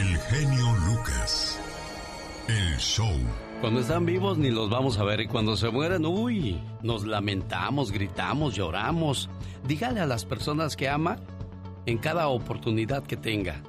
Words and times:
El 0.00 0.16
genio 0.16 0.74
Lucas. 0.86 1.60
El 2.48 2.78
show. 2.78 3.12
Cuando 3.60 3.80
están 3.80 4.06
vivos 4.06 4.38
ni 4.38 4.48
los 4.48 4.70
vamos 4.70 4.96
a 4.96 5.04
ver 5.04 5.20
y 5.20 5.26
cuando 5.26 5.58
se 5.58 5.68
mueren, 5.68 6.06
uy, 6.06 6.58
nos 6.82 7.04
lamentamos, 7.04 7.92
gritamos, 7.92 8.54
lloramos. 8.54 9.28
Dígale 9.68 10.00
a 10.00 10.06
las 10.06 10.24
personas 10.24 10.74
que 10.74 10.88
ama 10.88 11.16
en 11.84 11.98
cada 11.98 12.28
oportunidad 12.28 13.02
que 13.02 13.18
tenga. 13.18 13.62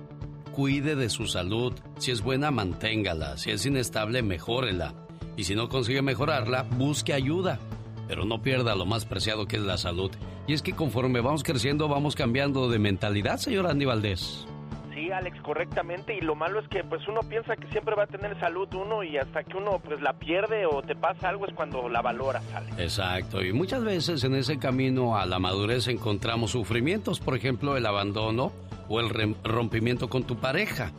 Cuide 0.53 0.95
de 0.95 1.09
su 1.09 1.27
salud. 1.27 1.73
Si 1.97 2.11
es 2.11 2.21
buena, 2.21 2.49
manténgala. 2.49 3.35
Si 3.35 3.51
es 3.51 3.65
inestable, 3.65 4.21
mejórela. 4.21 4.93
Y 5.35 5.43
si 5.43 5.53
no 5.53 5.67
consigue 5.67 6.01
mejorarla, 6.01 6.63
busque 6.63 7.11
ayuda. 7.11 7.59
Pero 8.07 8.23
no 8.23 8.41
pierda 8.41 8.73
lo 8.75 8.85
más 8.85 9.03
preciado 9.03 9.47
que 9.47 9.57
es 9.57 9.63
la 9.63 9.77
salud. 9.77 10.11
Y 10.47 10.53
es 10.53 10.61
que 10.61 10.71
conforme 10.71 11.19
vamos 11.19 11.43
creciendo, 11.43 11.89
vamos 11.89 12.15
cambiando 12.15 12.69
de 12.69 12.79
mentalidad, 12.79 13.37
señor 13.37 13.67
Andy 13.67 13.83
Valdés. 13.83 14.47
Sí, 14.93 15.11
Alex, 15.11 15.41
correctamente. 15.41 16.15
Y 16.15 16.21
lo 16.21 16.35
malo 16.35 16.59
es 16.59 16.67
que 16.67 16.83
pues 16.83 17.07
uno 17.07 17.21
piensa 17.21 17.55
que 17.55 17.67
siempre 17.67 17.95
va 17.95 18.03
a 18.03 18.07
tener 18.07 18.39
salud 18.39 18.67
uno 18.73 19.03
y 19.03 19.17
hasta 19.17 19.43
que 19.43 19.57
uno 19.57 19.79
pues 19.79 20.01
la 20.01 20.13
pierde 20.13 20.65
o 20.65 20.81
te 20.81 20.95
pasa 20.95 21.29
algo 21.29 21.47
es 21.47 21.53
cuando 21.53 21.87
la 21.89 22.01
valora, 22.01 22.41
Alex. 22.53 22.79
Exacto. 22.79 23.43
Y 23.43 23.53
muchas 23.53 23.83
veces 23.83 24.23
en 24.23 24.35
ese 24.35 24.59
camino 24.59 25.17
a 25.17 25.25
la 25.25 25.39
madurez 25.39 25.87
encontramos 25.87 26.51
sufrimientos, 26.51 27.19
por 27.19 27.35
ejemplo, 27.35 27.77
el 27.77 27.85
abandono 27.85 28.51
o 28.89 28.99
el 28.99 29.35
rompimiento 29.43 30.09
con 30.09 30.23
tu 30.23 30.37
pareja. 30.37 30.91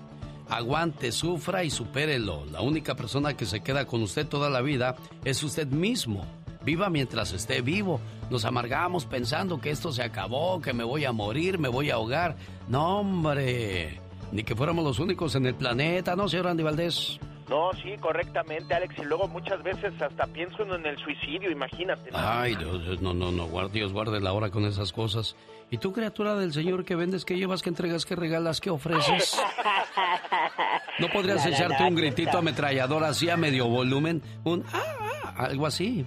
Aguante, 0.49 1.13
sufra 1.13 1.65
y 1.65 1.71
supérelo. 1.71 2.45
La 2.47 2.61
única 2.61 2.95
persona 2.95 3.37
que 3.37 3.47
se 3.47 3.61
queda 3.61 3.87
con 3.87 4.03
usted 4.03 4.27
toda 4.27 4.51
la 4.51 4.61
vida 4.61 4.97
es 5.25 5.43
usted 5.43 5.67
mismo. 5.67 6.27
Viva 6.65 6.89
mientras 6.91 7.33
esté 7.33 7.61
vivo. 7.61 8.01
Nos 8.31 8.45
amargamos 8.45 9.05
pensando 9.05 9.61
que 9.61 9.71
esto 9.71 9.93
se 9.93 10.03
acabó, 10.03 10.61
que 10.61 10.73
me 10.73 10.85
voy 10.85 11.05
a 11.05 11.13
morir, 11.13 11.59
me 11.59 11.69
voy 11.69 11.91
a 11.91 11.95
ahogar. 11.95 12.37
No, 12.69 13.01
hombre. 13.01 14.01
Ni 14.33 14.45
que 14.45 14.57
fuéramos 14.57 14.85
los 14.85 14.99
únicos 14.99 15.35
en 15.35 15.47
el 15.47 15.55
planeta, 15.55 16.17
¿no, 16.17 16.29
señor 16.29 16.49
Andy 16.49 16.63
Valdés? 16.63 17.19
No, 17.49 17.71
sí, 17.83 17.99
correctamente, 18.01 18.73
Alex. 18.73 18.95
Y 18.99 19.05
luego 19.05 19.29
muchas 19.29 19.63
veces 19.63 19.93
hasta 20.01 20.27
pienso 20.29 20.63
en 20.75 20.87
el 20.87 20.97
suicidio, 20.99 21.51
imagínate. 21.51 22.09
Ay, 22.15 22.57
Dios, 22.57 23.03
no, 23.03 23.13
no, 23.13 23.31
no, 23.31 23.69
Dios 23.69 23.93
guarde 23.93 24.21
la 24.21 24.33
hora 24.33 24.51
con 24.51 24.65
esas 24.65 24.91
cosas. 24.93 25.37
¿Y 25.71 25.79
tú, 25.79 25.93
criatura 25.93 26.35
del 26.35 26.53
Señor, 26.53 26.85
que 26.85 26.95
vendes, 26.95 27.25
que 27.25 27.37
llevas, 27.37 27.63
que 27.63 27.71
entregas, 27.71 28.07
que 28.07 28.17
regalas, 28.17 28.61
que 28.61 28.71
ofreces? 28.71 29.39
¿No 30.99 31.09
podrías 31.09 31.45
echarte 31.45 31.83
un 31.83 31.95
gritito 31.95 32.39
ametrallador 32.39 33.05
así 33.05 33.29
a 33.29 33.37
medio 33.37 33.67
volumen? 33.67 34.23
Un 34.45 34.65
ah, 34.73 34.83
ah, 35.25 35.45
algo 35.45 35.67
así. 35.67 36.07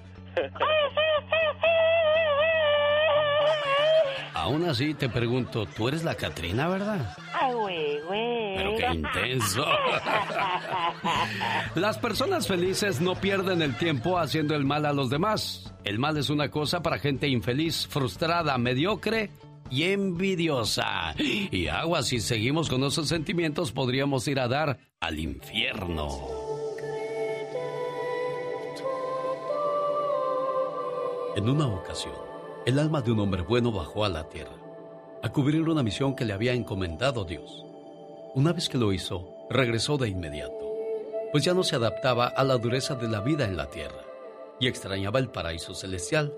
Aún 4.33 4.65
así 4.65 4.93
te 4.93 5.09
pregunto, 5.09 5.65
¿tú 5.65 5.87
eres 5.87 6.03
la 6.03 6.13
Catrina, 6.13 6.67
verdad? 6.67 7.15
Ay, 7.33 7.53
güey, 7.53 7.99
güey. 8.01 8.55
Pero 8.55 8.75
qué 8.77 8.85
intenso. 8.93 9.65
Las 11.75 11.97
personas 11.97 12.47
felices 12.47 13.01
no 13.01 13.15
pierden 13.15 13.63
el 13.63 13.75
tiempo 13.75 14.19
haciendo 14.19 14.55
el 14.55 14.63
mal 14.63 14.85
a 14.85 14.93
los 14.93 15.09
demás. 15.09 15.73
El 15.83 15.97
mal 15.97 16.17
es 16.17 16.29
una 16.29 16.51
cosa 16.51 16.83
para 16.83 16.99
gente 16.99 17.27
infeliz, 17.27 17.87
frustrada, 17.87 18.55
mediocre 18.59 19.31
y 19.71 19.83
envidiosa. 19.85 21.15
Y 21.17 21.67
agua, 21.67 22.03
si 22.03 22.19
seguimos 22.19 22.69
con 22.69 22.83
esos 22.83 23.07
sentimientos, 23.07 23.71
podríamos 23.71 24.27
ir 24.27 24.39
a 24.39 24.47
dar 24.47 24.77
al 24.99 25.19
infierno. 25.19 26.44
En 31.35 31.49
una 31.49 31.67
ocasión, 31.67 32.15
el 32.65 32.79
alma 32.79 33.01
de 33.01 33.11
un 33.11 33.19
hombre 33.19 33.41
bueno 33.41 33.69
bajó 33.69 34.05
a 34.05 34.09
la 34.09 34.29
tierra, 34.29 34.55
a 35.21 35.33
cubrir 35.33 35.67
una 35.67 35.83
misión 35.83 36.15
que 36.15 36.23
le 36.23 36.31
había 36.31 36.53
encomendado 36.53 37.25
Dios. 37.25 37.65
Una 38.35 38.53
vez 38.53 38.69
que 38.69 38.77
lo 38.77 38.93
hizo, 38.93 39.35
regresó 39.49 39.97
de 39.97 40.07
inmediato, 40.07 40.65
pues 41.33 41.43
ya 41.43 41.53
no 41.53 41.63
se 41.63 41.75
adaptaba 41.75 42.27
a 42.27 42.45
la 42.45 42.57
dureza 42.57 42.95
de 42.95 43.09
la 43.09 43.19
vida 43.19 43.43
en 43.43 43.57
la 43.57 43.69
tierra 43.69 43.99
y 44.61 44.67
extrañaba 44.67 45.19
el 45.19 45.29
paraíso 45.29 45.75
celestial, 45.75 46.33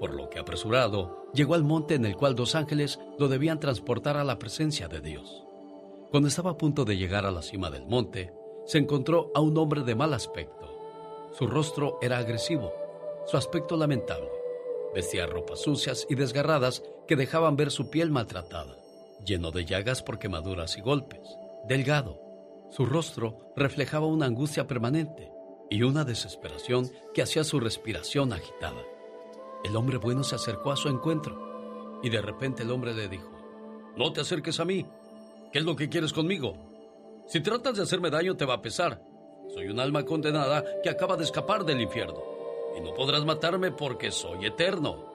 por 0.00 0.14
lo 0.14 0.30
que 0.30 0.38
apresurado 0.38 1.26
llegó 1.34 1.52
al 1.52 1.64
monte 1.64 1.94
en 1.94 2.06
el 2.06 2.16
cual 2.16 2.34
dos 2.34 2.54
ángeles 2.54 2.98
lo 3.18 3.28
debían 3.28 3.60
transportar 3.60 4.16
a 4.16 4.24
la 4.24 4.38
presencia 4.38 4.88
de 4.88 5.02
Dios. 5.02 5.44
Cuando 6.10 6.28
estaba 6.30 6.52
a 6.52 6.56
punto 6.56 6.86
de 6.86 6.96
llegar 6.96 7.26
a 7.26 7.30
la 7.30 7.42
cima 7.42 7.68
del 7.68 7.84
monte, 7.84 8.32
se 8.64 8.78
encontró 8.78 9.30
a 9.34 9.42
un 9.42 9.58
hombre 9.58 9.82
de 9.82 9.94
mal 9.94 10.14
aspecto. 10.14 10.74
Su 11.36 11.46
rostro 11.46 11.98
era 12.00 12.16
agresivo 12.16 12.85
su 13.26 13.36
aspecto 13.36 13.76
lamentable. 13.76 14.30
Vestía 14.94 15.26
ropas 15.26 15.60
sucias 15.60 16.06
y 16.08 16.14
desgarradas 16.14 16.82
que 17.06 17.16
dejaban 17.16 17.56
ver 17.56 17.70
su 17.70 17.90
piel 17.90 18.10
maltratada, 18.10 18.76
lleno 19.24 19.50
de 19.50 19.64
llagas 19.64 20.02
por 20.02 20.18
quemaduras 20.18 20.78
y 20.78 20.80
golpes. 20.80 21.36
Delgado, 21.66 22.20
su 22.70 22.86
rostro 22.86 23.52
reflejaba 23.56 24.06
una 24.06 24.26
angustia 24.26 24.66
permanente 24.66 25.30
y 25.68 25.82
una 25.82 26.04
desesperación 26.04 26.90
que 27.12 27.22
hacía 27.22 27.42
su 27.42 27.58
respiración 27.58 28.32
agitada. 28.32 28.82
El 29.64 29.74
hombre 29.74 29.98
bueno 29.98 30.22
se 30.22 30.36
acercó 30.36 30.70
a 30.70 30.76
su 30.76 30.88
encuentro 30.88 32.00
y 32.02 32.10
de 32.10 32.22
repente 32.22 32.62
el 32.62 32.70
hombre 32.70 32.94
le 32.94 33.08
dijo, 33.08 33.30
No 33.96 34.12
te 34.12 34.20
acerques 34.20 34.60
a 34.60 34.64
mí. 34.64 34.86
¿Qué 35.52 35.58
es 35.58 35.64
lo 35.64 35.74
que 35.74 35.88
quieres 35.88 36.12
conmigo? 36.12 36.56
Si 37.26 37.40
tratas 37.40 37.76
de 37.76 37.82
hacerme 37.82 38.10
daño 38.10 38.36
te 38.36 38.44
va 38.44 38.54
a 38.54 38.62
pesar. 38.62 39.02
Soy 39.52 39.66
un 39.66 39.80
alma 39.80 40.04
condenada 40.04 40.64
que 40.82 40.90
acaba 40.90 41.16
de 41.16 41.24
escapar 41.24 41.64
del 41.64 41.80
infierno 41.80 42.35
y 42.76 42.80
no 42.80 42.94
podrás 42.94 43.24
matarme 43.24 43.72
porque 43.72 44.10
soy 44.10 44.46
eterno. 44.46 45.14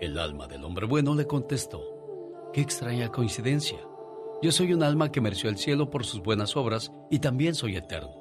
El 0.00 0.18
alma 0.18 0.46
del 0.46 0.64
hombre 0.64 0.86
bueno 0.86 1.14
le 1.14 1.26
contestó, 1.26 2.50
qué 2.52 2.60
extraña 2.60 3.10
coincidencia. 3.10 3.78
Yo 4.42 4.50
soy 4.52 4.72
un 4.72 4.82
alma 4.82 5.12
que 5.12 5.20
mereció 5.20 5.50
el 5.50 5.58
cielo 5.58 5.90
por 5.90 6.04
sus 6.04 6.22
buenas 6.22 6.56
obras 6.56 6.90
y 7.10 7.18
también 7.18 7.54
soy 7.54 7.76
eterno. 7.76 8.14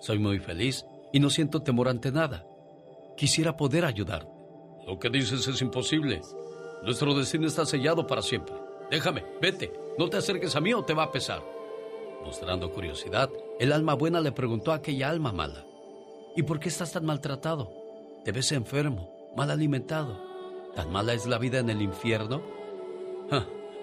Soy 0.00 0.18
muy 0.18 0.38
feliz 0.38 0.86
y 1.12 1.20
no 1.20 1.30
siento 1.30 1.62
temor 1.62 1.88
ante 1.88 2.12
nada. 2.12 2.46
Quisiera 3.16 3.56
poder 3.56 3.84
ayudarte. 3.84 4.30
Lo 4.86 4.98
que 4.98 5.10
dices 5.10 5.46
es 5.46 5.60
imposible. 5.60 6.22
Nuestro 6.84 7.12
destino 7.14 7.46
está 7.46 7.66
sellado 7.66 8.06
para 8.06 8.22
siempre. 8.22 8.54
Déjame, 8.90 9.24
vete. 9.42 9.72
No 9.98 10.08
te 10.08 10.16
acerques 10.16 10.54
a 10.54 10.60
mí 10.60 10.72
o 10.72 10.84
te 10.84 10.94
va 10.94 11.02
a 11.02 11.12
pesar. 11.12 11.42
Mostrando 12.24 12.72
curiosidad, 12.72 13.28
el 13.58 13.72
alma 13.72 13.94
buena 13.94 14.20
le 14.20 14.32
preguntó 14.32 14.72
a 14.72 14.76
aquella 14.76 15.08
alma 15.08 15.32
mala, 15.32 15.66
¿y 16.36 16.42
por 16.44 16.60
qué 16.60 16.68
estás 16.68 16.92
tan 16.92 17.04
maltratado? 17.04 17.77
Te 18.28 18.32
ves 18.32 18.52
enfermo, 18.52 19.32
mal 19.34 19.50
alimentado. 19.50 20.20
¿Tan 20.74 20.92
mala 20.92 21.14
es 21.14 21.24
la 21.24 21.38
vida 21.38 21.60
en 21.60 21.70
el 21.70 21.80
infierno? 21.80 22.42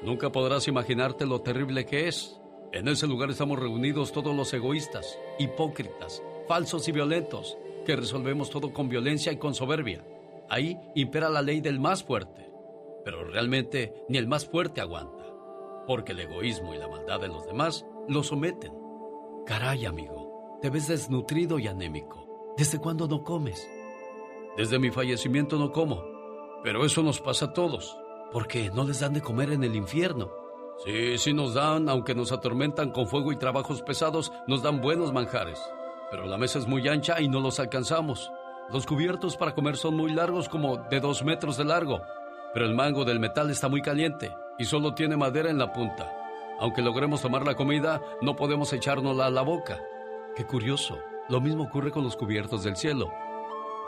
nunca 0.03 0.31
podrás 0.31 0.67
imaginarte 0.67 1.25
lo 1.25 1.41
terrible 1.41 1.87
que 1.87 2.07
es. 2.07 2.39
En 2.71 2.87
ese 2.87 3.07
lugar 3.07 3.31
estamos 3.31 3.57
reunidos 3.57 4.11
todos 4.11 4.35
los 4.35 4.53
egoístas, 4.53 5.17
hipócritas, 5.39 6.21
falsos 6.47 6.87
y 6.87 6.91
violentos, 6.91 7.57
que 7.87 7.95
resolvemos 7.95 8.51
todo 8.51 8.71
con 8.71 8.87
violencia 8.87 9.31
y 9.31 9.37
con 9.37 9.55
soberbia. 9.55 10.05
Ahí 10.47 10.77
impera 10.93 11.31
la 11.31 11.41
ley 11.41 11.59
del 11.59 11.79
más 11.79 12.03
fuerte. 12.03 12.47
Pero 13.03 13.23
realmente 13.23 13.95
ni 14.09 14.19
el 14.19 14.27
más 14.27 14.45
fuerte 14.45 14.79
aguanta, 14.79 15.25
porque 15.87 16.11
el 16.11 16.19
egoísmo 16.19 16.75
y 16.75 16.77
la 16.77 16.87
maldad 16.87 17.19
de 17.19 17.29
los 17.29 17.47
demás 17.47 17.83
lo 18.07 18.21
someten. 18.21 18.73
Caray, 19.47 19.85
amigo, 19.87 20.59
te 20.61 20.69
ves 20.69 20.87
desnutrido 20.87 21.57
y 21.57 21.65
anémico. 21.65 22.53
¿Desde 22.55 22.77
cuándo 22.77 23.07
no 23.07 23.23
comes? 23.23 23.67
Desde 24.57 24.79
mi 24.79 24.89
fallecimiento 24.89 25.57
no 25.57 25.71
como, 25.71 26.03
pero 26.63 26.85
eso 26.85 27.03
nos 27.03 27.19
pasa 27.19 27.45
a 27.45 27.53
todos. 27.53 27.97
Porque 28.31 28.71
no 28.73 28.83
les 28.85 28.99
dan 28.99 29.13
de 29.13 29.21
comer 29.21 29.51
en 29.51 29.63
el 29.63 29.75
infierno. 29.75 30.31
Sí, 30.83 31.17
sí 31.17 31.33
nos 31.33 31.53
dan, 31.53 31.87
aunque 31.89 32.15
nos 32.15 32.31
atormentan 32.31 32.91
con 32.91 33.07
fuego 33.07 33.31
y 33.31 33.37
trabajos 33.37 33.81
pesados, 33.81 34.31
nos 34.47 34.63
dan 34.63 34.81
buenos 34.81 35.13
manjares. 35.13 35.61
Pero 36.11 36.25
la 36.25 36.37
mesa 36.37 36.59
es 36.59 36.67
muy 36.67 36.87
ancha 36.87 37.21
y 37.21 37.27
no 37.27 37.39
los 37.39 37.59
alcanzamos. 37.59 38.31
Los 38.71 38.85
cubiertos 38.85 39.37
para 39.37 39.53
comer 39.53 39.77
son 39.77 39.95
muy 39.95 40.11
largos, 40.11 40.49
como 40.49 40.77
de 40.77 40.99
dos 40.99 41.23
metros 41.23 41.57
de 41.57 41.65
largo. 41.65 42.01
Pero 42.53 42.65
el 42.65 42.75
mango 42.75 43.05
del 43.05 43.19
metal 43.19 43.51
está 43.51 43.69
muy 43.69 43.81
caliente 43.81 44.33
y 44.57 44.65
solo 44.65 44.93
tiene 44.93 45.17
madera 45.17 45.49
en 45.49 45.57
la 45.57 45.71
punta. 45.71 46.11
Aunque 46.59 46.81
logremos 46.81 47.21
tomar 47.21 47.45
la 47.45 47.55
comida, 47.55 48.01
no 48.21 48.35
podemos 48.35 48.71
echárnosla 48.71 49.25
a 49.25 49.29
la 49.29 49.41
boca. 49.41 49.79
Qué 50.35 50.45
curioso. 50.45 50.97
Lo 51.29 51.41
mismo 51.41 51.63
ocurre 51.63 51.91
con 51.91 52.03
los 52.03 52.15
cubiertos 52.15 52.63
del 52.63 52.77
cielo. 52.77 53.11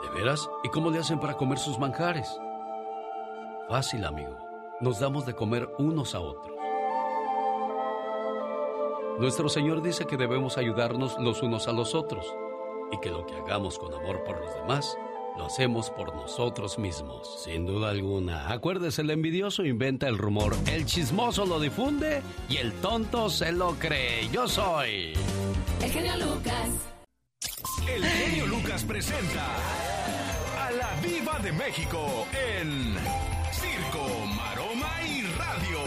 ¿De 0.02 0.10
veras? 0.10 0.48
¿Y 0.62 0.68
cómo 0.68 0.90
le 0.90 0.98
hacen 0.98 1.18
para 1.18 1.36
comer 1.36 1.58
sus 1.58 1.78
manjares? 1.78 2.28
Fácil, 3.68 4.04
amigo. 4.04 4.36
Nos 4.80 5.00
damos 5.00 5.26
de 5.26 5.34
comer 5.34 5.68
unos 5.78 6.14
a 6.14 6.20
otros. 6.20 6.56
Nuestro 9.18 9.48
Señor 9.48 9.82
dice 9.82 10.06
que 10.06 10.16
debemos 10.16 10.58
ayudarnos 10.58 11.18
los 11.18 11.42
unos 11.42 11.66
a 11.66 11.72
los 11.72 11.94
otros 11.96 12.24
y 12.92 13.00
que 13.00 13.10
lo 13.10 13.26
que 13.26 13.34
hagamos 13.34 13.78
con 13.78 13.92
amor 13.92 14.22
por 14.22 14.40
los 14.40 14.54
demás, 14.54 14.96
lo 15.36 15.46
hacemos 15.46 15.90
por 15.90 16.14
nosotros 16.14 16.78
mismos. 16.78 17.42
Sin 17.42 17.66
duda 17.66 17.90
alguna. 17.90 18.50
Acuérdese, 18.50 19.02
el 19.02 19.10
envidioso 19.10 19.64
inventa 19.64 20.06
el 20.08 20.18
rumor, 20.18 20.54
el 20.66 20.86
chismoso 20.86 21.44
lo 21.46 21.58
difunde 21.58 22.22
y 22.48 22.58
el 22.58 22.72
tonto 22.74 23.28
se 23.28 23.50
lo 23.50 23.72
cree. 23.72 24.28
Yo 24.30 24.46
soy... 24.46 25.14
El 25.82 25.90
genio 25.90 26.16
Lucas. 26.16 26.68
El 27.88 28.04
genio 28.04 28.46
Lucas 28.46 28.84
presenta 28.84 29.46
Viva 31.08 31.38
de 31.38 31.52
México 31.52 32.26
en 32.34 32.94
Circo, 33.52 34.26
Maroma 34.26 34.92
y 35.06 35.22
Radio. 35.22 35.78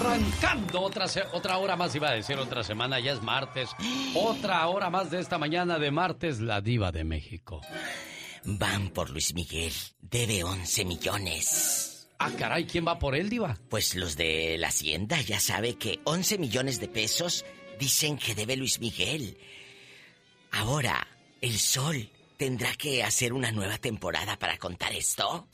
Arrancando 0.00 0.80
otra, 0.80 1.04
otra 1.32 1.58
hora 1.58 1.76
más, 1.76 1.94
iba 1.94 2.08
a 2.08 2.14
decir 2.14 2.38
otra 2.38 2.64
semana, 2.64 2.98
ya 2.98 3.12
es 3.12 3.22
martes. 3.22 3.68
Otra 4.14 4.66
hora 4.68 4.88
más 4.88 5.10
de 5.10 5.20
esta 5.20 5.36
mañana 5.36 5.78
de 5.78 5.90
martes, 5.90 6.40
la 6.40 6.62
diva 6.62 6.92
de 6.92 7.04
México. 7.04 7.60
Van 8.44 8.88
por 8.88 9.10
Luis 9.10 9.34
Miguel, 9.34 9.74
debe 10.00 10.44
11 10.44 10.86
millones. 10.86 12.08
Ah, 12.18 12.30
caray, 12.38 12.64
¿quién 12.64 12.86
va 12.86 12.98
por 12.98 13.14
él, 13.14 13.28
diva? 13.28 13.58
Pues 13.68 13.94
los 13.96 14.16
de 14.16 14.56
la 14.58 14.68
hacienda 14.68 15.20
ya 15.20 15.40
sabe 15.40 15.74
que 15.74 16.00
11 16.04 16.38
millones 16.38 16.80
de 16.80 16.88
pesos 16.88 17.44
dicen 17.78 18.16
que 18.16 18.34
debe 18.34 18.56
Luis 18.56 18.80
Miguel. 18.80 19.36
Ahora, 20.52 21.06
el 21.42 21.58
sol 21.58 22.08
tendrá 22.38 22.72
que 22.74 23.02
hacer 23.02 23.34
una 23.34 23.52
nueva 23.52 23.76
temporada 23.76 24.38
para 24.38 24.56
contar 24.56 24.92
esto. 24.92 25.48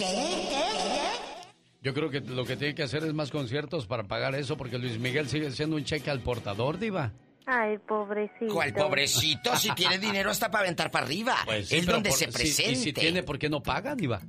Yo 1.81 1.93
creo 1.93 2.11
que 2.11 2.21
lo 2.21 2.45
que 2.45 2.57
tiene 2.57 2.75
que 2.75 2.83
hacer 2.83 3.03
es 3.05 3.13
más 3.13 3.31
conciertos 3.31 3.87
para 3.87 4.05
pagar 4.05 4.35
eso, 4.35 4.57
porque 4.57 4.79
Luis 4.79 4.99
Miguel 4.99 5.29
sigue 5.29 5.51
siendo 5.51 5.77
un 5.77 5.85
cheque 5.85 6.11
al 6.11 6.21
portador, 6.21 6.79
Diva. 6.79 7.13
Ay, 7.47 7.79
pobrecito. 7.79 8.53
¿Cuál 8.53 8.73
pobrecito? 8.73 9.57
Si 9.57 9.71
tiene 9.75 9.99
dinero 9.99 10.31
hasta 10.31 10.51
para 10.51 10.65
aventar 10.65 10.91
para 10.91 11.07
arriba. 11.07 11.37
Pues 11.45 11.73
es 11.73 11.85
donde 11.85 12.11
se 12.13 12.29
presente. 12.29 12.73
y 12.73 12.77
si 12.77 12.93
tiene, 12.93 13.23
¿por 13.23 13.39
qué 13.39 13.49
no 13.49 13.63
paga, 13.63 13.95
Diva? 13.95 14.23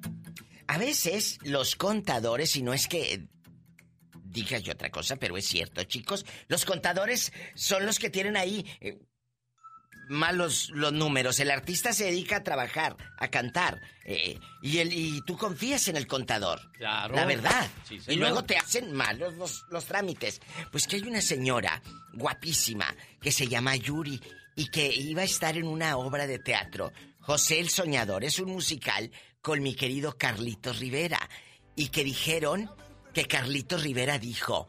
A 0.67 0.77
veces 0.77 1.37
los 1.43 1.75
contadores, 1.75 2.55
y 2.55 2.63
no 2.63 2.73
es 2.73 2.87
que 2.87 3.27
diga 4.23 4.59
yo 4.59 4.73
otra 4.73 4.89
cosa, 4.89 5.15
pero 5.17 5.37
es 5.37 5.45
cierto, 5.45 5.83
chicos, 5.83 6.25
los 6.47 6.65
contadores 6.65 7.31
son 7.53 7.85
los 7.85 7.99
que 7.99 8.09
tienen 8.09 8.35
ahí 8.35 8.65
eh, 8.81 8.99
malos 10.07 10.69
los 10.71 10.93
números. 10.93 11.39
El 11.39 11.51
artista 11.51 11.93
se 11.93 12.05
dedica 12.05 12.37
a 12.37 12.43
trabajar, 12.43 12.95
a 13.17 13.27
cantar. 13.29 13.81
Eh, 14.05 14.39
y, 14.61 14.79
el, 14.79 14.93
y 14.93 15.21
tú 15.21 15.37
confías 15.37 15.87
en 15.87 15.97
el 15.97 16.07
contador. 16.07 16.59
Claro. 16.73 17.15
La 17.15 17.25
verdad. 17.25 17.69
y 18.07 18.15
luego 18.15 18.43
te 18.43 18.57
hacen 18.57 18.93
malos 18.93 19.35
los, 19.35 19.65
los 19.69 19.85
trámites. 19.85 20.41
Pues 20.71 20.87
que 20.87 20.97
hay 20.97 21.03
una 21.03 21.21
señora 21.21 21.81
guapísima 22.13 22.93
que 23.21 23.31
se 23.31 23.47
llama 23.47 23.75
Yuri 23.75 24.21
y 24.55 24.67
que 24.67 24.93
iba 24.93 25.21
a 25.21 25.25
estar 25.25 25.57
en 25.57 25.67
una 25.67 25.97
obra 25.97 26.27
de 26.27 26.39
teatro. 26.39 26.93
José 27.21 27.59
el 27.59 27.69
Soñador 27.69 28.23
es 28.23 28.39
un 28.39 28.51
musical 28.51 29.11
con 29.41 29.61
mi 29.61 29.75
querido 29.75 30.17
Carlitos 30.17 30.79
Rivera. 30.79 31.29
Y 31.75 31.89
que 31.89 32.03
dijeron 32.03 32.71
que 33.13 33.25
Carlitos 33.25 33.83
Rivera 33.83 34.17
dijo, 34.17 34.67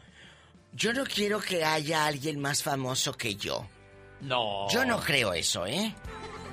yo 0.72 0.92
no 0.92 1.04
quiero 1.04 1.40
que 1.40 1.64
haya 1.64 2.06
alguien 2.06 2.40
más 2.40 2.62
famoso 2.62 3.12
que 3.14 3.36
yo. 3.36 3.68
No. 4.20 4.68
Yo 4.70 4.84
no 4.84 5.00
creo 5.00 5.32
eso, 5.32 5.66
¿eh? 5.66 5.94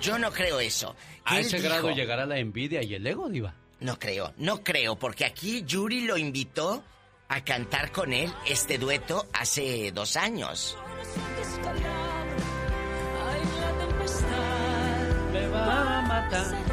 Yo 0.01 0.17
no 0.17 0.31
creo 0.31 0.59
eso. 0.59 0.95
¿A 1.25 1.39
ese 1.39 1.59
grado 1.59 1.91
llegará 1.91 2.25
la 2.25 2.37
envidia 2.37 2.83
y 2.83 2.95
el 2.95 3.07
ego, 3.07 3.29
Diva? 3.29 3.53
No 3.79 3.97
creo, 3.99 4.33
no 4.37 4.63
creo, 4.63 4.97
porque 4.97 5.25
aquí 5.25 5.63
Yuri 5.65 6.01
lo 6.01 6.17
invitó 6.17 6.83
a 7.29 7.43
cantar 7.43 7.91
con 7.91 8.13
él 8.13 8.33
este 8.45 8.77
dueto 8.77 9.27
hace 9.33 9.91
dos 9.91 10.15
años. 10.15 10.77
Me 15.31 15.47
va 15.47 15.99
a 15.99 16.01
matar. 16.03 16.63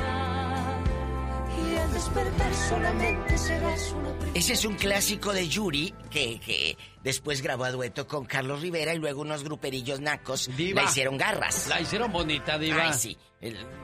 Ese 4.32 4.52
es 4.52 4.64
un 4.64 4.76
clásico 4.76 5.32
de 5.32 5.48
Yuri 5.48 5.92
que, 6.08 6.78
después 7.02 7.42
grabó 7.42 7.64
a 7.64 7.72
dueto 7.72 8.06
con 8.06 8.24
Carlos 8.24 8.60
Rivera 8.60 8.94
y 8.94 8.98
luego 8.98 9.22
unos 9.22 9.42
gruperillos 9.42 10.00
nacos 10.00 10.48
la 10.56 10.84
hicieron 10.84 11.18
garras. 11.18 11.66
La 11.66 11.80
hicieron 11.80 12.12
bonita, 12.12 12.56
Diva. 12.56 12.84
Ay, 12.84 12.94
sí, 12.94 13.18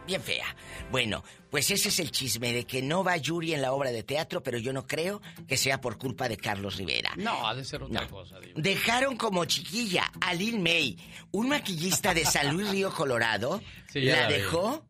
bien 0.07 0.23
fea. 0.23 0.47
Bueno, 0.93 1.25
pues 1.51 1.71
ese 1.73 1.89
es 1.89 1.99
el 1.99 2.13
chisme 2.13 2.53
de 2.53 2.65
que 2.65 2.81
no 2.81 3.03
va 3.03 3.17
Yuri 3.17 3.55
en 3.55 3.63
la 3.63 3.73
obra 3.73 3.91
de 3.91 4.05
teatro, 4.05 4.41
pero 4.41 4.57
yo 4.57 4.73
no 4.73 4.87
creo 4.87 5.21
que 5.49 5.57
sea 5.57 5.81
por 5.81 5.99
culpa 5.99 6.29
de 6.29 6.37
Carlos 6.37 6.77
Rivera. 6.77 7.13
No, 7.17 7.49
ha 7.49 7.55
de 7.55 7.65
ser 7.65 7.83
otra 7.83 8.07
cosa, 8.07 8.39
Diva. 8.39 8.55
Dejaron 8.55 9.17
como 9.17 9.45
chiquilla 9.47 10.13
a 10.21 10.33
Lil 10.33 10.61
May, 10.61 10.97
un 11.33 11.49
maquillista 11.49 12.15
de 12.15 12.25
San 12.25 12.55
Luis 12.55 12.71
Río 12.71 12.93
Colorado, 12.93 13.61
la, 13.95 14.29
dejó 14.29 14.87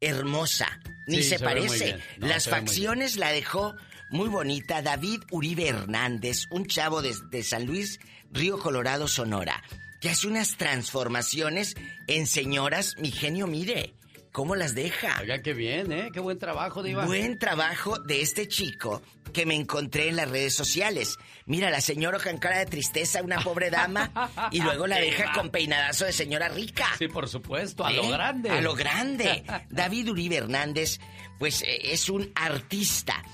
hermosa. 0.00 0.80
Ni 1.06 1.22
se, 1.22 1.38
parece. 1.38 1.98
Las 2.16 2.48
facciones 2.48 3.16
la 3.16 3.30
dejó 3.30 3.74
muy 4.14 4.28
bonita 4.28 4.80
David 4.80 5.22
Uribe 5.32 5.66
Hernández, 5.66 6.46
un 6.50 6.66
chavo 6.66 7.02
de, 7.02 7.42
San 7.42 7.66
Luis, 7.66 7.98
Río 8.30 8.60
Colorado, 8.60 9.08
Sonora, 9.08 9.64
que 10.00 10.08
hace 10.08 10.28
unas 10.28 10.56
transformaciones 10.56 11.74
en 12.06 12.28
señoras, 12.28 12.94
mi 12.98 13.10
genio, 13.10 13.48
mire. 13.48 13.94
¿Cómo 14.30 14.54
las 14.54 14.76
deja? 14.76 15.20
Oiga, 15.20 15.42
qué 15.42 15.52
bien, 15.52 15.90
¿eh? 15.92 16.10
Qué 16.12 16.20
buen 16.20 16.38
trabajo, 16.38 16.82
Diva. 16.82 17.06
Buen 17.06 17.38
trabajo 17.38 17.98
de 17.98 18.20
este 18.20 18.46
chico 18.46 19.02
que 19.32 19.46
me 19.46 19.56
encontré 19.56 20.08
en 20.08 20.16
las 20.16 20.30
redes 20.30 20.54
sociales. 20.54 21.16
Mira, 21.46 21.70
la 21.70 21.80
señora 21.80 22.18
con 22.20 22.38
cara 22.38 22.58
de 22.58 22.66
tristeza, 22.66 23.20
una 23.20 23.40
pobre 23.40 23.70
dama, 23.70 24.12
y 24.52 24.60
luego 24.60 24.86
la 24.86 24.98
deja 25.00 25.32
con 25.32 25.50
peinadazo 25.50 26.04
de 26.04 26.12
señora 26.12 26.48
rica. 26.48 26.86
Sí, 26.98 27.08
por 27.08 27.28
supuesto, 27.28 27.84
a 27.84 27.90
lo 27.90 28.04
¿Eh? 28.04 28.10
grande. 28.10 28.50
A 28.50 28.60
lo 28.60 28.74
grande. 28.74 29.44
David 29.70 30.10
Uribe 30.10 30.36
Hernández, 30.36 31.00
pues 31.38 31.62
eh, 31.62 31.92
es 31.92 32.08
un 32.08 32.30
artista 32.36 33.24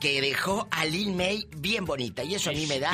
que 0.00 0.20
dejó 0.20 0.68
a 0.70 0.84
Lil 0.84 1.14
May 1.14 1.46
bien 1.56 1.84
bonita, 1.84 2.24
y 2.24 2.34
eso 2.34 2.50
a 2.50 2.52
mí 2.52 2.66
me 2.66 2.78
da 2.78 2.92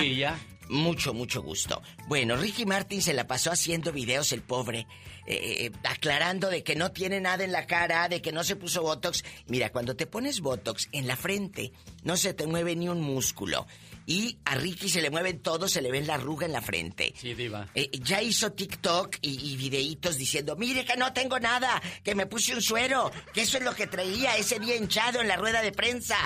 mucho, 0.68 1.12
mucho 1.12 1.42
gusto. 1.42 1.82
Bueno, 2.08 2.36
Ricky 2.36 2.66
Martin 2.66 3.02
se 3.02 3.12
la 3.12 3.26
pasó 3.26 3.50
haciendo 3.50 3.92
videos, 3.92 4.32
el 4.32 4.42
pobre, 4.42 4.86
eh, 5.26 5.70
aclarando 5.84 6.48
de 6.48 6.62
que 6.62 6.76
no 6.76 6.92
tiene 6.92 7.20
nada 7.20 7.44
en 7.44 7.52
la 7.52 7.66
cara, 7.66 8.08
de 8.08 8.22
que 8.22 8.32
no 8.32 8.44
se 8.44 8.56
puso 8.56 8.82
Botox. 8.82 9.24
Mira, 9.46 9.70
cuando 9.70 9.96
te 9.96 10.06
pones 10.06 10.40
Botox 10.40 10.88
en 10.92 11.06
la 11.06 11.16
frente, 11.16 11.72
no 12.02 12.16
se 12.16 12.34
te 12.34 12.46
mueve 12.46 12.76
ni 12.76 12.88
un 12.88 13.00
músculo. 13.00 13.66
Y 14.06 14.38
a 14.44 14.54
Ricky 14.54 14.88
se 14.88 15.00
le 15.00 15.10
mueven 15.10 15.40
todos, 15.40 15.72
se 15.72 15.80
le 15.80 15.90
ve 15.90 16.02
la 16.02 16.14
arruga 16.14 16.46
en 16.46 16.52
la 16.52 16.60
frente. 16.60 17.14
Sí, 17.18 17.34
diva. 17.34 17.68
Eh, 17.74 17.90
ya 18.02 18.20
hizo 18.22 18.52
TikTok 18.52 19.16
y, 19.22 19.52
y, 19.52 19.56
videitos 19.56 20.16
diciendo, 20.16 20.56
mire 20.56 20.84
que 20.84 20.96
no 20.96 21.12
tengo 21.12 21.40
nada, 21.40 21.80
que 22.02 22.14
me 22.14 22.26
puse 22.26 22.54
un 22.54 22.60
suero, 22.60 23.10
que 23.32 23.42
eso 23.42 23.58
es 23.58 23.64
lo 23.64 23.74
que 23.74 23.86
traía 23.86 24.36
ese 24.36 24.58
día 24.58 24.76
hinchado 24.76 25.20
en 25.20 25.28
la 25.28 25.36
rueda 25.36 25.62
de 25.62 25.72
prensa. 25.72 26.16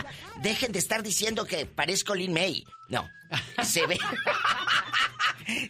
Dejen 0.43 0.73
de 0.73 0.81
estar 0.81 1.03
diciendo 1.03 1.45
que 1.45 1.67
parezco 1.67 2.15
Lin 2.15 2.33
May. 2.33 2.65
No, 2.89 3.09
se 3.63 3.87
ve... 3.87 3.99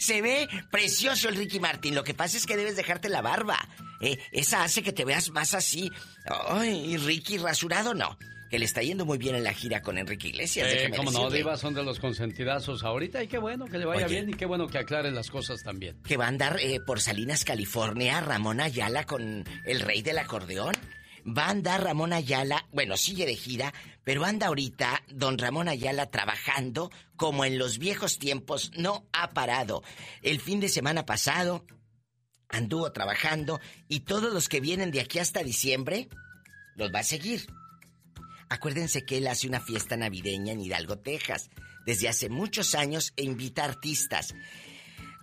se 0.00 0.22
ve 0.22 0.48
precioso 0.70 1.28
el 1.28 1.36
Ricky 1.36 1.60
Martin. 1.60 1.94
Lo 1.94 2.04
que 2.04 2.14
pasa 2.14 2.36
es 2.36 2.46
que 2.46 2.56
debes 2.56 2.76
dejarte 2.76 3.08
la 3.08 3.22
barba. 3.22 3.58
Eh, 4.00 4.18
esa 4.32 4.62
hace 4.62 4.82
que 4.82 4.92
te 4.92 5.04
veas 5.04 5.30
más 5.30 5.54
así. 5.54 5.90
Ay, 6.48 6.96
Ricky 6.96 7.38
rasurado 7.38 7.94
no 7.94 8.16
que 8.50 8.58
le 8.58 8.64
está 8.64 8.82
yendo 8.82 9.04
muy 9.04 9.18
bien 9.18 9.34
en 9.34 9.44
la 9.44 9.52
gira 9.52 9.82
con 9.82 9.98
Enrique 9.98 10.28
Iglesias. 10.28 10.68
Eh, 10.72 10.90
como 10.96 11.10
no, 11.10 11.30
Diva, 11.30 11.56
son 11.56 11.74
de 11.74 11.82
los 11.82 11.98
consentidazos 11.98 12.82
ahorita 12.82 13.22
y 13.22 13.28
qué 13.28 13.38
bueno 13.38 13.66
que 13.66 13.78
le 13.78 13.84
vaya 13.84 14.06
bien 14.06 14.30
y 14.30 14.34
qué 14.34 14.46
bueno 14.46 14.66
que 14.66 14.78
aclare 14.78 15.10
las 15.10 15.30
cosas 15.30 15.62
también. 15.62 16.00
Que 16.02 16.16
va 16.16 16.26
a 16.26 16.28
andar 16.28 16.58
eh, 16.60 16.80
por 16.80 17.00
Salinas, 17.00 17.44
California, 17.44 18.20
Ramón 18.20 18.60
Ayala 18.60 19.04
con 19.04 19.44
el 19.64 19.80
rey 19.80 20.02
del 20.02 20.18
acordeón. 20.18 20.74
Va 21.26 21.46
a 21.46 21.50
andar 21.50 21.82
Ramón 21.82 22.12
Ayala, 22.12 22.66
bueno, 22.72 22.96
sigue 22.96 23.26
de 23.26 23.36
gira, 23.36 23.74
pero 24.02 24.24
anda 24.24 24.46
ahorita 24.46 25.02
don 25.08 25.36
Ramón 25.36 25.68
Ayala 25.68 26.06
trabajando 26.06 26.90
como 27.16 27.44
en 27.44 27.58
los 27.58 27.78
viejos 27.78 28.18
tiempos, 28.18 28.70
no 28.76 29.06
ha 29.12 29.30
parado. 29.30 29.82
El 30.22 30.40
fin 30.40 30.60
de 30.60 30.70
semana 30.70 31.04
pasado 31.04 31.66
anduvo 32.48 32.92
trabajando 32.92 33.60
y 33.88 34.00
todos 34.00 34.32
los 34.32 34.48
que 34.48 34.60
vienen 34.60 34.90
de 34.90 35.00
aquí 35.00 35.18
hasta 35.18 35.42
diciembre 35.42 36.08
los 36.76 36.94
va 36.94 37.00
a 37.00 37.04
seguir. 37.04 37.46
Acuérdense 38.50 39.04
que 39.04 39.18
él 39.18 39.26
hace 39.26 39.46
una 39.46 39.60
fiesta 39.60 39.96
navideña 39.96 40.52
en 40.52 40.60
Hidalgo, 40.60 40.98
Texas, 40.98 41.50
desde 41.84 42.08
hace 42.08 42.28
muchos 42.28 42.74
años 42.74 43.12
e 43.16 43.24
invita 43.24 43.64
artistas. 43.64 44.34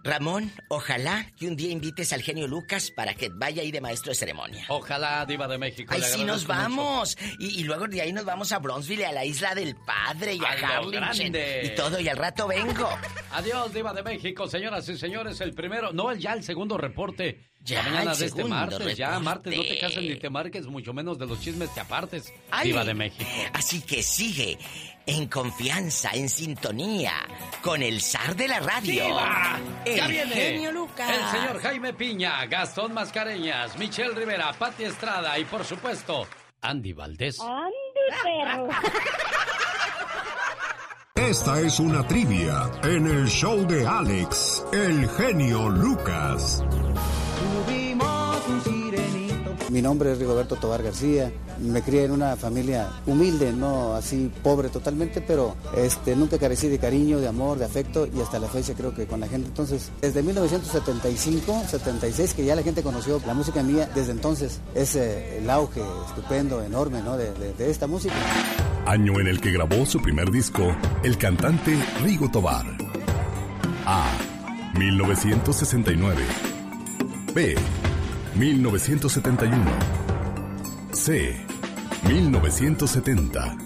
Ramón, 0.05 0.51
ojalá 0.67 1.31
que 1.35 1.47
un 1.47 1.55
día 1.55 1.71
invites 1.71 2.13
al 2.13 2.21
genio 2.21 2.47
Lucas 2.47 2.91
para 2.91 3.15
que 3.15 3.29
vaya 3.29 3.63
ahí 3.63 3.71
de 3.71 3.81
maestro 3.81 4.11
de 4.11 4.15
ceremonia. 4.15 4.63
Ojalá, 4.69 5.25
Diva 5.25 5.47
de 5.47 5.57
México. 5.57 5.91
Ahí 5.95 6.03
sí 6.03 6.23
nos 6.23 6.45
vamos. 6.45 7.17
Y, 7.39 7.63
luego 7.63 7.87
de 7.87 8.01
ahí 8.01 8.13
nos 8.13 8.23
vamos 8.23 8.51
a 8.51 8.59
Bronzeville, 8.59 9.07
a 9.07 9.11
la 9.11 9.25
isla 9.25 9.55
del 9.55 9.75
Padre 9.75 10.35
y 10.35 10.45
a, 10.45 10.77
Harlingen. 10.77 11.35
Y 11.63 11.69
todo, 11.69 11.99
y 11.99 12.07
al 12.07 12.17
rato 12.17 12.47
vengo. 12.47 12.87
Adiós, 13.35 13.73
Diva 13.73 13.91
de 13.91 14.01
México, 14.01 14.47
señoras 14.47 14.87
y 14.87 14.97
señores. 14.97 15.41
El 15.41 15.53
primero, 15.53 15.91
no, 15.91 16.13
ya 16.13 16.31
el 16.31 16.43
segundo 16.43 16.77
reporte. 16.77 17.49
Ya, 17.59 17.83
mañana 17.83 18.15
de 18.15 18.27
este 18.27 18.45
martes, 18.45 18.95
ya 18.95 19.19
martes, 19.19 19.57
no 19.57 19.63
te 19.63 19.77
cases 19.77 20.03
ni 20.03 20.15
te 20.15 20.29
marques, 20.29 20.67
mucho 20.67 20.93
menos 20.93 21.19
de 21.19 21.25
los 21.25 21.41
chismes 21.41 21.73
te 21.73 21.81
apartes, 21.81 22.31
Diva 22.63 22.85
de 22.85 22.93
México. 22.93 23.29
Así 23.51 23.81
que 23.81 24.03
sigue 24.03 24.57
en 25.05 25.27
confianza, 25.27 26.11
en 26.13 26.29
sintonía, 26.29 27.11
con 27.61 27.83
el 27.83 27.99
zar 27.99 28.37
de 28.37 28.47
la 28.47 28.61
radio. 28.61 29.03
El 29.83 29.97
ya 29.97 30.07
viene 30.07 30.33
genio 30.33 30.71
Lucas. 30.71 31.09
El 31.09 31.39
señor 31.39 31.61
Jaime 31.61 31.93
Piña, 31.93 32.45
Gastón 32.45 32.93
Mascareñas, 32.93 33.77
Michelle 33.77 34.13
Rivera, 34.13 34.53
Pati 34.53 34.85
Estrada 34.85 35.37
y 35.37 35.43
por 35.43 35.65
supuesto, 35.65 36.25
Andy 36.61 36.93
Valdés. 36.93 37.41
Andy, 37.41 37.73
perro. 38.23 38.69
Esta 41.17 41.61
es 41.61 41.79
una 41.79 42.05
trivia 42.05 42.69
en 42.83 43.07
el 43.07 43.27
show 43.27 43.65
de 43.65 43.87
Alex, 43.87 44.65
el 44.73 45.07
genio 45.11 45.69
Lucas. 45.69 46.61
Mi 49.75 49.81
nombre 49.81 50.13
es 50.13 50.19
Rigoberto 50.19 50.55
Tobar 50.55 50.81
García. 50.81 51.33
Me 51.59 51.81
crié 51.81 52.05
en 52.05 52.11
una 52.11 52.37
familia 52.37 52.91
humilde, 53.07 53.51
no 53.51 53.93
así 53.93 54.31
pobre 54.41 54.69
totalmente, 54.69 55.19
pero 55.19 55.57
este, 55.75 56.15
nunca 56.15 56.39
carecí 56.39 56.69
de 56.69 56.79
cariño, 56.79 57.19
de 57.19 57.27
amor, 57.27 57.57
de 57.59 57.65
afecto 57.65 58.07
y 58.07 58.21
hasta 58.21 58.39
la 58.39 58.47
fecha 58.47 58.73
creo 58.73 58.95
que 58.95 59.05
con 59.05 59.19
la 59.19 59.27
gente. 59.27 59.49
Entonces, 59.49 59.91
desde 59.99 60.23
1975, 60.23 61.63
76, 61.67 62.33
que 62.35 62.45
ya 62.45 62.55
la 62.55 62.63
gente 62.63 62.83
conoció 62.83 63.21
la 63.27 63.33
música 63.33 63.63
mía, 63.63 63.89
desde 63.93 64.13
entonces 64.13 64.61
es 64.73 64.95
eh, 64.95 65.39
el 65.39 65.49
auge 65.49 65.81
estupendo, 66.07 66.63
enorme 66.63 67.01
¿no? 67.01 67.17
de, 67.17 67.33
de 67.33 67.69
esta 67.69 67.85
música. 67.85 68.15
Año 68.85 69.19
en 69.19 69.27
el 69.27 69.41
que 69.41 69.51
grabó 69.51 69.85
su 69.85 70.01
primer 70.01 70.31
disco, 70.31 70.73
el 71.03 71.17
cantante 71.17 71.77
Rigo 72.01 72.31
Tobar. 72.31 72.65
A. 73.85 74.09
1969. 74.77 76.23
B. 77.33 77.55
1971. 78.35 79.55
C. 80.91 81.45
1970. 82.07 83.57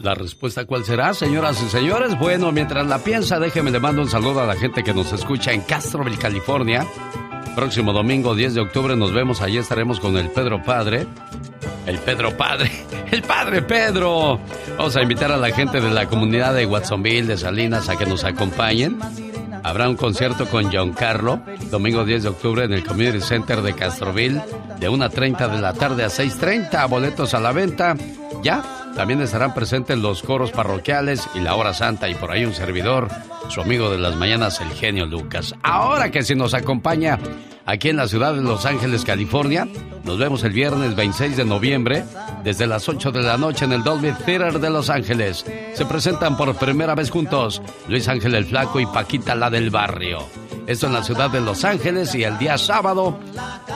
¿La 0.00 0.14
respuesta 0.14 0.66
cuál 0.66 0.84
será, 0.84 1.14
señoras 1.14 1.62
y 1.62 1.70
señores? 1.70 2.18
Bueno, 2.18 2.52
mientras 2.52 2.86
la 2.86 2.98
piensa, 2.98 3.38
déjeme 3.38 3.70
le 3.70 3.80
mando 3.80 4.02
un 4.02 4.10
saludo 4.10 4.40
a 4.40 4.46
la 4.46 4.56
gente 4.56 4.82
que 4.82 4.92
nos 4.92 5.12
escucha 5.12 5.52
en 5.52 5.62
Castroville, 5.62 6.18
California. 6.18 6.86
Próximo 7.54 7.94
domingo 7.94 8.34
10 8.34 8.54
de 8.54 8.60
octubre 8.60 8.94
nos 8.94 9.12
vemos, 9.12 9.40
allí 9.40 9.56
estaremos 9.56 9.98
con 9.98 10.18
el 10.18 10.28
Pedro 10.30 10.62
Padre. 10.62 11.06
El 11.86 11.98
Pedro 11.98 12.36
Padre, 12.36 12.70
el 13.10 13.22
Padre 13.22 13.62
Pedro. 13.62 14.38
Vamos 14.76 14.96
a 14.96 15.02
invitar 15.02 15.32
a 15.32 15.38
la 15.38 15.50
gente 15.50 15.80
de 15.80 15.90
la 15.90 16.06
comunidad 16.06 16.52
de 16.52 16.66
Watsonville, 16.66 17.26
de 17.26 17.38
Salinas, 17.38 17.88
a 17.88 17.96
que 17.96 18.04
nos 18.04 18.24
acompañen. 18.24 18.98
Habrá 19.62 19.88
un 19.88 19.96
concierto 19.96 20.46
con 20.46 20.72
John 20.72 20.92
Carlo, 20.92 21.40
domingo 21.70 22.04
10 22.04 22.22
de 22.24 22.28
octubre 22.28 22.64
en 22.64 22.72
el 22.72 22.84
Community 22.84 23.20
Center 23.20 23.62
de 23.62 23.74
Castroville, 23.74 24.42
de 24.78 24.90
1.30 24.90 25.48
de 25.48 25.60
la 25.60 25.72
tarde 25.72 26.04
a 26.04 26.08
6.30. 26.08 26.88
Boletos 26.88 27.34
a 27.34 27.40
la 27.40 27.52
venta. 27.52 27.96
Ya, 28.42 28.62
también 28.96 29.20
estarán 29.20 29.54
presentes 29.54 29.98
los 29.98 30.22
coros 30.22 30.50
parroquiales 30.50 31.28
y 31.34 31.40
la 31.40 31.54
hora 31.54 31.72
santa 31.74 32.08
y 32.08 32.14
por 32.14 32.30
ahí 32.30 32.44
un 32.44 32.54
servidor, 32.54 33.08
su 33.48 33.60
amigo 33.60 33.90
de 33.90 33.98
las 33.98 34.16
mañanas, 34.16 34.60
el 34.60 34.70
genio 34.70 35.06
Lucas. 35.06 35.54
Ahora 35.62 36.10
que 36.10 36.22
si 36.22 36.34
nos 36.34 36.54
acompaña 36.54 37.18
aquí 37.66 37.88
en 37.88 37.96
la 37.96 38.08
ciudad 38.08 38.34
de 38.34 38.42
Los 38.42 38.66
Ángeles, 38.66 39.04
California. 39.04 39.68
Nos 40.04 40.18
vemos 40.18 40.42
el 40.44 40.52
viernes 40.52 40.96
26 40.96 41.36
de 41.36 41.44
noviembre 41.44 42.04
desde 42.42 42.66
las 42.66 42.88
8 42.88 43.12
de 43.12 43.22
la 43.22 43.36
noche 43.36 43.64
en 43.64 43.72
el 43.72 43.84
Dolby 43.84 44.12
Theater 44.12 44.58
de 44.58 44.70
Los 44.70 44.90
Ángeles. 44.90 45.44
Se 45.74 45.86
presentan 45.86 46.36
por 46.36 46.54
primera 46.56 46.94
vez 46.94 47.10
juntos 47.10 47.62
Luis 47.88 48.08
Ángel 48.08 48.34
el 48.34 48.46
Flaco 48.46 48.80
y 48.80 48.86
Paquita 48.86 49.34
la 49.34 49.50
del 49.50 49.70
Barrio. 49.70 50.26
Esto 50.66 50.86
en 50.86 50.92
la 50.92 51.02
ciudad 51.02 51.30
de 51.30 51.40
Los 51.40 51.64
Ángeles 51.64 52.14
y 52.14 52.22
el 52.22 52.38
día 52.38 52.56
sábado, 52.56 53.18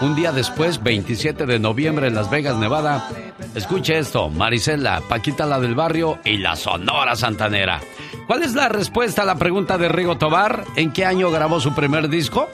un 0.00 0.14
día 0.14 0.30
después, 0.30 0.82
27 0.82 1.44
de 1.44 1.58
noviembre 1.58 2.06
en 2.06 2.14
Las 2.14 2.30
Vegas, 2.30 2.56
Nevada. 2.56 3.08
Escuche 3.54 3.98
esto, 3.98 4.28
Marisela, 4.28 5.02
Paquita 5.08 5.46
la 5.46 5.58
del 5.58 5.74
Barrio 5.74 6.18
y 6.24 6.38
la 6.38 6.54
Sonora 6.54 7.16
Santanera. 7.16 7.80
¿Cuál 8.26 8.42
es 8.42 8.54
la 8.54 8.68
respuesta 8.68 9.22
a 9.22 9.24
la 9.24 9.36
pregunta 9.36 9.78
de 9.78 9.88
Rigo 9.88 10.16
Tobar? 10.16 10.64
¿En 10.76 10.92
qué 10.92 11.04
año 11.04 11.30
grabó 11.30 11.60
su 11.60 11.74
primer 11.74 12.08
disco? 12.08 12.48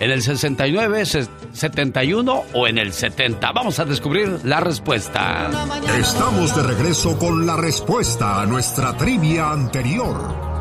¿En 0.00 0.10
el 0.10 0.22
69, 0.22 1.04
71 1.52 2.42
o 2.52 2.66
en 2.66 2.78
el 2.78 2.92
70? 2.92 3.52
Vamos 3.52 3.78
a 3.78 3.84
descubrir 3.84 4.40
la 4.44 4.60
respuesta. 4.60 5.50
Estamos 5.98 6.54
de 6.56 6.62
regreso 6.64 7.16
con 7.16 7.46
la 7.46 7.56
respuesta 7.56 8.42
a 8.42 8.46
nuestra 8.46 8.96
trivia 8.96 9.50
anterior. 9.50 10.54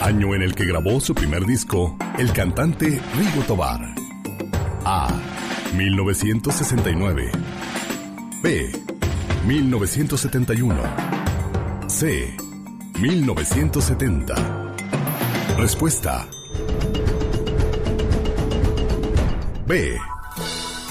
Año 0.00 0.34
en 0.34 0.42
el 0.42 0.54
que 0.54 0.66
grabó 0.66 1.00
su 1.00 1.14
primer 1.14 1.46
disco, 1.46 1.96
el 2.18 2.32
cantante 2.32 3.00
Rigo 3.16 3.42
Tobar. 3.46 3.80
A. 4.84 5.08
1969. 5.74 7.32
B. 8.42 8.72
1971. 9.46 10.82
C. 11.88 12.36
1970. 12.98 14.34
Respuesta 15.56 16.26
B. 19.70 20.00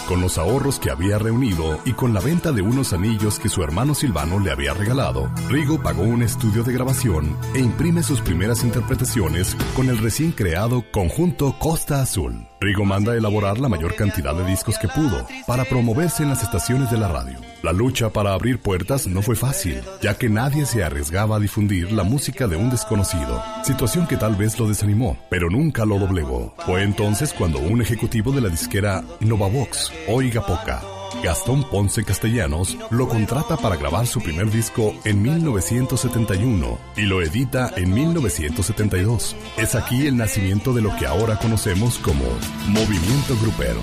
Con 0.08 0.22
los 0.22 0.38
ahorros 0.38 0.80
que 0.80 0.90
había 0.90 1.20
reunido 1.20 1.82
y 1.84 1.92
con 1.92 2.14
la 2.14 2.22
venta 2.22 2.54
de 2.54 2.62
unos 2.62 2.94
anillos 2.94 3.38
que 3.38 3.50
su 3.50 3.62
hermano 3.62 3.94
Silvano 3.94 4.40
le 4.40 4.52
había 4.52 4.74
regalado, 4.74 5.30
Rigo 5.50 5.84
pagó 5.84 6.04
un 6.04 6.24
estudio 6.24 6.64
de 6.64 6.72
grabación 6.72 7.36
e 7.54 7.60
imprime 7.60 8.04
sus 8.04 8.22
primeras 8.22 8.64
interpretaciones 8.64 9.58
con 9.76 9.90
el 9.90 9.98
recién 9.98 10.32
creado 10.32 10.86
Conjunto 10.94 11.58
Costa 11.60 12.02
Azul. 12.02 12.49
Rigo 12.62 12.84
manda 12.84 13.14
a 13.14 13.16
elaborar 13.16 13.58
la 13.58 13.70
mayor 13.70 13.96
cantidad 13.96 14.36
de 14.36 14.46
discos 14.46 14.78
que 14.78 14.90
pudo 14.90 15.26
para 15.48 15.64
promoverse 15.64 16.24
en 16.24 16.30
las 16.30 16.44
estaciones 16.44 16.92
de 16.92 16.98
la 16.98 17.08
radio. 17.08 17.40
La 17.64 17.72
lucha 17.72 18.10
para 18.10 18.34
abrir 18.34 18.60
puertas 18.60 19.08
no 19.08 19.22
fue 19.22 19.38
fácil, 19.38 19.82
ya 20.02 20.18
que 20.18 20.28
nadie 20.28 20.66
se 20.66 20.84
arriesgaba 20.84 21.38
a 21.38 21.40
difundir 21.40 21.92
la 21.94 22.04
música 22.04 22.48
de 22.48 22.58
un 22.58 22.70
desconocido, 22.70 23.42
situación 23.64 24.08
que 24.08 24.18
tal 24.18 24.36
vez 24.36 24.60
lo 24.60 24.68
desanimó, 24.68 25.18
pero 25.30 25.50
nunca 25.50 25.86
lo 25.86 26.00
doblegó. 26.00 26.54
Fue 26.66 26.84
entonces 26.84 27.34
cuando 27.34 27.60
un 27.60 27.82
ejecutivo 27.82 28.34
de 28.34 28.42
la 28.42 28.50
disquera 28.50 29.04
Novavox, 29.22 29.94
Oiga 30.10 30.46
Poca, 30.46 30.82
Gastón 31.24 31.64
Ponce 31.70 32.04
Castellanos 32.04 32.78
lo 32.90 33.08
contrata 33.08 33.58
para 33.58 33.76
grabar 33.76 34.08
su 34.08 34.22
primer 34.22 34.50
disco 34.50 34.94
en 35.04 35.22
1971 35.22 36.78
y 36.96 37.02
lo 37.02 37.22
edita 37.22 37.72
en 37.76 37.94
1972. 37.94 39.36
Es 39.58 39.76
aquí 39.76 40.08
el 40.08 40.16
nacimiento 40.18 40.74
de 40.74 40.82
lo 40.82 40.96
que 40.98 41.06
ahora 41.06 41.38
conocemos 41.38 42.00
como 42.00 42.26
Movimiento 42.68 43.38
Grupero. 43.42 43.82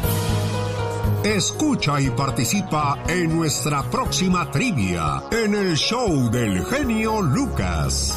Escucha 1.25 2.01
y 2.01 2.09
participa 2.11 3.03
en 3.09 3.37
nuestra 3.37 3.83
próxima 3.91 4.51
trivia 4.51 5.25
en 5.31 5.55
el 5.55 5.77
show 5.77 6.31
del 6.31 6.65
genio 6.65 7.21
Lucas. 7.21 8.17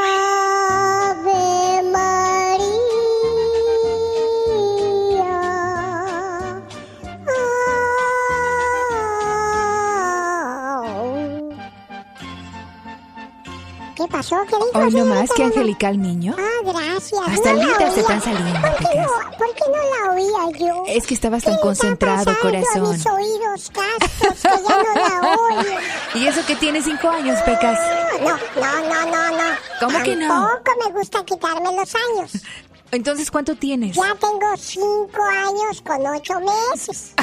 Pasó? 14.21 14.45
¿Qué 14.47 14.55
dijo? 14.55 14.69
Hoy 14.73 14.93
no 14.93 15.05
más 15.05 15.31
que 15.31 15.43
angelical 15.43 15.99
niño. 15.99 16.35
Ah, 16.37 16.61
gracias. 16.63 17.21
Hasta 17.27 17.53
no 17.53 17.59
lindas 17.63 17.93
te 17.95 18.01
están 18.01 18.21
saliendo, 18.21 18.61
¿Por 18.61 18.75
qué, 18.77 18.99
no, 18.99 19.37
¿Por 19.37 19.55
qué 19.55 19.63
no 19.67 20.05
la 20.05 20.11
oía 20.11 20.59
yo? 20.59 20.83
Es 20.87 21.07
que 21.07 21.13
estabas 21.13 21.43
tan 21.43 21.57
concentrado, 21.57 22.33
corazón. 22.41 22.85
A 22.85 22.89
mis 22.93 23.05
oídos 23.05 23.71
castos, 23.71 24.41
que 24.41 24.49
ya 24.49 24.83
no 24.83 24.93
la 24.95 25.37
oigo. 25.59 25.79
¿Y 26.15 26.27
eso 26.27 26.45
que 26.45 26.55
tiene 26.55 26.81
cinco 26.81 27.09
años, 27.09 27.39
Pecas? 27.41 27.79
No, 28.21 28.29
no, 28.29 28.81
no, 28.89 29.05
no, 29.05 29.37
no. 29.37 29.43
¿Cómo 29.79 30.03
que 30.03 30.15
no? 30.15 30.27
Tampoco 30.27 30.71
me 30.85 30.91
gusta 30.99 31.25
quitarme 31.25 31.75
los 31.75 31.95
años. 31.95 32.31
Entonces, 32.91 33.31
¿cuánto 33.31 33.55
tienes? 33.55 33.95
Ya 33.95 34.15
tengo 34.19 34.57
cinco 34.57 35.23
años 35.23 35.81
con 35.81 36.05
ocho 36.07 36.33
meses. 36.41 37.13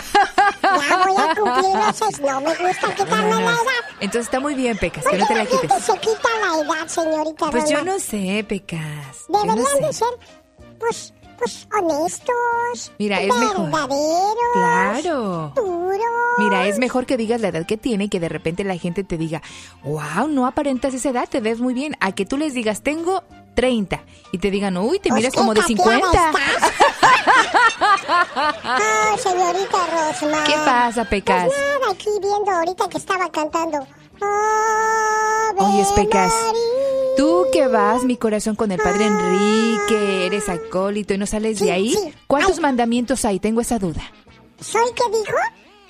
Ya 0.62 1.04
voy 1.06 1.16
a 1.16 1.34
cumplir 1.34 1.94
seis. 1.94 2.20
No 2.20 2.40
me 2.40 2.54
gusta 2.54 2.94
quitarme 2.94 3.30
la 3.30 3.52
edad. 3.52 3.84
Entonces 4.00 4.26
está 4.26 4.40
muy 4.40 4.54
bien, 4.54 4.76
Pecas, 4.78 5.04
que 5.04 5.18
no 5.18 5.26
te 5.26 5.34
la 5.34 5.46
quites. 5.46 5.72
Que 5.72 5.80
se 5.80 5.98
quita 5.98 6.28
la 6.40 6.62
edad, 6.62 6.86
señorita 6.86 7.50
Pues 7.50 7.68
yo 7.68 7.84
no 7.84 7.98
sé, 7.98 8.44
Pecas. 8.48 9.26
Deberían 9.28 9.56
no 9.56 9.66
sé. 9.66 9.80
de 9.86 9.92
ser, 9.92 10.08
pues, 10.78 11.14
pues 11.38 11.68
honestos. 11.76 12.92
Mira, 12.98 13.20
es 13.20 13.34
mejor. 13.34 13.70
Claro. 14.54 15.52
Duros. 15.54 16.00
Mira, 16.38 16.66
es 16.66 16.78
mejor 16.78 17.06
que 17.06 17.16
digas 17.16 17.40
la 17.40 17.48
edad 17.48 17.66
que 17.66 17.76
tiene 17.76 18.04
y 18.04 18.08
que 18.08 18.20
de 18.20 18.28
repente 18.28 18.64
la 18.64 18.76
gente 18.76 19.04
te 19.04 19.16
diga, 19.16 19.42
wow, 19.84 20.28
no 20.28 20.46
aparentas 20.46 20.94
esa 20.94 21.10
edad, 21.10 21.28
te 21.28 21.40
ves 21.40 21.60
muy 21.60 21.74
bien. 21.74 21.96
A 22.00 22.12
que 22.12 22.26
tú 22.26 22.36
les 22.36 22.54
digas, 22.54 22.82
tengo 22.82 23.22
30 23.54 24.00
y 24.32 24.38
te 24.38 24.50
digan, 24.50 24.76
uy, 24.76 24.98
te 25.00 25.08
Pues 25.08 25.20
miras 25.20 25.34
como 25.34 25.54
de 25.54 25.60
tapeada 25.62 26.00
50. 26.00 26.30
estás. 26.30 26.72
Ay, 28.64 29.18
señorita 29.18 29.78
Rosma. 29.86 30.44
¿Qué 30.44 30.52
pasa, 30.64 31.04
Pecas? 31.04 31.46
Pues 31.46 31.58
nada, 31.58 31.92
aquí 31.92 32.10
viendo 32.20 32.50
ahorita 32.50 32.88
que 32.88 32.98
estaba 32.98 33.30
cantando. 33.30 33.86
Oye, 34.20 35.84
Pecas, 35.96 36.32
tú 37.16 37.44
que 37.52 37.66
vas, 37.68 38.04
mi 38.04 38.16
corazón, 38.16 38.54
con 38.56 38.70
el 38.72 38.78
padre 38.80 39.06
Enrique, 39.06 40.26
eres 40.26 40.48
acólito 40.48 41.14
y 41.14 41.18
no 41.18 41.26
sales 41.26 41.60
de 41.60 41.72
ahí. 41.72 41.90
sí. 41.92 42.12
¿Cuántos 42.26 42.56
Ay. 42.56 42.62
mandamientos 42.62 43.24
hay? 43.24 43.40
Tengo 43.40 43.60
esa 43.60 43.78
duda. 43.78 44.02
¿Soy 44.60 44.82
qué 44.94 45.02
dijo? 45.18 45.36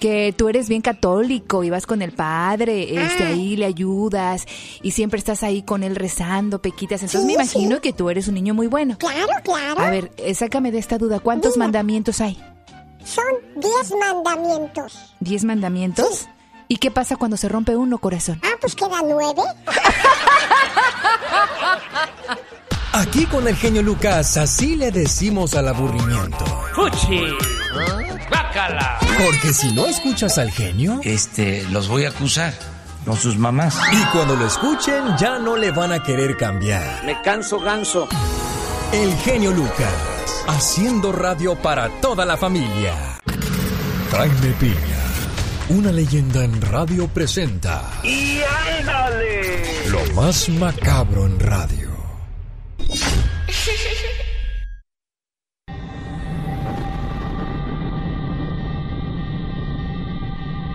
Que 0.00 0.32
tú 0.36 0.48
eres 0.48 0.68
bien 0.68 0.80
católico 0.80 1.64
y 1.64 1.70
vas 1.70 1.84
con 1.84 2.02
el 2.02 2.12
padre, 2.12 3.02
este, 3.04 3.24
Ah. 3.24 3.28
ahí 3.28 3.56
le 3.56 3.66
ayudas 3.66 4.46
y 4.82 4.92
siempre 4.92 5.18
estás 5.18 5.42
ahí 5.42 5.62
con 5.62 5.82
él 5.82 5.96
rezando, 5.96 6.62
Pequitas. 6.62 7.02
Entonces 7.02 7.20
Sí, 7.22 7.26
me 7.26 7.32
imagino 7.34 7.76
sí. 7.76 7.80
que 7.82 7.92
tú 7.92 8.08
eres 8.08 8.28
un 8.28 8.34
niño 8.34 8.54
muy 8.54 8.68
bueno. 8.68 8.96
Claro, 8.98 9.32
claro. 9.42 9.80
A 9.80 9.90
ver, 9.90 10.12
sácame 10.34 10.70
de 10.70 10.78
esta 10.78 10.98
duda. 10.98 11.18
¿Cuántos 11.18 11.54
Dime. 11.54 11.64
mandamientos 11.64 12.20
hay? 12.20 12.40
Son 13.04 13.24
diez 13.56 13.92
mandamientos. 13.98 15.14
¿Diez 15.18 15.42
mandamientos? 15.44 16.28
¿Y 16.68 16.76
qué 16.76 16.90
pasa 16.90 17.16
cuando 17.16 17.36
se 17.36 17.48
rompe 17.48 17.76
uno, 17.76 17.98
corazón? 17.98 18.40
Ah, 18.44 18.56
pues 18.60 18.74
queda 18.74 19.00
nueve. 19.06 19.42
Aquí 22.92 23.26
con 23.26 23.46
el 23.46 23.56
genio 23.56 23.82
Lucas, 23.82 24.36
así 24.36 24.74
le 24.76 24.90
decimos 24.90 25.54
al 25.54 25.68
aburrimiento. 25.68 26.44
¡Fuchi! 26.74 27.20
¡Bácala! 28.30 28.98
Porque 29.24 29.52
si 29.54 29.72
no 29.72 29.86
escuchas 29.86 30.36
al 30.38 30.50
genio, 30.50 31.00
Este, 31.04 31.62
los 31.70 31.88
voy 31.88 32.04
a 32.04 32.08
acusar. 32.10 32.52
No 33.06 33.14
sus 33.16 33.38
mamás. 33.38 33.74
y 33.92 34.02
cuando 34.12 34.36
lo 34.36 34.46
escuchen 34.46 35.16
ya 35.18 35.38
no 35.38 35.56
le 35.56 35.70
van 35.70 35.92
a 35.92 36.02
querer 36.02 36.36
cambiar. 36.36 37.04
Me 37.04 37.20
canso 37.22 37.60
ganso. 37.60 38.06
El 38.92 39.14
genio 39.18 39.52
Lucas, 39.52 40.44
haciendo 40.48 41.12
radio 41.12 41.54
para 41.56 41.88
toda 42.00 42.24
la 42.26 42.36
familia. 42.36 42.94
Jaime 44.10 44.50
Piña, 44.58 45.07
una 45.70 45.92
leyenda 45.92 46.44
en 46.44 46.60
radio 46.62 47.08
presenta 47.08 48.00
¡Y 48.02 48.40
ándale! 48.78 49.62
lo 49.90 50.14
más 50.14 50.48
macabro 50.48 51.26
en 51.26 51.38
radio. 51.38 51.88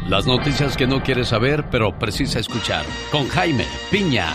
Las 0.07 0.27
noticias 0.27 0.77
que 0.77 0.85
no 0.85 1.01
quiere 1.01 1.25
saber, 1.25 1.65
pero 1.71 1.97
precisa 1.97 2.39
escuchar. 2.39 2.85
Con 3.11 3.27
Jaime 3.29 3.65
Piña. 3.89 4.27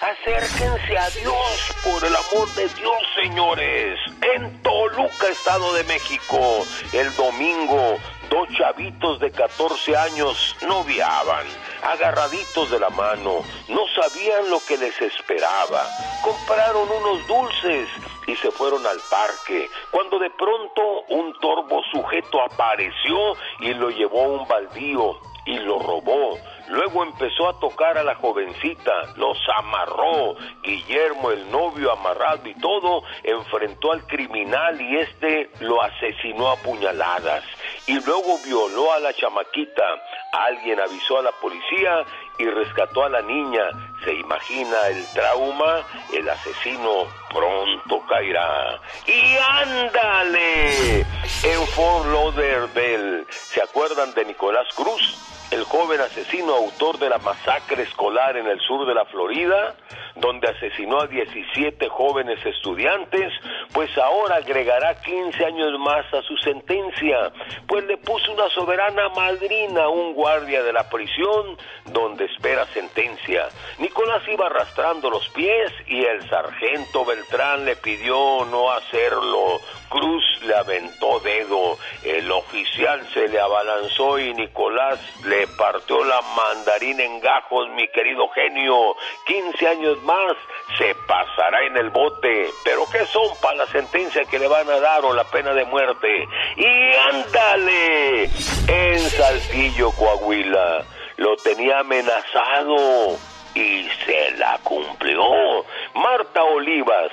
Acérquense 0.00 0.98
a 0.98 1.08
Dios, 1.08 1.74
por 1.82 2.04
el 2.04 2.14
amor 2.14 2.48
de 2.54 2.68
Dios, 2.68 2.98
señores. 3.14 3.98
En 4.34 4.62
Toluca, 4.62 5.28
Estado 5.28 5.72
de 5.72 5.84
México, 5.84 6.66
el 6.92 7.14
domingo, 7.16 7.96
dos 8.28 8.46
chavitos 8.58 9.18
de 9.20 9.30
14 9.30 9.96
años 9.96 10.54
noviaban, 10.68 11.46
agarraditos 11.82 12.70
de 12.70 12.78
la 12.78 12.90
mano, 12.90 13.42
no 13.68 13.82
sabían 13.94 14.50
lo 14.50 14.60
que 14.68 14.76
les 14.76 15.00
esperaba. 15.00 15.86
Compraron 16.22 16.90
unos 16.90 17.26
dulces 17.26 17.88
y 18.26 18.36
se 18.36 18.50
fueron 18.50 18.86
al 18.86 19.00
parque, 19.08 19.70
cuando 19.90 20.18
de 20.18 20.28
pronto 20.28 20.82
un 21.08 21.32
torvo 21.40 21.82
sujeto 21.90 22.42
apareció 22.42 23.32
y 23.60 23.72
lo 23.72 23.88
llevó 23.88 24.24
a 24.24 24.28
un 24.28 24.46
baldío 24.46 25.18
y 25.46 25.58
lo 25.58 25.78
robó. 25.78 26.38
Luego 26.68 27.04
empezó 27.04 27.48
a 27.48 27.60
tocar 27.60 27.96
a 27.96 28.02
la 28.02 28.16
jovencita, 28.16 28.92
los 29.16 29.38
amarró. 29.56 30.34
Guillermo, 30.62 31.30
el 31.30 31.50
novio 31.50 31.92
amarrado 31.92 32.48
y 32.48 32.54
todo, 32.54 33.02
enfrentó 33.22 33.92
al 33.92 34.06
criminal 34.06 34.80
y 34.80 34.96
este 34.96 35.50
lo 35.60 35.80
asesinó 35.82 36.48
a 36.50 36.56
puñaladas. 36.56 37.44
Y 37.86 38.00
luego 38.04 38.38
violó 38.44 38.92
a 38.92 38.98
la 38.98 39.12
chamaquita. 39.12 39.84
Alguien 40.32 40.80
avisó 40.80 41.18
a 41.18 41.22
la 41.22 41.32
policía 41.32 42.04
y 42.38 42.44
rescató 42.46 43.04
a 43.04 43.10
la 43.10 43.22
niña. 43.22 43.62
Se 44.04 44.12
imagina 44.12 44.88
el 44.88 45.04
trauma, 45.14 45.82
el 46.12 46.28
asesino 46.28 47.06
pronto 47.32 48.04
caerá. 48.08 48.80
Y 49.06 49.36
ándale, 49.36 51.00
en 51.00 51.66
Fort 51.74 52.06
Lauderdale, 52.06 53.24
¿se 53.30 53.62
acuerdan 53.62 54.12
de 54.14 54.24
Nicolás 54.24 54.66
Cruz? 54.74 55.35
El 55.50 55.64
joven 55.64 56.00
asesino 56.00 56.54
autor 56.54 56.98
de 56.98 57.08
la 57.08 57.18
masacre 57.18 57.82
escolar 57.82 58.36
en 58.36 58.46
el 58.46 58.60
sur 58.60 58.86
de 58.86 58.94
la 58.94 59.04
Florida, 59.04 59.76
donde 60.16 60.48
asesinó 60.48 61.00
a 61.00 61.06
17 61.06 61.88
jóvenes 61.88 62.44
estudiantes, 62.44 63.32
pues 63.72 63.96
ahora 63.98 64.36
agregará 64.36 65.00
15 65.00 65.44
años 65.44 65.78
más 65.78 66.06
a 66.14 66.22
su 66.22 66.36
sentencia, 66.38 67.32
pues 67.68 67.84
le 67.84 67.98
puso 67.98 68.32
una 68.32 68.48
soberana 68.50 69.08
madrina 69.10 69.84
a 69.84 69.88
un 69.88 70.14
guardia 70.14 70.62
de 70.62 70.72
la 70.72 70.88
prisión 70.88 71.56
donde 71.86 72.24
espera 72.24 72.66
sentencia. 72.66 73.48
Nicolás 73.78 74.22
iba 74.28 74.46
arrastrando 74.46 75.10
los 75.10 75.28
pies 75.30 75.72
y 75.86 76.04
el 76.04 76.28
sargento 76.28 77.04
Beltrán 77.04 77.64
le 77.64 77.76
pidió 77.76 78.44
no 78.46 78.72
hacerlo. 78.72 79.60
Cruz 79.88 80.24
le 80.42 80.54
aventó 80.54 81.20
dedo, 81.20 81.78
el 82.02 82.30
oficial 82.30 83.06
se 83.12 83.28
le 83.28 83.40
abalanzó 83.40 84.18
y 84.18 84.34
Nicolás 84.34 84.98
le 85.24 85.46
partió 85.48 86.04
la 86.04 86.20
mandarina 86.22 87.04
en 87.04 87.20
gajos, 87.20 87.68
mi 87.70 87.86
querido 87.88 88.28
genio. 88.30 88.96
15 89.26 89.68
años 89.68 90.02
más 90.02 90.34
se 90.78 90.94
pasará 91.06 91.64
en 91.66 91.76
el 91.76 91.90
bote. 91.90 92.50
Pero 92.64 92.82
¿qué 92.90 93.06
son 93.06 93.28
para 93.40 93.56
la 93.56 93.66
sentencia 93.66 94.24
que 94.24 94.38
le 94.38 94.48
van 94.48 94.68
a 94.68 94.80
dar 94.80 95.04
o 95.04 95.14
la 95.14 95.24
pena 95.24 95.52
de 95.54 95.64
muerte? 95.64 96.28
Y 96.56 97.14
ándale, 97.14 98.24
en 98.68 98.98
Saltillo, 98.98 99.92
Coahuila, 99.92 100.84
lo 101.16 101.36
tenía 101.36 101.80
amenazado 101.80 103.16
y 103.54 103.88
se 104.04 104.32
la 104.36 104.58
cumplió. 104.62 105.64
Marta 105.94 106.42
Olivas 106.42 107.10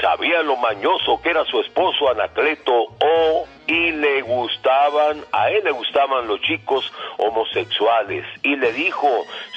sabía 0.00 0.42
lo 0.42 0.56
mañoso 0.56 1.20
que 1.22 1.30
era 1.30 1.44
su 1.44 1.60
esposo 1.60 2.08
Anacleto 2.10 2.72
O 2.72 3.46
y 3.66 3.90
le 3.92 4.22
gustaban, 4.22 5.24
a 5.32 5.50
él 5.50 5.64
le 5.64 5.72
gustaban 5.72 6.28
los 6.28 6.40
chicos 6.40 6.92
homosexuales. 7.18 8.24
Y 8.42 8.56
le 8.56 8.72
dijo, 8.72 9.08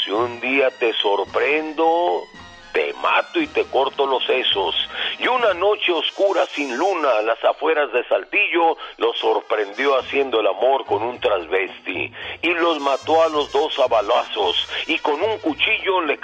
si 0.03 0.11
un 0.11 0.39
día 0.41 0.69
te 0.79 0.93
sorprendo, 0.93 2.23
te 2.71 2.93
mato 2.93 3.39
y 3.39 3.47
te 3.47 3.65
corto 3.65 4.05
los 4.05 4.25
sesos. 4.25 4.75
Y 5.19 5.27
una 5.27 5.53
noche 5.53 5.91
oscura 5.91 6.45
sin 6.47 6.77
luna 6.77 7.17
a 7.17 7.21
las 7.21 7.43
afueras 7.43 7.91
de 7.91 8.03
Saltillo 8.05 8.77
lo 8.97 9.13
sorprendió 9.13 9.97
haciendo 9.97 10.39
el 10.39 10.47
amor 10.47 10.85
con 10.85 11.03
un 11.03 11.19
transvesti 11.19 12.11
y 12.41 12.53
los 12.53 12.79
mató 12.79 13.23
a 13.23 13.29
los 13.29 13.51
dos 13.51 13.77
a 13.79 13.87
balazos 13.87 14.69
y 14.87 14.97
con 14.99 15.21
un 15.21 15.37
cuchillo 15.39 16.01
le, 16.01 16.19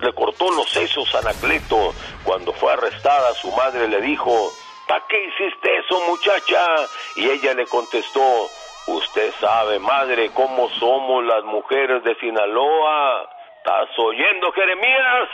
le 0.00 0.12
cortó 0.12 0.50
los 0.50 0.68
sesos 0.70 1.14
a 1.14 1.18
Anacleto. 1.18 1.94
Cuando 2.24 2.52
fue 2.52 2.72
arrestada 2.72 3.34
su 3.34 3.50
madre 3.52 3.88
le 3.88 4.00
dijo, 4.00 4.32
¿para 4.88 5.04
qué 5.08 5.24
hiciste 5.24 5.78
eso 5.78 6.00
muchacha? 6.08 6.86
Y 7.16 7.28
ella 7.28 7.54
le 7.54 7.66
contestó, 7.66 8.48
usted 8.86 9.32
sabe 9.40 9.78
madre 9.78 10.30
cómo 10.34 10.68
somos 10.78 11.24
las 11.24 11.44
mujeres 11.44 12.02
de 12.04 12.14
Sinaloa. 12.16 13.28
¿Estás 13.58 13.90
oyendo 13.98 14.50
Jeremías? 14.52 15.28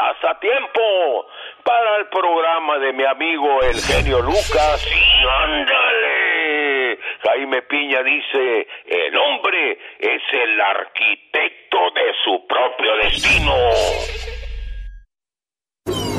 Estás 0.00 0.30
a 0.30 0.40
tiempo 0.40 1.26
para 1.62 1.98
el 1.98 2.08
programa 2.08 2.78
de 2.78 2.94
mi 2.94 3.04
amigo 3.04 3.60
el 3.60 3.78
genio 3.82 4.22
Lucas. 4.22 4.88
¡Y 4.88 5.26
ándale! 5.44 6.98
Jaime 7.22 7.60
Piña 7.62 8.02
dice, 8.02 8.66
el 8.86 9.14
hombre 9.18 9.78
es 9.98 10.22
el 10.32 10.58
arquitecto 10.58 11.78
de 11.94 12.14
su 12.24 12.46
propio 12.46 12.96
destino. 13.02 13.52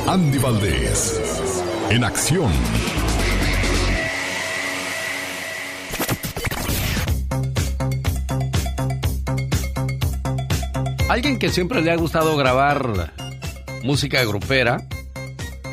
Andy 0.07 0.37
Valdés, 0.37 1.89
en 1.89 2.03
acción. 2.03 2.51
Alguien 11.09 11.39
que 11.39 11.49
siempre 11.49 11.81
le 11.81 11.89
ha 11.89 11.95
gustado 11.95 12.37
grabar 12.37 12.85
música 13.83 14.23
grupera 14.23 14.81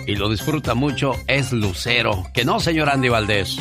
y 0.07 0.17
lo 0.17 0.31
disfruta 0.31 0.75
mucho 0.75 1.13
es 1.27 1.53
Lucero. 1.53 2.25
Que 2.33 2.45
no, 2.45 2.61
señor 2.61 2.89
Andy 2.89 3.09
Valdés. 3.09 3.57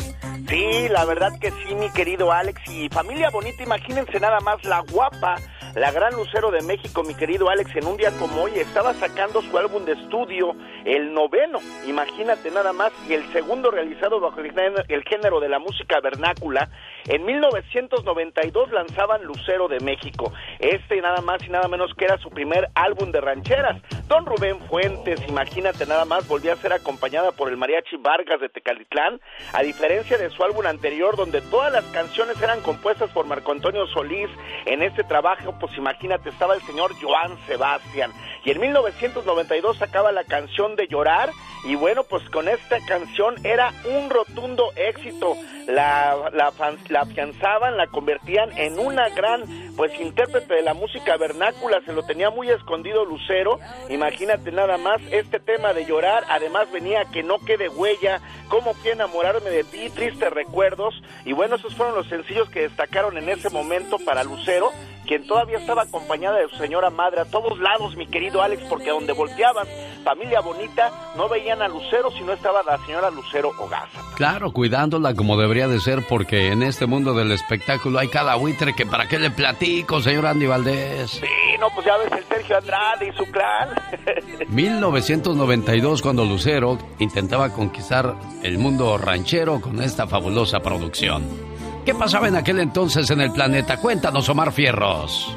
Sí, 0.48 0.88
la 0.88 1.04
verdad 1.04 1.38
que 1.38 1.50
sí, 1.50 1.74
mi 1.74 1.90
querido 1.90 2.32
Alex. 2.32 2.60
Y 2.70 2.88
familia 2.88 3.28
bonita, 3.30 3.62
imagínense 3.62 4.18
nada 4.18 4.40
más 4.40 4.64
la 4.64 4.80
guapa, 4.80 5.36
la 5.74 5.90
gran 5.92 6.14
lucero 6.14 6.50
de 6.50 6.62
México, 6.62 7.02
mi 7.02 7.14
querido 7.14 7.50
Alex, 7.50 7.74
en 7.76 7.86
un 7.86 7.96
día 7.96 8.10
como 8.18 8.42
hoy 8.42 8.52
estaba 8.56 8.94
sacando 8.94 9.42
su 9.42 9.56
álbum 9.58 9.84
de 9.84 9.92
estudio, 9.92 10.54
el 10.84 11.12
noveno, 11.12 11.58
imagínate 11.86 12.50
nada 12.50 12.72
más, 12.72 12.92
y 13.08 13.14
el 13.14 13.30
segundo 13.32 13.70
realizado 13.70 14.20
bajo 14.20 14.40
el 14.40 15.04
género, 15.04 15.40
de 15.40 15.48
la 15.48 15.58
música 15.58 16.00
vernácula. 16.00 16.68
En 17.06 17.24
1992 17.24 18.70
lanzaban 18.72 19.24
Lucero 19.24 19.68
de 19.68 19.80
México. 19.80 20.32
Este 20.58 21.00
nada 21.00 21.20
más 21.20 21.42
y 21.44 21.48
nada 21.48 21.68
menos 21.68 21.94
que 21.94 22.04
era 22.04 22.18
su 22.18 22.30
primer 22.30 22.68
álbum 22.74 23.10
de 23.12 23.20
rancheras. 23.20 23.80
Don 24.08 24.26
Rubén 24.26 24.58
Fuentes, 24.68 25.20
imagínate 25.28 25.86
nada 25.86 26.04
más, 26.04 26.26
volvió 26.26 26.52
a 26.52 26.56
ser 26.56 26.72
acompañada 26.72 27.32
por 27.32 27.48
el 27.48 27.56
mariachi 27.56 27.96
Vargas 27.96 28.40
de 28.40 28.48
Tecalitlán, 28.48 29.20
a 29.52 29.62
diferencia 29.62 30.18
de 30.18 30.30
su 30.30 30.42
álbum 30.42 30.66
anterior 30.66 31.16
donde 31.16 31.40
todas 31.42 31.72
las 31.72 31.84
canciones 31.86 32.40
eran 32.42 32.60
compuestas 32.62 33.10
por 33.10 33.26
Marco 33.26 33.52
Antonio 33.52 33.86
Solís. 33.86 34.28
En 34.66 34.82
este 34.82 35.04
trabajo, 35.04 35.57
pues 35.58 35.76
imagínate, 35.76 36.30
estaba 36.30 36.54
el 36.54 36.62
señor 36.62 36.92
Joan 37.00 37.38
Sebastián. 37.46 38.12
Y 38.44 38.50
en 38.50 38.60
1992 38.60 39.78
sacaba 39.78 40.12
la 40.12 40.24
canción 40.24 40.76
de 40.76 40.86
Llorar 40.86 41.30
y 41.64 41.74
bueno, 41.74 42.04
pues 42.04 42.28
con 42.30 42.48
esta 42.48 42.78
canción 42.86 43.34
era 43.44 43.72
un 43.84 44.10
rotundo 44.10 44.72
éxito. 44.76 45.36
La, 45.66 46.30
la, 46.32 47.00
afianzaban, 47.00 47.76
la 47.76 47.88
convertían 47.88 48.56
en 48.56 48.78
una 48.78 49.10
gran 49.10 49.42
pues 49.76 49.92
intérprete 50.00 50.54
de 50.54 50.62
la 50.62 50.72
música 50.72 51.16
vernácula, 51.18 51.80
se 51.84 51.92
lo 51.92 52.04
tenía 52.04 52.30
muy 52.30 52.48
escondido 52.48 53.04
Lucero. 53.04 53.58
Imagínate 53.90 54.50
nada 54.50 54.78
más 54.78 55.00
este 55.10 55.40
tema 55.40 55.74
de 55.74 55.84
llorar, 55.84 56.24
además 56.30 56.70
venía 56.72 57.04
que 57.12 57.22
no 57.22 57.38
quede 57.40 57.68
huella, 57.68 58.20
cómo 58.48 58.72
fui 58.74 58.90
enamorarme 58.90 59.50
de 59.50 59.64
ti, 59.64 59.90
tristes 59.90 60.32
recuerdos. 60.32 60.94
Y 61.24 61.32
bueno, 61.32 61.56
esos 61.56 61.74
fueron 61.74 61.94
los 61.94 62.08
sencillos 62.08 62.48
que 62.48 62.62
destacaron 62.62 63.18
en 63.18 63.28
ese 63.28 63.50
momento 63.50 63.98
para 63.98 64.24
Lucero 64.24 64.70
quien 65.08 65.26
todavía 65.26 65.58
estaba 65.58 65.82
acompañada 65.82 66.36
de 66.36 66.48
su 66.50 66.56
señora 66.56 66.90
madre 66.90 67.22
a 67.22 67.24
todos 67.24 67.58
lados, 67.58 67.96
mi 67.96 68.06
querido 68.06 68.42
Alex, 68.42 68.62
porque 68.68 68.90
donde 68.90 69.14
volteaban, 69.14 69.66
familia 70.04 70.40
bonita, 70.40 70.92
no 71.16 71.28
veían 71.30 71.62
a 71.62 71.68
Lucero 71.68 72.10
si 72.10 72.22
no 72.22 72.34
estaba 72.34 72.62
la 72.62 72.76
señora 72.84 73.10
Lucero 73.10 73.50
Ogaza. 73.58 74.00
Claro, 74.16 74.52
cuidándola 74.52 75.14
como 75.14 75.38
debería 75.38 75.66
de 75.66 75.80
ser, 75.80 76.04
porque 76.06 76.52
en 76.52 76.62
este 76.62 76.86
mundo 76.86 77.14
del 77.14 77.32
espectáculo 77.32 77.98
hay 77.98 78.08
cada 78.08 78.34
buitre 78.34 78.74
que 78.74 78.84
para 78.84 79.08
qué 79.08 79.18
le 79.18 79.30
platico, 79.30 80.02
señor 80.02 80.26
Andy 80.26 80.46
Valdés. 80.46 81.10
Sí, 81.12 81.26
no, 81.58 81.68
pues 81.74 81.86
ya 81.86 81.96
ves 81.96 82.12
el 82.12 82.24
Sergio 82.24 82.58
Andrade 82.58 83.08
y 83.08 83.12
su 83.16 83.24
clan. 83.30 83.70
1992, 84.48 86.02
cuando 86.02 86.26
Lucero 86.26 86.76
intentaba 86.98 87.50
conquistar 87.50 88.14
el 88.42 88.58
mundo 88.58 88.98
ranchero 88.98 89.58
con 89.60 89.82
esta 89.82 90.06
fabulosa 90.06 90.60
producción. 90.60 91.47
¿Qué 91.88 91.94
pasaba 91.94 92.28
en 92.28 92.36
aquel 92.36 92.58
entonces 92.58 93.08
en 93.08 93.22
el 93.22 93.32
planeta? 93.32 93.78
Cuéntanos, 93.78 94.28
Omar 94.28 94.52
Fierros. 94.52 95.34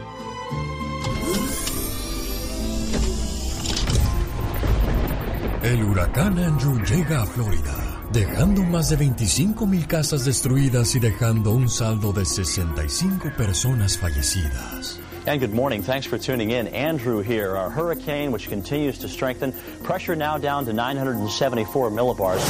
El 5.64 5.82
huracán 5.82 6.38
Andrew 6.38 6.78
llega 6.84 7.22
a 7.22 7.26
Florida, 7.26 8.04
dejando 8.12 8.64
más 8.64 8.90
de 8.90 8.98
25 8.98 9.66
mil 9.66 9.88
casas 9.88 10.26
destruidas 10.26 10.94
y 10.96 11.00
dejando 11.00 11.52
un 11.52 11.70
saldo 11.70 12.12
de 12.12 12.26
65 12.26 13.30
personas 13.38 13.98
fallecidas. 13.98 15.01
And 15.28 15.40
good 15.40 15.54
morning. 15.54 15.84
Thanks 15.84 16.08
for 16.08 16.18
tuning 16.18 16.50
in. 16.50 16.68
Andrew 16.70 17.22
here, 17.22 17.56
our 17.56 17.70
hurricane 17.70 18.32
which 18.32 18.50
continues 18.50 18.98
to 19.00 19.08
strengthen. 19.08 19.54
Pressure 19.84 20.16
now 20.16 20.40
down 20.40 20.66
to 20.66 20.74
974 20.74 21.92
millibars. 21.92 22.42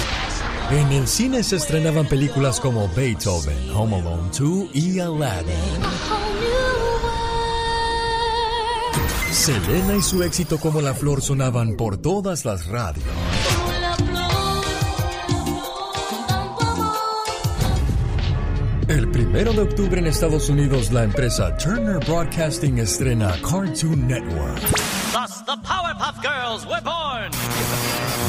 En 0.71 0.89
el 0.93 1.05
cine 1.05 1.43
se 1.43 1.57
estrenaban 1.57 2.07
películas 2.07 2.61
como 2.61 2.87
Beethoven, 2.95 3.75
Home 3.75 3.99
Alone 3.99 4.29
2 4.31 4.69
y 4.73 4.99
Aladdin. 5.01 5.81
Selena 9.31 9.95
y 9.97 10.01
su 10.01 10.23
éxito 10.23 10.57
como 10.57 10.79
la 10.79 10.93
flor 10.93 11.21
sonaban 11.21 11.75
por 11.75 11.97
todas 11.97 12.45
las 12.45 12.67
radios. 12.67 13.05
El 18.91 19.09
primero 19.09 19.53
de 19.53 19.61
octubre 19.61 19.99
en 19.99 20.05
Estados 20.05 20.49
Unidos, 20.49 20.91
la 20.91 21.05
empresa 21.05 21.55
Turner 21.55 21.97
Broadcasting 22.05 22.77
estrena 22.77 23.33
Cartoon 23.41 24.05
Network. 24.05 24.59
Thus, 25.13 25.45
the 25.45 25.55
Powerpuff 25.63 26.21
Girls 26.21 26.65
were 26.65 26.81
born. 26.81 27.31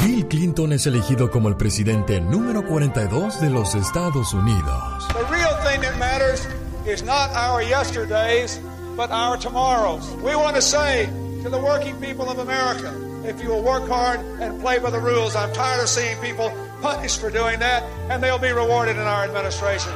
Bill 0.05 0.25
Clinton 0.29 0.71
es 0.71 0.87
elegido 0.87 1.29
como 1.29 1.49
el 1.49 1.57
presidente 1.57 2.21
número 2.21 2.65
42 2.65 3.41
de 3.41 3.49
los 3.49 3.75
Estados 3.75 4.33
Unidos. 4.33 5.05
The 5.09 5.25
real 5.29 5.53
thing 5.65 5.81
that 5.81 5.99
matters 5.99 6.47
is 6.87 7.03
not 7.03 7.31
our 7.35 7.61
yesterdays, 7.61 8.61
but 8.95 9.11
our 9.11 9.37
tomorrows. 9.37 10.09
We 10.23 10.33
want 10.37 10.55
to 10.55 10.61
say 10.61 11.09
to 11.43 11.49
the 11.49 11.59
working 11.59 11.97
people 11.97 12.29
of 12.29 12.39
America, 12.39 12.93
if 13.25 13.41
you 13.41 13.49
will 13.49 13.63
work 13.63 13.87
hard 13.87 14.19
and 14.39 14.59
play 14.61 14.79
by 14.79 14.89
the 14.89 14.99
rules, 14.99 15.35
I'm 15.35 15.53
tired 15.53 15.81
of 15.81 15.89
seeing 15.89 16.17
people 16.19 16.51
punished 16.81 17.19
for 17.19 17.29
doing 17.29 17.59
that, 17.59 17.83
and 18.09 18.21
they'll 18.21 18.39
be 18.39 18.51
rewarded 18.51 18.97
in 18.97 19.03
our 19.03 19.23
administration. 19.23 19.93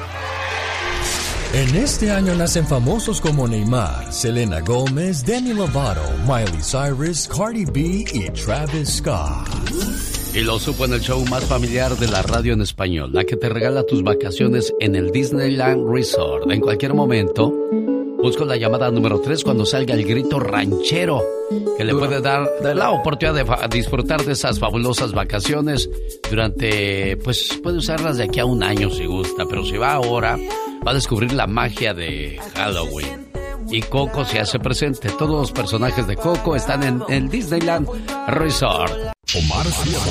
En 1.54 1.76
este 1.76 2.12
año 2.12 2.36
nacen 2.36 2.68
famosos 2.68 3.22
como 3.22 3.48
Neymar, 3.48 4.12
Selena 4.12 4.60
Gomez, 4.60 5.26
Demi 5.26 5.54
Lovato, 5.54 6.02
Miley 6.28 6.62
Cyrus, 6.62 7.28
Cardi 7.28 7.66
B 7.66 8.06
y 8.14 8.30
Travis 8.32 8.98
Scott. 8.98 9.48
Y 10.34 10.42
lo 10.42 10.60
supo 10.60 10.86
en 10.86 10.94
el 10.94 11.00
show 11.00 11.24
más 11.30 11.46
familiar 11.46 11.96
de 11.96 12.08
la 12.10 12.22
radio 12.22 12.54
en 12.54 12.62
español, 12.62 13.12
la 13.14 13.24
que 13.24 13.38
te 13.38 13.50
regala 13.50 13.84
tus 13.84 14.04
vacaciones 14.04 14.74
en 14.80 14.96
el 14.96 15.12
Disneyland 15.12 15.90
Resort. 15.90 16.52
En 16.52 16.60
cualquier 16.60 16.94
momento, 16.94 17.54
busco 18.22 18.46
la 18.46 18.58
llamada 18.58 18.92
número 18.92 19.20
3 19.20 19.44
cuando 19.44 19.66
salga 19.66 19.94
el 19.94 20.06
grito 20.06 20.40
ranchero, 20.40 21.24
que 21.78 21.84
le 21.84 21.94
puede 21.94 22.22
dar 22.22 22.48
la 22.62 22.92
oportunidad 22.92 23.68
de 23.70 23.78
disfrutar 23.78 24.24
de 24.24 24.34
esas 24.34 24.60
fabulosas 24.60 25.14
vacaciones 25.14 25.90
durante, 26.30 27.18
pues 27.18 27.60
puede 27.64 27.78
usarlas 27.78 28.18
de 28.18 28.26
aquí 28.26 28.40
a 28.40 28.46
un 28.46 28.64
año 28.64 28.90
si 28.90 29.06
gusta, 29.06 29.46
pero 29.48 29.64
si 29.64 29.78
va 29.78 29.94
ahora 29.94 30.38
va 30.86 30.92
a 30.92 30.96
descubrir 30.96 31.34
la 31.34 31.48
magia 31.48 31.94
de 31.94 32.40
Halloween. 32.56 33.28
Y 33.70 33.82
Coco 33.82 34.24
se 34.24 34.40
hace 34.40 34.60
presente. 34.60 35.10
Todos 35.10 35.42
los 35.42 35.52
personajes 35.52 36.08
de 36.08 36.16
Coco 36.16 36.56
están 36.56 36.84
en 36.84 37.04
el 37.10 37.28
Disneyland 37.30 37.88
Resort. 38.28 38.94
Omar, 39.36 39.68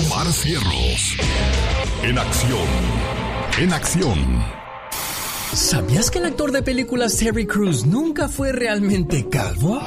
Omar 0.06 0.26
Cierros. 0.26 1.16
En 2.02 2.18
acción. 2.18 2.68
En 3.58 3.72
acción. 3.72 4.65
¿Sabías 5.54 6.10
que 6.10 6.18
el 6.18 6.26
actor 6.26 6.52
de 6.52 6.62
películas 6.62 7.16
Terry 7.16 7.46
Crews 7.46 7.86
nunca 7.86 8.28
fue 8.28 8.52
realmente 8.52 9.28
calvo? 9.28 9.80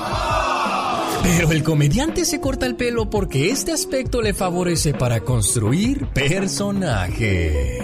Pero 1.23 1.51
el 1.51 1.63
comediante 1.63 2.25
se 2.25 2.39
corta 2.39 2.65
el 2.65 2.75
pelo 2.75 3.09
porque 3.09 3.51
este 3.51 3.71
aspecto 3.71 4.21
le 4.21 4.33
favorece 4.33 4.93
para 4.93 5.21
construir 5.21 6.07
personajes. 6.07 7.83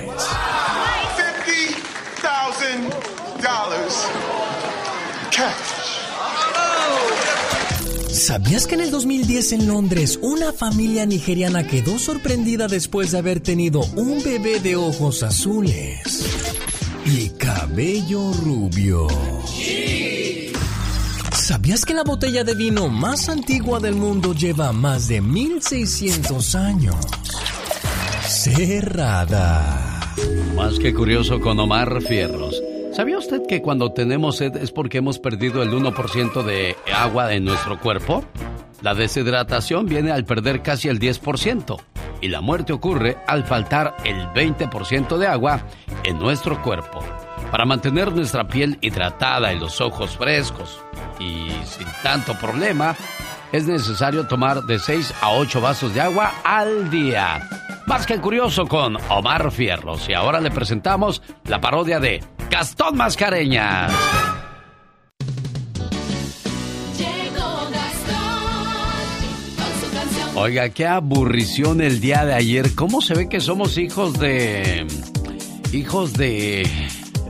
¿Sabías 8.10 8.66
que 8.66 8.76
en 8.76 8.82
el 8.82 8.92
2010 8.92 9.52
en 9.52 9.68
Londres 9.68 10.18
una 10.22 10.54
familia 10.54 11.06
nigeriana 11.06 11.68
quedó 11.68 12.00
sorprendida 12.00 12.68
después 12.68 13.12
de 13.12 13.18
haber 13.18 13.42
tenido 13.42 13.82
un 13.96 14.24
bebé 14.24 14.60
de 14.62 14.78
ojos 14.78 15.22
azules 15.22 16.26
y 17.06 17.30
cabello 17.56 18.34
rubio? 18.34 19.08
¿Sabías 21.32 21.86
que 21.86 21.94
la 21.94 22.04
botella 22.04 22.44
de 22.44 22.54
vino 22.54 22.90
más 22.90 23.30
antigua 23.30 23.80
del 23.80 23.96
mundo 23.96 24.34
lleva 24.34 24.74
más 24.74 25.08
de 25.08 25.22
1600 25.22 26.56
años? 26.56 26.96
Cerrada. 28.28 30.14
Más 30.56 30.80
que 30.80 30.94
curioso 30.94 31.40
con 31.40 31.58
Omar 31.60 32.02
Fierros. 32.02 32.62
¿Sabía 32.92 33.18
usted 33.18 33.42
que 33.48 33.62
cuando 33.62 33.94
tenemos 33.94 34.38
sed 34.38 34.58
es 34.58 34.72
porque 34.72 34.98
hemos 34.98 35.20
perdido 35.20 35.64
el 35.64 35.72
1% 35.72 36.44
de 36.44 36.76
agua 36.94 37.34
en 37.34 37.46
nuestro 37.46 37.80
cuerpo? 37.80 38.26
La 38.82 38.94
deshidratación 38.96 39.86
viene 39.86 40.12
al 40.12 40.26
perder 40.26 40.62
casi 40.62 40.90
el 40.90 41.00
10% 41.00 41.78
y 42.22 42.28
la 42.28 42.42
muerte 42.42 42.74
ocurre 42.74 43.18
al 43.28 43.46
faltar 43.46 43.96
el 44.04 44.28
20% 44.28 45.18
de 45.18 45.28
agua 45.28 45.62
en 46.04 46.20
nuestro 46.20 46.62
cuerpo. 46.62 47.00
Para 47.52 47.66
mantener 47.66 48.12
nuestra 48.12 48.48
piel 48.48 48.78
hidratada 48.82 49.54
y 49.54 49.60
los 49.60 49.80
ojos 49.82 50.18
frescos 50.18 50.80
y 51.20 51.50
sin 51.66 51.88
tanto 52.04 52.38
problema, 52.38 52.96
es 53.52 53.68
necesario 53.68 54.28
tomar 54.28 54.64
de 54.64 54.80
6 54.80 55.14
a 55.22 55.32
8 55.32 55.62
vasos 55.62 55.94
de 55.94 56.02
agua 56.02 56.34
al 56.44 56.90
día. 56.90 57.48
Más 57.88 58.06
que 58.06 58.20
curioso 58.20 58.66
con 58.66 58.98
Omar 59.10 59.52
Fierros. 59.52 60.10
Y 60.10 60.14
ahora 60.14 60.42
le 60.42 60.52
presentamos 60.52 61.22
la 61.46 61.62
parodia 61.62 62.00
de 62.00 62.24
Gastón 62.50 62.98
Mascareñas. 62.98 63.92
Oiga, 70.38 70.68
qué 70.70 70.86
aburrición 70.86 71.80
el 71.80 72.02
día 72.02 72.26
de 72.26 72.34
ayer. 72.34 72.76
¿Cómo 72.76 73.02
se 73.02 73.14
ve 73.14 73.30
que 73.30 73.40
somos 73.40 73.78
hijos 73.78 74.20
de... 74.20 74.86
hijos 75.72 76.14
de... 76.14 76.68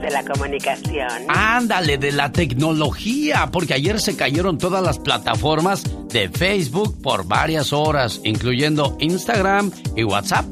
De 0.06 0.12
la 0.12 0.24
comunicación. 0.24 1.10
Ándale, 1.30 1.98
de 1.98 2.12
la 2.12 2.32
tecnología, 2.32 3.50
porque 3.52 3.74
ayer 3.74 4.00
se 4.00 4.16
cayeron 4.16 4.60
todas 4.60 4.84
las 4.84 5.00
plataformas 5.00 5.84
de 6.10 6.30
Facebook 6.30 7.02
por 7.02 7.26
varias 7.28 7.74
horas, 7.74 8.22
incluyendo 8.24 8.98
Instagram 9.00 9.72
y 9.96 10.04
WhatsApp. 10.04 10.46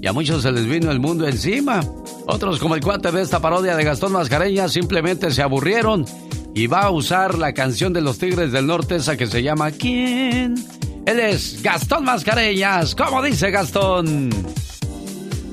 Y 0.00 0.06
a 0.06 0.12
muchos 0.12 0.42
se 0.42 0.52
les 0.52 0.66
vino 0.66 0.92
el 0.92 1.00
mundo 1.00 1.26
encima. 1.26 1.80
Otros, 2.28 2.60
como 2.60 2.76
el 2.76 2.80
cuate 2.80 3.10
de 3.10 3.22
esta 3.22 3.40
parodia 3.40 3.74
de 3.74 3.82
Gastón 3.82 4.12
Mascareña, 4.12 4.68
simplemente 4.68 5.32
se 5.32 5.42
aburrieron 5.42 6.06
y 6.54 6.68
va 6.68 6.82
a 6.82 6.90
usar 6.90 7.36
la 7.36 7.52
canción 7.54 7.92
de 7.92 8.02
los 8.02 8.18
Tigres 8.18 8.52
del 8.52 8.68
Norte, 8.68 8.94
esa 8.94 9.16
que 9.16 9.26
se 9.26 9.42
llama 9.42 9.72
¿Quién? 9.72 10.64
Él 11.06 11.18
es 11.18 11.60
Gastón 11.60 12.04
Mascareñas. 12.04 12.94
¿Cómo 12.94 13.20
dice 13.20 13.50
Gastón? 13.50 14.28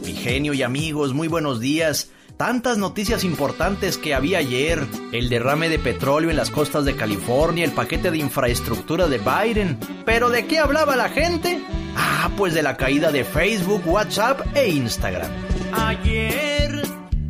Mi 0.06 0.14
genio 0.14 0.54
y 0.54 0.62
amigos, 0.62 1.16
muy 1.16 1.28
buenos 1.28 1.60
días. 1.60 2.12
Tantas 2.40 2.78
noticias 2.78 3.26
importantes 3.26 3.98
que 3.98 4.16
había 4.16 4.38
ayer. 4.38 4.88
El 5.12 5.28
derrame 5.28 5.68
de 5.68 5.78
petróleo 5.78 6.30
en 6.30 6.38
las 6.38 6.50
costas 6.50 6.86
de 6.86 6.96
California, 6.96 7.66
el 7.66 7.74
paquete 7.74 8.12
de 8.12 8.18
infraestructura 8.18 9.10
de 9.10 9.18
Biden. 9.18 9.78
Pero 10.06 10.30
¿de 10.30 10.48
qué 10.48 10.60
hablaba 10.60 10.96
la 10.96 11.10
gente? 11.10 11.62
Ah, 11.98 12.32
pues 12.38 12.54
de 12.54 12.64
la 12.64 12.78
caída 12.78 13.12
de 13.12 13.26
Facebook, 13.26 13.82
WhatsApp 13.86 14.56
e 14.56 14.70
Instagram. 14.70 15.30
Ayer, 15.74 16.82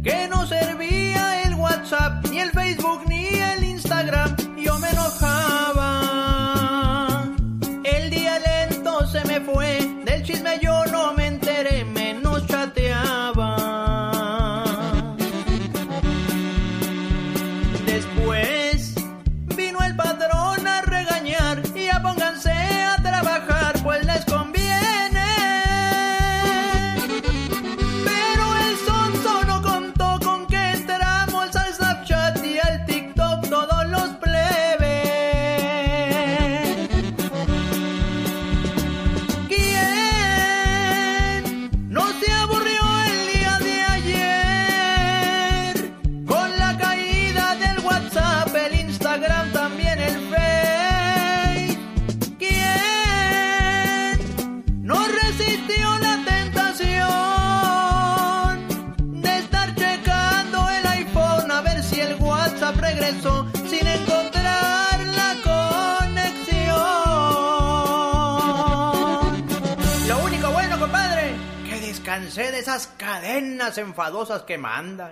que 0.03 0.27
no 0.27 0.45
servía 0.45 1.41
el 1.41 1.55
WhatsApp, 1.55 2.27
ni 2.29 2.41
el 2.41 2.51
Facebook, 2.51 2.88
de 72.59 72.63
esas 72.63 72.87
cadenas 72.97 73.77
enfadosas 73.77 74.41
que 74.41 74.57
mandan. 74.57 75.11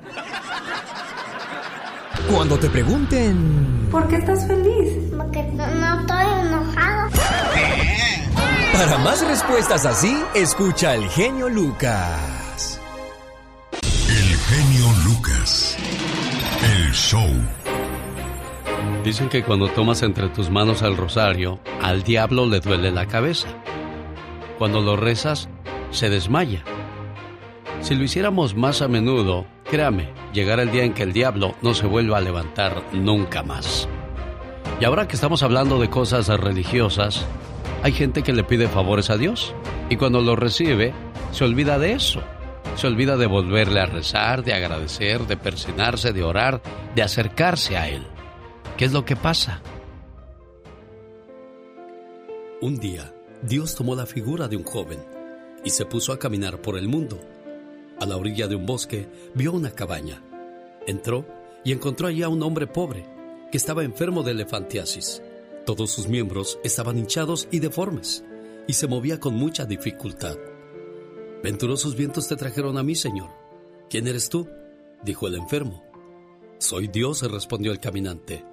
Cuando 2.30 2.60
te 2.60 2.70
pregunten... 2.70 3.88
¿Por 3.90 4.06
qué 4.10 4.18
estás 4.18 4.46
feliz? 4.46 5.14
Porque 5.16 5.44
no, 5.44 5.66
no 5.66 6.02
estoy 6.02 6.26
enojado. 6.42 7.10
Para 8.74 8.98
más 8.98 9.26
respuestas 9.26 9.86
así, 9.86 10.22
escucha 10.36 10.96
el 10.96 11.08
genio 11.10 11.48
Lucas. 11.48 12.82
El 13.82 14.36
genio 14.38 14.92
Lucas. 15.06 15.78
El 16.64 16.92
show. 16.92 17.32
Dicen 19.06 19.30
que 19.30 19.44
cuando 19.44 19.70
tomas 19.70 20.02
entre 20.02 20.28
tus 20.28 20.50
manos 20.50 20.82
el 20.82 20.98
rosario, 20.98 21.62
al 21.82 22.04
diablo 22.04 22.46
le 22.46 22.60
duele 22.60 22.92
la 22.92 23.06
cabeza. 23.06 23.48
Cuando 24.58 24.82
lo 24.82 24.98
rezas, 24.98 25.48
se 25.92 26.10
desmaya. 26.10 26.66
Si 27.82 27.96
lo 27.96 28.04
hiciéramos 28.04 28.56
más 28.56 28.82
a 28.82 28.88
menudo, 28.88 29.46
créame, 29.70 30.10
llegará 30.34 30.64
el 30.64 30.72
día 30.72 30.84
en 30.84 30.94
que 30.94 31.04
el 31.04 31.14
diablo 31.14 31.56
no 31.62 31.74
se 31.74 31.88
vuelva 31.88 32.18
a 32.18 32.22
levantar 32.22 32.84
nunca 32.94 33.44
más. 33.44 33.88
Y 34.80 34.86
ahora 34.86 35.08
que 35.08 35.16
estamos 35.16 35.44
hablando 35.44 35.80
de 35.80 35.90
cosas 35.90 36.28
religiosas, 36.28 37.26
hay 37.84 37.92
gente 37.94 38.24
que 38.24 38.34
le 38.34 38.44
pide 38.44 38.68
favores 38.68 39.10
a 39.10 39.18
Dios 39.18 39.54
y 39.90 39.96
cuando 39.96 40.22
lo 40.22 40.36
recibe, 40.36 40.94
se 41.32 41.46
olvida 41.46 41.80
de 41.80 41.94
eso. 41.94 42.22
Se 42.76 42.88
olvida 42.88 43.18
de 43.18 43.26
volverle 43.26 43.80
a 43.80 43.86
rezar, 43.86 44.44
de 44.44 44.54
agradecer, 44.54 45.26
de 45.26 45.38
persinarse, 45.38 46.14
de 46.14 46.24
orar, 46.24 46.62
de 46.94 47.02
acercarse 47.02 47.78
a 47.78 47.90
Él. 47.90 48.06
¿Qué 48.78 48.86
es 48.86 48.94
lo 48.94 49.06
que 49.06 49.16
pasa? 49.16 49.62
Un 52.62 52.78
día, 52.80 53.14
Dios 53.42 53.76
tomó 53.76 53.96
la 53.96 54.06
figura 54.06 54.48
de 54.48 54.58
un 54.58 54.64
joven 54.64 55.00
y 55.64 55.70
se 55.72 55.86
puso 55.86 56.14
a 56.14 56.20
caminar 56.20 56.62
por 56.62 56.78
el 56.78 56.88
mundo. 56.88 57.20
A 58.00 58.06
la 58.06 58.18
orilla 58.18 58.48
de 58.48 58.56
un 58.56 58.66
bosque 58.66 59.08
vio 59.34 59.54
una 59.54 59.72
cabaña. 59.72 60.24
Entró 60.86 61.26
y 61.64 61.72
encontró 61.72 62.08
allí 62.08 62.24
a 62.24 62.30
un 62.30 62.44
hombre 62.44 62.68
pobre 62.68 63.06
que 63.52 63.58
estaba 63.58 63.84
enfermo 63.84 64.24
de 64.24 64.32
elefantiasis. 64.32 65.22
Todos 65.66 65.92
sus 65.92 66.08
miembros 66.08 66.60
estaban 66.64 66.98
hinchados 66.98 67.48
y 67.52 67.60
deformes 67.60 68.24
y 68.68 68.74
se 68.74 68.88
movía 68.88 69.20
con 69.20 69.36
mucha 69.36 69.66
dificultad. 69.66 70.38
Venturosos 71.44 71.96
vientos 71.96 72.28
te 72.28 72.36
trajeron 72.36 72.78
a 72.78 72.84
mí, 72.84 72.96
Señor. 72.96 73.30
¿Quién 73.90 74.08
eres 74.08 74.30
tú? 74.30 74.48
dijo 75.04 75.28
el 75.28 75.36
enfermo. 75.36 75.84
Soy 76.60 76.88
Dios, 76.88 77.22
respondió 77.32 77.72
el 77.72 77.80
caminante. 77.80 78.44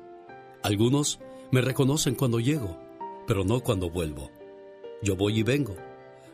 Algunos 0.62 1.18
me 1.50 1.60
reconocen 1.60 2.14
cuando 2.14 2.40
llego, 2.40 2.78
pero 3.26 3.44
no 3.44 3.60
cuando 3.60 3.90
vuelvo. 3.90 4.30
Yo 5.02 5.16
voy 5.16 5.40
y 5.40 5.42
vengo. 5.42 5.76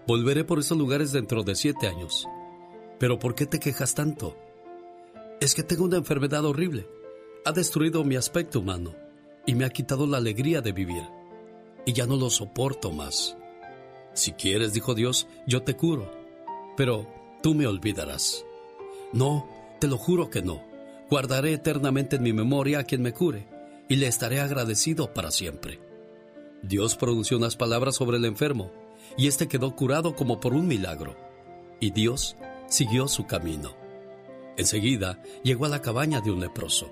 Volveré 0.07 0.45
por 0.45 0.59
esos 0.59 0.77
lugares 0.77 1.13
dentro 1.13 1.43
de 1.43 1.55
siete 1.55 1.87
años. 1.87 2.27
Pero 3.01 3.19
¿por 3.19 3.35
qué 3.35 3.47
te 3.47 3.59
quejas 3.59 3.95
tanto? 3.95 4.37
Es 5.41 5.55
que 5.55 5.63
tengo 5.63 5.85
una 5.85 5.97
enfermedad 5.97 6.45
horrible. 6.45 6.87
Ha 7.47 7.53
destruido 7.53 8.05
mi 8.05 8.15
aspecto 8.15 8.61
humano 8.61 8.95
y 9.47 9.55
me 9.55 9.65
ha 9.65 9.71
quitado 9.71 10.07
la 10.07 10.19
alegría 10.19 10.61
de 10.61 10.73
vivir. 10.73 11.03
Y 11.87 11.95
ya 11.95 12.07
no 12.07 12.17
lo 12.17 12.29
soporto 12.29 12.93
más. 12.93 13.39
Si 14.13 14.33
quieres, 14.33 14.75
dijo 14.75 14.95
Dios, 14.95 15.27
yo 15.47 15.63
te 15.63 15.75
curo. 15.77 16.11
Pero 16.77 17.09
tú 17.43 17.55
me 17.55 17.67
olvidarás. 17.67 18.45
No, 19.15 19.49
te 19.81 19.89
lo 19.89 19.97
juro 19.97 20.29
que 20.29 20.43
no. 20.43 20.63
Guardaré 21.09 21.55
eternamente 21.55 22.17
en 22.17 22.23
mi 22.23 22.35
memoria 22.35 22.81
a 22.81 22.85
quien 22.85 23.01
me 23.01 23.15
cure 23.15 23.49
y 23.89 23.97
le 23.97 24.09
estaré 24.09 24.41
agradecido 24.41 25.15
para 25.15 25.31
siempre. 25.31 25.81
Dios 26.63 26.97
pronunció 26.97 27.39
unas 27.39 27.57
palabras 27.57 27.97
sobre 27.97 28.19
el 28.19 28.27
enfermo, 28.27 28.71
y 29.17 29.27
éste 29.27 29.49
quedó 29.49 29.75
curado 29.75 30.15
como 30.15 30.39
por 30.39 30.53
un 30.55 30.69
milagro. 30.69 31.17
Y 31.81 31.91
Dios 31.91 32.37
siguió 32.71 33.07
su 33.07 33.27
camino. 33.27 33.77
Enseguida 34.57 35.23
llegó 35.43 35.67
a 35.67 35.69
la 35.69 35.83
cabaña 35.83 36.23
de 36.23 36.31
un 36.31 36.41
leproso. 36.41 36.91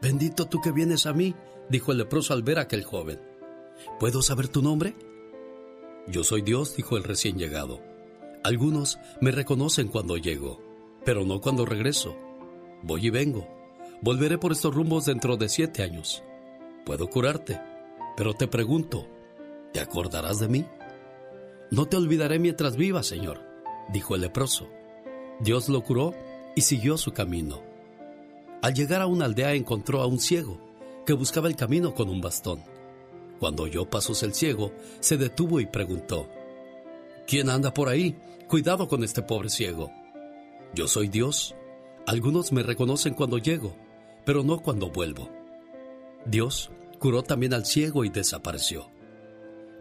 Bendito 0.00 0.46
tú 0.46 0.62
que 0.62 0.72
vienes 0.72 1.04
a 1.04 1.12
mí, 1.12 1.34
dijo 1.68 1.92
el 1.92 1.98
leproso 1.98 2.32
al 2.32 2.42
ver 2.42 2.58
a 2.58 2.62
aquel 2.62 2.84
joven. 2.84 3.20
¿Puedo 4.00 4.22
saber 4.22 4.48
tu 4.48 4.62
nombre? 4.62 4.96
Yo 6.06 6.24
soy 6.24 6.40
Dios, 6.40 6.74
dijo 6.74 6.96
el 6.96 7.04
recién 7.04 7.36
llegado. 7.36 7.82
Algunos 8.42 8.98
me 9.20 9.32
reconocen 9.32 9.88
cuando 9.88 10.16
llego, 10.16 10.62
pero 11.04 11.26
no 11.26 11.42
cuando 11.42 11.66
regreso. 11.66 12.16
Voy 12.82 13.08
y 13.08 13.10
vengo 13.10 13.58
Volveré 14.00 14.38
por 14.38 14.52
estos 14.52 14.72
rumbos 14.72 15.06
dentro 15.06 15.36
de 15.36 15.48
siete 15.48 15.82
años. 15.82 16.22
Puedo 16.86 17.08
curarte, 17.08 17.60
pero 18.16 18.32
te 18.32 18.46
pregunto, 18.46 19.08
¿te 19.72 19.80
acordarás 19.80 20.38
de 20.38 20.48
mí? 20.48 20.64
No 21.72 21.86
te 21.86 21.96
olvidaré 21.96 22.38
mientras 22.38 22.76
viva, 22.76 23.02
Señor, 23.02 23.40
dijo 23.92 24.14
el 24.14 24.22
leproso. 24.22 24.68
Dios 25.40 25.68
lo 25.68 25.82
curó 25.82 26.14
y 26.54 26.62
siguió 26.62 26.96
su 26.98 27.12
camino. 27.12 27.62
Al 28.62 28.74
llegar 28.74 29.02
a 29.02 29.06
una 29.06 29.26
aldea 29.26 29.54
encontró 29.54 30.00
a 30.00 30.06
un 30.06 30.18
ciego 30.18 30.58
que 31.06 31.12
buscaba 31.12 31.48
el 31.48 31.56
camino 31.56 31.94
con 31.94 32.08
un 32.08 32.20
bastón. 32.20 32.62
Cuando 33.38 33.64
oyó 33.64 33.88
pasos 33.88 34.22
el 34.22 34.34
ciego, 34.34 34.72
se 35.00 35.16
detuvo 35.16 35.60
y 35.60 35.66
preguntó, 35.66 36.28
¿Quién 37.26 37.50
anda 37.50 37.72
por 37.72 37.88
ahí? 37.88 38.16
Cuidado 38.48 38.88
con 38.88 39.04
este 39.04 39.22
pobre 39.22 39.48
ciego. 39.48 39.92
Yo 40.74 40.88
soy 40.88 41.08
Dios. 41.08 41.54
Algunos 42.06 42.52
me 42.52 42.62
reconocen 42.62 43.14
cuando 43.14 43.38
llego 43.38 43.74
pero 44.28 44.42
no 44.42 44.58
cuando 44.58 44.90
vuelvo. 44.90 45.30
Dios 46.26 46.70
curó 46.98 47.22
también 47.22 47.54
al 47.54 47.64
ciego 47.64 48.04
y 48.04 48.10
desapareció. 48.10 48.90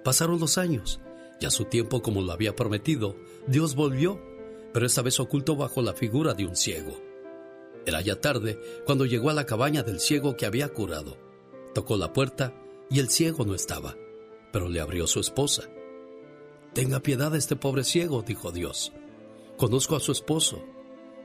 Pasaron 0.06 0.39
los 0.39 0.58
años, 0.58 1.02
y 1.39 1.45
a 1.45 1.52
su 1.52 1.65
tiempo 1.65 2.02
como 2.02 2.21
lo 2.21 2.32
había 2.32 2.56
prometido, 2.56 3.15
Dios 3.47 3.76
volvió, 3.76 4.19
pero 4.73 4.86
esta 4.86 5.02
vez 5.02 5.19
oculto 5.19 5.56
bajo 5.56 5.82
la 5.82 5.93
figura 5.93 6.34
de 6.34 6.45
un 6.45 6.56
ciego. 6.56 7.00
Era 7.86 8.02
ya 8.02 8.19
tarde 8.19 8.60
cuando 8.86 9.06
llegó 9.06 9.30
a 9.30 9.34
la 9.34 9.45
cabaña 9.45 9.84
del 9.84 10.00
ciego 10.00 10.36
que 10.36 10.45
había 10.45 10.69
curado. 10.69 11.17
Tocó 11.73 11.95
la 11.95 12.12
puerta 12.12 12.54
y 12.89 13.00
el 13.00 13.10
ciego 13.10 13.45
no 13.45 13.56
estaba, 13.56 13.95
pero 14.52 14.67
le 14.67 14.82
abrió 14.82 15.08
su 15.08 15.19
esposa. 15.19 15.69
Tenga 16.73 17.00
piedad 17.00 17.32
de 17.32 17.38
este 17.38 17.56
pobre 17.56 17.84
ciego, 17.84 18.23
dijo 18.23 18.52
Dios. 18.52 18.91
Conozco 19.58 19.95
a 19.95 20.00
su 20.00 20.12
esposo. 20.12 20.63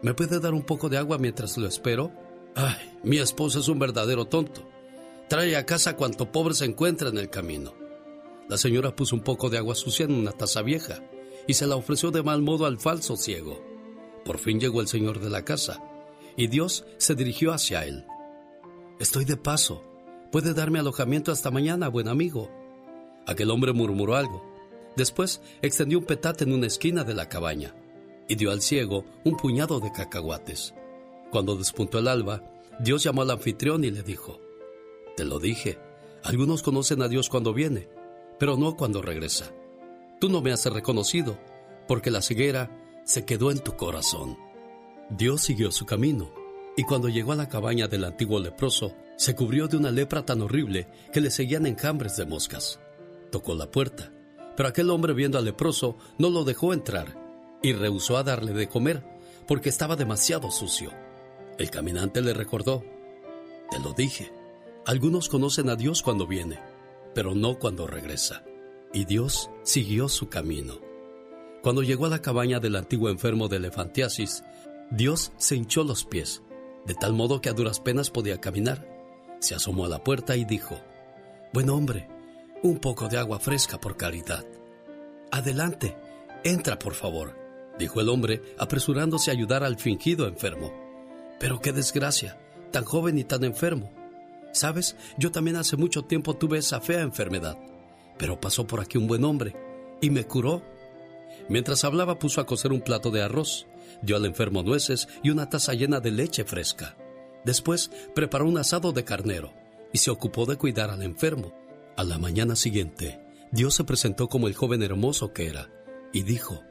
¿Me 0.02 0.14
puede 0.14 0.40
dar 0.40 0.54
un 0.54 0.62
poco 0.62 0.88
de 0.88 0.98
agua 0.98 1.18
mientras 1.18 1.58
lo 1.58 1.66
espero? 1.66 2.12
Ay, 2.54 2.98
mi 3.02 3.18
esposo 3.18 3.60
es 3.60 3.68
un 3.68 3.78
verdadero 3.78 4.26
tonto. 4.26 4.68
Trae 5.28 5.56
a 5.56 5.66
casa 5.66 5.96
cuanto 5.96 6.30
pobre 6.30 6.54
se 6.54 6.64
encuentra 6.64 7.08
en 7.08 7.18
el 7.18 7.28
camino. 7.28 7.81
La 8.48 8.58
señora 8.58 8.94
puso 8.94 9.16
un 9.16 9.22
poco 9.22 9.50
de 9.50 9.58
agua 9.58 9.74
sucia 9.74 10.04
en 10.04 10.12
una 10.12 10.32
taza 10.32 10.62
vieja 10.62 11.02
y 11.46 11.54
se 11.54 11.66
la 11.66 11.76
ofreció 11.76 12.10
de 12.10 12.22
mal 12.22 12.42
modo 12.42 12.66
al 12.66 12.78
falso 12.78 13.16
ciego. 13.16 13.62
Por 14.24 14.38
fin 14.38 14.60
llegó 14.60 14.80
el 14.80 14.88
señor 14.88 15.20
de 15.20 15.30
la 15.30 15.44
casa 15.44 15.82
y 16.36 16.46
Dios 16.46 16.84
se 16.98 17.14
dirigió 17.14 17.52
hacia 17.52 17.84
él. 17.84 18.04
Estoy 18.98 19.24
de 19.24 19.36
paso. 19.36 19.82
Puede 20.30 20.54
darme 20.54 20.78
alojamiento 20.78 21.32
hasta 21.32 21.50
mañana, 21.50 21.88
buen 21.88 22.08
amigo. 22.08 22.50
Aquel 23.26 23.50
hombre 23.50 23.72
murmuró 23.72 24.16
algo. 24.16 24.44
Después 24.96 25.40
extendió 25.62 25.98
un 25.98 26.04
petate 26.04 26.44
en 26.44 26.52
una 26.52 26.66
esquina 26.66 27.04
de 27.04 27.14
la 27.14 27.28
cabaña 27.28 27.74
y 28.28 28.34
dio 28.34 28.50
al 28.50 28.62
ciego 28.62 29.04
un 29.24 29.36
puñado 29.36 29.80
de 29.80 29.92
cacahuates. 29.92 30.74
Cuando 31.30 31.56
despuntó 31.56 31.98
el 31.98 32.08
alba, 32.08 32.42
Dios 32.78 33.02
llamó 33.02 33.22
al 33.22 33.30
anfitrión 33.30 33.84
y 33.84 33.90
le 33.90 34.02
dijo, 34.02 34.40
Te 35.16 35.24
lo 35.24 35.38
dije, 35.38 35.78
algunos 36.22 36.62
conocen 36.62 37.02
a 37.02 37.08
Dios 37.08 37.28
cuando 37.28 37.52
viene, 37.52 37.88
pero 38.42 38.56
no 38.56 38.76
cuando 38.76 39.02
regresa. 39.02 39.52
Tú 40.18 40.28
no 40.28 40.40
me 40.40 40.50
has 40.50 40.66
reconocido, 40.66 41.38
porque 41.86 42.10
la 42.10 42.20
ceguera 42.20 42.76
se 43.04 43.24
quedó 43.24 43.52
en 43.52 43.60
tu 43.60 43.76
corazón. 43.76 44.36
Dios 45.10 45.42
siguió 45.42 45.70
su 45.70 45.86
camino, 45.86 46.28
y 46.76 46.82
cuando 46.82 47.08
llegó 47.08 47.30
a 47.30 47.36
la 47.36 47.48
cabaña 47.48 47.86
del 47.86 48.02
antiguo 48.02 48.40
leproso, 48.40 48.96
se 49.16 49.36
cubrió 49.36 49.68
de 49.68 49.76
una 49.76 49.92
lepra 49.92 50.26
tan 50.26 50.42
horrible 50.42 50.88
que 51.12 51.20
le 51.20 51.30
seguían 51.30 51.66
enjambres 51.66 52.16
de 52.16 52.26
moscas. 52.26 52.80
Tocó 53.30 53.54
la 53.54 53.70
puerta, 53.70 54.12
pero 54.56 54.68
aquel 54.68 54.90
hombre 54.90 55.12
viendo 55.12 55.38
al 55.38 55.44
leproso 55.44 55.96
no 56.18 56.28
lo 56.28 56.42
dejó 56.42 56.72
entrar 56.72 57.16
y 57.62 57.74
rehusó 57.74 58.16
a 58.16 58.24
darle 58.24 58.52
de 58.54 58.68
comer 58.68 59.04
porque 59.46 59.68
estaba 59.68 59.94
demasiado 59.94 60.50
sucio. 60.50 60.90
El 61.58 61.70
caminante 61.70 62.20
le 62.20 62.34
recordó, 62.34 62.82
te 63.70 63.78
lo 63.78 63.92
dije, 63.92 64.32
algunos 64.84 65.28
conocen 65.28 65.68
a 65.68 65.76
Dios 65.76 66.02
cuando 66.02 66.26
viene, 66.26 66.58
pero 67.14 67.34
no 67.34 67.58
cuando 67.58 67.86
regresa. 67.86 68.44
Y 68.92 69.04
Dios 69.04 69.50
siguió 69.62 70.08
su 70.08 70.28
camino. 70.28 70.80
Cuando 71.62 71.82
llegó 71.82 72.06
a 72.06 72.10
la 72.10 72.22
cabaña 72.22 72.60
del 72.60 72.76
antiguo 72.76 73.08
enfermo 73.08 73.48
de 73.48 73.56
elefantiasis, 73.56 74.42
Dios 74.90 75.32
se 75.36 75.56
hinchó 75.56 75.84
los 75.84 76.04
pies, 76.04 76.42
de 76.86 76.94
tal 76.94 77.12
modo 77.12 77.40
que 77.40 77.48
a 77.48 77.52
duras 77.52 77.80
penas 77.80 78.10
podía 78.10 78.40
caminar. 78.40 78.86
Se 79.40 79.54
asomó 79.54 79.86
a 79.86 79.88
la 79.88 80.02
puerta 80.02 80.36
y 80.36 80.44
dijo, 80.44 80.78
Buen 81.52 81.70
hombre, 81.70 82.08
un 82.62 82.78
poco 82.78 83.08
de 83.08 83.18
agua 83.18 83.38
fresca 83.38 83.80
por 83.80 83.96
caridad. 83.96 84.44
Adelante, 85.30 85.96
entra 86.44 86.78
por 86.78 86.94
favor, 86.94 87.36
dijo 87.78 88.00
el 88.00 88.08
hombre, 88.08 88.42
apresurándose 88.58 89.30
a 89.30 89.34
ayudar 89.34 89.64
al 89.64 89.78
fingido 89.78 90.26
enfermo. 90.26 90.72
Pero 91.38 91.60
qué 91.60 91.72
desgracia, 91.72 92.38
tan 92.70 92.84
joven 92.84 93.18
y 93.18 93.24
tan 93.24 93.44
enfermo. 93.44 94.01
Sabes, 94.52 94.96
yo 95.18 95.32
también 95.32 95.56
hace 95.56 95.76
mucho 95.76 96.04
tiempo 96.04 96.34
tuve 96.34 96.58
esa 96.58 96.80
fea 96.80 97.00
enfermedad, 97.00 97.58
pero 98.18 98.40
pasó 98.40 98.66
por 98.66 98.80
aquí 98.80 98.98
un 98.98 99.06
buen 99.06 99.24
hombre 99.24 99.56
y 100.00 100.10
me 100.10 100.24
curó. 100.24 100.62
Mientras 101.48 101.84
hablaba 101.84 102.18
puso 102.18 102.40
a 102.40 102.46
cocer 102.46 102.72
un 102.72 102.82
plato 102.82 103.10
de 103.10 103.22
arroz, 103.22 103.66
dio 104.02 104.16
al 104.16 104.26
enfermo 104.26 104.62
nueces 104.62 105.08
y 105.22 105.30
una 105.30 105.48
taza 105.48 105.72
llena 105.74 106.00
de 106.00 106.10
leche 106.10 106.44
fresca. 106.44 106.96
Después 107.44 107.90
preparó 108.14 108.46
un 108.46 108.58
asado 108.58 108.92
de 108.92 109.04
carnero 109.04 109.52
y 109.92 109.98
se 109.98 110.10
ocupó 110.10 110.46
de 110.46 110.56
cuidar 110.56 110.90
al 110.90 111.02
enfermo. 111.02 111.52
A 111.96 112.04
la 112.04 112.18
mañana 112.18 112.56
siguiente, 112.56 113.20
Dios 113.50 113.74
se 113.74 113.84
presentó 113.84 114.28
como 114.28 114.48
el 114.48 114.54
joven 114.54 114.82
hermoso 114.82 115.32
que 115.32 115.46
era 115.46 115.70
y 116.12 116.22
dijo, 116.22 116.62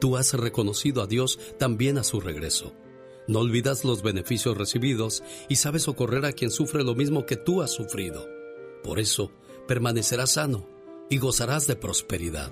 Tú 0.00 0.16
has 0.16 0.32
reconocido 0.34 1.02
a 1.02 1.06
Dios 1.06 1.38
también 1.58 1.98
a 1.98 2.04
su 2.04 2.20
regreso. 2.20 2.74
No 3.28 3.40
olvidas 3.40 3.84
los 3.84 4.02
beneficios 4.02 4.56
recibidos 4.56 5.22
y 5.50 5.56
sabes 5.56 5.82
socorrer 5.82 6.24
a 6.24 6.32
quien 6.32 6.50
sufre 6.50 6.82
lo 6.82 6.94
mismo 6.94 7.26
que 7.26 7.36
tú 7.36 7.60
has 7.60 7.70
sufrido. 7.70 8.26
Por 8.82 8.98
eso, 8.98 9.30
permanecerás 9.66 10.32
sano 10.32 10.66
y 11.10 11.18
gozarás 11.18 11.66
de 11.66 11.76
prosperidad. 11.76 12.50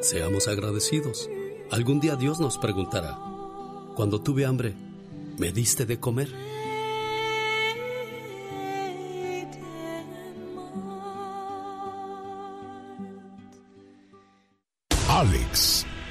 Seamos 0.00 0.48
agradecidos. 0.48 1.28
Algún 1.70 2.00
día 2.00 2.16
Dios 2.16 2.40
nos 2.40 2.56
preguntará, 2.56 3.18
cuando 3.96 4.22
tuve 4.22 4.46
hambre, 4.46 4.74
¿me 5.36 5.52
diste 5.52 5.84
de 5.84 6.00
comer? 6.00 6.28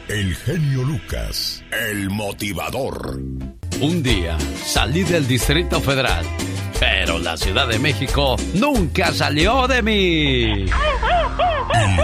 El 0.08 0.36
genio 0.36 0.84
Lucas, 0.84 1.64
el 1.72 2.10
motivador. 2.10 3.20
Un 3.80 4.02
día 4.02 4.38
salí 4.66 5.04
del 5.04 5.28
Distrito 5.28 5.82
Federal, 5.82 6.26
pero 6.80 7.20
la 7.20 7.38
Ciudad 7.38 7.68
de 7.68 7.78
México 7.78 8.38
nunca 8.54 9.12
salió 9.12 9.68
de 9.68 9.82
mí. 9.82 10.44
El 10.46 10.70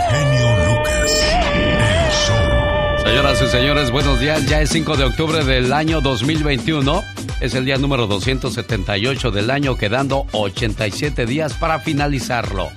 genio 0.10 0.68
Lucas, 0.68 1.12
el 1.44 2.12
show. 2.12 3.06
Señoras 3.06 3.42
y 3.42 3.48
señores, 3.48 3.92
buenos 3.92 4.20
días. 4.20 4.46
Ya 4.48 4.62
es 4.62 4.70
5 4.70 4.98
de 4.98 5.04
octubre 5.06 5.44
del 5.44 5.74
año 5.74 6.02
2021. 6.02 7.04
Es 7.40 7.56
el 7.56 7.66
día 7.66 7.78
número 7.78 8.06
278 8.06 9.32
del 9.32 9.50
año, 9.50 9.78
quedando 9.78 10.28
87 10.32 11.26
días 11.26 11.54
para 11.56 11.80
finalizarlo. 11.80 12.70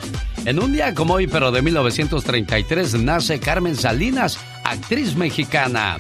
En 0.47 0.59
un 0.59 0.73
día 0.73 0.95
como 0.95 1.15
hoy, 1.15 1.27
pero 1.27 1.51
de 1.53 1.63
1933, 1.63 2.95
nace 2.95 3.41
Carmen 3.41 3.77
Salinas, 3.77 4.39
actriz 4.65 5.15
mexicana. 5.15 5.97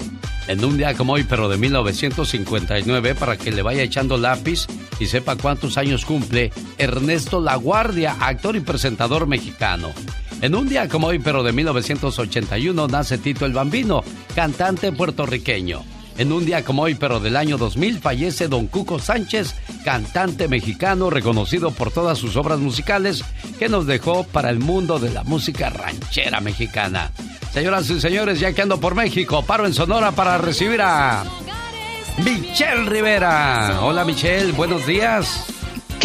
En 0.48 0.64
un 0.64 0.76
día 0.76 0.94
como 0.94 1.14
hoy, 1.14 1.24
pero 1.24 1.48
de 1.48 1.56
1959, 1.56 3.14
para 3.14 3.36
que 3.36 3.50
le 3.50 3.62
vaya 3.62 3.82
echando 3.82 4.16
lápiz 4.18 4.66
y 4.98 5.06
sepa 5.06 5.36
cuántos 5.36 5.78
años 5.78 6.04
cumple, 6.04 6.52
Ernesto 6.76 7.40
Laguardia, 7.40 8.16
actor 8.20 8.56
y 8.56 8.60
presentador 8.60 9.26
mexicano. 9.26 9.92
En 10.42 10.54
un 10.54 10.68
día 10.68 10.88
como 10.88 11.06
hoy, 11.06 11.18
pero 11.18 11.42
de 11.42 11.52
1981, 11.52 12.88
nace 12.88 13.16
Tito 13.16 13.46
el 13.46 13.52
Bambino, 13.52 14.02
cantante 14.34 14.92
puertorriqueño. 14.92 15.93
En 16.16 16.32
un 16.32 16.46
día 16.46 16.64
como 16.64 16.82
hoy, 16.82 16.94
pero 16.94 17.18
del 17.18 17.36
año 17.36 17.58
2000, 17.58 17.98
fallece 17.98 18.46
don 18.46 18.68
Cuco 18.68 18.98
Sánchez, 19.00 19.54
cantante 19.84 20.46
mexicano 20.46 21.10
reconocido 21.10 21.72
por 21.72 21.90
todas 21.90 22.18
sus 22.18 22.36
obras 22.36 22.60
musicales 22.60 23.24
que 23.58 23.68
nos 23.68 23.86
dejó 23.86 24.24
para 24.24 24.50
el 24.50 24.60
mundo 24.60 25.00
de 25.00 25.10
la 25.10 25.24
música 25.24 25.70
ranchera 25.70 26.40
mexicana. 26.40 27.10
Señoras 27.52 27.90
y 27.90 28.00
señores, 28.00 28.38
ya 28.38 28.52
que 28.52 28.62
ando 28.62 28.78
por 28.78 28.94
México, 28.94 29.44
paro 29.44 29.66
en 29.66 29.74
Sonora 29.74 30.12
para 30.12 30.38
recibir 30.38 30.80
a 30.82 31.24
Michelle 32.24 32.84
Rivera. 32.84 33.80
Hola 33.82 34.04
Michelle, 34.04 34.52
buenos 34.52 34.86
días. 34.86 35.46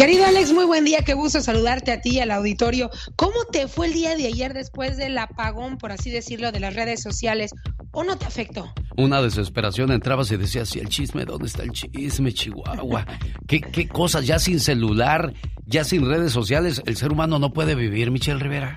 Querido 0.00 0.24
Alex, 0.24 0.52
muy 0.52 0.64
buen 0.64 0.84
día, 0.84 1.00
qué 1.04 1.12
gusto 1.12 1.42
saludarte 1.42 1.92
a 1.92 2.00
ti 2.00 2.12
y 2.16 2.20
al 2.20 2.30
auditorio. 2.30 2.90
¿Cómo 3.16 3.44
te 3.52 3.68
fue 3.68 3.86
el 3.86 3.92
día 3.92 4.16
de 4.16 4.26
ayer 4.28 4.54
después 4.54 4.96
del 4.96 5.18
apagón, 5.18 5.76
por 5.76 5.92
así 5.92 6.10
decirlo, 6.10 6.52
de 6.52 6.60
las 6.60 6.74
redes 6.74 7.02
sociales? 7.02 7.50
¿O 7.92 8.04
no 8.04 8.16
te 8.16 8.24
afectó? 8.24 8.72
Una 8.96 9.20
desesperación, 9.20 9.90
entrabas 9.90 10.30
y 10.30 10.36
decías, 10.36 10.74
¿y 10.76 10.80
el 10.80 10.88
chisme? 10.88 11.24
¿Dónde 11.24 11.46
está 11.46 11.62
el 11.64 11.72
chisme, 11.72 12.32
Chihuahua? 12.32 13.04
¿Qué, 13.48 13.60
¿Qué 13.60 13.88
cosas? 13.88 14.26
Ya 14.26 14.38
sin 14.38 14.60
celular, 14.60 15.32
ya 15.66 15.82
sin 15.84 16.06
redes 16.06 16.32
sociales, 16.32 16.82
el 16.86 16.96
ser 16.96 17.12
humano 17.12 17.38
no 17.38 17.52
puede 17.52 17.74
vivir, 17.74 18.10
Michelle 18.10 18.38
Rivera. 18.38 18.74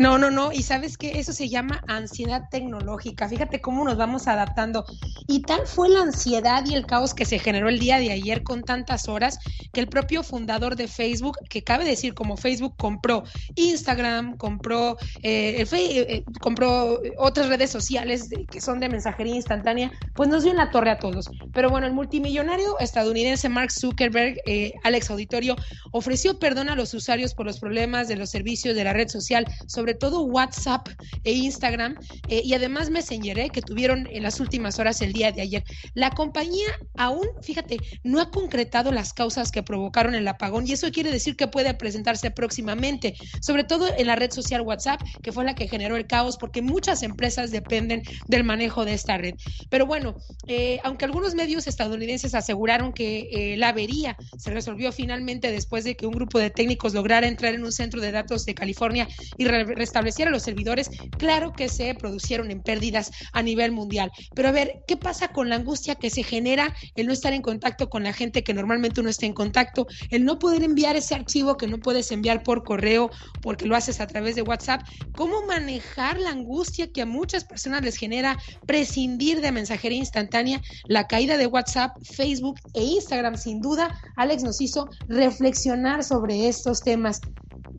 No, 0.00 0.16
no, 0.16 0.30
no. 0.30 0.50
Y 0.50 0.62
sabes 0.62 0.96
que 0.96 1.18
eso 1.18 1.34
se 1.34 1.50
llama 1.50 1.82
ansiedad 1.86 2.44
tecnológica. 2.50 3.28
Fíjate 3.28 3.60
cómo 3.60 3.84
nos 3.84 3.98
vamos 3.98 4.28
adaptando. 4.28 4.86
Y 5.26 5.42
tal 5.42 5.66
fue 5.66 5.90
la 5.90 6.00
ansiedad 6.00 6.64
y 6.64 6.74
el 6.74 6.86
caos 6.86 7.12
que 7.12 7.26
se 7.26 7.38
generó 7.38 7.68
el 7.68 7.78
día 7.78 7.98
de 7.98 8.10
ayer 8.10 8.42
con 8.42 8.62
tantas 8.62 9.08
horas 9.08 9.38
que 9.74 9.80
el 9.80 9.88
propio 9.88 10.22
fundador 10.22 10.74
de 10.74 10.88
Facebook, 10.88 11.36
que 11.50 11.62
cabe 11.62 11.84
decir 11.84 12.14
como 12.14 12.38
Facebook 12.38 12.76
compró 12.78 13.24
Instagram, 13.56 14.38
compró, 14.38 14.96
eh, 15.22 15.60
el 15.60 15.68
eh, 15.70 16.24
compró 16.40 16.98
otras 17.18 17.48
redes 17.48 17.68
sociales 17.68 18.30
que 18.50 18.62
son 18.62 18.80
de 18.80 18.88
mensajería 18.88 19.34
instantánea, 19.34 19.92
pues 20.14 20.30
nos 20.30 20.44
dio 20.44 20.52
en 20.52 20.56
la 20.56 20.70
torre 20.70 20.92
a 20.92 20.98
todos. 20.98 21.28
Pero 21.52 21.68
bueno, 21.68 21.86
el 21.86 21.92
multimillonario 21.92 22.78
estadounidense 22.78 23.50
Mark 23.50 23.70
Zuckerberg, 23.70 24.38
eh, 24.46 24.72
Alex 24.82 25.10
Auditorio, 25.10 25.56
ofreció 25.92 26.38
perdón 26.38 26.70
a 26.70 26.74
los 26.74 26.94
usuarios 26.94 27.34
por 27.34 27.44
los 27.44 27.60
problemas 27.60 28.08
de 28.08 28.16
los 28.16 28.30
servicios 28.30 28.74
de 28.74 28.84
la 28.84 28.94
red 28.94 29.08
social 29.08 29.44
sobre 29.66 29.89
todo 29.94 30.22
WhatsApp 30.22 30.88
e 31.24 31.32
Instagram 31.32 31.96
eh, 32.28 32.42
y 32.44 32.54
además 32.54 32.90
Messenger, 32.90 33.38
eh, 33.38 33.50
que 33.50 33.62
tuvieron 33.62 34.08
en 34.10 34.22
las 34.22 34.40
últimas 34.40 34.78
horas 34.78 35.00
el 35.00 35.12
día 35.12 35.32
de 35.32 35.42
ayer. 35.42 35.64
La 35.94 36.10
compañía 36.10 36.68
aún, 36.96 37.26
fíjate, 37.42 37.78
no 38.04 38.20
ha 38.20 38.30
concretado 38.30 38.92
las 38.92 39.12
causas 39.12 39.50
que 39.50 39.62
provocaron 39.62 40.14
el 40.14 40.26
apagón 40.28 40.66
y 40.66 40.72
eso 40.72 40.90
quiere 40.90 41.10
decir 41.10 41.36
que 41.36 41.48
puede 41.48 41.72
presentarse 41.74 42.30
próximamente, 42.30 43.14
sobre 43.40 43.64
todo 43.64 43.86
en 43.96 44.06
la 44.06 44.16
red 44.16 44.30
social 44.30 44.62
WhatsApp, 44.62 45.00
que 45.22 45.32
fue 45.32 45.44
la 45.44 45.54
que 45.54 45.68
generó 45.68 45.96
el 45.96 46.06
caos, 46.06 46.36
porque 46.36 46.62
muchas 46.62 47.02
empresas 47.02 47.50
dependen 47.50 48.02
del 48.28 48.44
manejo 48.44 48.84
de 48.84 48.94
esta 48.94 49.18
red. 49.18 49.34
Pero 49.68 49.86
bueno, 49.86 50.16
eh, 50.46 50.78
aunque 50.84 51.04
algunos 51.04 51.34
medios 51.34 51.66
estadounidenses 51.66 52.34
aseguraron 52.34 52.92
que 52.92 53.54
la 53.56 53.68
avería 53.68 54.16
se 54.38 54.50
resolvió 54.50 54.92
finalmente 54.92 55.50
después 55.50 55.84
de 55.84 55.96
que 55.96 56.06
un 56.06 56.12
grupo 56.12 56.38
de 56.38 56.50
técnicos 56.50 56.94
lograra 56.94 57.26
entrar 57.26 57.54
en 57.54 57.64
un 57.64 57.72
centro 57.72 58.00
de 58.00 58.12
datos 58.12 58.44
de 58.44 58.54
California 58.54 59.08
y 59.36 59.44
restableciera 59.74 60.30
los 60.30 60.42
servidores, 60.42 60.90
claro 61.18 61.52
que 61.52 61.68
se 61.68 61.94
producieron 61.94 62.50
en 62.50 62.62
pérdidas 62.62 63.10
a 63.32 63.42
nivel 63.42 63.72
mundial. 63.72 64.10
Pero 64.34 64.48
a 64.48 64.52
ver, 64.52 64.82
¿qué 64.86 64.96
pasa 64.96 65.28
con 65.28 65.48
la 65.48 65.56
angustia 65.56 65.94
que 65.94 66.10
se 66.10 66.22
genera 66.22 66.74
el 66.94 67.06
no 67.06 67.12
estar 67.12 67.32
en 67.32 67.42
contacto 67.42 67.88
con 67.88 68.02
la 68.04 68.12
gente 68.12 68.42
que 68.42 68.54
normalmente 68.54 69.00
uno 69.00 69.10
está 69.10 69.26
en 69.26 69.32
contacto, 69.32 69.86
el 70.10 70.24
no 70.24 70.38
poder 70.38 70.62
enviar 70.62 70.96
ese 70.96 71.14
archivo 71.14 71.56
que 71.56 71.66
no 71.66 71.78
puedes 71.78 72.10
enviar 72.12 72.42
por 72.42 72.64
correo 72.64 73.10
porque 73.42 73.66
lo 73.66 73.76
haces 73.76 74.00
a 74.00 74.06
través 74.06 74.34
de 74.34 74.42
WhatsApp? 74.42 74.82
¿Cómo 75.16 75.44
manejar 75.46 76.18
la 76.18 76.30
angustia 76.30 76.90
que 76.92 77.02
a 77.02 77.06
muchas 77.06 77.44
personas 77.44 77.82
les 77.82 77.96
genera 77.96 78.38
prescindir 78.66 79.40
de 79.40 79.52
mensajería 79.52 79.98
instantánea? 79.98 80.60
La 80.86 81.06
caída 81.06 81.36
de 81.36 81.46
WhatsApp, 81.46 81.96
Facebook 82.02 82.58
e 82.74 82.82
Instagram, 82.82 83.36
sin 83.36 83.60
duda, 83.60 84.00
Alex 84.16 84.42
nos 84.42 84.60
hizo 84.60 84.88
reflexionar 85.08 86.04
sobre 86.04 86.48
estos 86.48 86.82
temas 86.82 87.20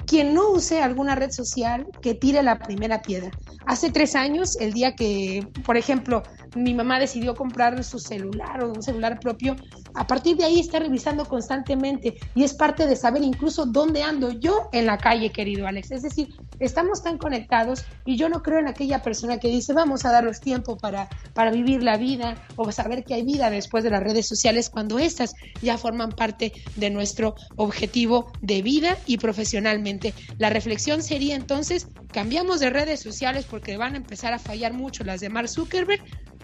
quien 0.06 0.34
no 0.34 0.52
use 0.52 0.82
alguna 0.82 1.16
red 1.16 1.32
social, 1.32 1.81
que 2.02 2.14
tire 2.14 2.44
la 2.44 2.60
primera 2.60 3.02
piedra. 3.02 3.32
Hace 3.66 3.92
tres 3.92 4.16
años, 4.16 4.56
el 4.60 4.74
día 4.74 4.96
que, 4.96 5.48
por 5.66 5.78
ejemplo, 5.78 6.24
mi 6.56 6.74
mamá 6.74 7.00
decidió 7.00 7.36
comprar 7.36 7.84
su 7.84 8.00
celular 8.00 8.64
o 8.64 8.72
un 8.72 8.82
celular 8.82 9.20
propio, 9.20 9.56
a 9.94 10.08
partir 10.08 10.38
de 10.38 10.46
ahí 10.46 10.60
está 10.60 10.80
revisando 10.80 11.26
constantemente 11.26 12.16
y 12.36 12.44
es 12.44 12.54
parte 12.54 12.88
de 12.88 12.96
saber 12.96 13.24
incluso 13.24 13.66
dónde 13.66 14.04
ando 14.04 14.32
yo 14.32 14.70
en 14.72 14.86
la 14.86 14.98
calle, 14.98 15.32
querido 15.32 15.68
Alex. 15.68 15.92
Es 15.92 16.02
decir, 16.02 16.30
estamos 16.62 17.04
tan 17.04 17.18
conectados 17.18 17.84
y 18.06 18.16
yo 18.16 18.30
no 18.30 18.42
creo 18.42 18.60
en 18.60 18.68
aquella 18.68 19.02
persona 19.02 19.40
que 19.40 19.50
dice 19.50 19.74
vamos 19.74 20.06
a 20.06 20.12
darnos 20.12 20.40
tiempo 20.40 20.78
para, 20.78 21.10
para 21.34 21.52
vivir 21.52 21.84
la 21.84 21.98
vida 21.98 22.36
o 22.56 22.72
saber 22.72 23.04
que 23.04 23.16
hay 23.16 23.24
vida 23.24 23.50
después 23.50 23.84
de 23.84 23.90
las 23.90 24.04
redes 24.04 24.28
sociales 24.28 24.70
cuando 24.70 25.00
estas 25.00 25.34
ya 25.62 25.78
forman 25.78 26.12
parte 26.12 26.54
de 26.76 26.90
nuestro 26.90 27.36
objetivo 27.56 28.32
de 28.42 28.62
vida 28.62 28.98
y 29.06 29.18
profesionalmente. 29.18 30.14
La 30.38 30.50
reflexión 30.50 31.02
sería 31.02 31.36
entonces, 31.36 31.88
cambiamos 32.14 32.60
de 32.60 32.70
redes 32.70 33.00
sociales 33.00 33.46
porque 33.50 33.78
van 33.78 33.96
a 33.96 33.98
empezar 33.98 34.34
a 34.34 34.40
fallar 34.40 34.74
mucho 34.74 35.04
las 35.04 35.20
de 35.20 35.30
Mark 35.30 35.50
Zuckerberg 35.50 36.02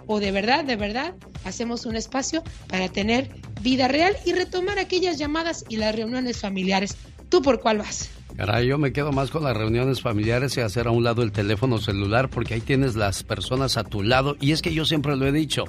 o 0.07 0.19
de 0.19 0.31
verdad, 0.31 0.63
de 0.63 0.77
verdad, 0.77 1.13
hacemos 1.43 1.85
un 1.85 1.95
espacio 1.95 2.41
para 2.67 2.89
tener 2.89 3.29
vida 3.61 3.87
real 3.87 4.15
y 4.25 4.33
retomar 4.33 4.79
aquellas 4.79 5.17
llamadas 5.17 5.65
y 5.69 5.77
las 5.77 5.93
reuniones 5.95 6.39
familiares. 6.39 6.95
¿Tú 7.29 7.41
por 7.41 7.59
cuál 7.59 7.79
vas? 7.79 8.09
Caray, 8.37 8.67
yo 8.67 8.77
me 8.77 8.93
quedo 8.93 9.11
más 9.11 9.31
con 9.31 9.43
las 9.43 9.57
reuniones 9.57 9.99
familiares 9.99 10.55
y 10.57 10.61
hacer 10.61 10.85
a 10.85 10.91
un 10.91 11.03
lado 11.03 11.23
el 11.23 11.31
teléfono 11.31 11.79
celular 11.79 12.29
porque 12.29 12.53
ahí 12.53 12.61
tienes 12.61 12.95
las 12.95 13.23
personas 13.23 13.77
a 13.77 13.83
tu 13.83 14.03
lado. 14.03 14.37
Y 14.39 14.51
es 14.51 14.61
que 14.61 14.71
yo 14.75 14.85
siempre 14.85 15.15
lo 15.15 15.25
he 15.25 15.31
dicho, 15.31 15.63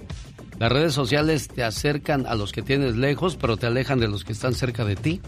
las 0.59 0.71
redes 0.71 0.93
sociales 0.93 1.49
te 1.49 1.65
acercan 1.65 2.27
a 2.27 2.35
los 2.35 2.53
que 2.53 2.61
tienes 2.61 2.95
lejos, 2.95 3.37
pero 3.37 3.57
te 3.57 3.67
alejan 3.67 4.01
de 4.01 4.09
los 4.09 4.23
que 4.23 4.33
están 4.33 4.53
cerca 4.55 4.85
de 4.85 4.97
ti. 4.97 5.23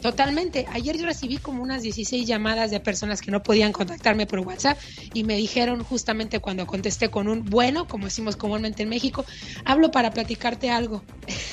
Totalmente. 0.00 0.66
Ayer 0.72 0.96
yo 0.96 1.04
recibí 1.04 1.38
como 1.38 1.62
unas 1.62 1.82
16 1.82 2.26
llamadas 2.26 2.70
de 2.70 2.80
personas 2.80 3.20
que 3.20 3.30
no 3.30 3.42
podían 3.42 3.72
contactarme 3.72 4.26
por 4.26 4.38
WhatsApp 4.38 4.78
y 5.12 5.24
me 5.24 5.36
dijeron 5.36 5.82
justamente 5.82 6.38
cuando 6.38 6.66
contesté 6.66 7.10
con 7.10 7.28
un 7.28 7.44
bueno, 7.44 7.88
como 7.88 8.04
decimos 8.04 8.36
comúnmente 8.36 8.84
en 8.84 8.88
México, 8.88 9.26
hablo 9.64 9.90
para 9.90 10.12
platicarte 10.12 10.70
algo. 10.70 11.02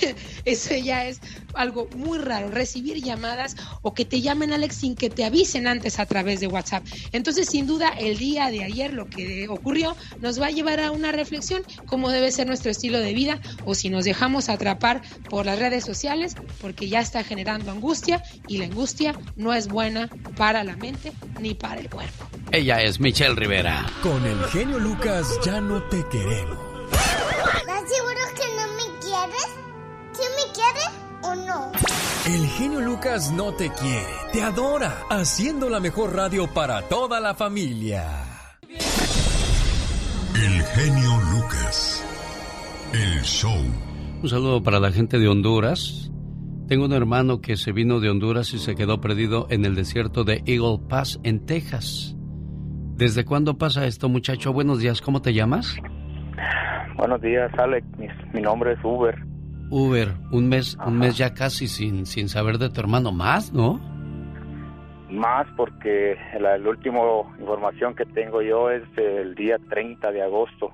Eso 0.45 0.75
ya 0.75 1.07
es 1.07 1.19
algo 1.55 1.87
muy 1.95 2.17
raro, 2.17 2.49
recibir 2.49 3.01
llamadas 3.01 3.55
o 3.81 3.93
que 3.93 4.05
te 4.05 4.21
llamen 4.21 4.53
Alex 4.53 4.75
sin 4.75 4.95
que 4.95 5.09
te 5.09 5.25
avisen 5.25 5.67
antes 5.67 5.99
a 5.99 6.05
través 6.05 6.39
de 6.39 6.47
WhatsApp. 6.47 6.85
Entonces, 7.11 7.47
sin 7.47 7.67
duda, 7.67 7.89
el 7.89 8.17
día 8.17 8.49
de 8.49 8.63
ayer 8.63 8.93
lo 8.93 9.09
que 9.09 9.47
ocurrió 9.49 9.95
nos 10.19 10.41
va 10.41 10.47
a 10.47 10.51
llevar 10.51 10.79
a 10.79 10.91
una 10.91 11.11
reflexión 11.11 11.63
cómo 11.85 12.09
debe 12.09 12.31
ser 12.31 12.47
nuestro 12.47 12.71
estilo 12.71 12.99
de 12.99 13.13
vida 13.13 13.39
o 13.65 13.75
si 13.75 13.89
nos 13.89 14.05
dejamos 14.05 14.49
atrapar 14.49 15.01
por 15.29 15.45
las 15.45 15.59
redes 15.59 15.83
sociales 15.83 16.35
porque 16.61 16.87
ya 16.87 16.99
está 16.99 17.23
generando 17.23 17.71
angustia 17.71 18.23
y 18.47 18.57
la 18.57 18.65
angustia 18.65 19.15
no 19.35 19.53
es 19.53 19.67
buena 19.67 20.09
para 20.37 20.63
la 20.63 20.75
mente 20.75 21.11
ni 21.39 21.53
para 21.53 21.81
el 21.81 21.89
cuerpo. 21.89 22.27
Ella 22.51 22.81
es 22.81 22.99
Michelle 22.99 23.35
Rivera. 23.35 23.85
Con 24.01 24.25
el 24.25 24.43
genio 24.45 24.79
Lucas 24.79 25.27
ya 25.43 25.59
no 25.59 25.81
te 25.83 26.05
queremos. 26.09 26.57
El 32.25 32.47
genio 32.47 32.79
Lucas 32.79 33.33
no 33.35 33.51
te 33.51 33.69
quiere, 33.69 34.07
te 34.31 34.41
adora, 34.41 34.93
haciendo 35.09 35.69
la 35.69 35.81
mejor 35.81 36.15
radio 36.15 36.47
para 36.47 36.81
toda 36.83 37.19
la 37.19 37.33
familia. 37.33 38.05
El 40.33 40.61
genio 40.63 41.11
Lucas. 41.33 42.01
El 42.93 43.21
show. 43.23 43.51
Un 44.21 44.29
saludo 44.29 44.63
para 44.63 44.79
la 44.79 44.93
gente 44.93 45.19
de 45.19 45.27
Honduras. 45.27 46.13
Tengo 46.69 46.85
un 46.85 46.93
hermano 46.93 47.41
que 47.41 47.57
se 47.57 47.73
vino 47.73 47.99
de 47.99 48.09
Honduras 48.09 48.53
y 48.53 48.59
se 48.59 48.75
quedó 48.75 49.01
perdido 49.01 49.47
en 49.49 49.65
el 49.65 49.75
desierto 49.75 50.23
de 50.23 50.43
Eagle 50.45 50.79
Pass, 50.87 51.19
en 51.23 51.45
Texas. 51.45 52.15
¿Desde 52.95 53.25
cuándo 53.25 53.57
pasa 53.57 53.85
esto, 53.85 54.07
muchacho? 54.07 54.53
Buenos 54.53 54.79
días, 54.79 55.01
¿cómo 55.01 55.21
te 55.21 55.33
llamas? 55.33 55.75
Buenos 56.95 57.19
días, 57.19 57.51
Alex. 57.57 57.85
Mi, 57.97 58.07
mi 58.33 58.41
nombre 58.41 58.71
es 58.71 58.79
Uber. 58.81 59.32
Uber, 59.69 60.09
un 60.31 60.49
mes, 60.49 60.77
un 60.85 60.99
mes 60.99 61.17
ya 61.17 61.33
casi 61.33 61.67
sin, 61.67 62.05
sin 62.05 62.29
saber 62.29 62.57
de 62.57 62.69
tu 62.69 62.79
hermano 62.79 63.11
más, 63.11 63.51
¿no? 63.53 63.79
Más 65.09 65.47
porque 65.55 66.17
la, 66.39 66.57
la 66.57 66.69
última 66.69 66.99
información 67.39 67.95
que 67.95 68.05
tengo 68.05 68.41
yo 68.41 68.69
es 68.69 68.83
del 68.95 69.35
día 69.35 69.57
30 69.69 70.11
de 70.11 70.21
agosto. 70.21 70.73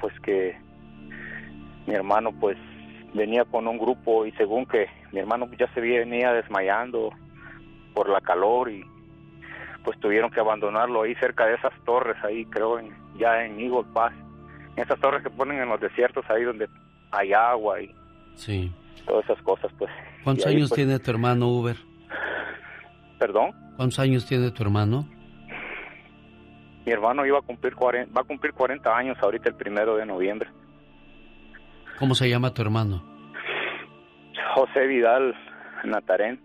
Pues 0.00 0.12
que 0.20 0.56
mi 1.86 1.94
hermano 1.94 2.32
pues 2.38 2.58
venía 3.14 3.44
con 3.44 3.66
un 3.66 3.78
grupo 3.78 4.26
y 4.26 4.32
según 4.32 4.66
que 4.66 4.86
mi 5.12 5.20
hermano 5.20 5.48
ya 5.58 5.72
se 5.72 5.80
venía 5.80 6.32
desmayando 6.32 7.10
por 7.94 8.08
la 8.08 8.20
calor 8.20 8.70
y 8.70 8.84
pues 9.84 9.98
tuvieron 10.00 10.30
que 10.30 10.40
abandonarlo 10.40 11.02
ahí 11.02 11.14
cerca 11.14 11.46
de 11.46 11.54
esas 11.54 11.72
torres 11.84 12.16
ahí 12.24 12.44
creo 12.46 12.78
en, 12.78 12.94
ya 13.18 13.44
en 13.44 13.58
Eagle 13.58 13.84
Pass 13.94 14.12
en 14.76 14.82
esas 14.82 15.00
torres 15.00 15.22
que 15.22 15.30
ponen 15.30 15.60
en 15.60 15.68
los 15.68 15.80
desiertos 15.80 16.24
ahí 16.28 16.42
donde 16.42 16.68
hay 17.10 17.32
agua 17.32 17.80
y 17.80 17.94
Sí. 18.34 18.72
todas 19.06 19.24
esas 19.24 19.42
cosas 19.42 19.70
pues 19.78 19.90
¿Cuántos 20.24 20.46
ahí, 20.46 20.56
años 20.56 20.68
pues, 20.70 20.76
tiene 20.76 20.98
tu 20.98 21.10
hermano 21.10 21.48
Uber? 21.48 21.76
perdón 23.18 23.50
¿Cuántos 23.76 23.98
años 23.98 24.26
tiene 24.26 24.50
tu 24.50 24.62
hermano? 24.62 25.08
mi 26.84 26.92
hermano 26.92 27.26
iba 27.26 27.38
a 27.38 27.42
cumplir 27.42 27.74
40, 27.74 28.12
va 28.16 28.20
a 28.22 28.24
cumplir 28.24 28.52
40 28.52 28.96
años 28.96 29.16
ahorita 29.20 29.48
el 29.48 29.56
primero 29.56 29.96
de 29.96 30.06
noviembre 30.06 30.48
¿Cómo 31.98 32.14
se 32.14 32.28
llama 32.28 32.52
tu 32.52 32.60
hermano? 32.62 33.02
José 34.54 34.86
Vidal 34.86 35.34
Natarén 35.84 36.40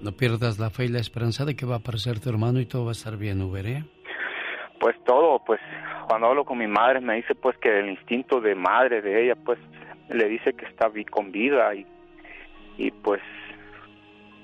No 0.00 0.12
pierdas 0.12 0.58
la 0.58 0.70
fe 0.70 0.84
y 0.84 0.88
la 0.88 0.98
esperanza 0.98 1.44
de 1.44 1.56
que 1.56 1.64
va 1.64 1.76
a 1.76 1.78
aparecer 1.78 2.20
tu 2.20 2.28
hermano 2.28 2.60
y 2.60 2.66
todo 2.66 2.84
va 2.84 2.90
a 2.90 2.92
estar 2.92 3.16
bien, 3.16 3.40
Uber, 3.40 3.66
¿eh? 3.66 3.84
Pues 4.78 4.94
todo, 5.04 5.42
pues 5.44 5.60
cuando 6.06 6.28
hablo 6.28 6.44
con 6.44 6.58
mi 6.58 6.66
madre 6.66 7.00
me 7.00 7.16
dice 7.16 7.34
pues 7.34 7.56
que 7.58 7.78
el 7.78 7.88
instinto 7.88 8.40
de 8.40 8.54
madre 8.54 9.00
de 9.00 9.24
ella 9.24 9.34
pues 9.34 9.58
le 10.08 10.28
dice 10.28 10.52
que 10.52 10.66
está 10.66 10.90
con 11.10 11.32
vida 11.32 11.74
y, 11.74 11.86
y 12.76 12.90
pues 12.90 13.22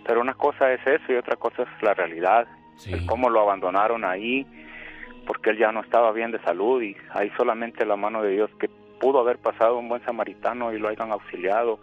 pero 0.04 0.20
una 0.20 0.34
cosa 0.34 0.72
es 0.72 0.86
eso 0.86 1.12
y 1.12 1.16
otra 1.16 1.36
cosa 1.36 1.62
es 1.62 1.82
la 1.82 1.94
realidad, 1.94 2.46
el 2.86 3.06
cómo 3.06 3.30
lo 3.30 3.40
abandonaron 3.40 4.04
ahí 4.04 4.46
porque 5.26 5.50
él 5.50 5.58
ya 5.58 5.72
no 5.72 5.82
estaba 5.82 6.12
bien 6.12 6.30
de 6.32 6.42
salud 6.42 6.82
y 6.82 6.96
hay 7.10 7.30
solamente 7.36 7.86
la 7.86 7.96
mano 7.96 8.22
de 8.22 8.30
Dios 8.30 8.50
que 8.58 8.68
pudo 9.00 9.20
haber 9.20 9.38
pasado 9.38 9.78
un 9.78 9.88
buen 9.88 10.04
samaritano 10.04 10.72
y 10.72 10.78
lo 10.78 10.88
hayan 10.88 11.12
auxiliado 11.12 11.80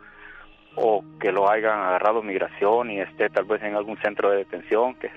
o 0.75 1.03
que 1.19 1.31
lo 1.31 1.49
hayan 1.49 1.79
agarrado 1.79 2.21
migración 2.21 2.91
y 2.91 2.99
esté 2.99 3.29
tal 3.29 3.45
vez 3.45 3.63
en 3.63 3.75
algún 3.75 3.97
centro 4.01 4.29
de 4.29 4.37
detención 4.37 4.95
que 4.95 5.09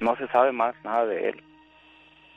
no 0.00 0.16
se 0.16 0.26
sabe 0.28 0.52
más 0.52 0.74
nada 0.84 1.06
de 1.06 1.30
él. 1.30 1.42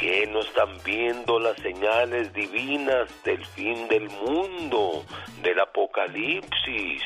que 0.00 0.26
no 0.28 0.40
están 0.40 0.78
viendo 0.82 1.38
las 1.38 1.58
señales 1.58 2.32
divinas 2.32 3.10
del 3.22 3.44
fin 3.44 3.86
del 3.88 4.08
mundo, 4.08 5.04
del 5.42 5.60
apocalipsis. 5.60 7.02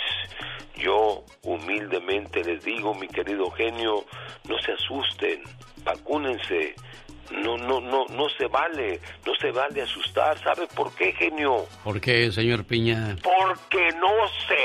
Yo 0.77 1.25
humildemente 1.43 2.45
les 2.45 2.65
digo, 2.65 2.95
mi 2.95 3.09
querido 3.09 3.51
genio, 3.51 4.05
no 4.49 4.57
se 4.61 4.71
asusten, 4.71 5.43
vacúnense, 5.83 6.77
no, 7.31 7.57
no, 7.57 7.81
no, 7.81 8.05
no 8.07 8.29
se 8.37 8.47
vale, 8.47 9.01
no 9.27 9.35
se 9.41 9.51
vale 9.51 9.81
asustar. 9.83 10.39
¿Sabe 10.43 10.67
por 10.75 10.95
qué, 10.95 11.13
genio? 11.13 11.67
¿Por 11.85 12.01
qué, 12.01 12.33
señor 12.33 12.65
Piña? 12.65 13.17
Porque 13.23 13.91
no 13.99 14.09
se 14.47 14.57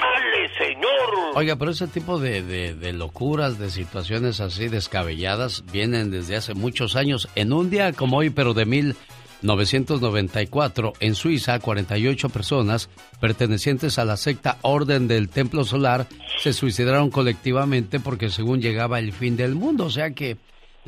vale, 0.00 0.48
señor. 0.56 1.34
Oiga, 1.34 1.56
pero 1.56 1.70
ese 1.70 1.88
tipo 1.88 2.18
de, 2.18 2.42
de, 2.42 2.92
locuras, 2.92 3.58
de 3.58 3.70
situaciones 3.70 4.40
así 4.40 4.68
descabelladas, 4.68 5.64
vienen 5.70 6.10
desde 6.10 6.36
hace 6.36 6.54
muchos 6.54 6.96
años. 6.96 7.28
En 7.34 7.52
un 7.52 7.68
día 7.70 7.92
como 7.92 8.16
hoy, 8.18 8.30
pero 8.30 8.54
de 8.54 8.66
1994, 8.66 10.94
en 11.00 11.14
Suiza, 11.14 11.58
48 11.58 12.28
personas 12.30 12.88
pertenecientes 13.20 13.98
a 13.98 14.04
la 14.04 14.16
secta 14.16 14.58
Orden 14.62 15.08
del 15.08 15.28
Templo 15.28 15.64
Solar 15.64 16.06
se 16.40 16.52
suicidaron 16.52 17.10
colectivamente 17.10 17.98
porque 18.00 18.30
según 18.30 18.60
llegaba 18.60 18.98
el 18.98 19.12
fin 19.12 19.36
del 19.36 19.54
mundo. 19.54 19.84
O 19.86 19.90
sea 19.90 20.10
que 20.10 20.38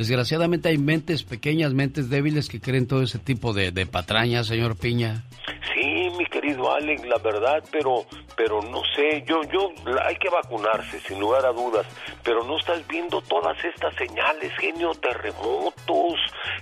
Desgraciadamente 0.01 0.71
hay 0.71 0.79
mentes 0.79 1.25
pequeñas, 1.25 1.75
mentes 1.75 2.09
débiles 2.09 2.49
que 2.49 2.59
creen 2.59 2.87
todo 2.87 3.03
ese 3.03 3.19
tipo 3.19 3.53
de, 3.53 3.71
patrañas, 3.85 4.47
señor 4.47 4.75
Piña. 4.75 5.27
Sí, 5.75 6.09
mi 6.17 6.25
querido 6.25 6.73
Alex, 6.73 7.05
la 7.05 7.19
verdad, 7.19 7.63
pero, 7.71 8.07
pero 8.35 8.63
no 8.63 8.81
sé, 8.97 9.23
yo, 9.29 9.43
yo, 9.53 9.71
hay 10.03 10.17
que 10.17 10.31
vacunarse, 10.31 11.01
sin 11.01 11.21
lugar 11.21 11.45
a 11.45 11.53
dudas, 11.53 11.87
pero 12.25 12.43
no 12.45 12.57
estás 12.57 12.81
viendo 12.89 13.21
todas 13.21 13.63
estas 13.63 13.95
señales, 13.97 14.51
genio, 14.59 14.93
terremotos, 14.95 16.15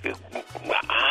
eh, 0.03 0.11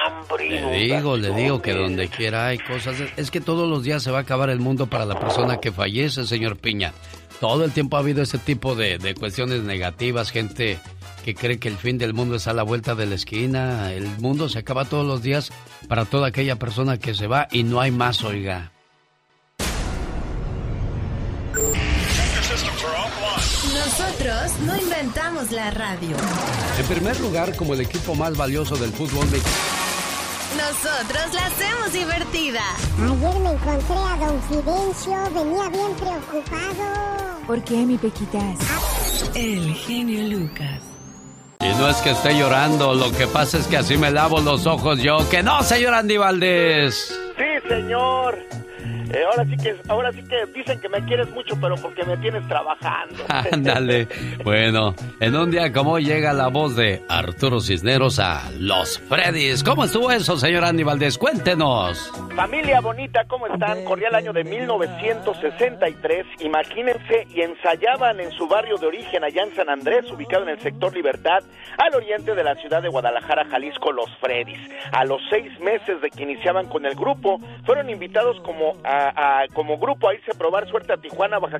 hambre. 0.05 0.51
Le 0.51 0.81
digo, 0.81 1.17
le 1.17 1.31
digo 1.31 1.63
que 1.63 1.73
donde 1.73 2.09
quiera 2.09 2.49
hay 2.49 2.59
cosas. 2.59 3.01
Es 3.17 3.31
que 3.31 3.41
todos 3.41 3.67
los 3.67 3.85
días 3.85 4.03
se 4.03 4.11
va 4.11 4.19
a 4.19 4.21
acabar 4.21 4.51
el 4.51 4.61
mundo 4.61 4.87
para 4.87 5.07
la 5.07 5.19
persona 5.19 5.61
que 5.61 5.73
fallece, 5.73 6.27
señor 6.27 6.59
Piña. 6.59 6.93
Todo 7.41 7.65
el 7.65 7.73
tiempo 7.73 7.97
ha 7.97 8.01
habido 8.01 8.21
ese 8.21 8.37
tipo 8.37 8.75
de, 8.75 8.99
de 8.99 9.15
cuestiones 9.15 9.63
negativas, 9.63 10.31
gente 10.31 10.79
que 11.29 11.35
cree 11.35 11.59
que 11.59 11.69
el 11.69 11.77
fin 11.77 11.99
del 11.99 12.15
mundo 12.15 12.37
es 12.37 12.49
a 12.49 12.55
la 12.55 12.63
vuelta 12.63 12.95
de 12.95 13.05
la 13.05 13.15
esquina. 13.15 13.93
El 13.93 14.07
mundo 14.19 14.49
se 14.49 14.61
acaba 14.61 14.87
todos 14.87 15.07
los 15.07 15.21
días 15.21 15.51
para 15.87 16.07
toda 16.07 16.29
aquella 16.29 16.57
persona 16.57 16.97
que 16.97 17.13
se 17.13 17.27
va 17.27 17.49
y 17.53 17.65
no 17.65 17.83
hay 17.83 17.91
más, 17.91 18.25
oiga. 18.25 18.73
Nosotros 23.75 24.59
no 24.65 24.81
inventamos 24.81 25.51
la 25.51 25.71
radio. 25.71 26.17
En 26.79 26.87
primer 26.87 27.21
lugar, 27.21 27.55
como 27.57 27.75
el 27.75 27.83
equipo 27.83 28.15
más 28.15 28.35
valioso 28.35 28.79
del 28.79 28.91
fútbol 28.91 29.27
mexicano. 29.27 29.55
Nosotros 30.57 31.35
la 31.35 31.47
hacemos 31.47 31.93
divertida. 31.93 32.63
Ayer 33.03 33.41
me 33.41 33.51
encontré 33.51 33.97
a 33.97 34.17
don 34.17 34.43
Fidencio, 34.45 35.25
venía 35.35 35.69
bien 35.69 35.95
preocupado. 35.95 37.47
¿Por 37.47 37.63
qué, 37.65 37.85
mi 37.85 37.99
Pequitas? 37.99 38.59
El 39.35 39.75
genio 39.75 40.27
Lucas. 40.27 40.98
Y 41.61 41.69
no 41.79 41.89
es 41.89 41.97
que 41.99 42.11
esté 42.11 42.39
llorando, 42.39 42.95
lo 42.95 43.11
que 43.11 43.27
pasa 43.27 43.59
es 43.59 43.67
que 43.67 43.77
así 43.77 43.97
me 43.97 44.11
lavo 44.13 44.41
los 44.41 44.67
ojos 44.67 45.03
yo. 45.03 45.19
¡Que 45.29 45.43
no, 45.43 45.63
señor 45.65 45.93
Andy 45.95 46.17
Valdés! 46.17 47.19
Sí, 47.37 47.69
señor. 47.69 48.39
Eh, 49.11 49.25
ahora 49.25 49.45
sí 49.45 49.57
que 49.57 49.77
ahora 49.89 50.13
sí 50.13 50.23
que 50.23 50.47
dicen 50.55 50.81
que 50.81 50.89
me 50.89 51.03
quieres 51.05 51.31
mucho, 51.31 51.59
pero 51.61 51.77
porque 51.77 52.05
me 52.05 52.17
tienes 52.19 52.47
trabajando. 52.47 53.17
Ándale. 53.53 54.07
bueno, 54.45 54.95
en 55.21 55.35
un 55.35 55.51
día 55.51 55.73
como 55.73 55.99
llega 55.99 56.33
la 56.33 56.49
voz 56.49 56.77
de 56.77 57.03
Arturo 57.09 57.61
Cisneros 57.61 58.19
a 58.19 58.51
Los 58.59 58.99
Freddys. 58.99 59.65
¿Cómo 59.65 59.85
estuvo 59.85 60.11
eso, 60.11 60.37
señor 60.37 60.65
Andy 60.65 60.83
Valdés? 60.83 61.17
Cuéntenos. 61.17 62.13
Familia 62.37 62.81
bonita, 62.81 63.25
¿cómo 63.27 63.47
están? 63.47 63.85
Corría 63.85 64.09
el 64.09 64.15
año 64.15 64.33
de 64.33 64.45
1963. 64.45 66.27
Imagínense, 66.41 67.27
y 67.35 67.41
ensayaban 67.41 68.21
en 68.21 68.31
su 68.33 68.47
barrio 68.47 68.77
de 68.77 68.87
origen, 68.87 69.25
allá 69.25 69.43
en 69.43 69.55
San 69.55 69.69
Andrés, 69.69 70.11
ubicado 70.11 70.43
en 70.45 70.51
el 70.51 70.61
sector 70.61 70.95
Libertad, 70.95 71.43
al 71.79 71.95
oriente 71.95 72.35
de 72.35 72.45
la 72.45 72.55
ciudad 72.57 72.83
de 72.83 72.89
Guadalajara, 72.89 73.47
Jalisco, 73.47 73.93
Los 73.93 74.11
Freddys. 74.19 74.61
A 74.93 75.05
los 75.05 75.21
seis 75.31 75.59
meses 75.61 76.01
de 76.01 76.11
que 76.11 76.23
iniciaban 76.23 76.69
con 76.69 76.87
el 76.87 76.95
grupo, 76.95 77.41
fueron 77.65 77.91
invitados 77.91 78.41
como 78.43 78.78
a 78.85 79.45
como 79.55 79.79
grupo 79.79 80.09
a 80.09 80.15
irse 80.15 80.35
probar 80.35 80.69
suerte 80.69 80.93
a 80.93 80.97
Tijuana, 80.97 81.39
Baja, 81.39 81.59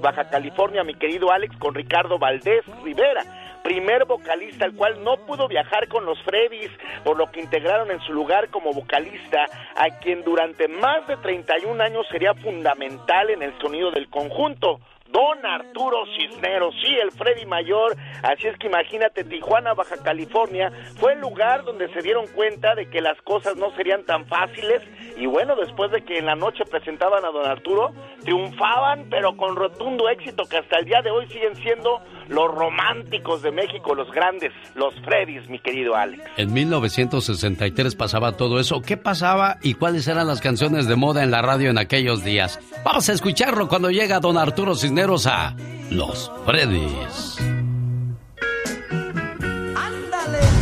Baja 0.00 0.28
California, 0.30 0.84
mi 0.84 0.94
querido 0.94 1.30
Alex, 1.30 1.56
con 1.58 1.74
Ricardo 1.74 2.18
Valdés 2.18 2.64
Rivera 2.84 3.24
primer 3.62 4.04
vocalista 4.04 4.64
el 4.64 4.74
cual 4.74 5.02
no 5.02 5.16
pudo 5.18 5.48
viajar 5.48 5.88
con 5.88 6.04
los 6.04 6.20
Freddys, 6.22 6.70
por 7.04 7.16
lo 7.16 7.30
que 7.30 7.40
integraron 7.40 7.90
en 7.90 8.00
su 8.00 8.12
lugar 8.12 8.48
como 8.48 8.72
vocalista 8.72 9.46
a 9.76 9.98
quien 9.98 10.24
durante 10.24 10.68
más 10.68 11.06
de 11.06 11.16
31 11.16 11.82
años 11.82 12.06
sería 12.10 12.34
fundamental 12.34 13.30
en 13.30 13.42
el 13.42 13.56
sonido 13.60 13.90
del 13.90 14.08
conjunto. 14.08 14.80
Don 15.12 15.44
Arturo 15.44 16.04
Cisneros, 16.16 16.74
sí, 16.80 16.94
el 16.94 17.10
Freddy 17.10 17.44
Mayor. 17.46 17.96
Así 18.22 18.46
es 18.46 18.56
que 18.58 18.68
imagínate, 18.68 19.24
Tijuana, 19.24 19.74
Baja 19.74 19.96
California, 20.02 20.72
fue 20.98 21.14
el 21.14 21.20
lugar 21.20 21.64
donde 21.64 21.92
se 21.92 22.02
dieron 22.02 22.26
cuenta 22.28 22.74
de 22.74 22.88
que 22.88 23.00
las 23.00 23.20
cosas 23.22 23.56
no 23.56 23.74
serían 23.76 24.04
tan 24.04 24.26
fáciles. 24.26 24.82
Y 25.16 25.26
bueno, 25.26 25.56
después 25.56 25.90
de 25.90 26.04
que 26.04 26.18
en 26.18 26.26
la 26.26 26.36
noche 26.36 26.64
presentaban 26.64 27.24
a 27.24 27.30
Don 27.30 27.46
Arturo, 27.46 27.92
triunfaban, 28.22 29.08
pero 29.10 29.36
con 29.36 29.56
rotundo 29.56 30.08
éxito, 30.08 30.44
que 30.48 30.58
hasta 30.58 30.78
el 30.78 30.84
día 30.84 31.02
de 31.02 31.10
hoy 31.10 31.26
siguen 31.28 31.56
siendo 31.56 32.00
los 32.30 32.54
románticos 32.54 33.42
de 33.42 33.52
México, 33.52 33.94
los 33.94 34.10
grandes, 34.10 34.52
los 34.74 34.94
Freddys, 35.04 35.50
mi 35.50 35.58
querido 35.58 35.94
Alex. 35.96 36.22
En 36.36 36.52
1963 36.52 37.96
pasaba 37.96 38.32
todo 38.32 38.60
eso. 38.60 38.80
¿Qué 38.80 38.96
pasaba 38.96 39.58
y 39.62 39.74
cuáles 39.74 40.08
eran 40.08 40.28
las 40.28 40.40
canciones 40.40 40.86
de 40.86 40.96
moda 40.96 41.22
en 41.22 41.30
la 41.30 41.42
radio 41.42 41.68
en 41.70 41.78
aquellos 41.78 42.24
días? 42.24 42.58
Vamos 42.84 43.08
a 43.08 43.12
escucharlo 43.12 43.68
cuando 43.68 43.90
llega 43.90 44.18
Don 44.20 44.36
Arturo 44.38 44.74
Cisneros 44.74 45.26
a 45.26 45.54
Los 45.90 46.32
Freddys. 46.46 47.36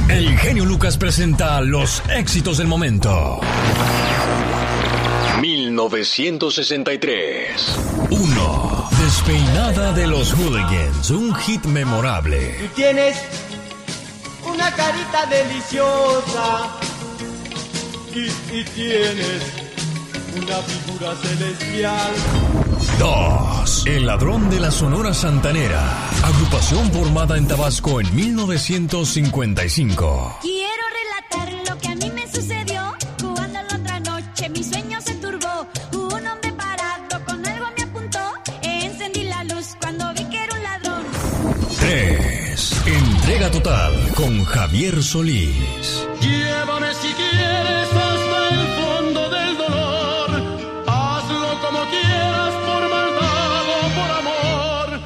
El 0.08 0.36
genio 0.38 0.64
Lucas 0.64 0.96
presenta 0.96 1.60
los 1.60 2.02
éxitos 2.08 2.56
del 2.58 2.66
momento. 2.66 3.40
1963. 5.40 7.78
1. 8.10 8.77
Despeinada 9.08 9.92
de 9.94 10.06
los 10.06 10.34
Hooligans, 10.34 11.08
un 11.12 11.34
hit 11.34 11.64
memorable. 11.64 12.56
Tú 12.60 12.66
tienes 12.74 13.16
una 14.44 14.70
carita 14.72 15.24
deliciosa 15.24 16.76
y, 18.14 18.26
y 18.54 18.64
tienes 18.64 19.42
una 20.36 20.56
figura 20.56 21.14
celestial. 21.22 22.12
2. 22.98 23.86
El 23.86 24.04
ladrón 24.04 24.50
de 24.50 24.60
la 24.60 24.70
Sonora 24.70 25.14
Santanera, 25.14 25.82
agrupación 26.22 26.92
formada 26.92 27.38
en 27.38 27.48
Tabasco 27.48 28.02
en 28.02 28.14
1955. 28.14 30.36
Quiero 30.42 30.82
relatar 31.00 31.50
lo 31.66 31.78
que 31.78 31.87
total 43.60 43.92
con 44.14 44.44
Javier 44.44 45.02
Solís. 45.02 46.06
Llévame 46.20 46.94
si 46.94 47.12
quieres 47.14 47.88
hasta 47.88 48.48
el 48.50 48.66
fondo 48.78 49.30
del 49.30 49.56
dolor. 49.56 50.30
Hazlo 50.86 51.60
como 51.64 51.80
quieras 51.90 52.54
por 52.66 52.82
maldad 52.88 53.62
o 53.74 53.88
por 53.98 54.10
amor. 54.20 55.00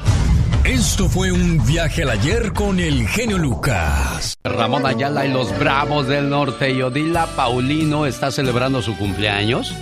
Esto 0.65 1.09
fue 1.09 1.31
un 1.31 1.65
viaje 1.65 2.03
al 2.03 2.11
ayer 2.11 2.53
con 2.53 2.79
el 2.79 3.07
genio 3.07 3.39
Lucas. 3.39 4.37
Ramón 4.43 4.85
Ayala 4.85 5.25
y 5.25 5.31
los 5.31 5.57
Bravos 5.57 6.07
del 6.07 6.29
Norte 6.29 6.71
y 6.71 6.81
Odila 6.83 7.25
Paulino 7.35 8.05
está 8.05 8.29
celebrando 8.29 8.83
su 8.83 8.95
cumpleaños. 8.97 9.73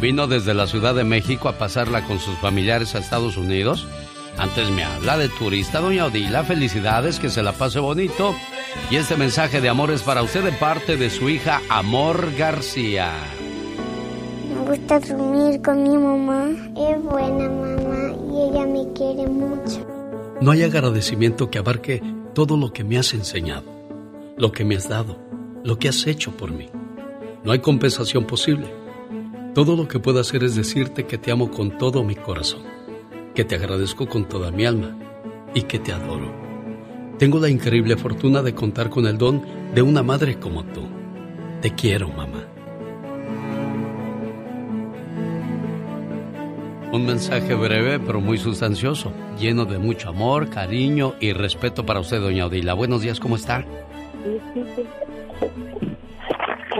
Vino 0.00 0.26
desde 0.26 0.54
la 0.54 0.66
Ciudad 0.66 0.94
de 0.94 1.04
México 1.04 1.48
a 1.48 1.58
pasarla 1.58 2.02
con 2.02 2.18
sus 2.18 2.36
familiares 2.38 2.96
a 2.96 2.98
Estados 2.98 3.36
Unidos. 3.36 3.86
Antes 4.38 4.70
me 4.70 4.84
habla 4.84 5.18
de 5.18 5.28
turista, 5.28 5.80
doña 5.80 6.06
Odila. 6.06 6.44
Felicidades, 6.44 7.18
que 7.18 7.28
se 7.28 7.42
la 7.42 7.52
pase 7.52 7.80
bonito. 7.80 8.34
Y 8.90 8.96
este 8.96 9.16
mensaje 9.16 9.60
de 9.60 9.68
amor 9.68 9.90
es 9.90 10.02
para 10.02 10.22
usted 10.22 10.44
de 10.44 10.52
parte 10.52 10.96
de 10.96 11.10
su 11.10 11.28
hija 11.28 11.60
Amor 11.68 12.32
García. 12.36 13.12
Me 14.48 14.70
gusta 14.70 15.00
dormir 15.00 15.60
con 15.60 15.82
mi 15.82 15.98
mamá. 15.98 16.50
Es 16.76 17.02
buena 17.02 17.48
mamá 17.48 18.14
y 18.30 18.50
ella 18.50 18.66
me 18.66 18.92
quiere 18.92 19.28
mucho. 19.28 19.84
No 20.40 20.52
hay 20.52 20.62
agradecimiento 20.62 21.50
que 21.50 21.58
abarque 21.58 22.00
todo 22.32 22.56
lo 22.56 22.72
que 22.72 22.84
me 22.84 22.96
has 22.96 23.12
enseñado, 23.14 23.64
lo 24.36 24.52
que 24.52 24.64
me 24.64 24.76
has 24.76 24.88
dado, 24.88 25.18
lo 25.64 25.80
que 25.80 25.88
has 25.88 26.06
hecho 26.06 26.30
por 26.36 26.52
mí. 26.52 26.68
No 27.42 27.50
hay 27.50 27.58
compensación 27.58 28.24
posible. 28.24 28.72
Todo 29.54 29.74
lo 29.74 29.88
que 29.88 29.98
puedo 29.98 30.20
hacer 30.20 30.44
es 30.44 30.54
decirte 30.54 31.06
que 31.06 31.18
te 31.18 31.32
amo 31.32 31.50
con 31.50 31.76
todo 31.76 32.04
mi 32.04 32.14
corazón, 32.14 32.62
que 33.38 33.44
te 33.44 33.54
agradezco 33.54 34.08
con 34.08 34.24
toda 34.24 34.50
mi 34.50 34.66
alma 34.66 34.96
y 35.54 35.62
que 35.62 35.78
te 35.78 35.92
adoro. 35.92 36.28
Tengo 37.20 37.38
la 37.38 37.48
increíble 37.48 37.96
fortuna 37.96 38.42
de 38.42 38.52
contar 38.52 38.90
con 38.90 39.06
el 39.06 39.16
don 39.16 39.40
de 39.72 39.80
una 39.80 40.02
madre 40.02 40.40
como 40.40 40.64
tú. 40.64 40.82
Te 41.60 41.72
quiero, 41.72 42.08
mamá. 42.08 42.48
Un 46.90 47.06
mensaje 47.06 47.54
breve 47.54 48.00
pero 48.00 48.20
muy 48.20 48.38
sustancioso, 48.38 49.12
lleno 49.38 49.66
de 49.66 49.78
mucho 49.78 50.08
amor, 50.08 50.50
cariño 50.50 51.14
y 51.20 51.32
respeto 51.32 51.86
para 51.86 52.00
usted, 52.00 52.20
doña 52.20 52.46
Odila. 52.46 52.74
Buenos 52.74 53.02
días, 53.02 53.20
¿cómo 53.20 53.36
está? 53.36 53.64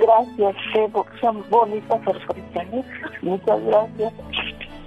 Gracias, 0.03 0.57
qué 0.73 0.89
bonita 1.51 2.05
sorpresa. 2.05 2.63
¿eh? 2.73 2.85
Muchas 3.23 3.63
gracias. 3.63 4.13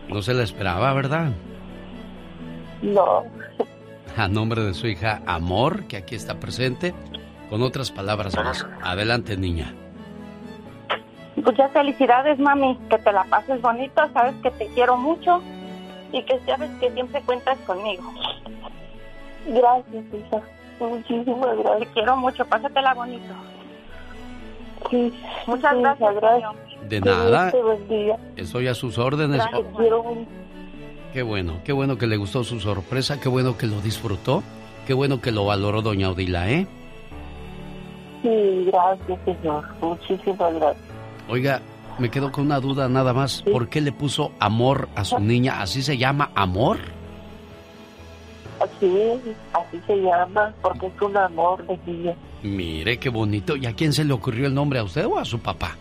No 0.09 0.21
se 0.21 0.33
la 0.33 0.43
esperaba, 0.43 0.93
¿verdad? 0.93 1.31
No. 2.81 3.23
A 4.17 4.27
nombre 4.27 4.61
de 4.61 4.73
su 4.73 4.87
hija 4.87 5.21
Amor, 5.25 5.85
que 5.85 5.97
aquí 5.97 6.15
está 6.15 6.39
presente, 6.39 6.93
con 7.49 7.61
otras 7.61 7.91
palabras 7.91 8.35
más. 8.35 8.65
Adelante, 8.83 9.37
niña. 9.37 9.73
Muchas 11.35 11.71
felicidades, 11.71 12.37
mami. 12.39 12.77
Que 12.89 12.97
te 12.97 13.11
la 13.11 13.23
pases 13.25 13.61
bonito. 13.61 14.01
Sabes 14.13 14.35
que 14.43 14.51
te 14.51 14.67
quiero 14.67 14.97
mucho 14.97 15.41
y 16.11 16.23
que 16.23 16.39
sabes 16.45 16.69
que 16.79 16.91
siempre 16.91 17.21
cuentas 17.21 17.57
conmigo. 17.59 18.03
Gracias, 19.47 20.05
hija. 20.13 20.41
Muchísimas 20.79 21.57
gracias. 21.57 21.79
Te 21.79 21.87
quiero 21.93 22.17
mucho. 22.17 22.45
Pásatela 22.45 22.93
bonito. 22.93 23.33
Sí. 24.89 25.13
Muchas 25.47 25.77
gracias, 25.77 26.15
gracias. 26.15 26.51
De 26.89 26.99
nada. 26.99 27.51
Estoy 28.35 28.67
a 28.67 28.73
sus 28.73 28.97
órdenes. 28.97 29.43
Te 29.49 29.63
quiero 29.77 30.03
mucho. 30.03 30.27
Qué 31.13 31.23
bueno, 31.23 31.59
qué 31.65 31.73
bueno 31.73 31.97
que 31.97 32.07
le 32.07 32.17
gustó 32.17 32.43
su 32.43 32.59
sorpresa, 32.59 33.19
qué 33.19 33.27
bueno 33.27 33.57
que 33.57 33.67
lo 33.67 33.81
disfrutó, 33.81 34.43
qué 34.87 34.93
bueno 34.93 35.19
que 35.19 35.31
lo 35.31 35.45
valoró 35.45 35.81
doña 35.81 36.09
Odila, 36.09 36.49
¿eh? 36.49 36.67
Sí, 38.21 38.65
gracias, 38.71 39.19
señor. 39.25 39.65
Muchísimas 39.81 40.53
gracias. 40.53 40.85
Oiga, 41.27 41.61
me 41.99 42.09
quedo 42.09 42.31
con 42.31 42.45
una 42.45 42.59
duda 42.59 42.87
nada 42.87 43.13
más. 43.13 43.41
¿Por 43.41 43.67
qué 43.67 43.81
le 43.81 43.91
puso 43.91 44.31
amor 44.39 44.87
a 44.95 45.03
su 45.03 45.19
niña? 45.19 45.61
¿Así 45.61 45.81
se 45.81 45.97
llama 45.97 46.31
amor? 46.35 46.77
Sí, 48.79 49.19
así 49.53 49.81
se 49.87 49.95
llama, 49.97 50.53
porque 50.61 50.87
es 50.87 51.01
un 51.01 51.17
amor 51.17 51.65
de 51.65 51.79
niña. 51.85 52.15
Mire, 52.43 52.97
qué 52.99 53.09
bonito. 53.09 53.55
¿Y 53.55 53.65
a 53.65 53.73
quién 53.73 53.91
se 53.91 54.05
le 54.05 54.13
ocurrió 54.13 54.47
el 54.47 54.53
nombre? 54.53 54.79
¿A 54.79 54.83
usted 54.83 55.05
o 55.05 55.17
a 55.17 55.25
su 55.25 55.39
papá? 55.39 55.75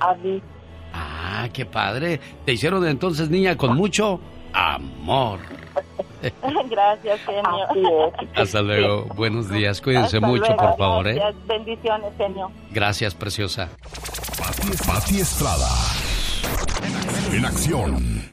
A 0.00 0.14
mí. 0.16 0.42
Ah, 0.96 1.48
qué 1.52 1.66
padre. 1.66 2.20
Te 2.44 2.52
hicieron 2.52 2.86
entonces 2.86 3.28
niña 3.28 3.56
con 3.56 3.76
mucho 3.76 4.20
amor. 4.52 5.40
Gracias, 6.70 7.20
genio. 7.26 8.12
Hasta 8.36 8.62
luego. 8.62 9.06
Buenos 9.16 9.50
días. 9.50 9.80
Cuídense 9.80 10.16
Hasta 10.18 10.26
mucho, 10.26 10.44
luego. 10.46 10.56
por 10.56 10.76
favor, 10.78 11.08
¿eh? 11.08 11.14
Gracias. 11.14 11.46
Bendiciones, 11.46 12.12
genio. 12.16 12.50
Gracias, 12.70 13.14
preciosa. 13.14 13.70
Pati 14.86 15.18
Estrada. 15.20 15.68
En 17.32 17.44
acción. 17.44 18.32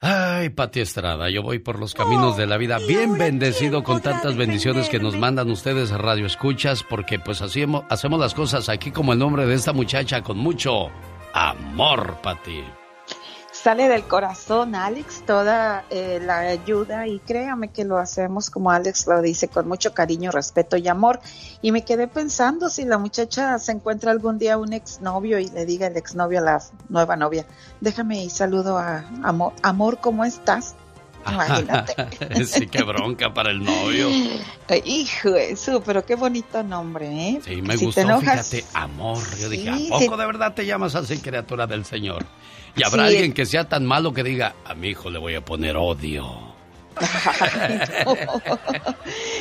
Ay, 0.00 0.48
Pati 0.50 0.80
Estrada, 0.80 1.30
yo 1.30 1.42
voy 1.42 1.60
por 1.60 1.78
los 1.78 1.94
caminos 1.94 2.36
de 2.36 2.46
la 2.46 2.56
vida 2.56 2.78
bien 2.78 3.18
bendecido 3.18 3.84
con 3.84 4.00
tantas 4.00 4.36
bendiciones 4.36 4.88
que 4.88 4.98
nos 4.98 5.16
mandan 5.16 5.48
ustedes 5.48 5.90
Radio 5.90 6.26
Escuchas, 6.26 6.82
porque 6.82 7.20
pues 7.20 7.40
así 7.40 7.64
hacemos 7.88 8.18
las 8.18 8.34
cosas 8.34 8.68
aquí 8.68 8.90
como 8.90 9.12
el 9.12 9.20
nombre 9.20 9.46
de 9.46 9.54
esta 9.54 9.72
muchacha 9.72 10.22
con 10.22 10.38
mucho 10.38 10.90
amor, 11.32 12.20
Pati. 12.22 12.64
Sale 13.52 13.88
del 13.88 14.08
corazón, 14.08 14.74
Alex, 14.74 15.24
toda 15.24 15.84
eh, 15.90 16.20
la 16.20 16.38
ayuda 16.38 17.06
y 17.06 17.20
créame 17.20 17.68
que 17.68 17.84
lo 17.84 17.98
hacemos 17.98 18.50
como 18.50 18.70
Alex 18.70 19.06
lo 19.06 19.20
dice, 19.22 19.46
con 19.46 19.68
mucho 19.68 19.94
cariño, 19.94 20.32
respeto 20.32 20.76
y 20.76 20.88
amor. 20.88 21.20
Y 21.60 21.70
me 21.70 21.84
quedé 21.84 22.08
pensando 22.08 22.70
si 22.70 22.84
la 22.84 22.98
muchacha 22.98 23.58
se 23.58 23.72
encuentra 23.72 24.10
algún 24.10 24.38
día 24.38 24.58
un 24.58 24.72
exnovio 24.72 25.38
y 25.38 25.48
le 25.48 25.64
diga 25.66 25.86
el 25.86 25.96
exnovio 25.96 26.40
a 26.40 26.42
la 26.42 26.62
nueva 26.88 27.14
novia, 27.16 27.46
déjame 27.80 28.24
y 28.24 28.30
saludo 28.30 28.78
a 28.78 29.04
Amor, 29.22 29.52
Amor, 29.62 29.98
¿cómo 30.00 30.24
estás? 30.24 30.74
Imagínate. 31.26 32.44
sí, 32.46 32.66
qué 32.66 32.82
bronca 32.82 33.32
para 33.32 33.50
el 33.50 33.62
novio. 33.62 34.08
Hijo, 34.84 35.36
eso, 35.36 35.82
pero 35.82 36.04
qué 36.04 36.14
bonito 36.16 36.62
nombre, 36.62 37.06
¿eh? 37.08 37.40
Sí, 37.44 37.60
me 37.62 37.74
Si 37.74 37.80
te 37.80 37.84
gustó, 37.86 38.00
enojas- 38.02 38.50
fíjate, 38.50 38.64
amor. 38.74 39.18
Yo 39.38 39.48
dije, 39.48 39.72
Sí, 39.76 39.86
¿a 39.88 39.98
poco 39.98 40.14
sí. 40.14 40.20
de 40.20 40.26
verdad 40.26 40.54
te 40.54 40.64
llamas 40.66 40.94
así, 40.94 41.18
criatura 41.18 41.66
del 41.66 41.84
Señor? 41.84 42.24
Y 42.74 42.82
habrá 42.84 43.06
Sí. 43.08 43.14
alguien 43.16 43.32
que 43.34 43.44
sea 43.46 43.68
tan 43.68 43.84
malo 43.84 44.12
que 44.14 44.22
diga, 44.22 44.54
a 44.64 44.74
mi 44.74 44.88
hijo 44.88 45.10
le 45.10 45.18
voy 45.18 45.34
a 45.34 45.44
poner 45.44 45.76
odio. 45.76 46.50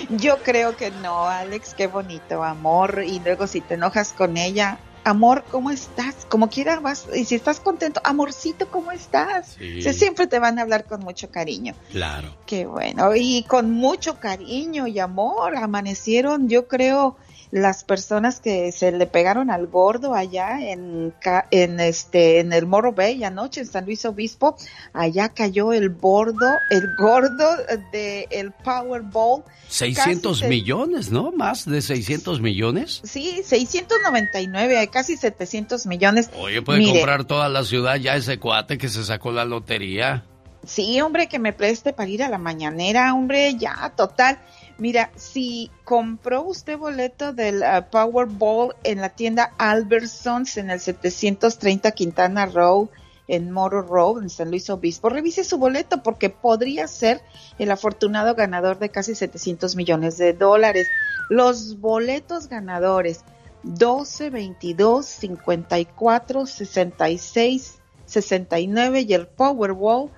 Yo 0.09 0.37
creo 0.43 0.75
que 0.75 0.91
no, 0.91 1.27
Alex, 1.27 1.73
qué 1.73 1.87
bonito, 1.87 2.43
amor. 2.43 3.03
Y 3.05 3.19
luego 3.19 3.47
si 3.47 3.61
te 3.61 3.75
enojas 3.75 4.13
con 4.13 4.37
ella, 4.37 4.77
amor, 5.03 5.43
¿cómo 5.51 5.71
estás? 5.71 6.25
Como 6.29 6.49
quiera 6.49 6.79
vas, 6.79 7.07
y 7.13 7.25
si 7.25 7.35
estás 7.35 7.59
contento, 7.59 8.01
amorcito, 8.03 8.69
¿cómo 8.69 8.91
estás? 8.91 9.55
Sí. 9.57 9.79
O 9.79 9.81
sea, 9.81 9.93
siempre 9.93 10.27
te 10.27 10.39
van 10.39 10.59
a 10.59 10.63
hablar 10.63 10.85
con 10.85 11.01
mucho 11.01 11.31
cariño. 11.31 11.73
Claro. 11.91 12.35
Qué 12.45 12.65
bueno, 12.65 13.15
y 13.15 13.43
con 13.43 13.71
mucho 13.71 14.19
cariño 14.19 14.87
y 14.87 14.99
amor 14.99 15.55
amanecieron, 15.55 16.49
yo 16.49 16.67
creo, 16.67 17.17
las 17.51 17.83
personas 17.83 18.39
que 18.39 18.71
se 18.71 18.91
le 18.93 19.05
pegaron 19.07 19.51
al 19.51 19.67
gordo 19.67 20.15
allá 20.15 20.61
en, 20.61 21.13
en 21.51 21.79
este 21.81 22.39
en 22.39 22.53
el 22.53 22.65
Morro 22.65 22.93
Bay 22.93 23.23
anoche 23.25 23.61
en 23.61 23.67
San 23.67 23.85
Luis 23.85 24.05
Obispo, 24.05 24.55
allá 24.93 25.29
cayó 25.29 25.73
el 25.73 25.89
bordo, 25.89 26.47
el 26.69 26.87
gordo 26.97 27.45
de 27.91 28.27
el 28.31 28.51
Powerball. 28.51 29.43
600 29.67 30.31
Casi 30.31 30.39
se- 30.41 30.49
millones, 30.49 31.11
¿no? 31.11 31.31
Más 31.31 31.65
de 31.65 31.81
600 31.81 32.41
millones. 32.41 33.01
Sí, 33.03 33.41
699, 33.45 34.87
casi 34.91 35.17
700 35.17 35.85
millones. 35.85 36.29
Oye, 36.39 36.61
puede 36.61 36.79
Mire, 36.79 36.93
comprar 36.99 37.25
toda 37.25 37.49
la 37.49 37.63
ciudad 37.63 37.95
ya 37.95 38.15
ese 38.15 38.37
cuate 38.39 38.77
que 38.77 38.89
se 38.89 39.03
sacó 39.03 39.31
la 39.31 39.45
lotería. 39.45 40.23
Sí, 40.65 41.01
hombre, 41.01 41.27
que 41.27 41.39
me 41.39 41.53
preste 41.53 41.91
para 41.91 42.09
ir 42.09 42.21
a 42.23 42.29
la 42.29 42.37
mañanera, 42.37 43.13
hombre, 43.13 43.55
ya, 43.57 43.91
total. 43.95 44.39
Mira, 44.81 45.11
si 45.15 45.69
compró 45.83 46.41
usted 46.41 46.75
boleto 46.75 47.33
del 47.33 47.61
ah, 47.61 47.91
Powerball 47.91 48.73
en 48.83 48.99
la 48.99 49.09
tienda 49.09 49.53
Albertsons 49.59 50.57
en 50.57 50.71
el 50.71 50.79
730 50.79 51.91
Quintana 51.91 52.47
Road, 52.47 52.87
en 53.27 53.51
Moro 53.51 53.83
Road, 53.83 54.23
en 54.23 54.31
San 54.31 54.49
Luis 54.49 54.71
Obispo, 54.71 55.09
revise 55.09 55.43
su 55.43 55.59
boleto 55.59 56.01
porque 56.01 56.31
podría 56.31 56.87
ser 56.87 57.21
el 57.59 57.69
afortunado 57.69 58.33
ganador 58.33 58.79
de 58.79 58.89
casi 58.89 59.13
700 59.13 59.75
millones 59.75 60.17
de 60.17 60.33
dólares. 60.33 60.87
Los 61.29 61.79
boletos 61.79 62.49
ganadores 62.49 63.23
12, 63.61 64.31
22, 64.31 65.05
54, 65.05 66.47
66, 66.47 67.79
69 68.07 69.01
y 69.01 69.13
el 69.13 69.27
Powerball 69.27 70.09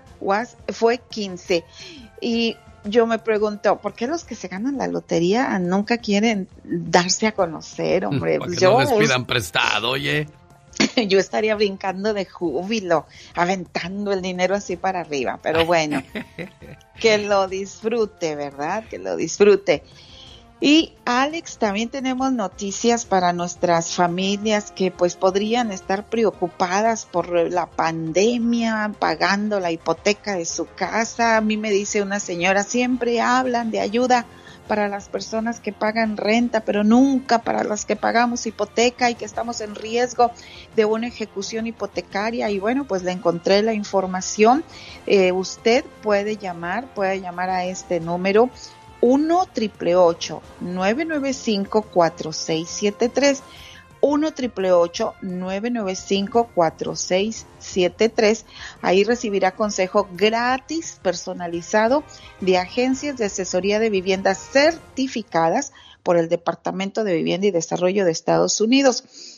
fue 0.69 0.99
15. 0.99 1.65
Y 2.21 2.55
yo 2.85 3.05
me 3.07 3.19
pregunto, 3.19 3.77
¿por 3.79 3.93
qué 3.93 4.07
los 4.07 4.23
que 4.23 4.35
se 4.35 4.47
ganan 4.47 4.77
la 4.77 4.87
lotería 4.87 5.57
nunca 5.59 5.97
quieren 5.97 6.47
darse 6.63 7.27
a 7.27 7.31
conocer, 7.33 8.05
hombre? 8.05 8.39
Que 8.39 8.55
yo, 8.55 8.73
no 8.73 8.79
les 8.79 8.91
pidan 8.93 9.25
prestado, 9.25 9.91
oye. 9.91 10.27
yo 11.07 11.19
estaría 11.19 11.55
brincando 11.55 12.13
de 12.13 12.25
júbilo, 12.25 13.05
aventando 13.35 14.11
el 14.11 14.21
dinero 14.21 14.55
así 14.55 14.75
para 14.75 15.01
arriba, 15.01 15.39
pero 15.41 15.65
bueno, 15.65 16.03
que 16.99 17.17
lo 17.19 17.47
disfrute, 17.47 18.35
¿verdad? 18.35 18.83
Que 18.89 18.97
lo 18.97 19.15
disfrute. 19.15 19.83
Y 20.65 20.93
Alex, 21.03 21.57
también 21.57 21.89
tenemos 21.89 22.31
noticias 22.31 23.03
para 23.03 23.33
nuestras 23.33 23.95
familias 23.95 24.71
que 24.71 24.91
pues 24.91 25.17
podrían 25.17 25.73
estar 25.73 26.05
preocupadas 26.05 27.05
por 27.05 27.51
la 27.51 27.65
pandemia, 27.65 28.93
pagando 28.97 29.59
la 29.59 29.71
hipoteca 29.71 30.37
de 30.37 30.45
su 30.45 30.65
casa. 30.73 31.35
A 31.35 31.41
mí 31.41 31.57
me 31.57 31.69
dice 31.69 32.01
una 32.01 32.21
señora, 32.21 32.63
siempre 32.63 33.19
hablan 33.19 33.71
de 33.71 33.81
ayuda 33.81 34.25
para 34.69 34.87
las 34.87 35.09
personas 35.09 35.59
que 35.59 35.73
pagan 35.73 36.15
renta, 36.15 36.61
pero 36.61 36.85
nunca 36.85 37.39
para 37.39 37.65
las 37.65 37.83
que 37.83 37.97
pagamos 37.97 38.45
hipoteca 38.45 39.09
y 39.09 39.15
que 39.15 39.25
estamos 39.25 39.59
en 39.59 39.75
riesgo 39.75 40.31
de 40.77 40.85
una 40.85 41.07
ejecución 41.07 41.67
hipotecaria. 41.67 42.49
Y 42.49 42.59
bueno, 42.59 42.85
pues 42.85 43.03
le 43.03 43.11
encontré 43.11 43.63
la 43.63 43.73
información. 43.73 44.63
Eh, 45.07 45.33
usted 45.33 45.83
puede 46.01 46.37
llamar, 46.37 46.85
puede 46.93 47.19
llamar 47.19 47.49
a 47.49 47.65
este 47.65 47.99
número 47.99 48.49
1 49.05 49.45
triple 49.51 49.95
995 49.95 51.81
4673 51.91 53.43
1 53.99 54.33
triple 54.33 54.69
995 55.21 56.49
4673 56.55 58.45
Ahí 58.81 59.03
recibirá 59.03 59.51
consejo 59.51 60.07
gratis 60.13 60.99
personalizado 61.03 62.05
de 62.39 62.57
agencias 62.57 63.17
de 63.17 63.25
asesoría 63.25 63.79
de 63.79 63.89
viviendas 63.89 64.37
certificadas 64.37 65.73
por 66.01 66.15
el 66.15 66.29
Departamento 66.29 67.03
de 67.03 67.15
Vivienda 67.15 67.47
y 67.47 67.51
Desarrollo 67.51 68.05
de 68.05 68.11
Estados 68.11 68.61
Unidos. 68.61 69.32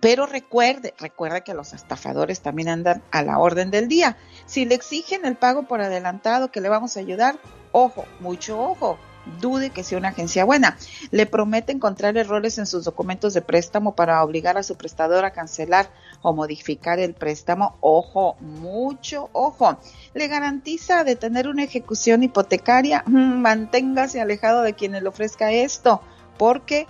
Pero 0.00 0.26
recuerde, 0.26 0.94
recuerde 0.98 1.42
que 1.42 1.54
los 1.54 1.72
estafadores 1.72 2.40
también 2.40 2.68
andan 2.68 3.02
a 3.10 3.22
la 3.22 3.38
orden 3.38 3.70
del 3.70 3.88
día. 3.88 4.16
Si 4.46 4.64
le 4.64 4.74
exigen 4.74 5.24
el 5.24 5.36
pago 5.36 5.64
por 5.64 5.80
adelantado 5.80 6.50
que 6.50 6.60
le 6.60 6.68
vamos 6.68 6.96
a 6.96 7.00
ayudar, 7.00 7.38
ojo, 7.72 8.04
mucho 8.20 8.60
ojo, 8.60 8.98
dude 9.40 9.70
que 9.70 9.84
sea 9.84 9.98
una 9.98 10.08
agencia 10.08 10.44
buena. 10.44 10.76
Le 11.10 11.26
promete 11.26 11.72
encontrar 11.72 12.16
errores 12.16 12.58
en 12.58 12.66
sus 12.66 12.84
documentos 12.84 13.34
de 13.34 13.42
préstamo 13.42 13.94
para 13.94 14.22
obligar 14.22 14.56
a 14.56 14.62
su 14.62 14.76
prestador 14.76 15.24
a 15.24 15.32
cancelar 15.32 15.90
o 16.22 16.32
modificar 16.32 16.98
el 16.98 17.14
préstamo. 17.14 17.76
Ojo, 17.80 18.36
mucho 18.40 19.28
ojo. 19.32 19.78
Le 20.14 20.28
garantiza 20.28 21.04
de 21.04 21.16
tener 21.16 21.48
una 21.48 21.64
ejecución 21.64 22.22
hipotecaria. 22.22 23.02
Mm, 23.06 23.40
manténgase 23.40 24.20
alejado 24.20 24.62
de 24.62 24.74
quien 24.74 24.92
le 24.92 25.08
ofrezca 25.08 25.52
esto, 25.52 26.00
porque, 26.38 26.86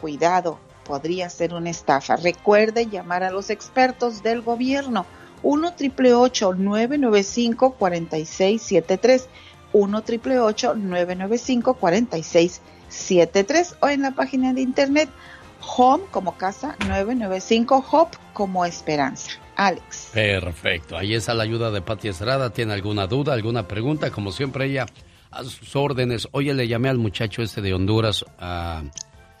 cuidado, 0.00 0.58
podría 0.86 1.30
ser 1.30 1.54
una 1.54 1.70
estafa. 1.70 2.16
Recuerde 2.16 2.86
llamar 2.86 3.24
a 3.24 3.30
los 3.30 3.50
expertos 3.50 4.22
del 4.22 4.42
gobierno. 4.42 5.06
1 5.42 5.74
995 6.56 7.74
4673 7.78 9.28
1 9.72 10.02
995 10.76 11.74
4673 11.74 13.76
o 13.80 13.88
en 13.88 14.02
la 14.02 14.12
página 14.12 14.52
de 14.52 14.62
internet 14.62 15.08
home 15.76 16.04
como 16.10 16.36
casa 16.36 16.76
995 16.86 17.84
hop 17.90 18.08
como 18.32 18.64
esperanza. 18.64 19.30
Alex. 19.56 20.10
Perfecto. 20.12 20.96
Ahí 20.96 21.14
está 21.14 21.34
la 21.34 21.44
ayuda 21.44 21.70
de 21.70 21.80
Pati 21.80 22.08
Estrada. 22.08 22.50
¿Tiene 22.50 22.74
alguna 22.74 23.06
duda, 23.06 23.32
alguna 23.32 23.66
pregunta? 23.66 24.10
Como 24.10 24.30
siempre, 24.30 24.66
ella 24.66 24.86
a 25.30 25.44
sus 25.44 25.74
órdenes. 25.74 26.28
Oye, 26.32 26.52
le 26.54 26.68
llamé 26.68 26.90
al 26.90 26.98
muchacho 26.98 27.42
este 27.42 27.62
de 27.62 27.74
Honduras 27.74 28.24
a. 28.38 28.82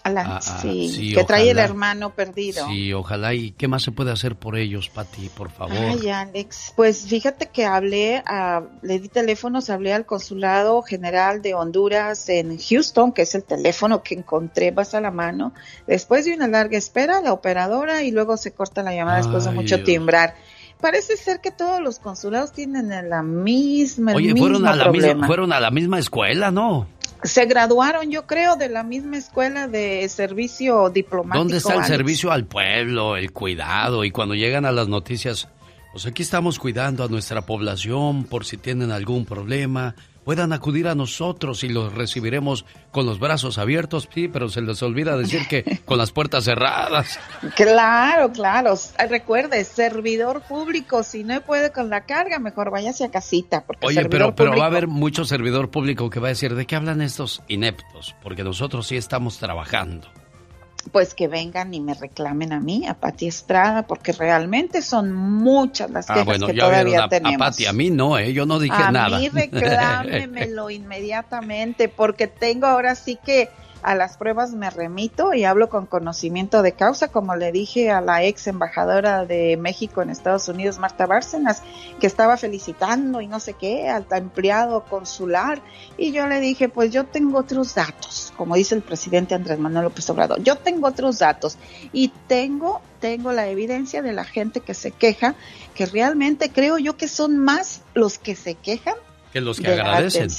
Ah, 0.06 0.40
ah, 0.42 0.58
sí, 0.62 1.12
que 1.14 1.24
trae 1.24 1.50
el 1.50 1.58
hermano 1.58 2.14
perdido. 2.14 2.66
Sí, 2.68 2.92
ojalá. 2.92 3.34
¿Y 3.34 3.52
qué 3.52 3.68
más 3.68 3.82
se 3.82 3.92
puede 3.92 4.12
hacer 4.12 4.36
por 4.36 4.56
ellos, 4.56 4.88
Pati, 4.88 5.28
por 5.28 5.50
favor? 5.50 5.76
Ay, 5.76 6.08
Alex, 6.08 6.72
pues 6.76 7.06
fíjate 7.06 7.46
que 7.46 7.64
hablé, 7.64 8.22
a, 8.26 8.62
le 8.82 8.98
di 8.98 9.08
teléfonos, 9.08 9.70
hablé 9.70 9.92
al 9.92 10.06
Consulado 10.06 10.82
General 10.82 11.42
de 11.42 11.54
Honduras 11.54 12.28
en 12.28 12.58
Houston, 12.58 13.12
que 13.12 13.22
es 13.22 13.34
el 13.34 13.44
teléfono 13.44 14.02
que 14.02 14.14
encontré 14.14 14.72
más 14.72 14.94
a 14.94 15.00
la 15.00 15.10
mano. 15.10 15.52
Después 15.86 16.24
de 16.24 16.34
una 16.34 16.48
larga 16.48 16.78
espera, 16.78 17.20
la 17.20 17.32
operadora 17.32 18.02
y 18.02 18.10
luego 18.10 18.36
se 18.36 18.52
corta 18.52 18.82
la 18.82 18.94
llamada 18.94 19.18
después 19.18 19.44
de 19.44 19.50
mucho 19.50 19.82
timbrar 19.82 20.34
parece 20.80 21.16
ser 21.16 21.40
que 21.40 21.50
todos 21.50 21.80
los 21.80 21.98
consulados 21.98 22.52
tienen 22.52 22.88
la 23.08 23.22
misma 23.22 24.12
Oye, 24.14 24.34
fueron 24.36 24.66
a 24.66 24.76
la 24.76 24.90
misma 24.90 25.26
fueron 25.26 25.52
a 25.52 25.60
la 25.60 25.70
misma 25.70 25.98
escuela, 25.98 26.50
¿no? 26.50 26.86
Se 27.22 27.46
graduaron, 27.46 28.10
yo 28.10 28.26
creo, 28.26 28.56
de 28.56 28.68
la 28.68 28.82
misma 28.82 29.16
escuela 29.18 29.68
de 29.68 30.08
servicio 30.08 30.90
diplomático. 30.90 31.38
¿Dónde 31.38 31.58
está 31.58 31.74
el 31.74 31.84
servicio 31.84 32.32
al 32.32 32.44
pueblo, 32.46 33.16
el 33.16 33.32
cuidado? 33.32 34.04
Y 34.04 34.10
cuando 34.10 34.34
llegan 34.34 34.64
a 34.64 34.72
las 34.72 34.88
noticias, 34.88 35.48
pues 35.92 36.06
aquí 36.06 36.22
estamos 36.22 36.58
cuidando 36.58 37.04
a 37.04 37.08
nuestra 37.08 37.42
población 37.42 38.24
por 38.24 38.44
si 38.44 38.56
tienen 38.56 38.90
algún 38.90 39.24
problema 39.24 39.94
puedan 40.26 40.52
acudir 40.52 40.88
a 40.88 40.96
nosotros 40.96 41.62
y 41.62 41.68
los 41.68 41.94
recibiremos 41.94 42.64
con 42.90 43.06
los 43.06 43.20
brazos 43.20 43.58
abiertos, 43.58 44.08
sí, 44.12 44.26
pero 44.26 44.48
se 44.48 44.60
les 44.60 44.82
olvida 44.82 45.16
decir 45.16 45.46
que 45.46 45.78
con 45.84 45.98
las 45.98 46.10
puertas 46.10 46.44
cerradas. 46.44 47.18
Claro, 47.54 48.32
claro. 48.32 48.74
Recuerde, 49.08 49.62
servidor 49.64 50.42
público, 50.42 51.04
si 51.04 51.22
no 51.22 51.40
puede 51.42 51.70
con 51.70 51.90
la 51.90 52.06
carga, 52.06 52.40
mejor 52.40 52.70
váyase 52.70 53.04
a 53.04 53.10
casita. 53.10 53.62
Porque 53.64 53.86
Oye, 53.86 54.04
pero, 54.06 54.34
pero 54.34 54.56
va 54.56 54.64
a 54.64 54.66
haber 54.66 54.88
mucho 54.88 55.24
servidor 55.24 55.70
público 55.70 56.10
que 56.10 56.18
va 56.18 56.28
a 56.28 56.30
decir, 56.30 56.56
¿de 56.56 56.66
qué 56.66 56.74
hablan 56.74 57.02
estos 57.02 57.42
ineptos? 57.46 58.16
Porque 58.22 58.42
nosotros 58.42 58.88
sí 58.88 58.96
estamos 58.96 59.38
trabajando 59.38 60.08
pues 60.92 61.14
que 61.14 61.28
vengan 61.28 61.74
y 61.74 61.80
me 61.80 61.94
reclamen 61.94 62.52
a 62.52 62.60
mí, 62.60 62.86
a 62.86 62.94
Pati 62.94 63.26
Estrada, 63.26 63.86
porque 63.86 64.12
realmente 64.12 64.82
son 64.82 65.12
muchas 65.12 65.90
las 65.90 66.10
ah, 66.10 66.14
quejas 66.14 66.44
que 66.44 66.54
todavía 66.54 67.08
tenemos. 67.08 67.34
A 67.34 67.50
Pati, 67.50 67.66
a 67.66 67.72
mí 67.72 67.90
no, 67.90 68.18
¿eh? 68.18 68.32
yo 68.32 68.46
no 68.46 68.58
dije 68.58 68.76
nada. 68.92 69.16
A 69.16 69.20
mí 69.20 69.28
reclámemelo 69.28 70.70
inmediatamente, 70.70 71.88
porque 71.88 72.26
tengo 72.26 72.66
ahora 72.66 72.94
sí 72.94 73.18
que 73.24 73.48
a 73.86 73.94
las 73.94 74.16
pruebas 74.16 74.52
me 74.52 74.68
remito 74.68 75.32
y 75.32 75.44
hablo 75.44 75.68
con 75.68 75.86
conocimiento 75.86 76.62
de 76.62 76.72
causa, 76.72 77.06
como 77.06 77.36
le 77.36 77.52
dije 77.52 77.92
a 77.92 78.00
la 78.00 78.24
ex 78.24 78.48
embajadora 78.48 79.24
de 79.24 79.56
México 79.56 80.02
en 80.02 80.10
Estados 80.10 80.48
Unidos, 80.48 80.80
Marta 80.80 81.06
Bárcenas, 81.06 81.62
que 82.00 82.08
estaba 82.08 82.36
felicitando 82.36 83.20
y 83.20 83.28
no 83.28 83.38
sé 83.38 83.52
qué 83.52 83.88
al 83.88 84.04
empleado 84.10 84.82
consular. 84.86 85.62
Y 85.96 86.10
yo 86.10 86.26
le 86.26 86.40
dije, 86.40 86.68
pues 86.68 86.90
yo 86.90 87.04
tengo 87.04 87.38
otros 87.38 87.76
datos, 87.76 88.32
como 88.36 88.56
dice 88.56 88.74
el 88.74 88.82
presidente 88.82 89.36
Andrés 89.36 89.60
Manuel 89.60 89.84
López 89.84 90.10
Obrador, 90.10 90.42
yo 90.42 90.56
tengo 90.56 90.88
otros 90.88 91.20
datos 91.20 91.56
y 91.92 92.08
tengo, 92.26 92.80
tengo 92.98 93.30
la 93.30 93.46
evidencia 93.46 94.02
de 94.02 94.12
la 94.12 94.24
gente 94.24 94.62
que 94.62 94.74
se 94.74 94.90
queja, 94.90 95.36
que 95.76 95.86
realmente 95.86 96.50
creo 96.50 96.78
yo 96.78 96.96
que 96.96 97.06
son 97.06 97.38
más 97.38 97.82
los 97.94 98.18
que 98.18 98.34
se 98.34 98.56
quejan 98.56 98.96
que 99.36 99.40
los 99.42 99.60
que 99.60 99.68
agradecen. 99.68 100.30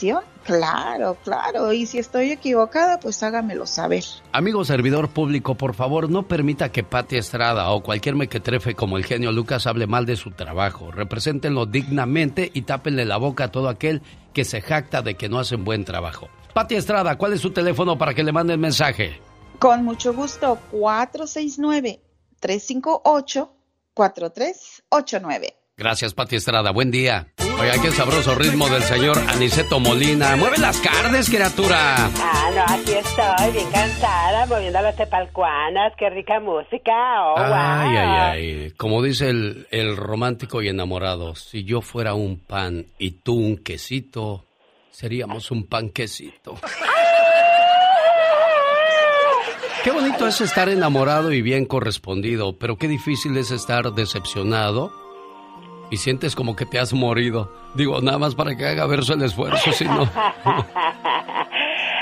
Claro, 0.43 1.17
claro. 1.23 1.71
Y 1.71 1.85
si 1.85 1.99
estoy 1.99 2.31
equivocada, 2.31 2.99
pues 2.99 3.21
hágamelo 3.21 3.67
saber. 3.67 4.03
Amigo 4.31 4.65
servidor 4.65 5.09
público, 5.09 5.53
por 5.55 5.75
favor, 5.75 6.09
no 6.09 6.27
permita 6.27 6.71
que 6.71 6.83
Pati 6.83 7.17
Estrada 7.17 7.69
o 7.69 7.83
cualquier 7.83 8.15
mequetrefe 8.15 8.73
como 8.73 8.97
el 8.97 9.05
genio 9.05 9.31
Lucas 9.31 9.67
hable 9.67 9.85
mal 9.85 10.07
de 10.07 10.15
su 10.15 10.31
trabajo. 10.31 10.89
Represéntenlo 10.89 11.67
dignamente 11.67 12.49
y 12.51 12.63
tápenle 12.63 13.05
la 13.05 13.17
boca 13.17 13.45
a 13.45 13.51
todo 13.51 13.69
aquel 13.69 14.01
que 14.33 14.45
se 14.45 14.61
jacta 14.61 15.03
de 15.03 15.13
que 15.13 15.29
no 15.29 15.37
hacen 15.37 15.63
buen 15.63 15.85
trabajo. 15.85 16.29
Pati 16.55 16.73
Estrada, 16.73 17.19
¿cuál 17.19 17.33
es 17.33 17.41
su 17.41 17.51
teléfono 17.51 17.99
para 17.99 18.15
que 18.15 18.23
le 18.23 18.31
manden 18.31 18.59
mensaje? 18.59 19.21
Con 19.59 19.83
mucho 19.83 20.11
gusto, 20.11 20.57
469 20.71 22.01
358 22.39 23.53
4389. 23.93 25.56
Gracias, 25.79 26.15
Pati 26.15 26.35
Estrada. 26.35 26.71
Buen 26.71 26.89
día. 26.89 27.27
Oiga, 27.59 27.79
qué 27.79 27.91
sabroso 27.91 28.33
ritmo 28.33 28.67
del 28.67 28.81
señor 28.81 29.15
Aniceto 29.27 29.79
Molina. 29.79 30.35
¡Mueve 30.35 30.57
las 30.57 30.81
carnes, 30.81 31.29
criatura! 31.29 32.09
Ah, 32.19 32.49
no, 32.55 32.63
aquí 32.63 32.93
estoy, 32.93 33.51
bien 33.51 33.69
cansada, 33.71 34.47
moviendo 34.47 34.81
las 34.81 34.95
tepalcuanas. 34.95 35.93
¡Qué 35.95 36.09
rica 36.09 36.39
música! 36.39 36.93
Oh, 37.23 37.35
ay, 37.37 37.95
ay, 37.95 38.07
ay. 38.19 38.71
Como 38.71 39.03
dice 39.03 39.29
el, 39.29 39.67
el 39.69 39.95
romántico 39.95 40.63
y 40.63 40.69
enamorado, 40.69 41.35
si 41.35 41.63
yo 41.63 41.81
fuera 41.81 42.15
un 42.15 42.39
pan 42.39 42.87
y 42.97 43.11
tú 43.11 43.35
un 43.35 43.57
quesito, 43.57 44.45
seríamos 44.89 45.51
un 45.51 45.67
panquecito. 45.67 46.55
Qué 49.83 49.91
bonito 49.91 50.27
es 50.27 50.41
estar 50.41 50.69
enamorado 50.69 51.31
y 51.31 51.43
bien 51.43 51.65
correspondido, 51.65 52.57
pero 52.57 52.77
qué 52.77 52.87
difícil 52.87 53.37
es 53.37 53.51
estar 53.51 53.93
decepcionado 53.93 55.06
y 55.89 55.97
sientes 55.97 56.35
como 56.35 56.55
que 56.55 56.65
te 56.65 56.79
has 56.79 56.93
morido. 56.93 57.51
Digo, 57.73 58.01
nada 58.01 58.17
más 58.17 58.35
para 58.35 58.55
que 58.55 58.65
haga 58.65 58.85
verso 58.85 59.13
el 59.13 59.23
esfuerzo, 59.23 59.71
si 59.71 59.85
no. 59.85 60.09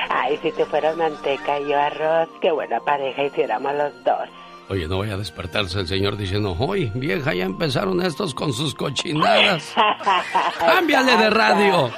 Ay, 0.09 0.37
si 0.41 0.51
te 0.51 0.65
fuera 0.65 0.95
manteca 0.95 1.59
y 1.59 1.69
yo 1.69 1.79
arroz, 1.79 2.29
qué 2.41 2.51
buena 2.51 2.79
pareja 2.79 3.23
hiciéramos 3.23 3.73
los 3.75 4.03
dos. 4.03 4.29
Oye, 4.67 4.87
no 4.87 4.95
voy 4.97 5.11
a 5.11 5.17
despertarse 5.17 5.79
el 5.79 5.87
señor 5.87 6.17
diciendo, 6.17 6.55
hoy 6.57 6.91
vieja, 6.95 7.35
ya 7.35 7.43
empezaron 7.43 8.01
estos 8.01 8.33
con 8.33 8.51
sus 8.51 8.73
cochinadas. 8.73 9.75
¡Cámbiale 10.59 11.17
de 11.17 11.29
radio! 11.29 11.91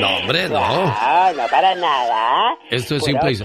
No, 0.00 0.16
hombre, 0.16 0.48
no. 0.48 0.60
No, 0.60 1.32
no 1.34 1.46
para 1.50 1.74
nada. 1.74 2.56
Esto 2.70 2.96
es 2.96 3.04
simple 3.04 3.32
y... 3.32 3.36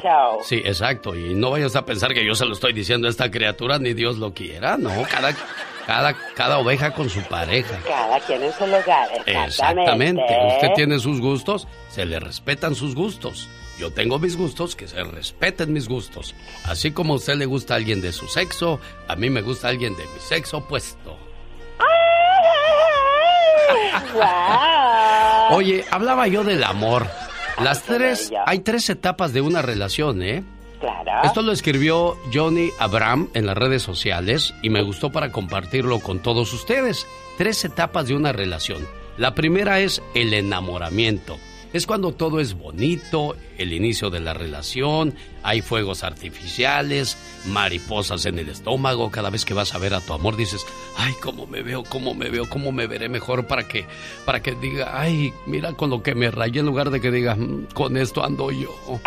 Sí, 0.43 0.61
exacto. 0.63 1.13
Y 1.13 1.33
no 1.35 1.51
vayas 1.51 1.75
a 1.75 1.85
pensar 1.85 2.13
que 2.13 2.25
yo 2.25 2.33
se 2.35 2.45
lo 2.45 2.53
estoy 2.53 2.71
diciendo 2.71 3.07
a 3.07 3.09
esta 3.09 3.29
criatura, 3.29 3.79
ni 3.79 3.93
Dios 3.93 4.17
lo 4.17 4.33
quiera, 4.33 4.77
no. 4.77 4.91
Cada, 5.11 5.33
cada, 5.89 6.13
cada 6.35 6.59
oveja 6.59 6.91
con 6.91 7.09
su 7.09 7.19
pareja. 7.23 7.79
Cada 7.87 8.19
quien 8.19 8.43
en 8.43 8.53
su 8.53 8.67
lugar. 8.67 9.09
Exactamente. 9.25 10.21
Usted 10.53 10.67
tiene 10.75 10.99
sus 10.99 11.19
gustos, 11.19 11.67
se 11.89 12.05
le 12.05 12.19
respetan 12.19 12.75
sus 12.75 12.93
gustos. 12.93 13.49
Yo 13.79 13.91
tengo 13.91 14.19
mis 14.19 14.37
gustos, 14.37 14.75
que 14.75 14.87
se 14.87 15.03
respeten 15.03 15.73
mis 15.73 15.87
gustos. 15.87 16.35
Así 16.65 16.91
como 16.91 17.13
a 17.13 17.15
usted 17.15 17.37
le 17.37 17.47
gusta 17.47 17.73
alguien 17.73 18.01
de 18.01 18.11
su 18.11 18.27
sexo, 18.27 18.79
a 19.07 19.15
mí 19.15 19.31
me 19.31 19.41
gusta 19.41 19.69
alguien 19.69 19.97
de 19.97 20.03
mi 20.03 20.19
sexo 20.19 20.57
opuesto. 20.57 21.17
Oye, 25.49 25.85
hablaba 25.89 26.27
yo 26.27 26.43
del 26.43 26.65
amor. 26.65 27.07
Las 27.63 27.81
tres, 27.81 28.31
hay 28.45 28.59
tres 28.59 28.87
etapas 28.91 29.33
de 29.33 29.41
una 29.41 29.63
relación, 29.63 30.21
¿eh? 30.21 30.43
Esto 31.23 31.41
lo 31.41 31.51
escribió 31.51 32.17
Johnny 32.33 32.69
Abram 32.79 33.29
en 33.33 33.45
las 33.45 33.57
redes 33.57 33.81
sociales 33.81 34.53
y 34.61 34.69
me 34.69 34.81
gustó 34.81 35.11
para 35.11 35.31
compartirlo 35.31 35.99
con 35.99 36.19
todos 36.19 36.53
ustedes. 36.53 37.05
Tres 37.37 37.63
etapas 37.65 38.07
de 38.07 38.15
una 38.15 38.31
relación. 38.31 38.87
La 39.17 39.35
primera 39.35 39.79
es 39.79 40.01
el 40.15 40.33
enamoramiento. 40.33 41.37
Es 41.71 41.85
cuando 41.85 42.11
todo 42.13 42.39
es 42.39 42.55
bonito, 42.55 43.35
el 43.59 43.73
inicio 43.73 44.09
de 44.09 44.19
la 44.19 44.33
relación, 44.33 45.13
hay 45.43 45.61
fuegos 45.61 46.03
artificiales, 46.03 47.15
mariposas 47.45 48.25
en 48.25 48.39
el 48.39 48.49
estómago. 48.49 49.11
Cada 49.11 49.29
vez 49.29 49.45
que 49.45 49.53
vas 49.53 49.75
a 49.75 49.77
ver 49.77 49.93
a 49.93 50.01
tu 50.01 50.13
amor 50.13 50.35
dices, 50.35 50.65
ay, 50.97 51.13
cómo 51.21 51.45
me 51.45 51.61
veo, 51.61 51.83
cómo 51.83 52.15
me 52.15 52.29
veo, 52.29 52.49
cómo 52.49 52.71
me 52.71 52.87
veré 52.87 53.07
mejor 53.07 53.45
para 53.45 53.67
que, 53.67 53.85
para 54.25 54.41
que 54.41 54.55
diga, 54.55 54.99
ay, 54.99 55.31
mira 55.45 55.73
con 55.73 55.91
lo 55.91 56.01
que 56.01 56.15
me 56.15 56.31
rayé 56.31 56.61
en 56.61 56.65
lugar 56.65 56.89
de 56.89 56.99
que 57.01 57.11
diga, 57.11 57.35
"Mm, 57.35 57.67
con 57.75 57.97
esto 57.97 58.23
ando 58.23 58.49
yo. 58.51 58.73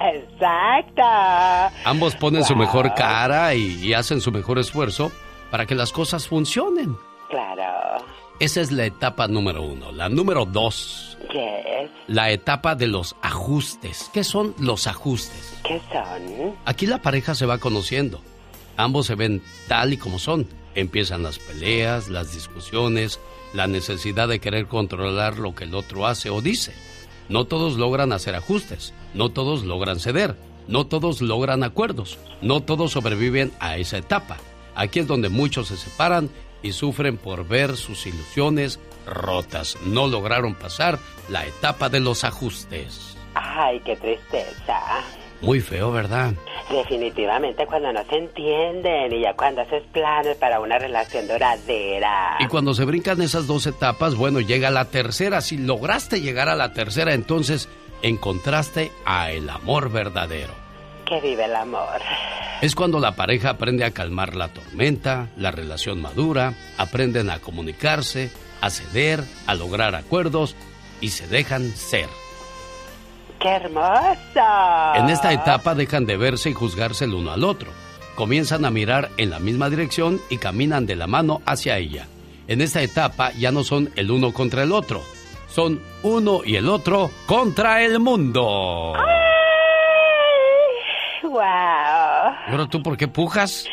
Exacto. 0.00 1.02
Ambos 1.84 2.14
ponen 2.16 2.44
su 2.44 2.56
mejor 2.56 2.94
cara 2.94 3.54
y, 3.54 3.82
y 3.84 3.94
hacen 3.94 4.20
su 4.20 4.30
mejor 4.32 4.58
esfuerzo 4.58 5.10
para 5.50 5.66
que 5.66 5.74
las 5.74 5.92
cosas 5.92 6.28
funcionen. 6.28 6.96
Claro. 7.28 8.04
Esa 8.38 8.60
es 8.60 8.72
la 8.72 8.86
etapa 8.86 9.28
número 9.28 9.62
uno. 9.62 9.92
La 9.92 10.08
número 10.08 10.44
dos, 10.46 11.09
Yes. 11.28 11.90
la 12.08 12.30
etapa 12.30 12.74
de 12.74 12.86
los 12.86 13.14
ajustes. 13.22 14.10
¿Qué 14.12 14.24
son 14.24 14.54
los 14.58 14.86
ajustes? 14.86 15.54
¿Qué 15.64 15.80
son? 15.92 16.54
Aquí 16.64 16.86
la 16.86 17.02
pareja 17.02 17.34
se 17.34 17.46
va 17.46 17.58
conociendo. 17.58 18.20
Ambos 18.76 19.06
se 19.06 19.14
ven 19.14 19.42
tal 19.68 19.92
y 19.92 19.96
como 19.96 20.18
son. 20.18 20.46
Empiezan 20.74 21.22
las 21.22 21.38
peleas, 21.38 22.08
las 22.08 22.32
discusiones, 22.32 23.20
la 23.52 23.66
necesidad 23.66 24.28
de 24.28 24.40
querer 24.40 24.66
controlar 24.66 25.38
lo 25.38 25.54
que 25.54 25.64
el 25.64 25.74
otro 25.74 26.06
hace 26.06 26.30
o 26.30 26.40
dice. 26.40 26.72
No 27.28 27.44
todos 27.44 27.76
logran 27.76 28.12
hacer 28.12 28.34
ajustes, 28.34 28.92
no 29.14 29.30
todos 29.30 29.64
logran 29.64 30.00
ceder, 30.00 30.36
no 30.68 30.86
todos 30.86 31.20
logran 31.20 31.62
acuerdos, 31.62 32.18
no 32.42 32.60
todos 32.60 32.92
sobreviven 32.92 33.52
a 33.60 33.76
esa 33.76 33.98
etapa. 33.98 34.38
Aquí 34.74 35.00
es 35.00 35.06
donde 35.06 35.28
muchos 35.28 35.68
se 35.68 35.76
separan 35.76 36.30
y 36.62 36.72
sufren 36.72 37.16
por 37.16 37.46
ver 37.46 37.76
sus 37.76 38.06
ilusiones 38.06 38.80
rotas. 39.06 39.76
No 39.84 40.06
lograron 40.06 40.54
pasar 40.54 40.98
la 41.28 41.46
etapa 41.46 41.88
de 41.88 42.00
los 42.00 42.24
ajustes. 42.24 43.16
Ay, 43.34 43.80
qué 43.80 43.96
tristeza. 43.96 44.80
Muy 45.40 45.60
feo, 45.60 45.90
¿verdad? 45.90 46.34
Definitivamente 46.70 47.66
cuando 47.66 47.92
no 47.92 48.04
se 48.04 48.16
entienden 48.16 49.12
y 49.12 49.22
ya 49.22 49.34
cuando 49.34 49.62
haces 49.62 49.82
planes 49.92 50.36
para 50.36 50.60
una 50.60 50.78
relación 50.78 51.26
duradera. 51.26 52.36
Y 52.40 52.46
cuando 52.46 52.74
se 52.74 52.84
brincan 52.84 53.22
esas 53.22 53.46
dos 53.46 53.66
etapas, 53.66 54.14
bueno, 54.14 54.40
llega 54.40 54.70
la 54.70 54.84
tercera. 54.86 55.40
Si 55.40 55.56
lograste 55.56 56.20
llegar 56.20 56.48
a 56.48 56.56
la 56.56 56.74
tercera, 56.74 57.14
entonces 57.14 57.68
encontraste 58.02 58.92
a 59.06 59.30
el 59.30 59.48
amor 59.48 59.90
verdadero. 59.90 60.52
Que 61.06 61.20
vive 61.20 61.46
el 61.46 61.56
amor. 61.56 62.00
Es 62.60 62.74
cuando 62.74 63.00
la 63.00 63.16
pareja 63.16 63.50
aprende 63.50 63.84
a 63.84 63.90
calmar 63.92 64.36
la 64.36 64.48
tormenta, 64.48 65.28
la 65.36 65.50
relación 65.50 66.00
madura, 66.02 66.52
aprenden 66.76 67.30
a 67.30 67.38
comunicarse, 67.38 68.30
a 68.60 68.70
ceder, 68.70 69.24
a 69.46 69.54
lograr 69.54 69.94
acuerdos 69.94 70.56
y 71.00 71.08
se 71.10 71.26
dejan 71.26 71.70
ser. 71.70 72.08
¡Qué 73.38 73.48
hermoso! 73.48 74.94
En 74.94 75.08
esta 75.08 75.32
etapa 75.32 75.74
dejan 75.74 76.04
de 76.04 76.16
verse 76.16 76.50
y 76.50 76.52
juzgarse 76.52 77.06
el 77.06 77.14
uno 77.14 77.32
al 77.32 77.44
otro. 77.44 77.70
Comienzan 78.14 78.66
a 78.66 78.70
mirar 78.70 79.08
en 79.16 79.30
la 79.30 79.38
misma 79.38 79.70
dirección 79.70 80.20
y 80.28 80.36
caminan 80.36 80.84
de 80.84 80.96
la 80.96 81.06
mano 81.06 81.40
hacia 81.46 81.78
ella. 81.78 82.06
En 82.48 82.60
esta 82.60 82.82
etapa 82.82 83.32
ya 83.32 83.50
no 83.50 83.64
son 83.64 83.90
el 83.96 84.10
uno 84.10 84.32
contra 84.32 84.62
el 84.64 84.72
otro, 84.72 85.02
son 85.48 85.80
uno 86.02 86.40
y 86.44 86.56
el 86.56 86.68
otro 86.68 87.10
contra 87.26 87.82
el 87.82 87.98
mundo. 88.00 88.92
¡Wow! 91.22 91.40
Pero 92.50 92.68
tú, 92.68 92.82
¿por 92.82 92.96
qué 92.96 93.08
pujas? 93.08 93.66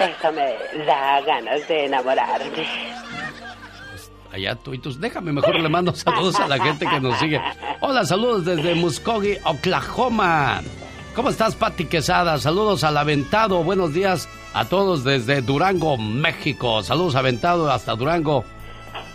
Eso 0.00 0.32
me 0.32 0.84
da 0.84 1.20
ganas 1.20 1.66
de 1.68 1.86
enamorarme. 1.86 2.66
Allá 4.32 4.54
tú 4.56 4.72
y 4.72 4.78
tus. 4.78 4.98
Déjame 4.98 5.30
mejor 5.30 5.60
le 5.60 5.68
mando 5.68 5.94
saludos 5.94 6.40
a 6.40 6.48
la 6.48 6.58
gente 6.58 6.86
que 6.86 7.00
nos 7.00 7.18
sigue. 7.18 7.38
Hola, 7.80 8.06
saludos 8.06 8.46
desde 8.46 8.74
Muskogee, 8.74 9.38
Oklahoma. 9.44 10.62
¿Cómo 11.14 11.28
estás, 11.28 11.54
Pati 11.54 11.84
Quesada? 11.84 12.38
Saludos 12.38 12.82
al 12.82 12.96
Aventado. 12.96 13.62
Buenos 13.62 13.92
días 13.92 14.30
a 14.54 14.64
todos 14.64 15.04
desde 15.04 15.42
Durango, 15.42 15.98
México. 15.98 16.82
Saludos, 16.82 17.14
Aventado, 17.14 17.70
hasta 17.70 17.94
Durango. 17.94 18.44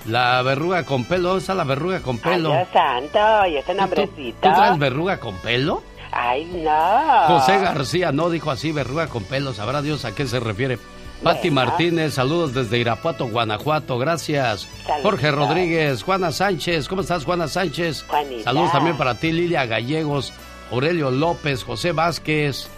La 0.06 0.44
verruga 0.44 0.84
con 0.84 1.04
pelo. 1.04 1.30
¿Dónde 1.30 1.42
está 1.42 1.56
la 1.56 1.64
verruga 1.64 2.02
con 2.02 2.20
pelo? 2.20 2.54
Ay, 2.54 2.60
Dios 2.60 2.68
santo, 2.72 3.48
y 3.48 3.58
ese 3.58 3.74
nombrecito. 3.74 4.38
¿Tú 4.48 4.56
traes 4.56 4.78
verruga 4.78 5.20
con 5.20 5.36
pelo? 5.38 5.82
Ay, 6.12 6.46
no. 6.46 7.28
José 7.28 7.58
García 7.58 8.12
no 8.12 8.30
dijo 8.30 8.52
así, 8.52 8.72
verruga 8.72 9.08
con 9.08 9.24
pelo. 9.24 9.54
Sabrá 9.54 9.82
Dios 9.82 10.06
a 10.06 10.14
qué 10.14 10.28
se 10.28 10.40
refiere. 10.40 10.78
Pati 11.24 11.50
Bueno. 11.50 11.66
Martínez, 11.70 12.14
saludos 12.14 12.54
desde 12.54 12.78
Irapuato, 12.78 13.28
Guanajuato, 13.28 13.98
gracias. 13.98 14.68
Saludos. 14.86 15.02
Jorge 15.04 15.32
Rodríguez, 15.32 16.04
Juana 16.04 16.32
Sánchez, 16.32 16.88
¿cómo 16.88 17.02
estás, 17.02 17.26
Juana 17.26 17.48
Sánchez? 17.48 18.06
Juanita. 18.08 18.44
Saludos 18.44 18.72
también 18.72 18.98
para 18.98 19.16
ti, 19.16 19.32
Lilia 19.32 19.66
Gallegos, 19.66 20.32
Aurelio 20.72 21.10
López, 21.12 21.64
José 21.64 21.92
Vázquez. 21.92 22.70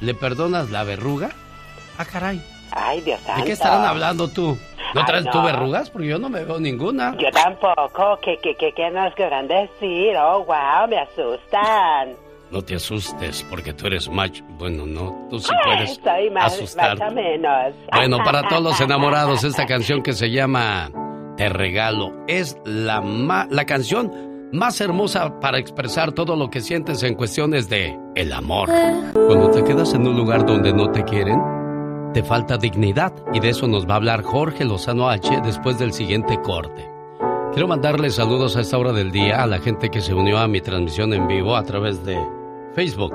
¿Le 0.00 0.14
perdonas 0.14 0.70
la 0.70 0.84
verruga? 0.84 1.30
Ah, 1.98 2.04
caray. 2.04 2.42
Ay, 2.70 3.00
Dios 3.00 3.20
santo. 3.20 3.40
¿De 3.40 3.46
qué 3.46 3.52
estarán 3.52 3.84
hablando 3.84 4.28
tú? 4.28 4.58
¿No 4.94 5.00
Ay, 5.00 5.06
traes 5.06 5.24
tú 5.30 5.38
no. 5.38 5.44
verrugas? 5.44 5.90
Porque 5.90 6.08
yo 6.08 6.18
no 6.18 6.28
me 6.28 6.44
veo 6.44 6.58
ninguna. 6.60 7.16
Yo 7.18 7.30
tampoco. 7.32 8.18
¿Qué, 8.22 8.38
qué, 8.42 8.54
qué, 8.56 8.72
qué 8.72 8.90
nos 8.90 9.14
querrán 9.14 9.48
decir? 9.48 10.16
Oh, 10.16 10.44
wow, 10.44 10.88
me 10.88 10.98
asustan. 10.98 12.14
No 12.54 12.62
te 12.62 12.76
asustes, 12.76 13.44
porque 13.50 13.72
tú 13.72 13.88
eres 13.88 14.08
macho. 14.08 14.44
Bueno, 14.58 14.86
no, 14.86 15.26
tú 15.28 15.40
sí 15.40 15.50
Ay, 15.50 15.58
puedes 15.76 15.94
Soy 16.02 16.30
más, 16.30 16.52
asustar. 16.54 16.96
más 16.98 17.10
o 17.10 17.14
menos. 17.14 17.74
Bueno, 17.92 18.18
para 18.24 18.42
todos 18.48 18.62
los 18.62 18.80
enamorados, 18.80 19.42
esta 19.42 19.66
canción 19.66 20.02
que 20.02 20.12
se 20.12 20.30
llama 20.30 20.88
Te 21.36 21.48
regalo 21.48 22.12
es 22.28 22.56
la, 22.64 23.00
ma- 23.00 23.48
la 23.50 23.64
canción 23.66 24.48
más 24.52 24.80
hermosa 24.80 25.40
para 25.40 25.58
expresar 25.58 26.12
todo 26.12 26.36
lo 26.36 26.48
que 26.48 26.60
sientes 26.60 27.02
en 27.02 27.16
cuestiones 27.16 27.68
de 27.68 27.98
el 28.14 28.32
amor. 28.32 28.68
Cuando 29.26 29.50
te 29.50 29.64
quedas 29.64 29.92
en 29.94 30.06
un 30.06 30.16
lugar 30.16 30.46
donde 30.46 30.72
no 30.72 30.92
te 30.92 31.02
quieren, 31.02 31.42
te 32.12 32.22
falta 32.22 32.56
dignidad 32.56 33.12
y 33.32 33.40
de 33.40 33.48
eso 33.48 33.66
nos 33.66 33.84
va 33.84 33.94
a 33.94 33.96
hablar 33.96 34.22
Jorge 34.22 34.64
Lozano 34.64 35.08
H 35.08 35.40
después 35.42 35.76
del 35.80 35.92
siguiente 35.92 36.40
corte. 36.40 36.88
Quiero 37.52 37.66
mandarle 37.66 38.10
saludos 38.10 38.56
a 38.56 38.60
esta 38.60 38.78
hora 38.78 38.92
del 38.92 39.10
día 39.10 39.42
a 39.42 39.46
la 39.48 39.58
gente 39.58 39.88
que 39.90 40.00
se 40.00 40.14
unió 40.14 40.38
a 40.38 40.46
mi 40.46 40.60
transmisión 40.60 41.12
en 41.14 41.26
vivo 41.26 41.56
a 41.56 41.64
través 41.64 42.04
de 42.04 42.16
Facebook. 42.74 43.14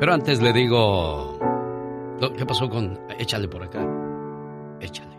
Pero 0.00 0.12
antes 0.12 0.40
le 0.40 0.52
digo... 0.52 1.38
¿Qué 2.36 2.46
pasó 2.46 2.68
con... 2.68 2.98
Échale 3.18 3.48
por 3.48 3.62
acá. 3.62 3.86
Échale. 4.80 5.16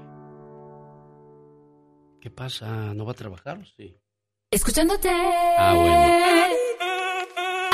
¿Qué 2.20 2.30
pasa? 2.32 2.94
¿No 2.94 3.06
va 3.06 3.12
a 3.12 3.16
trabajar 3.16 3.60
o 3.60 3.66
sí? 3.66 3.96
Escuchándote. 4.50 5.10
Ah, 5.58 5.74
bueno. 5.76 5.96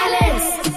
Alex. 0.05 0.71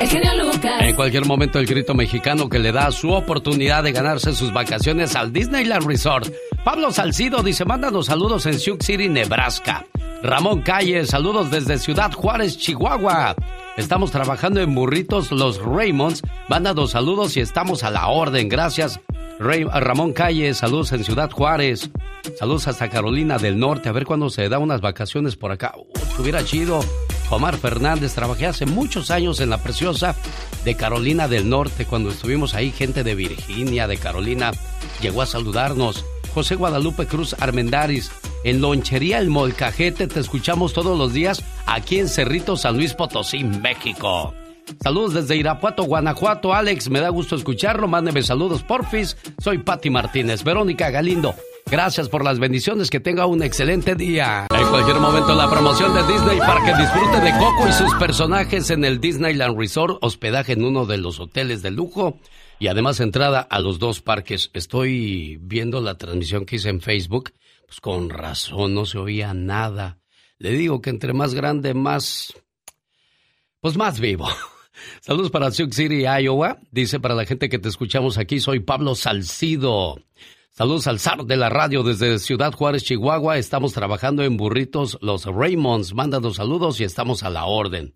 El 0.00 0.08
genio 0.08 0.44
Lucas. 0.44 0.80
En 0.80 0.96
cualquier 0.96 1.26
momento 1.26 1.58
el 1.60 1.66
grito 1.66 1.94
mexicano 1.94 2.48
que 2.48 2.58
le 2.58 2.72
da 2.72 2.90
su 2.90 3.12
oportunidad 3.12 3.84
de 3.84 3.92
ganarse 3.92 4.32
sus 4.32 4.52
vacaciones 4.52 5.14
al 5.14 5.32
Disneyland 5.32 5.86
Resort. 5.86 6.32
Pablo 6.64 6.90
Salcido 6.90 7.42
dice, 7.42 7.64
mándanos 7.64 8.06
saludos 8.06 8.46
en 8.46 8.58
Sioux 8.58 8.84
City, 8.84 9.08
Nebraska. 9.08 9.86
Ramón 10.22 10.62
Calle, 10.62 11.04
saludos 11.06 11.50
desde 11.50 11.78
Ciudad 11.78 12.12
Juárez, 12.12 12.58
Chihuahua. 12.58 13.36
Estamos 13.76 14.10
trabajando 14.10 14.60
en 14.60 14.74
Burritos 14.74 15.32
Los 15.32 15.58
Raymonds. 15.58 16.22
Mándanos 16.48 16.90
saludos 16.90 17.36
y 17.38 17.40
estamos 17.40 17.82
a 17.84 17.90
la 17.90 18.08
orden. 18.08 18.50
Gracias. 18.50 19.00
Ramón 19.38 20.12
Calle, 20.12 20.52
saludos 20.52 20.92
en 20.92 21.04
Ciudad 21.04 21.30
Juárez. 21.30 21.90
Saludos 22.38 22.68
hasta 22.68 22.90
Carolina 22.90 23.38
del 23.38 23.58
Norte. 23.58 23.88
A 23.88 23.92
ver 23.92 24.04
cuándo 24.04 24.28
se 24.28 24.48
da 24.50 24.58
unas 24.58 24.82
vacaciones 24.82 25.36
por 25.36 25.52
acá. 25.52 25.72
Uh, 25.76 25.98
estuviera 25.98 26.44
chido. 26.44 26.80
Omar 27.30 27.56
Fernández, 27.56 28.14
trabajé 28.14 28.46
hace 28.46 28.66
muchos 28.66 29.10
años 29.10 29.40
en 29.40 29.48
la 29.48 29.62
preciosa 29.62 30.14
de 30.66 30.76
Carolina 30.76 31.26
del 31.26 31.48
Norte. 31.48 31.86
Cuando 31.86 32.10
estuvimos 32.10 32.54
ahí, 32.54 32.72
gente 32.72 33.02
de 33.02 33.14
Virginia, 33.14 33.88
de 33.88 33.96
Carolina, 33.96 34.52
llegó 35.00 35.22
a 35.22 35.26
saludarnos. 35.26 36.04
José 36.32 36.54
Guadalupe 36.56 37.06
Cruz 37.06 37.36
Armendaris, 37.38 38.10
en 38.44 38.60
Lonchería 38.60 39.18
El 39.18 39.28
Molcajete, 39.28 40.06
te 40.06 40.20
escuchamos 40.20 40.72
todos 40.72 40.98
los 40.98 41.12
días 41.12 41.44
aquí 41.66 41.98
en 41.98 42.08
Cerrito, 42.08 42.56
San 42.56 42.76
Luis 42.76 42.94
Potosí, 42.94 43.44
México. 43.44 44.34
Saludos 44.82 45.14
desde 45.14 45.36
Irapuato, 45.36 45.84
Guanajuato. 45.84 46.54
Alex, 46.54 46.88
me 46.88 47.00
da 47.00 47.08
gusto 47.08 47.36
escucharlo. 47.36 47.88
Mándeme 47.88 48.22
saludos, 48.22 48.62
porfis. 48.62 49.16
Soy 49.38 49.58
Patti 49.58 49.90
Martínez. 49.90 50.44
Verónica 50.44 50.90
Galindo, 50.90 51.34
gracias 51.66 52.08
por 52.08 52.24
las 52.24 52.38
bendiciones. 52.38 52.90
Que 52.90 53.00
tenga 53.00 53.26
un 53.26 53.42
excelente 53.42 53.94
día. 53.94 54.46
En 54.50 54.68
cualquier 54.68 54.96
momento, 54.96 55.34
la 55.34 55.50
promoción 55.50 55.94
de 55.94 56.02
Disney 56.12 56.38
para 56.38 56.64
que 56.64 56.80
disfrute 56.80 57.20
de 57.20 57.32
Coco 57.32 57.68
y 57.68 57.72
sus 57.72 57.94
personajes 57.94 58.70
en 58.70 58.84
el 58.84 59.00
Disneyland 59.00 59.58
Resort. 59.58 59.98
Hospedaje 60.02 60.52
en 60.52 60.64
uno 60.64 60.86
de 60.86 60.98
los 60.98 61.20
hoteles 61.20 61.62
de 61.62 61.70
lujo. 61.70 62.18
Y 62.58 62.68
además 62.68 63.00
entrada 63.00 63.40
a 63.40 63.58
los 63.58 63.78
dos 63.78 64.00
parques. 64.00 64.50
Estoy 64.52 65.38
viendo 65.40 65.80
la 65.80 65.96
transmisión 65.96 66.46
que 66.46 66.56
hice 66.56 66.68
en 66.68 66.80
Facebook. 66.80 67.32
Pues 67.66 67.80
con 67.80 68.10
razón, 68.10 68.74
no 68.74 68.86
se 68.86 68.98
oía 68.98 69.34
nada. 69.34 69.98
Le 70.38 70.50
digo 70.50 70.80
que 70.80 70.90
entre 70.90 71.12
más 71.12 71.34
grande, 71.34 71.72
más... 71.74 72.34
Pues 73.60 73.76
más 73.76 73.98
vivo. 74.00 74.28
Saludos 75.00 75.30
para 75.30 75.50
Sioux 75.50 75.74
City, 75.74 76.04
Iowa. 76.04 76.58
Dice 76.70 77.00
para 77.00 77.14
la 77.14 77.24
gente 77.24 77.48
que 77.48 77.58
te 77.58 77.68
escuchamos 77.68 78.18
aquí, 78.18 78.40
soy 78.40 78.60
Pablo 78.60 78.94
Salcido. 78.94 79.96
Saludos 80.54 80.86
al 80.86 80.98
zar 80.98 81.24
de 81.24 81.38
la 81.38 81.48
radio 81.48 81.82
desde 81.82 82.18
Ciudad 82.18 82.52
Juárez, 82.52 82.84
Chihuahua. 82.84 83.38
Estamos 83.38 83.72
trabajando 83.72 84.22
en 84.22 84.36
burritos 84.36 84.98
Los 85.00 85.24
Raymonds. 85.24 85.94
Mándanos 85.94 86.36
saludos 86.36 86.78
y 86.78 86.84
estamos 86.84 87.22
a 87.22 87.30
la 87.30 87.46
orden. 87.46 87.94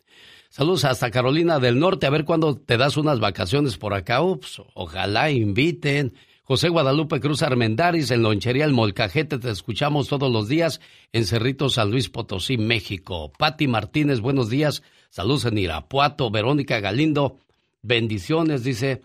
Saludos 0.48 0.86
hasta 0.86 1.11
Carolina 1.11 1.59
del 1.59 1.78
Norte. 1.78 2.07
A 2.07 2.11
ver 2.11 2.24
cuándo 2.24 2.57
te 2.57 2.78
das 2.78 2.96
unas 2.96 3.20
vacaciones 3.20 3.76
por 3.76 3.92
acá. 3.92 4.22
Ups, 4.22 4.62
ojalá 4.72 5.30
inviten. 5.30 6.14
José 6.44 6.70
Guadalupe 6.70 7.20
Cruz 7.20 7.42
Armendaris 7.42 8.11
en 8.11 8.22
Lonchería 8.22 8.64
El 8.64 8.72
Molcajete. 8.72 9.38
Te 9.38 9.50
escuchamos 9.50 10.09
todos 10.09 10.32
los 10.32 10.48
días 10.48 10.80
en 11.12 11.26
Cerrito 11.26 11.68
San 11.68 11.90
Luis 11.90 12.09
Potosí, 12.09 12.57
México. 12.57 13.32
Pati 13.38 13.68
Martínez, 13.68 14.20
buenos 14.20 14.48
días. 14.48 14.82
Saludos 15.11 15.44
en 15.44 15.59
Irapuato. 15.59 16.30
Verónica 16.30 16.80
Galindo, 16.80 17.36
bendiciones, 17.82 18.64
dice. 18.64 19.02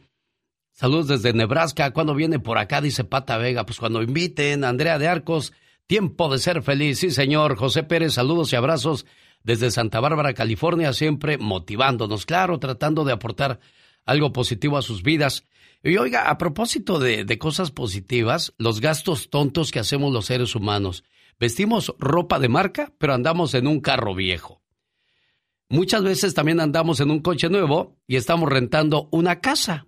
Saludos 0.81 1.09
desde 1.09 1.31
Nebraska. 1.31 1.91
¿Cuándo 1.93 2.15
viene 2.15 2.39
por 2.39 2.57
acá? 2.57 2.81
Dice 2.81 3.03
Pata 3.03 3.37
Vega. 3.37 3.67
Pues 3.67 3.77
cuando 3.77 4.01
inviten. 4.01 4.63
Andrea 4.63 4.97
de 4.97 5.07
Arcos, 5.07 5.53
tiempo 5.85 6.27
de 6.27 6.39
ser 6.39 6.63
feliz. 6.63 6.97
Sí, 6.97 7.11
señor. 7.11 7.55
José 7.55 7.83
Pérez, 7.83 8.13
saludos 8.13 8.51
y 8.51 8.55
abrazos 8.55 9.05
desde 9.43 9.69
Santa 9.69 9.99
Bárbara, 9.99 10.33
California, 10.33 10.91
siempre 10.93 11.37
motivándonos, 11.37 12.25
claro, 12.25 12.57
tratando 12.57 13.03
de 13.03 13.13
aportar 13.13 13.59
algo 14.07 14.33
positivo 14.33 14.75
a 14.75 14.81
sus 14.81 15.03
vidas. 15.03 15.43
Y 15.83 15.97
oiga, 15.97 16.31
a 16.31 16.39
propósito 16.39 16.97
de, 16.97 17.25
de, 17.25 17.37
cosas 17.37 17.69
positivas, 17.69 18.55
los 18.57 18.81
gastos 18.81 19.29
tontos 19.29 19.69
que 19.69 19.77
hacemos 19.77 20.11
los 20.11 20.25
seres 20.25 20.55
humanos. 20.55 21.03
Vestimos 21.39 21.93
ropa 21.99 22.39
de 22.39 22.49
marca, 22.49 22.91
pero 22.97 23.13
andamos 23.13 23.53
en 23.53 23.67
un 23.67 23.81
carro 23.81 24.15
viejo. 24.15 24.63
Muchas 25.69 26.01
veces 26.01 26.33
también 26.33 26.59
andamos 26.59 26.99
en 27.01 27.11
un 27.11 27.19
coche 27.19 27.49
nuevo 27.49 27.99
y 28.07 28.15
estamos 28.15 28.49
rentando 28.49 29.09
una 29.11 29.41
casa. 29.41 29.85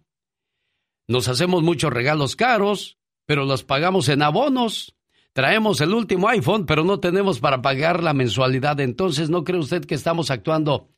Nos 1.08 1.28
hacemos 1.28 1.64
muchos 1.64 1.92
regalos 1.92 2.36
caros, 2.36 2.98
pero 3.26 3.46
los 3.46 3.64
pagamos 3.64 4.10
en 4.10 4.22
abonos. 4.22 4.96
Traemos 5.34 5.82
el 5.82 5.94
último 5.94 6.30
iPhone, 6.30 6.66
pero 6.66 6.84
no 6.84 7.00
tenemos 7.00 7.40
para 7.40 7.62
pagar 7.62 8.04
la 8.04 8.14
mensualidad. 8.14 8.80
Entonces, 8.80 9.30
¿no 9.30 9.44
cree 9.44 9.60
usted 9.60 9.84
que 9.86 9.96
estamos 9.96 10.32
actuando 10.32 10.90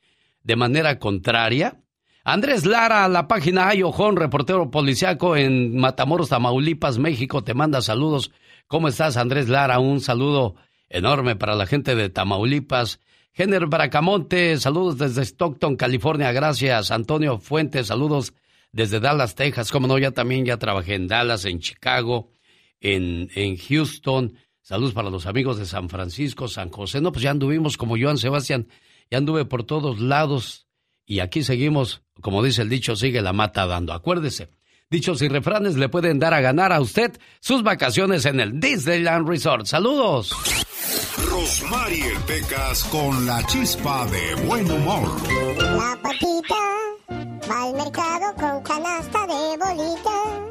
de 0.43 0.56
manera 0.56 0.99
contraria? 0.99 1.82
Andrés 2.24 2.66
Lara, 2.66 3.08
la 3.08 3.28
página 3.28 3.70
Ay 3.70 3.84
Ojón, 3.84 4.16
reportero 4.16 4.72
policiaco 4.72 5.36
en 5.36 5.78
Matamoros, 5.78 6.30
Tamaulipas, 6.30 6.97
México, 6.97 7.43
te 7.43 7.53
manda 7.53 7.82
saludos. 7.82 8.32
¿Cómo 8.68 8.88
estás, 8.88 9.16
Andrés 9.16 9.47
Lara? 9.47 9.80
Un 9.80 10.01
saludo 10.01 10.56
enorme 10.89 11.36
para 11.36 11.56
la 11.56 11.68
gente 11.68 11.95
de 11.95 12.10
Tamaulipas. 12.10 12.99
Jenner 13.32 13.68
Bracamonte, 13.68 14.58
saludos 14.58 14.97
desde 14.97 15.22
Stockton, 15.22 15.76
California, 15.76 16.32
gracias. 16.32 16.89
Antonio 16.89 17.38
Fuentes, 17.38 17.88
saludos 17.88 18.34
desde 18.76 18.99
Dallas, 18.99 19.36
Texas. 19.36 19.71
Como 19.71 19.88
no, 19.88 19.97
ya 19.97 20.11
también 20.11 20.45
ya 20.45 20.57
trabajé 20.57 20.95
en 20.95 21.07
Dallas, 21.07 21.45
en 21.45 21.59
Chicago, 21.59 22.30
en, 22.82 23.30
en 23.34 23.55
Houston. 23.57 24.38
Saludos 24.61 24.93
para 24.93 25.09
los 25.09 25.26
amigos 25.28 25.57
de 25.57 25.65
San 25.65 25.88
Francisco, 25.88 26.49
San 26.49 26.69
José. 26.69 26.99
No, 26.99 27.13
pues 27.13 27.23
ya 27.23 27.32
anduvimos 27.32 27.78
como 27.78 27.97
Joan 27.97 28.17
Sebastián, 28.17 28.67
ya 29.09 29.17
anduve 29.17 29.45
por 29.45 29.63
todos 29.63 30.01
lados 30.01 30.67
y 31.05 31.19
aquí 31.19 31.41
seguimos, 31.43 32.03
como 32.19 32.43
dice 32.43 32.63
el 32.63 32.69
dicho, 32.69 32.97
sigue 32.97 33.21
la 33.21 33.32
mata 33.32 33.65
dando. 33.65 33.93
Acuérdese, 33.93 34.49
dichos 34.90 35.22
y 35.22 35.28
refranes 35.28 35.76
le 35.76 35.90
pueden 35.90 36.20
dar 36.20 36.34
a 36.34 36.42
ganar 36.42 36.72
a 36.72 36.80
usted 36.80 37.18
sus 37.40 37.64
vacaciones 37.64 38.26
en 38.26 38.40
el 38.40 38.60
Disneyland 38.60 39.28
Resort. 39.28 39.66
Saludos. 39.66 40.32
Rosmarie 41.30 42.14
Pecas 42.28 42.84
con 42.86 43.26
la 43.26 43.44
chispa 43.46 44.06
de 44.08 44.36
buen 44.46 44.70
humor. 44.70 45.10
La 45.60 46.00
patita 46.02 46.56
va 47.50 47.64
al 47.64 47.74
mercado 47.74 48.34
con 48.36 48.64
canasta 48.64 49.28
de 49.28 49.58
bolita. 49.58 50.45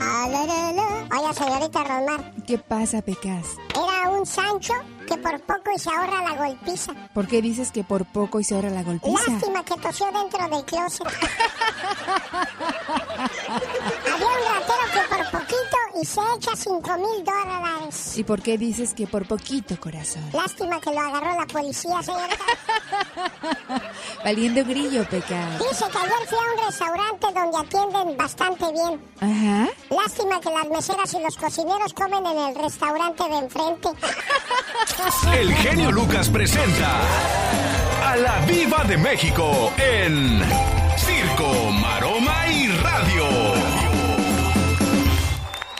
Oye, 0.00 1.34
señorita 1.34 1.84
Rosmar. 1.84 2.32
¿Qué 2.46 2.58
pasa, 2.58 3.02
Pecas? 3.02 3.46
Era 3.74 4.10
un 4.10 4.24
Sancho 4.26 4.74
que 5.06 5.16
por 5.16 5.40
poco 5.40 5.70
y 5.74 5.78
se 5.78 5.90
ahorra 5.90 6.22
la 6.22 6.34
golpiza. 6.36 6.92
¿Por 7.14 7.26
qué 7.26 7.42
dices 7.42 7.72
que 7.72 7.82
por 7.82 8.04
poco 8.06 8.38
y 8.40 8.44
se 8.44 8.54
ahorra 8.54 8.70
la 8.70 8.82
golpiza? 8.82 9.30
Lástima 9.30 9.64
que 9.64 9.74
tosió 9.76 10.06
dentro 10.12 10.48
del 10.48 10.64
closet. 10.64 11.06
Había 14.12 14.26
un 14.26 14.42
ratero 14.54 14.84
que 14.92 15.00
por 15.16 15.30
poquito 15.40 15.76
y 16.00 16.04
se 16.04 16.20
echa 16.36 16.56
cinco 16.56 16.96
mil 16.96 17.24
dólares. 17.24 18.16
¿Y 18.18 18.24
por 18.24 18.40
qué 18.42 18.56
dices 18.58 18.94
que 18.94 19.06
por 19.06 19.26
poquito, 19.26 19.78
corazón? 19.80 20.22
Lástima 20.32 20.80
que 20.80 20.90
lo 20.92 21.00
agarró 21.00 21.40
la 21.40 21.46
policía, 21.46 22.02
señorita. 22.02 22.44
Valiendo 24.28 24.62
grillo, 24.62 25.04
Pecas. 25.08 25.58
Dice 25.58 25.86
que 25.90 25.96
ayer 25.96 26.28
fui 26.28 26.36
a 26.36 26.52
un 26.52 26.66
restaurante 26.66 27.26
donde 27.32 27.58
atienden 27.58 28.16
bastante 28.18 28.64
bien. 28.72 29.00
Ajá. 29.22 29.68
Lástima 29.88 30.38
que 30.38 30.50
las 30.50 30.68
meseras 30.68 31.14
y 31.14 31.22
los 31.22 31.34
cocineros 31.34 31.94
comen 31.94 32.26
en 32.26 32.38
el 32.48 32.54
restaurante 32.54 33.24
de 33.26 33.38
enfrente. 33.38 33.88
El 35.32 35.54
genio 35.54 35.90
Lucas 35.90 36.28
presenta 36.28 37.00
a 38.04 38.16
la 38.16 38.44
Viva 38.44 38.84
de 38.84 38.98
México 38.98 39.72
en 39.78 40.42
Circo, 40.98 41.70
Maroma 41.80 42.48
y 42.48 42.68
Radio. 42.82 43.24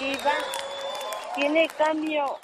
Diva, 0.01 0.37
tiene 1.35 1.69
cambio 1.77 2.39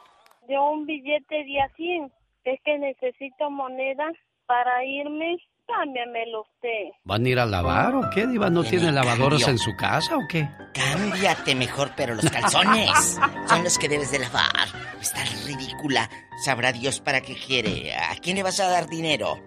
de 0.48 0.58
un 0.58 0.84
billete 0.84 1.44
de 1.44 1.62
a 1.62 1.68
100. 1.76 2.12
Es 2.44 2.60
que 2.62 2.76
necesito 2.76 3.50
moneda 3.50 4.12
para 4.44 4.84
irme. 4.84 5.38
Cámbiamelo 5.66 6.42
usted. 6.42 6.92
¿Van 7.04 7.24
a 7.24 7.28
ir 7.28 7.38
a 7.38 7.46
lavar 7.46 7.94
o 7.94 8.10
qué, 8.10 8.26
Diva? 8.26 8.50
¿No 8.50 8.64
tiene 8.64 8.92
lavadoras 8.92 9.48
en 9.48 9.58
su 9.58 9.74
casa 9.76 10.16
o 10.16 10.20
qué? 10.28 10.48
Cámbiate 10.74 11.54
mejor, 11.54 11.92
pero 11.96 12.14
los 12.14 12.30
calzones 12.30 13.18
son 13.48 13.64
los 13.64 13.78
que 13.78 13.88
debes 13.88 14.10
de 14.10 14.18
lavar. 14.18 14.68
Estás 15.00 15.44
ridícula. 15.46 16.10
Sabrá 16.44 16.72
Dios 16.72 17.00
para 17.00 17.22
qué 17.22 17.34
quiere. 17.34 17.94
¿A 17.94 18.14
quién 18.16 18.36
le 18.36 18.42
vas 18.42 18.60
a 18.60 18.68
dar 18.68 18.88
dinero? 18.88 19.38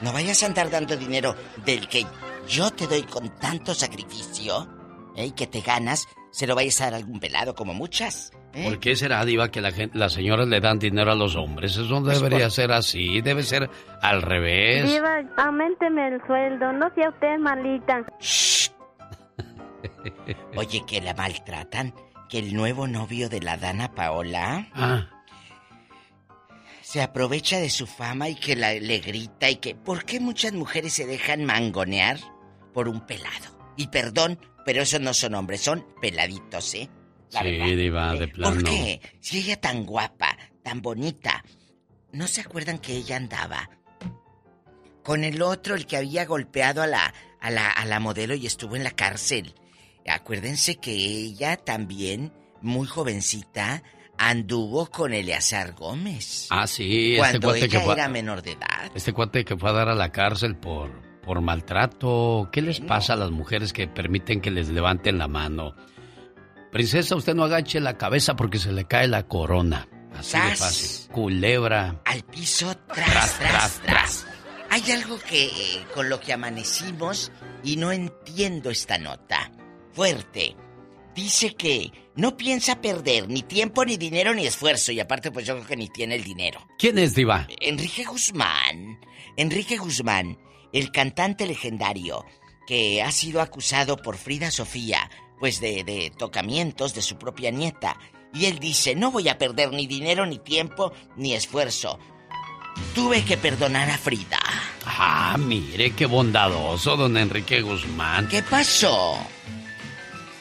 No 0.00 0.12
vayas 0.12 0.42
a 0.42 0.46
andar 0.46 0.70
dando 0.70 0.96
dinero 0.96 1.34
del 1.64 1.88
que 1.88 2.06
yo 2.48 2.70
te 2.70 2.86
doy 2.86 3.02
con 3.02 3.28
tanto 3.38 3.74
sacrificio 3.74 4.68
¿eh? 5.16 5.26
y 5.26 5.30
que 5.32 5.46
te 5.46 5.60
ganas, 5.60 6.06
se 6.30 6.46
lo 6.46 6.54
vayas 6.54 6.80
a 6.80 6.84
dar 6.84 6.94
a 6.94 6.96
algún 6.96 7.20
pelado 7.20 7.54
como 7.54 7.74
muchas. 7.74 8.32
¿Eh? 8.54 8.64
¿Por 8.64 8.80
qué 8.80 8.96
será, 8.96 9.24
Diva, 9.24 9.50
que 9.50 9.60
la 9.60 9.72
gente, 9.72 9.96
las 9.98 10.12
señoras 10.12 10.48
le 10.48 10.60
dan 10.60 10.78
dinero 10.78 11.12
a 11.12 11.14
los 11.14 11.36
hombres? 11.36 11.72
Eso 11.72 11.82
no 11.84 12.02
Pues 12.02 12.20
debería 12.20 12.50
ser 12.50 12.72
así, 12.72 13.20
debe 13.20 13.42
ser 13.42 13.70
al 14.02 14.22
revés. 14.22 14.90
Diva, 14.90 15.22
aumenteme 15.36 16.08
el 16.08 16.20
sueldo. 16.26 16.72
No 16.72 16.90
sea 16.94 17.10
usted 17.10 17.38
malita. 17.38 18.04
Oye, 20.56 20.84
que 20.86 21.00
la 21.00 21.14
maltratan. 21.14 21.94
Que 22.28 22.38
el 22.38 22.54
nuevo 22.54 22.86
novio 22.86 23.28
de 23.28 23.40
la 23.40 23.56
Dana 23.58 23.92
Paola 23.94 24.68
Ah, 24.74 25.08
se 26.80 27.02
aprovecha 27.02 27.58
de 27.58 27.70
su 27.70 27.86
fama 27.86 28.28
y 28.28 28.34
que 28.34 28.56
la, 28.56 28.72
le 28.74 28.98
grita 28.98 29.50
y 29.50 29.56
que... 29.56 29.74
¿Por 29.74 30.04
qué 30.04 30.20
muchas 30.20 30.52
mujeres 30.52 30.94
se 30.94 31.06
dejan 31.06 31.44
mangonear 31.44 32.18
por 32.72 32.88
un 32.88 33.00
pelado? 33.00 33.58
Y 33.76 33.88
perdón, 33.88 34.38
pero 34.64 34.82
esos 34.82 35.00
no 35.00 35.12
son 35.12 35.34
hombres, 35.34 35.60
son 35.60 35.84
peladitos, 36.00 36.74
¿eh? 36.74 36.88
La 37.34 37.42
sí, 37.42 37.50
verdad. 37.50 37.76
Diva, 37.76 38.14
de 38.14 38.28
plano. 38.28 38.54
¿Por 38.54 38.64
qué? 38.64 39.00
Si 39.20 39.38
ella 39.38 39.60
tan 39.60 39.84
guapa, 39.84 40.36
tan 40.62 40.80
bonita, 40.80 41.44
¿no 42.12 42.26
se 42.26 42.40
acuerdan 42.40 42.78
que 42.78 42.94
ella 42.94 43.16
andaba 43.16 43.68
con 45.02 45.22
el 45.24 45.42
otro, 45.42 45.74
el 45.74 45.86
que 45.86 45.96
había 45.98 46.24
golpeado 46.24 46.82
a 46.82 46.86
la, 46.86 47.12
a 47.40 47.50
la, 47.50 47.70
a 47.70 47.84
la 47.84 48.00
modelo 48.00 48.34
y 48.34 48.46
estuvo 48.46 48.76
en 48.76 48.84
la 48.84 48.92
cárcel? 48.92 49.54
Acuérdense 50.06 50.76
que 50.76 50.92
ella 50.92 51.56
también, 51.56 52.32
muy 52.60 52.86
jovencita, 52.86 53.82
anduvo 54.18 54.86
con 54.90 55.12
Eleazar 55.14 55.72
Gómez. 55.72 56.46
Ah, 56.50 56.66
sí, 56.66 57.14
este 57.14 57.18
cuando 57.18 57.48
cuate 57.48 57.68
que 57.68 57.76
ella 57.76 57.80
fue, 57.84 57.94
era 57.94 58.08
menor 58.08 58.42
de 58.42 58.52
edad. 58.52 58.90
este 58.94 59.12
cuate 59.12 59.44
que 59.44 59.56
fue 59.56 59.70
a 59.70 59.72
dar 59.72 59.88
a 59.88 59.94
la 59.94 60.12
cárcel 60.12 60.56
por, 60.56 60.90
por 61.22 61.40
maltrato. 61.40 62.48
¿Qué 62.52 62.62
les 62.62 62.80
pasa 62.80 63.14
a 63.14 63.16
las 63.16 63.30
mujeres 63.30 63.72
que 63.72 63.88
permiten 63.88 64.40
que 64.40 64.50
les 64.50 64.68
levanten 64.68 65.18
la 65.18 65.26
mano? 65.28 65.74
Princesa, 66.74 67.14
usted 67.14 67.36
no 67.36 67.44
agache 67.44 67.78
la 67.78 67.96
cabeza 67.96 68.34
porque 68.34 68.58
se 68.58 68.72
le 68.72 68.84
cae 68.84 69.06
la 69.06 69.28
corona. 69.28 69.88
Así 70.12 70.32
de 70.36 70.42
¡Sas! 70.42 70.58
fácil. 70.58 71.12
Culebra. 71.12 72.02
Al 72.04 72.24
piso, 72.24 72.76
tras, 72.92 73.38
tras, 73.38 73.80
tras. 73.82 74.26
Hay 74.70 74.90
algo 74.90 75.16
que 75.20 75.44
eh, 75.44 75.86
con 75.94 76.08
lo 76.08 76.18
que 76.18 76.32
amanecimos 76.32 77.30
y 77.62 77.76
no 77.76 77.92
entiendo 77.92 78.70
esta 78.70 78.98
nota. 78.98 79.52
Fuerte. 79.92 80.56
Dice 81.14 81.54
que 81.54 81.92
no 82.16 82.36
piensa 82.36 82.80
perder 82.80 83.28
ni 83.28 83.42
tiempo, 83.44 83.84
ni 83.84 83.96
dinero, 83.96 84.34
ni 84.34 84.44
esfuerzo. 84.44 84.90
Y 84.90 84.98
aparte, 84.98 85.30
pues 85.30 85.46
yo 85.46 85.54
creo 85.54 85.68
que 85.68 85.76
ni 85.76 85.86
tiene 85.90 86.16
el 86.16 86.24
dinero. 86.24 86.66
¿Quién 86.76 86.98
es, 86.98 87.14
Diva? 87.14 87.46
Enrique 87.60 88.02
Guzmán. 88.02 88.98
Enrique 89.36 89.76
Guzmán, 89.76 90.40
el 90.72 90.90
cantante 90.90 91.46
legendario 91.46 92.24
que 92.66 93.02
ha 93.02 93.12
sido 93.12 93.40
acusado 93.40 93.96
por 93.96 94.16
Frida 94.16 94.50
Sofía, 94.50 95.10
pues 95.40 95.60
de, 95.60 95.84
de 95.84 96.12
tocamientos 96.16 96.94
de 96.94 97.02
su 97.02 97.16
propia 97.16 97.50
nieta. 97.50 97.96
Y 98.32 98.46
él 98.46 98.58
dice, 98.58 98.94
no 98.94 99.10
voy 99.10 99.28
a 99.28 99.38
perder 99.38 99.72
ni 99.72 99.86
dinero, 99.86 100.26
ni 100.26 100.38
tiempo, 100.38 100.92
ni 101.16 101.34
esfuerzo. 101.34 101.98
Tuve 102.94 103.24
que 103.24 103.36
perdonar 103.36 103.88
a 103.90 103.98
Frida. 103.98 104.38
Ah, 104.84 105.36
mire 105.38 105.92
qué 105.92 106.06
bondadoso, 106.06 106.96
don 106.96 107.16
Enrique 107.16 107.60
Guzmán. 107.62 108.26
¿Qué 108.28 108.42
pasó? 108.42 109.16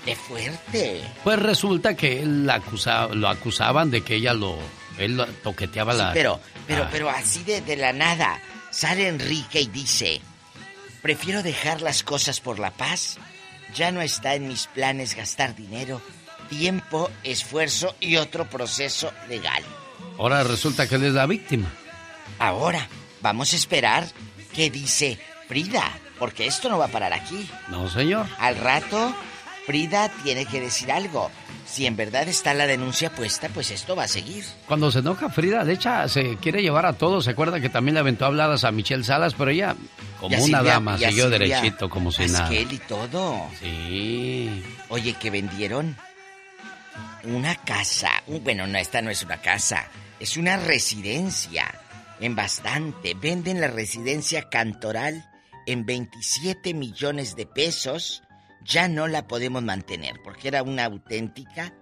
¡Qué 0.05 0.15
fuerte! 0.15 1.01
Pues 1.23 1.39
resulta 1.39 1.95
que 1.95 2.21
él 2.21 2.45
la 2.45 2.55
acusaba, 2.55 3.13
lo 3.13 3.29
acusaban 3.29 3.89
de 3.91 4.01
que 4.01 4.15
ella 4.15 4.33
lo... 4.33 4.57
Él 4.97 5.15
lo 5.17 5.25
toqueteaba 5.27 5.93
Sí, 5.93 5.97
la... 5.99 6.13
pero, 6.13 6.39
pero, 6.67 6.83
Ah. 6.83 6.89
pero 6.91 7.09
así 7.09 7.43
de, 7.43 7.61
de 7.61 7.77
la 7.77 7.93
nada. 7.93 8.41
Sale 8.71 9.07
Enrique 9.07 9.61
y 9.61 9.67
dice, 9.67 10.19
prefiero 11.01 11.41
dejar 11.43 11.81
las 11.81 12.03
cosas 12.03 12.39
por 12.41 12.59
la 12.59 12.71
paz. 12.71 13.17
Ya 13.75 13.91
no 13.91 14.01
está 14.01 14.35
en 14.35 14.47
mis 14.47 14.67
planes 14.67 15.15
gastar 15.15 15.55
dinero, 15.55 16.01
tiempo, 16.49 17.09
esfuerzo 17.23 17.95
y 17.99 18.17
otro 18.17 18.49
proceso 18.49 19.11
legal. 19.27 19.63
Ahora 20.17 20.43
resulta 20.43 20.87
que 20.87 20.95
él 20.95 21.05
es 21.05 21.13
la 21.13 21.25
víctima. 21.25 21.71
Ahora, 22.39 22.87
vamos 23.21 23.53
a 23.53 23.55
esperar 23.55 24.05
qué 24.53 24.69
dice 24.69 25.17
Frida, 25.47 25.91
porque 26.19 26.45
esto 26.45 26.69
no 26.69 26.77
va 26.77 26.85
a 26.85 26.89
parar 26.89 27.13
aquí. 27.13 27.49
No, 27.69 27.89
señor. 27.89 28.27
Al 28.37 28.57
rato, 28.57 29.15
Frida 29.65 30.09
tiene 30.23 30.45
que 30.45 30.61
decir 30.61 30.91
algo. 30.91 31.31
Si 31.73 31.87
en 31.87 31.95
verdad 31.95 32.27
está 32.27 32.53
la 32.53 32.67
denuncia 32.67 33.09
puesta, 33.09 33.49
pues 33.49 33.71
esto 33.71 33.95
va 33.95 34.03
a 34.03 34.07
seguir. 34.07 34.45
Cuando 34.67 34.91
se 34.91 34.99
enoja 34.99 35.29
Frida, 35.31 35.65
de 35.65 35.73
hecho, 35.73 35.89
se 36.07 36.35
quiere 36.37 36.61
llevar 36.61 36.85
a 36.85 36.93
todos. 36.93 37.25
Se 37.25 37.31
acuerda 37.31 37.59
que 37.59 37.69
también 37.69 37.95
le 37.95 38.01
aventó 38.01 38.25
habladas 38.25 38.63
a 38.63 38.71
Michelle 38.71 39.03
Salas, 39.03 39.33
pero 39.33 39.49
ella, 39.49 39.75
como 40.19 40.35
una 40.35 40.43
Silvia- 40.59 40.73
dama, 40.73 40.97
siguió 40.99 41.23
Silvia 41.31 41.39
derechito, 41.39 41.89
como 41.89 42.11
si 42.11 42.27
nada. 42.27 42.53
Y 42.53 42.77
todo. 42.87 43.49
Sí. 43.59 44.63
Oye, 44.89 45.13
que 45.13 45.31
vendieron 45.31 45.97
una 47.23 47.55
casa. 47.55 48.09
Bueno, 48.27 48.67
no, 48.67 48.77
esta 48.77 49.01
no 49.01 49.09
es 49.09 49.23
una 49.23 49.37
casa. 49.41 49.87
Es 50.19 50.37
una 50.37 50.57
residencia. 50.57 51.73
En 52.19 52.35
bastante. 52.35 53.15
Venden 53.15 53.59
la 53.61 53.67
residencia 53.67 54.47
cantoral 54.47 55.27
en 55.65 55.87
27 55.87 56.75
millones 56.75 57.35
de 57.35 57.47
pesos. 57.47 58.21
Ya 58.65 58.87
no 58.87 59.07
la 59.07 59.27
podemos 59.27 59.61
mantener 59.63 60.21
porque 60.23 60.47
era 60.47 60.63
una 60.63 60.85
auténtica 60.85 61.73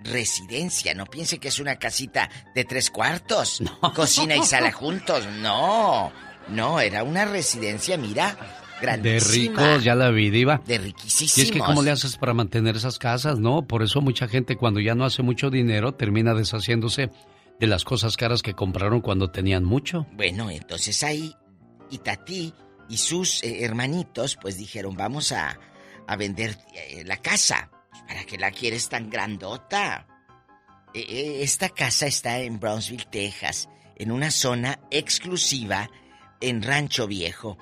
residencia. 0.00 0.94
No 0.94 1.06
piense 1.06 1.38
que 1.38 1.48
es 1.48 1.58
una 1.58 1.76
casita 1.76 2.28
de 2.54 2.64
tres 2.64 2.90
cuartos. 2.90 3.62
Cocina 3.94 4.36
y 4.36 4.42
sala 4.44 4.72
juntos. 4.72 5.26
No. 5.40 6.12
No, 6.48 6.80
era 6.80 7.02
una 7.02 7.24
residencia, 7.24 7.96
mira. 7.96 8.36
De 8.80 8.86
Grandísima. 8.86 9.60
ricos, 9.60 9.84
ya 9.84 9.94
la 9.96 10.10
vi, 10.10 10.30
diva. 10.30 10.62
De 10.64 10.74
Y 10.74 10.76
es 10.76 10.80
que 10.80 10.84
riquísimos. 10.86 11.66
cómo 11.66 11.82
le 11.82 11.90
haces 11.90 12.16
para 12.16 12.32
mantener 12.32 12.76
esas 12.76 12.98
casas, 12.98 13.38
¿no? 13.40 13.66
Por 13.66 13.82
eso 13.82 14.00
mucha 14.00 14.28
gente 14.28 14.56
cuando 14.56 14.78
ya 14.78 14.94
no 14.94 15.04
hace 15.04 15.22
mucho 15.22 15.50
dinero 15.50 15.94
termina 15.94 16.32
deshaciéndose 16.32 17.10
de 17.58 17.66
las 17.66 17.84
cosas 17.84 18.16
caras 18.16 18.40
que 18.40 18.54
compraron 18.54 19.00
cuando 19.00 19.32
tenían 19.32 19.64
mucho. 19.64 20.06
Bueno, 20.12 20.48
entonces 20.48 21.02
ahí 21.02 21.34
Itatí 21.90 22.54
y 22.88 22.98
sus 22.98 23.42
eh, 23.42 23.64
hermanitos 23.64 24.38
pues 24.40 24.56
dijeron, 24.56 24.96
vamos 24.96 25.32
a, 25.32 25.58
a 26.08 26.16
vender 26.16 26.58
eh, 26.74 27.04
la 27.04 27.18
casa. 27.18 27.70
¿Para 28.08 28.24
qué 28.24 28.38
la 28.38 28.50
quieres 28.50 28.88
tan 28.88 29.08
grandota? 29.10 30.06
Eh, 30.94 31.04
eh, 31.08 31.42
esta 31.42 31.68
casa 31.68 32.06
está 32.06 32.40
en 32.40 32.58
Brownsville, 32.58 33.06
Texas, 33.10 33.68
en 33.96 34.10
una 34.10 34.30
zona 34.30 34.80
exclusiva 34.90 35.90
en 36.40 36.62
Rancho 36.62 37.06
Viejo. 37.06 37.58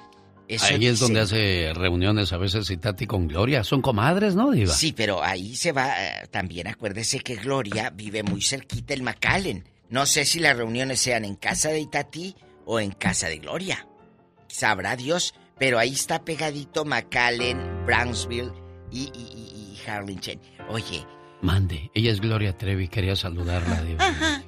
Eso 0.49 0.66
Ahí 0.66 0.86
es 0.86 1.01
donde 1.01 1.20
hace 1.20 1.72
reuniones 1.74 2.32
a 2.32 2.36
veces 2.36 2.70
y 2.70 2.76
Tati 2.76 3.07
con 3.07 3.26
Gloria. 3.26 3.64
Son 3.64 3.82
comadres, 3.82 4.36
¿no, 4.36 4.53
diva? 4.53 4.72
Sí, 4.72 4.92
pero 4.92 5.22
ahí 5.22 5.57
se 5.57 5.72
va. 5.72 5.92
eh, 5.99 6.28
también 6.30 6.68
acuérdese 6.68 7.18
que 7.18 7.34
Gloria 7.34 7.90
vive 7.90 8.22
muy 8.22 8.40
cerquita 8.42 8.94
el 8.94 9.03
McAllen. 9.03 9.68
No 9.88 10.07
sé 10.07 10.24
si 10.24 10.38
las 10.38 10.57
reuniones 10.57 11.01
sean 11.01 11.24
en 11.24 11.34
casa 11.34 11.70
de 11.70 11.80
Itatí 11.80 12.36
o 12.64 12.78
en 12.78 12.92
casa 12.92 13.28
de 13.28 13.38
Gloria. 13.38 13.88
Sabrá 14.47 14.94
Dios, 14.94 15.34
pero 15.59 15.79
ahí 15.79 15.93
está 15.93 16.25
pegadito 16.25 16.85
McAllen, 16.85 17.85
Brownsville 17.87 18.53
y, 18.91 19.03
y, 19.15 19.33
y- 19.35 19.73
y 19.85 19.89
Harlingen. 19.91 20.41
Oye, 20.69 21.07
Mande, 21.43 21.91
ella 21.95 22.11
es 22.13 22.21
Gloria 22.21 22.57
Trevi, 22.57 22.89
quería 22.89 23.15
saludarla, 23.15 23.83
diva. 23.83 24.43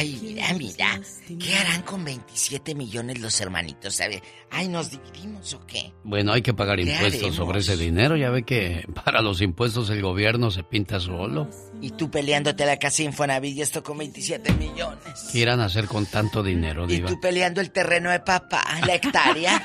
Ay, 0.00 0.18
mira, 0.22 0.52
mira. 0.54 1.00
¿Qué 1.38 1.54
harán 1.56 1.82
con 1.82 2.04
27 2.04 2.74
millones 2.74 3.18
los 3.20 3.40
hermanitos? 3.40 3.94
¿Sabe? 3.94 4.22
Ay, 4.50 4.68
¿nos 4.68 4.90
dividimos 4.90 5.52
o 5.54 5.64
qué? 5.66 5.92
Bueno, 6.04 6.32
hay 6.32 6.42
que 6.42 6.54
pagar 6.54 6.76
¿Qué 6.76 6.82
impuestos 6.82 7.14
haremos? 7.20 7.36
sobre 7.36 7.60
ese 7.60 7.76
dinero. 7.76 8.16
Ya 8.16 8.30
ve 8.30 8.42
que 8.44 8.86
para 9.04 9.20
los 9.22 9.40
impuestos 9.42 9.90
el 9.90 10.02
gobierno 10.02 10.50
se 10.50 10.62
pinta 10.64 10.98
solo. 11.00 11.48
Y 11.80 11.90
tú 11.90 12.10
peleándote 12.10 12.64
la 12.66 12.78
casa 12.78 13.02
Infonavit 13.02 13.56
y 13.56 13.62
esto 13.62 13.82
con 13.82 13.98
27 13.98 14.52
millones. 14.54 15.28
¿Qué 15.32 15.38
irán 15.38 15.60
a 15.60 15.66
hacer 15.66 15.86
con 15.86 16.06
tanto 16.06 16.42
dinero, 16.42 16.84
Y 16.84 16.94
diva? 16.96 17.08
tú 17.08 17.20
peleando 17.20 17.60
el 17.60 17.70
terreno 17.70 18.10
de 18.10 18.20
papá, 18.20 18.64
la 18.86 18.94
hectárea. 18.94 19.62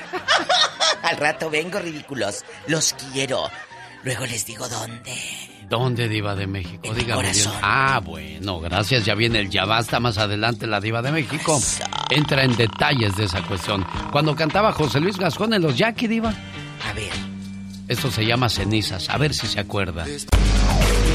Al 1.02 1.16
rato 1.16 1.50
vengo, 1.50 1.78
ridículos. 1.78 2.44
Los 2.66 2.94
quiero. 3.12 3.48
Luego 4.04 4.26
les 4.26 4.46
digo 4.46 4.68
dónde. 4.68 5.12
¿Dónde, 5.68 6.08
diva 6.08 6.34
de 6.36 6.46
México? 6.46 6.88
mi 6.92 6.94
Dígame 7.00 7.22
bien. 7.22 7.32
corazón. 7.44 7.52
Ah, 7.62 8.00
bueno, 8.04 8.60
gracias. 8.60 9.04
Ya 9.04 9.14
viene 9.14 9.40
el 9.40 9.50
Ya 9.50 9.64
Basta 9.64 9.98
más 10.00 10.16
adelante, 10.18 10.66
la 10.66 10.80
diva 10.80 11.02
de 11.02 11.10
México. 11.12 11.60
Entra 12.10 12.44
en 12.44 12.56
detalles 12.56 13.16
de 13.16 13.24
esa 13.24 13.42
cuestión. 13.42 13.84
Cuando 14.12 14.36
cantaba 14.36 14.72
José 14.72 15.00
Luis 15.00 15.16
Gascón 15.16 15.54
en 15.54 15.62
los 15.62 15.76
Jackie, 15.76 16.06
diva. 16.06 16.32
A 16.88 16.92
ver. 16.92 17.10
Esto 17.88 18.10
se 18.10 18.24
llama 18.24 18.48
cenizas, 18.48 19.08
a 19.10 19.16
ver 19.18 19.32
si 19.34 19.46
se 19.46 19.60
acuerda. 19.60 20.04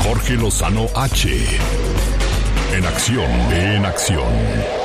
Jorge 0.03 0.33
Lozano 0.35 0.87
H. 0.95 1.29
En 2.73 2.85
acción, 2.85 3.29
en 3.53 3.85
acción. 3.85 4.80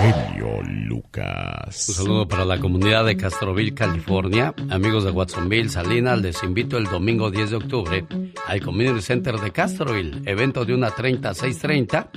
Genio 0.00 0.62
Lucas. 0.62 1.86
Un 1.90 1.94
saludo 1.94 2.26
para 2.26 2.46
la 2.46 2.58
comunidad 2.58 3.04
de 3.04 3.18
Castroville, 3.18 3.74
California. 3.74 4.54
Amigos 4.70 5.04
de 5.04 5.10
Watsonville, 5.10 5.68
Salinas, 5.68 6.22
les 6.22 6.42
invito 6.42 6.78
el 6.78 6.84
domingo 6.84 7.30
10 7.30 7.50
de 7.50 7.56
octubre 7.56 8.06
al 8.46 8.60
Community 8.62 9.02
Center 9.02 9.36
de 9.36 9.50
Castroville, 9.50 10.22
evento 10.24 10.64
de 10.64 10.74
1.30 10.74 11.26
a 11.26 11.34
6.30, 11.34 12.08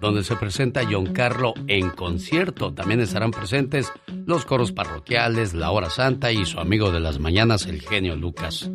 donde 0.00 0.22
se 0.22 0.36
presenta 0.36 0.82
John 0.88 1.14
Carlo 1.14 1.54
en 1.66 1.88
concierto. 1.90 2.74
También 2.74 3.00
estarán 3.00 3.30
presentes 3.30 3.90
los 4.26 4.44
coros 4.44 4.72
parroquiales, 4.72 5.54
la 5.54 5.70
hora 5.70 5.88
santa 5.88 6.32
y 6.32 6.44
su 6.44 6.60
amigo 6.60 6.90
de 6.90 7.00
las 7.00 7.20
mañanas, 7.20 7.64
el 7.64 7.80
genio 7.80 8.16
Lucas. 8.16 8.70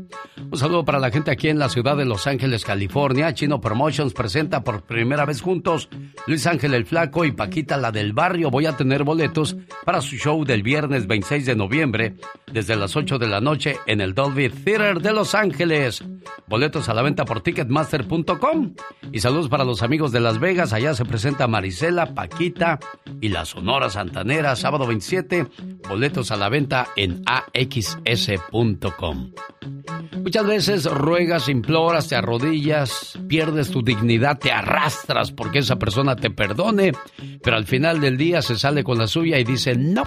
Un 0.52 0.58
saludo 0.58 0.86
para 0.86 1.00
la 1.00 1.12
gente 1.12 1.32
aquí 1.32 1.50
en 1.50 1.60
la 1.60 1.70
ciudad 1.70 1.98
de 1.98 2.06
Los 2.06 2.28
Ángeles, 2.28 2.66
California. 2.66 3.34
Chino 3.34 3.62
Promotions 3.62 4.14
presenta 4.14 4.64
por 4.64 4.84
primera 4.84 5.26
vez 5.26 5.42
juntos 5.42 5.90
Luis 6.28 6.48
Ángel 6.48 6.74
el 6.74 6.86
Flaco 6.86 7.26
y 7.26 7.32
Paquita 7.32 7.78
la 7.78 7.92
del 7.92 8.14
Barrio. 8.14 8.52
Voy 8.56 8.68
a 8.68 8.78
tener 8.78 9.04
boletos 9.04 9.58
para 9.84 10.00
su 10.00 10.16
show 10.16 10.46
del 10.46 10.64
viernes 10.64 11.08
26 11.08 11.46
de 11.46 11.58
noviembre 11.58 12.16
desde 12.50 12.78
las 12.78 12.96
8 12.96 13.20
de 13.20 13.28
la 13.28 13.42
noche 13.42 13.76
en 13.86 14.00
el 14.00 14.14
Dolby 14.14 14.48
Theater 14.48 15.02
de 15.02 15.12
Los 15.12 15.36
Ángeles. 15.36 16.02
Boletos 16.48 16.88
a 16.88 16.94
la 16.94 17.02
venta 17.02 17.26
por 17.26 17.42
ticketmaster.com. 17.42 18.76
Y 19.12 19.20
saludos 19.20 19.50
para 19.50 19.66
los 19.66 19.84
amigos 19.84 20.14
de 20.14 20.22
Las 20.22 20.40
Vegas. 20.40 20.72
Allá 20.72 20.94
se 20.94 21.04
presenta 21.04 21.50
Marisela, 21.50 22.14
Paquita 22.14 22.80
y 23.20 23.28
la 23.28 23.44
Sonora 23.44 23.90
Santanera, 23.90 24.56
sábado 24.56 24.88
27. 24.88 25.48
Boletos 25.90 26.32
a 26.32 26.38
la 26.38 26.48
venta 26.48 26.88
en 26.96 27.24
axs.com. 27.26 27.74
Muchas 30.26 30.46
veces 30.48 30.86
ruegas, 30.86 31.50
imploras, 31.50 32.08
te 32.08 32.16
arrodillas, 32.16 33.20
pierdes 33.28 33.70
tu 33.70 33.84
dignidad, 33.84 34.40
te 34.40 34.52
arrastras 34.52 35.32
porque 35.32 35.60
esa 35.60 35.78
persona 35.78 36.16
te 36.16 36.32
perdone, 36.32 36.94
pero 37.44 37.58
al 37.58 37.66
final 37.66 38.02
del 38.02 38.18
día 38.18 38.42
se 38.46 38.58
sale 38.58 38.84
con 38.84 38.98
la 38.98 39.08
suya 39.08 39.40
y 39.40 39.44
dice, 39.44 39.76
no, 39.76 40.04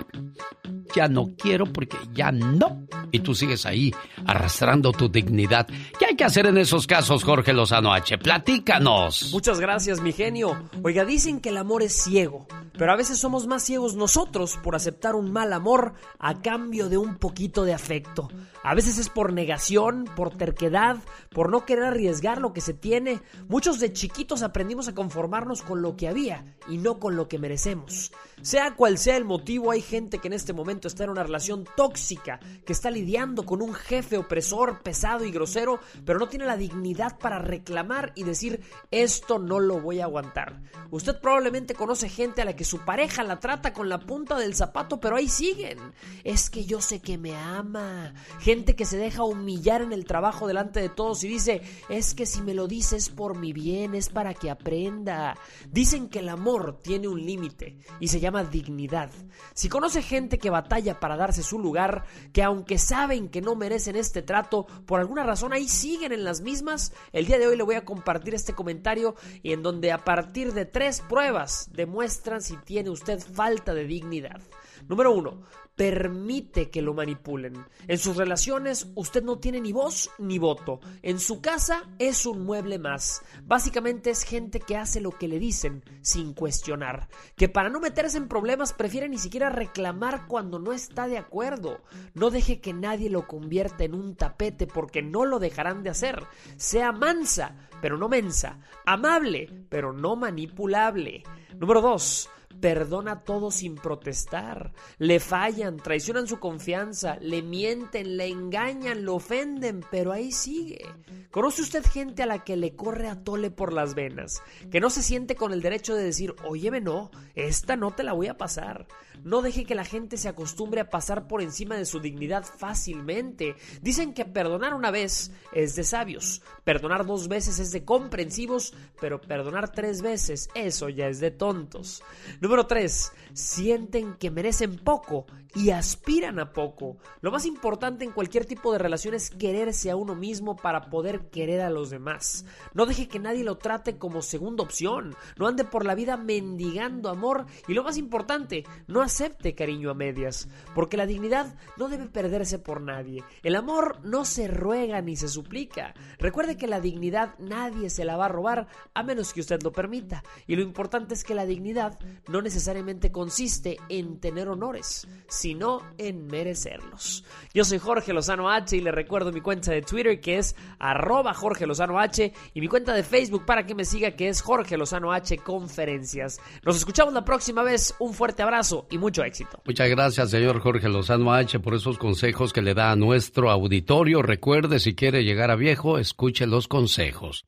ya 0.95 1.09
no 1.09 1.35
quiero 1.37 1.67
porque 1.67 1.97
ya 2.13 2.31
no. 2.31 2.87
Y 3.11 3.21
tú 3.21 3.35
sigues 3.35 3.67
ahí 3.67 3.93
arrastrando 4.27 4.93
tu 4.93 5.09
dignidad. 5.09 5.67
¿Qué 5.99 6.07
hay 6.07 6.17
que 6.17 6.25
hacer 6.25 6.47
en 6.47 6.59
esos 6.59 6.87
casos, 6.87 7.25
Jorge 7.25 7.53
Lozano 7.53 7.93
H? 7.93 8.19
Platícanos. 8.19 9.31
Muchas 9.33 9.61
gracias, 9.61 10.01
mi 10.01 10.13
genio. 10.13 10.69
Oiga, 10.83 11.05
dicen 11.05 11.41
que 11.41 11.49
el 11.49 11.57
amor 11.57 11.83
es 11.83 11.93
ciego, 12.05 12.47
pero 12.77 12.93
a 12.93 12.97
veces 12.97 13.19
somos 13.19 13.47
más 13.47 13.65
ciegos 13.65 13.97
nosotros 13.97 14.59
por 14.63 14.77
aceptar 14.77 15.15
un 15.15 15.33
mal 15.33 15.53
amor 15.53 15.95
a 16.19 16.41
cambio 16.41 16.89
de 16.89 16.99
un 16.99 17.17
poquito 17.17 17.65
de 17.65 17.75
afecto. 17.75 18.29
A 18.65 18.75
veces 18.75 18.99
es 18.99 19.09
por 19.09 19.33
negación, 19.33 20.05
por 20.17 20.37
terquedad, 20.37 20.97
por 21.31 21.51
no 21.51 21.65
querer 21.65 21.85
arriesgar 21.85 22.41
lo 22.41 22.53
que 22.53 22.61
se 22.61 22.75
tiene. 22.75 23.21
Muchos 23.49 23.79
de 23.81 23.93
chiquitos 23.93 24.43
aprendimos 24.43 24.89
a 24.89 24.95
conformarnos 24.95 25.63
con 25.63 25.81
lo 25.81 25.97
que 25.97 26.09
había 26.09 26.45
y 26.69 26.79
no 26.79 26.99
con 26.99 27.17
lo 27.17 27.29
que 27.29 27.39
merecemos. 27.39 28.13
Sea 28.43 28.75
cual 28.75 28.99
sea 28.99 29.17
el 29.17 29.25
motivo, 29.25 29.71
hay 29.71 29.81
gente 29.81 30.19
que 30.19 30.29
en 30.29 30.35
este 30.35 30.53
momento 30.53 30.89
está 30.89 31.05
en 31.05 31.11
una 31.11 31.23
relación 31.23 31.65
tóxica, 31.77 32.41
que 32.65 32.73
está 32.73 32.91
lidiando 32.91 33.45
con 33.45 33.63
un 33.63 33.75
jefe 33.75 34.17
opresor, 34.17 34.81
pesado 34.83 35.25
y 35.25 35.31
grosero, 35.31 35.81
pero 36.05 36.19
no 36.19 36.29
tiene 36.29 36.47
la 36.47 36.57
dignidad 36.57 37.19
para 37.19 37.39
reclamar 37.39 38.13
y 38.15 38.25
decir 38.25 38.61
esto 38.91 39.39
no 39.39 39.61
lo 39.61 39.81
voy 39.81 40.01
a 40.01 40.05
aguantar. 40.05 40.61
Usted 40.91 41.21
probablemente 41.21 41.75
conoce 41.75 42.09
gente 42.09 42.43
a 42.43 42.45
la 42.45 42.57
que 42.57 42.65
su 42.65 42.79
pareja 42.81 43.23
la 43.25 43.41
trata 43.41 43.73
con 43.73 43.89
la 43.89 44.01
punta 44.01 44.37
del 44.37 44.55
zapato, 44.55 45.01
pero 45.01 45.17
ahí 45.17 45.29
siguen. 45.29 45.79
Es 46.25 46.51
que 46.51 46.65
yo 46.65 46.81
sé 46.81 47.01
que 47.01 47.19
me 47.19 47.37
ama. 47.37 48.15
Gente 48.49 48.77
que 48.77 48.87
se 48.87 48.97
deja 48.97 49.25
humillar 49.25 49.83
en 49.83 49.93
el 49.93 50.07
trabajo 50.07 50.47
delante 50.47 50.81
de 50.81 50.89
todos 50.89 51.23
y 51.23 51.29
dice, 51.29 51.61
es 51.91 52.15
que 52.15 52.25
si 52.25 52.41
me 52.41 52.55
lo 52.55 52.67
dices 52.67 53.11
por 53.11 53.37
mi 53.37 53.53
bien, 53.53 53.95
es 53.95 54.09
para 54.09 54.33
que 54.33 54.49
aprenda. 54.49 55.37
Dicen 55.69 56.09
que 56.09 56.21
el 56.21 56.31
amor 56.31 56.81
tiene 56.81 57.09
un 57.09 57.21
límite 57.21 57.77
y 58.01 58.09
se 58.09 58.21
llama 58.21 58.45
dignidad. 58.45 59.11
Si 59.53 59.69
conoce 59.69 60.01
gente 60.01 60.39
que 60.39 60.49
batalla 60.49 60.99
para 60.99 61.19
darse 61.19 61.43
su 61.43 61.59
lugar, 61.59 62.07
que 62.33 62.43
aunque 62.43 62.79
saben 62.79 63.29
que 63.29 63.43
no 63.43 63.55
merecen 63.55 63.97
este 63.97 64.23
trato, 64.23 64.65
por 64.87 64.99
alguna 64.99 65.25
razón 65.25 65.53
ahí 65.53 65.69
siguen 65.69 66.13
en 66.13 66.25
las 66.25 66.41
mismas. 66.41 66.95
El 67.13 67.27
día 67.27 67.39
de 67.39 67.49
hoy 67.49 67.57
le 67.59 67.65
voy 67.65 67.75
a 67.75 67.85
compartir 67.85 68.35
este 68.35 68.55
comentario 68.55 69.15
y 69.43 69.53
en 69.53 69.63
donde 69.63 69.93
a 69.93 70.05
partir 70.07 70.55
de 70.55 70.65
tres 70.65 71.03
pruebas 71.03 71.69
demuestran 71.71 72.41
si 72.41 72.57
tiene 72.57 72.89
usted 72.89 73.21
falta 73.21 73.75
de 73.75 73.85
dignidad. 73.85 74.41
Número 74.89 75.13
uno, 75.13 75.43
permite 75.79 76.71
que 76.71 76.83
lo 76.83 76.93
manipulen. 76.93 77.55
En 77.87 77.99
sus 77.99 78.17
relaciones 78.17 78.89
usted 78.97 79.23
no 79.23 79.39
tiene 79.39 79.61
ni 79.61 79.73
voz 79.73 80.11
ni 80.19 80.39
voto. 80.39 80.81
En 81.03 81.21
su 81.21 81.41
casa 81.41 81.89
es 82.01 82.27
un 82.27 82.45
mueble 82.45 82.81
más. 82.81 83.23
Básicamente 83.45 84.11
es 84.11 84.25
gente 84.25 84.59
que 84.59 84.77
hace 84.77 85.01
lo 85.01 85.13
que 85.13 85.29
le 85.29 85.39
dicen 85.39 85.85
sin 86.03 86.35
cuestionar. 86.35 87.09
Que 87.37 87.49
para 87.49 87.71
no 87.71 87.79
meterse 87.79 88.19
en 88.19 88.27
problemas 88.27 88.73
prefiere 88.73 89.09
ni 89.09 89.19
siquiera 89.19 89.51
reclamar 89.51 90.27
cuando 90.27 90.59
no 90.59 90.73
está 90.73 91.07
de 91.07 91.17
acuerdo. 91.17 91.81
No 92.13 92.31
deje 92.31 92.61
que 92.61 92.73
nadie 92.73 93.09
lo 93.09 93.29
convierta 93.29 93.85
en 93.85 93.95
un 93.95 94.17
tapete 94.17 94.67
porque 94.67 95.01
no 95.01 95.27
lo 95.27 95.39
dejarán 95.39 95.85
de 95.85 95.91
hacer. 95.91 96.25
Sea 96.57 96.91
mansa, 96.91 97.55
pero 97.81 97.97
no 97.97 98.09
mensa. 98.09 98.59
Amable, 98.85 99.49
pero 99.69 99.93
no 99.93 100.17
manipulable. 100.17 101.23
Número 101.57 101.81
2 101.81 102.31
perdona 102.61 103.23
todo 103.23 103.51
sin 103.51 103.77
protestar. 103.77 104.73
Le 104.99 105.21
fallan, 105.21 105.77
traicionan 105.77 106.27
su 106.27 106.39
confianza, 106.39 107.17
le 107.21 107.43
mienten, 107.43 108.17
le 108.17 108.27
engañan, 108.27 109.05
lo 109.05 109.17
ofenden, 109.17 109.85
pero 109.91 110.13
ahí 110.13 110.33
sigue. 110.33 110.85
¿Conoce 111.31 111.63
usted 111.63 111.85
gente 111.85 112.23
a 112.23 112.27
la 112.27 112.45
que 112.45 112.57
le 112.57 112.75
corre 112.75 113.09
a 113.09 113.23
tole 113.23 113.51
por 113.51 113.73
las 113.73 113.95
venas? 113.95 114.43
Que 114.71 114.81
no 114.81 114.91
se 114.91 115.03
siente 115.03 115.37
con 115.37 115.53
el 115.53 115.63
derecho 115.63 115.95
de 115.95 116.05
decir, 116.05 116.35
óyeme 116.45 116.81
no, 116.81 117.11
esta 117.35 117.77
no 117.77 117.93
te 117.93 118.03
la 118.03 118.13
voy 118.13 118.29
a 118.29 118.37
pasar. 118.37 118.87
No 119.25 119.43
deje 119.43 119.65
que 119.65 119.75
la 119.75 119.85
gente 119.85 120.17
se 120.17 120.29
acostumbre 120.29 120.81
a 120.81 120.91
pasar 120.91 121.29
por 121.29 121.43
encima 121.43 121.77
de 121.77 121.85
su 121.85 122.01
dignidad 122.01 122.45
fácilmente. 122.45 123.57
Dicen 123.83 124.15
que 124.15 124.25
perdonar 124.25 124.75
una 124.75 124.91
vez 124.91 125.33
es 125.53 125.75
de 125.75 125.85
sabios, 125.85 126.43
perdonar 126.65 127.07
dos 127.07 127.29
veces 127.29 127.59
es 127.59 127.71
de 127.73 127.85
comprensivos, 127.85 128.75
pero 129.01 129.21
perdonar 129.21 129.73
tres 129.73 130.03
veces, 130.03 130.49
eso 130.55 130.89
ya 130.89 131.09
es 131.09 131.21
de 131.21 131.31
tontos. 131.31 132.03
Número 132.41 132.67
3. 132.67 133.13
Sienten 133.33 134.15
que 134.15 134.31
merecen 134.31 134.77
poco 134.77 135.27
y 135.55 135.71
aspiran 135.71 136.39
a 136.39 136.53
poco. 136.53 136.99
Lo 137.21 137.31
más 137.31 137.47
importante 137.47 138.05
en 138.05 138.13
cualquier 138.13 138.45
tipo 138.45 138.73
de 138.73 138.79
relación 138.79 139.15
es 139.15 139.31
quererse 139.31 139.91
a 139.91 139.97
uno 139.97 140.15
mismo 140.15 140.57
para 140.57 140.91
poder 140.91 141.31
querer 141.31 141.61
a 141.61 141.71
los 141.71 141.91
demás. 141.91 142.45
No 142.75 142.87
deje 142.87 143.09
que 143.09 143.19
nadie 143.19 143.45
lo 143.45 143.59
trate 143.59 143.99
como 143.99 144.23
segunda 144.23 144.63
opción. 144.63 145.15
No 145.37 145.47
ande 145.47 145.65
por 145.65 145.85
la 145.85 145.95
vida 145.95 146.17
mendigando 146.17 147.09
amor 147.09 147.47
y 147.67 147.75
lo 147.75 147.83
más 147.83 147.97
importante, 147.97 148.65
no 148.87 149.03
acepte 149.09 149.55
cariño 149.55 149.91
a 149.91 149.95
medias, 149.95 150.49
porque 150.75 150.97
la 150.97 151.07
dignidad 151.07 151.57
no 151.77 151.89
debe 151.89 152.07
perderse 152.07 152.59
por 152.59 152.81
nadie. 152.81 153.25
El 153.43 153.57
amor 153.57 153.99
no 154.05 154.25
se 154.25 154.49
ruega 154.49 155.01
ni 155.01 155.17
se 155.17 155.29
suplica. 155.29 155.95
Recuerde 156.19 156.57
que 156.57 156.67
la 156.67 156.81
dignidad 156.81 157.35
nadie 157.39 157.91
se 157.91 158.05
la 158.05 158.17
va 158.17 158.27
a 158.27 158.29
robar 158.29 158.69
a 158.95 159.03
menos 159.03 159.33
que 159.33 159.41
usted 159.41 159.63
lo 159.63 159.73
permita. 159.73 160.23
Y 160.47 160.57
lo 160.57 160.63
importante 160.63 161.15
es 161.15 161.25
que 161.25 161.35
la 161.35 161.47
dignidad 161.47 161.99
no 162.29 162.43
necesariamente 162.43 163.11
consiste 163.11 163.79
en 163.89 164.21
tener 164.21 164.49
honores, 164.49 165.09
sino 165.27 165.83
en 165.97 166.27
merecerlos. 166.27 167.25
Yo 167.55 167.65
soy 167.65 167.79
Jorge 167.79 168.13
Lozano 168.13 168.51
H 168.51 168.77
y 168.77 168.81
le 168.81 168.93
recuerdo 168.93 169.33
mi 169.33 169.41
cuenta 169.41 169.73
de 169.73 169.83
Twitter 169.83 170.21
que 170.21 170.39
es 170.39 170.55
arroba 170.79 171.35
Jorge 171.35 171.67
Lozano 171.67 171.99
H 171.99 172.33
y 172.53 172.61
mi 172.61 172.69
cuenta 172.69 172.93
de 172.93 173.03
Facebook 173.03 173.47
para 173.47 173.65
que 173.65 173.75
me 173.75 173.85
siga 173.85 174.13
que 174.13 174.29
es 174.29 174.43
Jorge 174.43 174.77
Lozano 174.77 175.13
H 175.13 175.39
Conferencias. 175.39 176.39
Nos 176.63 176.77
escuchamos 176.77 177.15
la 177.15 177.25
próxima 177.25 177.63
vez. 177.63 177.95
Un 177.99 178.15
fuerte 178.15 178.43
abrazo 178.43 178.87
y 178.91 178.98
mucho 178.99 179.25
éxito. 179.25 179.61
Muchas 179.65 179.89
gracias, 179.89 180.31
señor 180.31 180.61
Jorge 180.61 180.89
Lozano 180.89 181.33
H, 181.33 181.59
por 181.61 181.75
esos 181.75 181.99
consejos 181.99 182.53
que 182.53 182.63
le 182.63 182.75
da 182.75 182.91
a 182.91 182.97
nuestro 182.97 183.51
auditorio. 183.51 184.23
Recuerde, 184.23 184.79
si 184.79 184.95
quiere 184.95 185.25
llegar 185.25 185.51
a 185.51 185.57
viejo, 185.57 185.99
escuche 185.99 186.47
los 186.47 186.69
consejos. 186.69 187.45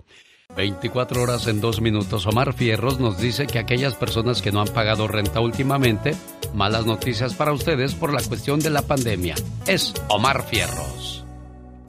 24 0.56 1.22
horas 1.22 1.46
en 1.46 1.60
dos 1.60 1.80
minutos. 1.80 2.26
Omar 2.26 2.52
Fierros 2.52 2.98
nos 2.98 3.18
dice 3.18 3.46
que 3.46 3.58
aquellas 3.58 3.94
personas 3.94 4.42
que 4.42 4.52
no 4.52 4.60
han 4.60 4.68
pagado 4.68 5.06
renta 5.08 5.40
últimamente, 5.40 6.14
malas 6.54 6.86
noticias 6.86 7.34
para 7.34 7.52
ustedes 7.52 7.94
por 7.94 8.12
la 8.12 8.22
cuestión 8.22 8.60
de 8.60 8.70
la 8.70 8.82
pandemia. 8.82 9.34
Es 9.66 9.94
Omar 10.08 10.44
Fierros. 10.48 11.24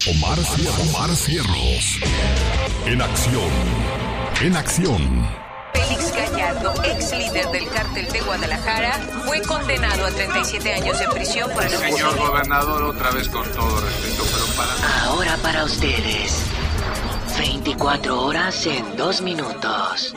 Omar 0.08 0.38
Fierros. 0.38 0.96
Omar 0.96 1.10
Fierros. 1.16 2.00
En 2.86 3.02
acción. 3.02 3.50
En 4.42 4.56
acción. 4.56 5.51
Ex 6.84 7.18
líder 7.18 7.48
del 7.52 7.68
cártel 7.70 8.08
de 8.12 8.22
Guadalajara, 8.22 8.94
fue 9.26 9.42
condenado 9.42 10.06
a 10.06 10.12
37 10.12 10.74
años 10.74 11.00
de 11.00 11.08
prisión 11.10 11.50
por 11.52 11.64
el 11.64 11.72
Señor 11.72 12.18
gobernador, 12.18 12.84
otra 12.84 13.12
vez 13.12 13.28
con 13.30 13.48
todo 13.52 13.80
respeto, 13.82 14.24
pero 14.32 14.46
para... 14.58 15.06
Ahora 15.06 15.38
para 15.38 15.64
ustedes. 15.64 16.44
24 17.38 18.22
horas 18.22 18.66
en 18.66 18.98
dos 18.98 19.22
minutos. 19.22 20.14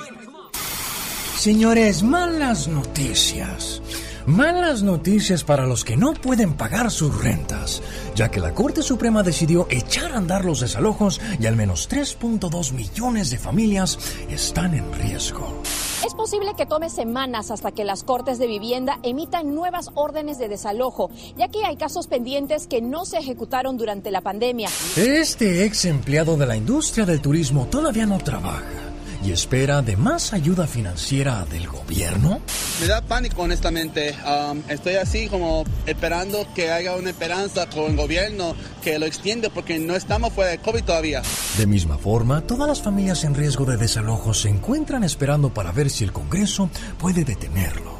Señores, 1.36 2.02
malas 2.02 2.68
noticias. 2.68 3.82
Malas 4.26 4.82
noticias 4.82 5.44
para 5.44 5.66
los 5.66 5.84
que 5.84 5.98
no 5.98 6.14
pueden 6.14 6.54
pagar 6.54 6.90
sus 6.90 7.22
rentas, 7.22 7.82
ya 8.14 8.30
que 8.30 8.40
la 8.40 8.54
Corte 8.54 8.82
Suprema 8.82 9.22
decidió 9.22 9.66
echar 9.68 10.12
a 10.12 10.16
andar 10.16 10.46
los 10.46 10.60
desalojos 10.60 11.20
y 11.38 11.46
al 11.46 11.56
menos 11.56 11.90
3.2 11.90 12.72
millones 12.72 13.28
de 13.30 13.36
familias 13.36 13.98
están 14.30 14.72
en 14.72 14.90
riesgo. 14.94 15.62
Es 16.05 16.12
posible 16.12 16.52
que 16.55 16.66
tome 16.66 16.90
semanas 16.90 17.51
hasta 17.51 17.72
que 17.72 17.82
las 17.82 18.05
Cortes 18.05 18.39
de 18.39 18.47
Vivienda 18.47 18.98
emitan 19.02 19.55
nuevas 19.55 19.90
órdenes 19.94 20.39
de 20.39 20.48
desalojo, 20.48 21.10
ya 21.39 21.48
que 21.48 21.64
hay 21.64 21.76
casos 21.76 22.09
pendientes 22.09 22.66
que 22.66 22.82
no 22.82 23.06
se 23.06 23.16
ejecutaron 23.18 23.78
durante 23.78 24.10
la 24.10 24.20
pandemia. 24.20 24.68
Este 24.97 25.64
ex 25.64 25.86
empleado 25.86 26.36
de 26.36 26.47
la 26.47 26.56
industria 26.56 27.06
del 27.06 27.22
turismo 27.22 27.68
todavía 27.70 28.05
no 28.05 28.18
trabaja 28.18 28.93
y 29.24 29.32
espera 29.32 29.82
de 29.82 29.96
más 29.96 30.32
ayuda 30.32 30.66
financiera 30.66 31.44
del 31.46 31.66
gobierno. 31.66 32.40
Me 32.80 32.86
da 32.86 33.01
pánico, 33.01 33.42
honestamente. 33.42 34.14
Um, 34.24 34.62
estoy 34.68 34.94
así 34.96 35.28
como 35.28 35.64
esperando 35.86 36.46
que 36.55 36.70
haya 36.70 36.94
una 36.94 37.10
esperanza 37.10 37.66
con 37.68 37.92
el 37.92 37.96
gobierno 37.96 38.55
que 38.82 38.98
lo 38.98 39.06
extiende 39.06 39.48
porque 39.51 39.78
no 39.78 39.94
estamos 39.94 40.32
fuera 40.32 40.51
de 40.51 40.59
COVID 40.59 40.84
todavía. 40.84 41.22
De 41.56 41.66
misma 41.66 41.96
forma, 41.96 42.42
todas 42.42 42.68
las 42.68 42.82
familias 42.82 43.24
en 43.24 43.34
riesgo 43.34 43.64
de 43.64 43.76
desalojo 43.76 44.34
se 44.34 44.48
encuentran 44.48 45.05
esperando 45.05 45.52
para 45.52 45.72
ver 45.72 45.88
si 45.88 46.05
el 46.05 46.12
Congreso 46.12 46.68
puede 46.98 47.24
detenerlo. 47.24 47.93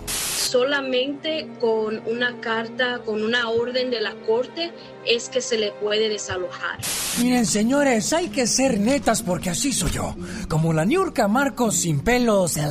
Solamente 0.45 1.49
con 1.61 2.03
una 2.07 2.41
carta, 2.41 3.01
con 3.05 3.23
una 3.23 3.49
orden 3.49 3.91
de 3.91 4.01
la 4.01 4.15
Corte, 4.27 4.73
es 5.07 5.29
que 5.29 5.41
se 5.41 5.59
le 5.59 5.73
puede 5.73 6.09
desalojar. 6.09 6.79
Miren, 7.21 7.47
señores, 7.47 8.13
hay 8.13 8.29
que 8.29 8.47
ser 8.47 8.79
netas 8.79 9.23
porque 9.23 9.51
así 9.51 9.73
soy 9.73 9.91
yo. 9.93 10.15
Como 10.49 10.73
la 10.73 10.85
Niurka 10.85 11.29
Marcos 11.29 11.77
sin 11.77 12.01
pelos 12.01 12.57
en 12.57 12.69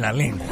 la 0.00 0.12
lengua. 0.12 0.46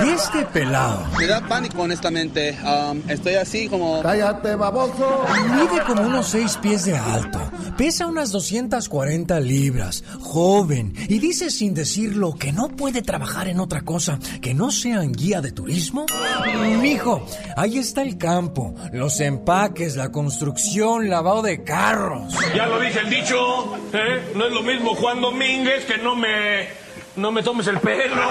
Este 0.00 0.44
pelado. 0.46 1.06
Me 1.18 1.26
da 1.26 1.46
pánico, 1.46 1.82
honestamente. 1.82 2.56
Um, 2.62 3.02
estoy 3.08 3.34
así 3.34 3.68
como... 3.68 4.02
¡Cállate, 4.02 4.54
baboso! 4.56 5.24
Mide 5.54 5.82
como 5.86 6.02
unos 6.02 6.28
seis 6.28 6.56
pies 6.56 6.84
de 6.84 6.96
alto. 6.96 7.38
Pesa 7.76 8.06
unas 8.06 8.30
240 8.32 9.40
libras. 9.40 10.04
Joven. 10.20 10.94
Y 11.08 11.18
dice 11.18 11.50
sin 11.50 11.74
decirlo 11.74 12.34
que 12.34 12.52
no 12.52 12.68
puede 12.68 13.02
trabajar 13.02 13.48
en 13.48 13.60
otra 13.60 13.82
cosa 13.82 14.18
que 14.40 14.54
no 14.54 14.70
sea 14.70 15.02
en 15.02 15.12
guía 15.12 15.40
de 15.40 15.52
turismo. 15.52 15.69
Mijo, 16.80 17.26
ahí 17.56 17.78
está 17.78 18.02
el 18.02 18.18
campo, 18.18 18.74
los 18.92 19.20
empaques, 19.20 19.96
la 19.96 20.10
construcción, 20.10 21.08
lavado 21.08 21.42
de 21.42 21.62
carros. 21.62 22.34
Ya 22.54 22.66
lo 22.66 22.80
dice 22.80 23.00
el 23.00 23.10
dicho, 23.10 23.76
¿eh? 23.92 24.32
No 24.34 24.46
es 24.46 24.52
lo 24.52 24.62
mismo 24.62 24.94
Juan 24.94 25.20
Domínguez 25.20 25.84
que 25.84 25.98
no 25.98 26.16
me. 26.16 26.68
no 27.16 27.30
me 27.32 27.42
tomes 27.42 27.66
el 27.68 27.78
pelo. 27.78 28.22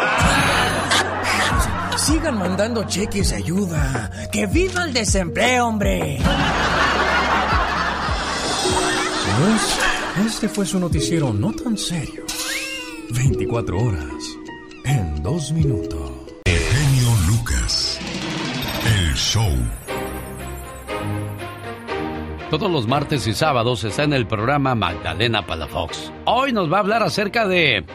Sigan 1.98 2.38
mandando 2.40 2.84
cheques 2.86 3.30
de 3.30 3.36
ayuda. 3.36 4.12
¡Que 4.32 4.46
viva 4.48 4.84
el 4.86 4.94
desempleo, 4.94 5.68
hombre! 5.68 6.18
Señores, 9.26 9.80
este 10.26 10.50
fue 10.50 10.66
su 10.66 10.80
noticiero 10.80 11.34
no 11.34 11.52
tan 11.54 11.78
serio. 11.78 12.24
24 13.12 13.78
horas 13.78 14.14
en 14.86 15.22
dos 15.22 15.52
minutos. 15.52 16.09
El 19.10 19.16
show. 19.16 19.52
Todos 22.52 22.70
los 22.70 22.86
martes 22.86 23.26
y 23.26 23.34
sábados 23.34 23.84
está 23.84 24.04
en 24.04 24.14
el 24.14 24.28
programa 24.28 24.76
Magdalena 24.76 25.48
Palafox. 25.48 26.12
Hoy 26.26 26.54
nos 26.54 26.72
va 26.72 26.78
a 26.78 26.80
hablar 26.82 27.02
acerca 27.02 27.48
de 27.48 27.86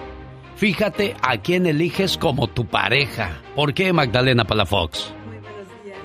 Fíjate 0.57 1.15
a 1.23 1.37
quién 1.37 1.67
eliges 1.67 2.19
como 2.19 2.49
tu 2.49 2.67
pareja. 2.67 3.41
¿Por 3.55 3.75
qué 3.75 3.93
Magdalena 3.93 4.45
Palafox? 4.45 5.15
Muy 5.27 5.39
buenos 5.39 5.85
días. 5.85 5.99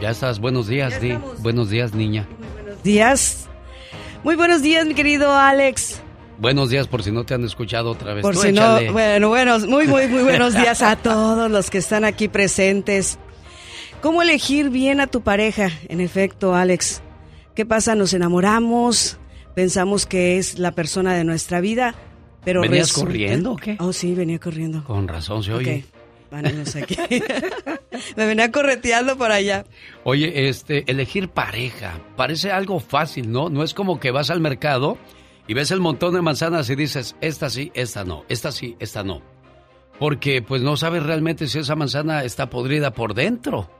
Ya 0.00 0.10
estás, 0.10 0.38
buenos 0.38 0.68
días, 0.68 1.00
Di. 1.00 1.18
Buenos 1.40 1.68
días, 1.68 1.94
niña. 1.94 2.28
Muy 2.38 2.48
buenos 2.62 2.82
días. 2.84 3.48
Muy 4.22 4.36
buenos 4.36 4.62
días, 4.62 4.86
mi 4.86 4.94
querido 4.94 5.32
Alex. 5.32 6.03
Buenos 6.38 6.68
días, 6.70 6.88
por 6.88 7.02
si 7.02 7.12
no 7.12 7.24
te 7.24 7.34
han 7.34 7.44
escuchado 7.44 7.90
otra 7.92 8.12
vez. 8.14 8.22
Por 8.22 8.34
Tú 8.34 8.40
si 8.42 8.48
échale. 8.48 8.86
no, 8.88 8.92
bueno, 8.92 9.28
buenos, 9.28 9.66
muy, 9.66 9.86
muy, 9.86 10.08
muy 10.08 10.22
buenos 10.22 10.54
días 10.58 10.82
a 10.82 10.96
todos 10.96 11.50
los 11.50 11.70
que 11.70 11.78
están 11.78 12.04
aquí 12.04 12.28
presentes. 12.28 13.18
¿Cómo 14.02 14.20
elegir 14.20 14.68
bien 14.70 15.00
a 15.00 15.06
tu 15.06 15.22
pareja? 15.22 15.70
En 15.88 16.00
efecto, 16.00 16.54
Alex. 16.54 17.02
¿Qué 17.54 17.64
pasa? 17.64 17.94
Nos 17.94 18.12
enamoramos, 18.12 19.18
pensamos 19.54 20.06
que 20.06 20.38
es 20.38 20.58
la 20.58 20.72
persona 20.72 21.14
de 21.14 21.22
nuestra 21.24 21.60
vida, 21.60 21.94
pero 22.44 22.60
¿Venías 22.62 22.88
resulta- 22.88 23.06
corriendo 23.06 23.52
o 23.52 23.56
qué? 23.56 23.76
Oh, 23.78 23.92
sí, 23.92 24.14
venía 24.14 24.40
corriendo. 24.40 24.82
Con 24.84 25.06
razón 25.06 25.42
se 25.44 25.52
oye. 25.54 25.84
Ok, 25.86 26.32
vámonos 26.32 26.74
aquí. 26.74 26.96
Me 28.16 28.26
venía 28.26 28.50
correteando 28.50 29.16
por 29.16 29.30
allá. 29.30 29.64
Oye, 30.02 30.48
este, 30.48 30.82
elegir 30.90 31.28
pareja 31.28 32.00
parece 32.16 32.50
algo 32.50 32.80
fácil, 32.80 33.30
¿no? 33.30 33.48
No 33.48 33.62
es 33.62 33.72
como 33.72 34.00
que 34.00 34.10
vas 34.10 34.30
al 34.30 34.40
mercado 34.40 34.98
y 35.46 35.54
ves 35.54 35.70
el 35.70 35.80
montón 35.80 36.14
de 36.14 36.22
manzanas 36.22 36.70
y 36.70 36.76
dices, 36.76 37.16
esta 37.20 37.50
sí, 37.50 37.70
esta 37.74 38.04
no, 38.04 38.24
esta 38.28 38.52
sí, 38.52 38.76
esta 38.78 39.02
no. 39.02 39.22
Porque 39.98 40.42
pues 40.42 40.62
no 40.62 40.76
sabes 40.76 41.02
realmente 41.02 41.46
si 41.46 41.58
esa 41.58 41.76
manzana 41.76 42.24
está 42.24 42.50
podrida 42.50 42.92
por 42.92 43.14
dentro. 43.14 43.70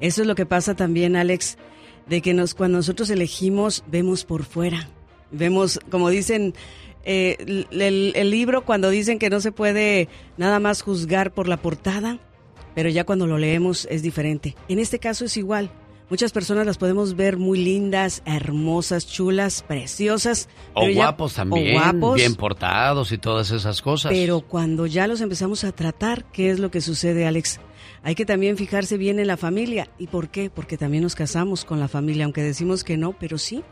Eso 0.00 0.22
es 0.22 0.28
lo 0.28 0.34
que 0.34 0.46
pasa 0.46 0.74
también, 0.74 1.16
Alex, 1.16 1.58
de 2.06 2.22
que 2.22 2.34
nos, 2.34 2.54
cuando 2.54 2.78
nosotros 2.78 3.10
elegimos, 3.10 3.82
vemos 3.88 4.24
por 4.24 4.44
fuera. 4.44 4.88
Vemos, 5.30 5.80
como 5.90 6.08
dicen, 6.10 6.54
eh, 7.04 7.64
el, 7.70 8.30
libro 8.30 8.64
cuando 8.64 8.90
dicen 8.90 9.18
que 9.18 9.30
no 9.30 9.40
se 9.40 9.50
puede 9.50 10.08
nada 10.36 10.60
más 10.60 10.82
juzgar 10.82 11.32
por 11.32 11.48
la 11.48 11.56
portada, 11.56 12.18
pero 12.74 12.88
ya 12.88 13.04
cuando 13.04 13.26
lo 13.26 13.38
leemos 13.38 13.88
es 13.90 14.02
diferente. 14.02 14.56
En 14.68 14.78
este 14.78 14.98
caso 14.98 15.24
es 15.24 15.36
igual. 15.36 15.70
Muchas 16.10 16.32
personas 16.32 16.64
las 16.66 16.78
podemos 16.78 17.16
ver 17.16 17.36
muy 17.36 17.58
lindas, 17.62 18.22
hermosas, 18.24 19.06
chulas, 19.06 19.62
preciosas. 19.62 20.48
O 20.74 20.88
ya- 20.88 20.94
guapos 20.94 21.34
también, 21.34 21.76
o 21.76 21.80
guapos, 21.80 22.16
bien 22.16 22.34
portados 22.34 23.12
y 23.12 23.18
todas 23.18 23.50
esas 23.50 23.82
cosas. 23.82 24.10
pero 24.12 24.40
cuando 24.40 24.86
ya 24.86 25.06
los 25.06 25.20
empezamos 25.20 25.64
a 25.64 25.72
tratar, 25.72 26.24
¿qué 26.32 26.50
es 26.50 26.60
lo 26.60 26.70
que 26.70 26.80
sucede, 26.80 27.26
Alex? 27.26 27.60
Hay 28.02 28.14
que 28.14 28.24
también 28.24 28.56
fijarse 28.56 28.96
bien 28.96 29.18
en 29.18 29.26
la 29.26 29.36
familia. 29.36 29.88
¿Y 29.98 30.06
por 30.06 30.28
qué? 30.30 30.48
Porque 30.50 30.78
también 30.78 31.02
nos 31.02 31.14
casamos 31.14 31.64
con 31.64 31.78
la 31.80 31.88
familia, 31.88 32.24
aunque 32.24 32.42
decimos 32.42 32.84
que 32.84 32.96
no, 32.96 33.12
pero 33.18 33.36
sí. 33.38 33.62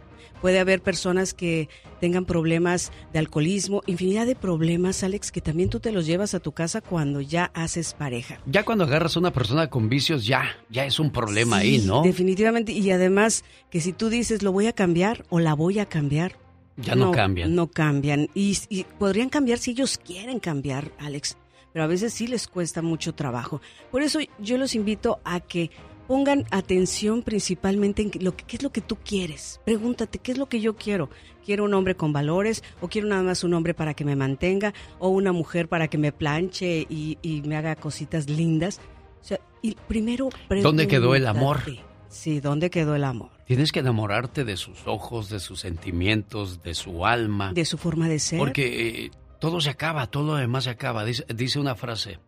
Puede 0.40 0.58
haber 0.58 0.82
personas 0.82 1.34
que 1.34 1.68
tengan 2.00 2.24
problemas 2.24 2.92
de 3.12 3.18
alcoholismo, 3.18 3.82
infinidad 3.86 4.26
de 4.26 4.36
problemas, 4.36 5.02
Alex, 5.02 5.32
que 5.32 5.40
también 5.40 5.70
tú 5.70 5.80
te 5.80 5.92
los 5.92 6.06
llevas 6.06 6.34
a 6.34 6.40
tu 6.40 6.52
casa 6.52 6.80
cuando 6.80 7.20
ya 7.20 7.50
haces 7.54 7.94
pareja. 7.94 8.40
Ya 8.46 8.64
cuando 8.64 8.84
agarras 8.84 9.16
a 9.16 9.20
una 9.20 9.32
persona 9.32 9.68
con 9.70 9.88
vicios, 9.88 10.26
ya, 10.26 10.44
ya 10.68 10.84
es 10.84 11.00
un 11.00 11.10
problema 11.10 11.58
ahí, 11.58 11.78
¿no? 11.78 12.02
Definitivamente. 12.02 12.72
Y 12.72 12.90
además, 12.90 13.44
que 13.70 13.80
si 13.80 13.92
tú 13.92 14.08
dices 14.08 14.42
lo 14.42 14.52
voy 14.52 14.66
a 14.66 14.72
cambiar 14.72 15.24
o 15.30 15.40
la 15.40 15.54
voy 15.54 15.78
a 15.78 15.86
cambiar, 15.86 16.38
Ya 16.76 16.94
no 16.94 17.10
cambian. 17.10 17.54
No 17.54 17.68
cambian. 17.68 18.28
Y, 18.34 18.58
y 18.68 18.84
podrían 18.98 19.30
cambiar 19.30 19.58
si 19.58 19.70
ellos 19.70 19.98
quieren 19.98 20.40
cambiar, 20.40 20.92
Alex. 20.98 21.38
Pero 21.72 21.84
a 21.84 21.88
veces 21.88 22.12
sí 22.12 22.26
les 22.26 22.48
cuesta 22.48 22.82
mucho 22.82 23.14
trabajo. 23.14 23.62
Por 23.90 24.02
eso 24.02 24.18
yo 24.38 24.58
los 24.58 24.74
invito 24.74 25.20
a 25.24 25.40
que 25.40 25.70
pongan 26.06 26.44
atención 26.50 27.22
principalmente 27.22 28.02
en 28.02 28.10
lo 28.24 28.36
que, 28.36 28.44
qué 28.44 28.56
es 28.56 28.62
lo 28.62 28.70
que 28.70 28.80
tú 28.80 28.96
quieres. 28.96 29.60
Pregúntate, 29.64 30.18
¿qué 30.18 30.32
es 30.32 30.38
lo 30.38 30.48
que 30.48 30.60
yo 30.60 30.76
quiero? 30.76 31.10
¿Quiero 31.44 31.64
un 31.64 31.74
hombre 31.74 31.94
con 31.94 32.12
valores? 32.12 32.64
¿O 32.80 32.88
quiero 32.88 33.08
nada 33.08 33.22
más 33.22 33.44
un 33.44 33.54
hombre 33.54 33.74
para 33.74 33.94
que 33.94 34.04
me 34.04 34.16
mantenga? 34.16 34.74
¿O 34.98 35.08
una 35.08 35.32
mujer 35.32 35.68
para 35.68 35.88
que 35.88 35.98
me 35.98 36.12
planche 36.12 36.86
y, 36.88 37.18
y 37.22 37.42
me 37.42 37.56
haga 37.56 37.76
cositas 37.76 38.28
lindas? 38.28 38.80
O 39.20 39.24
sea, 39.24 39.40
y 39.62 39.76
primero 39.88 40.28
¿Dónde 40.62 40.86
quedó 40.86 41.14
el 41.14 41.26
amor? 41.26 41.62
Sí, 42.08 42.40
¿dónde 42.40 42.70
quedó 42.70 42.94
el 42.94 43.04
amor? 43.04 43.30
Tienes 43.46 43.72
que 43.72 43.80
enamorarte 43.80 44.44
de 44.44 44.56
sus 44.56 44.86
ojos, 44.86 45.28
de 45.28 45.40
sus 45.40 45.60
sentimientos, 45.60 46.62
de 46.62 46.74
su 46.74 47.06
alma. 47.06 47.52
De 47.52 47.64
su 47.64 47.78
forma 47.78 48.08
de 48.08 48.18
ser. 48.18 48.38
Porque 48.38 49.04
eh, 49.04 49.10
todo 49.38 49.60
se 49.60 49.70
acaba, 49.70 50.06
todo 50.06 50.24
lo 50.24 50.34
demás 50.36 50.64
se 50.64 50.70
acaba. 50.70 51.04
Dice, 51.04 51.24
dice 51.34 51.58
una 51.58 51.74
frase, 51.74 52.18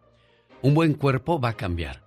un 0.63 0.75
buen 0.75 0.95
cuerpo 0.95 1.41
va 1.41 1.51
a 1.51 1.57
cambiar, 1.57 2.03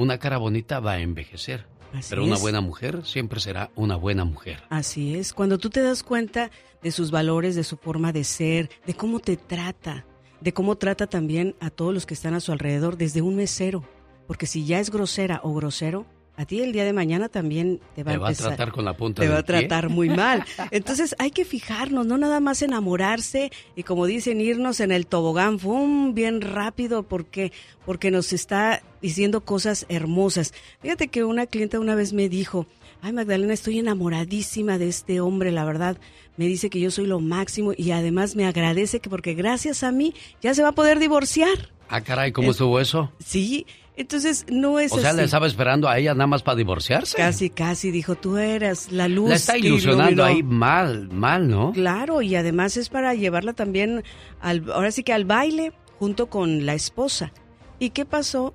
una 0.00 0.18
cara 0.18 0.38
bonita 0.38 0.80
va 0.80 0.92
a 0.92 1.00
envejecer, 1.00 1.66
Así 1.92 2.08
pero 2.10 2.24
una 2.24 2.36
es. 2.36 2.40
buena 2.40 2.60
mujer 2.60 3.04
siempre 3.04 3.38
será 3.40 3.70
una 3.74 3.96
buena 3.96 4.24
mujer. 4.24 4.62
Así 4.70 5.14
es, 5.14 5.32
cuando 5.34 5.58
tú 5.58 5.68
te 5.68 5.82
das 5.82 6.02
cuenta 6.02 6.50
de 6.82 6.90
sus 6.90 7.10
valores, 7.10 7.54
de 7.54 7.64
su 7.64 7.76
forma 7.76 8.12
de 8.12 8.24
ser, 8.24 8.70
de 8.86 8.94
cómo 8.94 9.20
te 9.20 9.36
trata, 9.36 10.06
de 10.40 10.52
cómo 10.54 10.76
trata 10.76 11.06
también 11.06 11.54
a 11.60 11.68
todos 11.68 11.92
los 11.92 12.06
que 12.06 12.14
están 12.14 12.32
a 12.34 12.40
su 12.40 12.50
alrededor, 12.52 12.96
desde 12.96 13.20
un 13.20 13.36
mesero, 13.36 13.84
porque 14.26 14.46
si 14.46 14.64
ya 14.64 14.80
es 14.80 14.90
grosera 14.90 15.40
o 15.42 15.52
grosero, 15.52 16.06
a 16.40 16.46
ti 16.46 16.60
el 16.62 16.72
día 16.72 16.84
de 16.84 16.92
mañana 16.94 17.28
también 17.28 17.80
te 17.94 18.02
va 18.02 18.12
Te 18.12 18.16
a 18.16 18.18
va 18.18 18.26
a 18.28 18.30
empezar- 18.30 18.48
tratar 18.56 18.72
con 18.72 18.84
la 18.86 18.96
punta 18.96 19.20
te 19.20 19.26
del 19.26 19.34
va 19.34 19.40
a 19.40 19.42
pie. 19.44 19.58
tratar 19.60 19.90
muy 19.90 20.08
mal. 20.08 20.42
Entonces 20.70 21.14
hay 21.18 21.30
que 21.32 21.44
fijarnos, 21.44 22.06
no 22.06 22.16
nada 22.16 22.40
más 22.40 22.62
enamorarse 22.62 23.50
y 23.76 23.82
como 23.82 24.06
dicen, 24.06 24.40
irnos 24.40 24.80
en 24.80 24.90
el 24.92 25.06
tobogán, 25.06 25.58
¡fum! 25.58 26.14
bien 26.14 26.40
rápido, 26.40 27.02
porque 27.02 27.52
porque 27.84 28.10
nos 28.10 28.32
está 28.32 28.82
diciendo 29.02 29.42
cosas 29.42 29.84
hermosas. 29.88 30.54
Fíjate 30.80 31.08
que 31.08 31.24
una 31.24 31.46
clienta 31.46 31.78
una 31.80 31.94
vez 31.94 32.12
me 32.12 32.28
dijo, 32.28 32.66
ay 33.02 33.12
Magdalena, 33.12 33.52
estoy 33.52 33.78
enamoradísima 33.78 34.78
de 34.78 34.88
este 34.88 35.20
hombre, 35.20 35.50
la 35.52 35.64
verdad. 35.64 35.98
Me 36.36 36.46
dice 36.46 36.70
que 36.70 36.80
yo 36.80 36.90
soy 36.90 37.06
lo 37.06 37.20
máximo 37.20 37.72
y 37.76 37.90
además 37.90 38.34
me 38.34 38.46
agradece 38.46 39.00
que 39.00 39.10
porque 39.10 39.34
gracias 39.34 39.82
a 39.82 39.92
mí 39.92 40.14
ya 40.40 40.54
se 40.54 40.62
va 40.62 40.68
a 40.70 40.72
poder 40.72 40.98
divorciar. 40.98 41.68
Ah, 41.88 42.00
caray, 42.02 42.32
¿cómo 42.32 42.48
Eh, 42.48 42.50
estuvo 42.52 42.80
eso? 42.80 43.12
Sí, 43.18 43.66
entonces 44.00 44.46
no 44.50 44.78
es 44.78 44.92
O 44.92 44.98
sea, 44.98 45.10
así. 45.10 45.18
le 45.18 45.24
estaba 45.24 45.46
esperando 45.46 45.88
a 45.88 45.98
ella 45.98 46.14
nada 46.14 46.26
más 46.26 46.42
para 46.42 46.56
divorciarse. 46.56 47.16
Casi, 47.16 47.50
casi, 47.50 47.90
dijo, 47.90 48.14
tú 48.16 48.36
eras 48.36 48.90
la 48.92 49.08
luz. 49.08 49.28
La 49.28 49.36
está 49.36 49.56
ilusionando 49.58 50.10
iluminó". 50.10 50.24
ahí 50.24 50.42
mal, 50.42 51.08
mal, 51.10 51.48
¿no? 51.48 51.72
Claro, 51.72 52.22
y 52.22 52.34
además 52.36 52.76
es 52.76 52.88
para 52.88 53.14
llevarla 53.14 53.52
también, 53.52 54.02
al, 54.40 54.70
ahora 54.72 54.90
sí 54.90 55.02
que 55.02 55.12
al 55.12 55.24
baile, 55.24 55.72
junto 55.98 56.26
con 56.28 56.66
la 56.66 56.74
esposa. 56.74 57.32
¿Y 57.78 57.90
qué 57.90 58.04
pasó? 58.04 58.54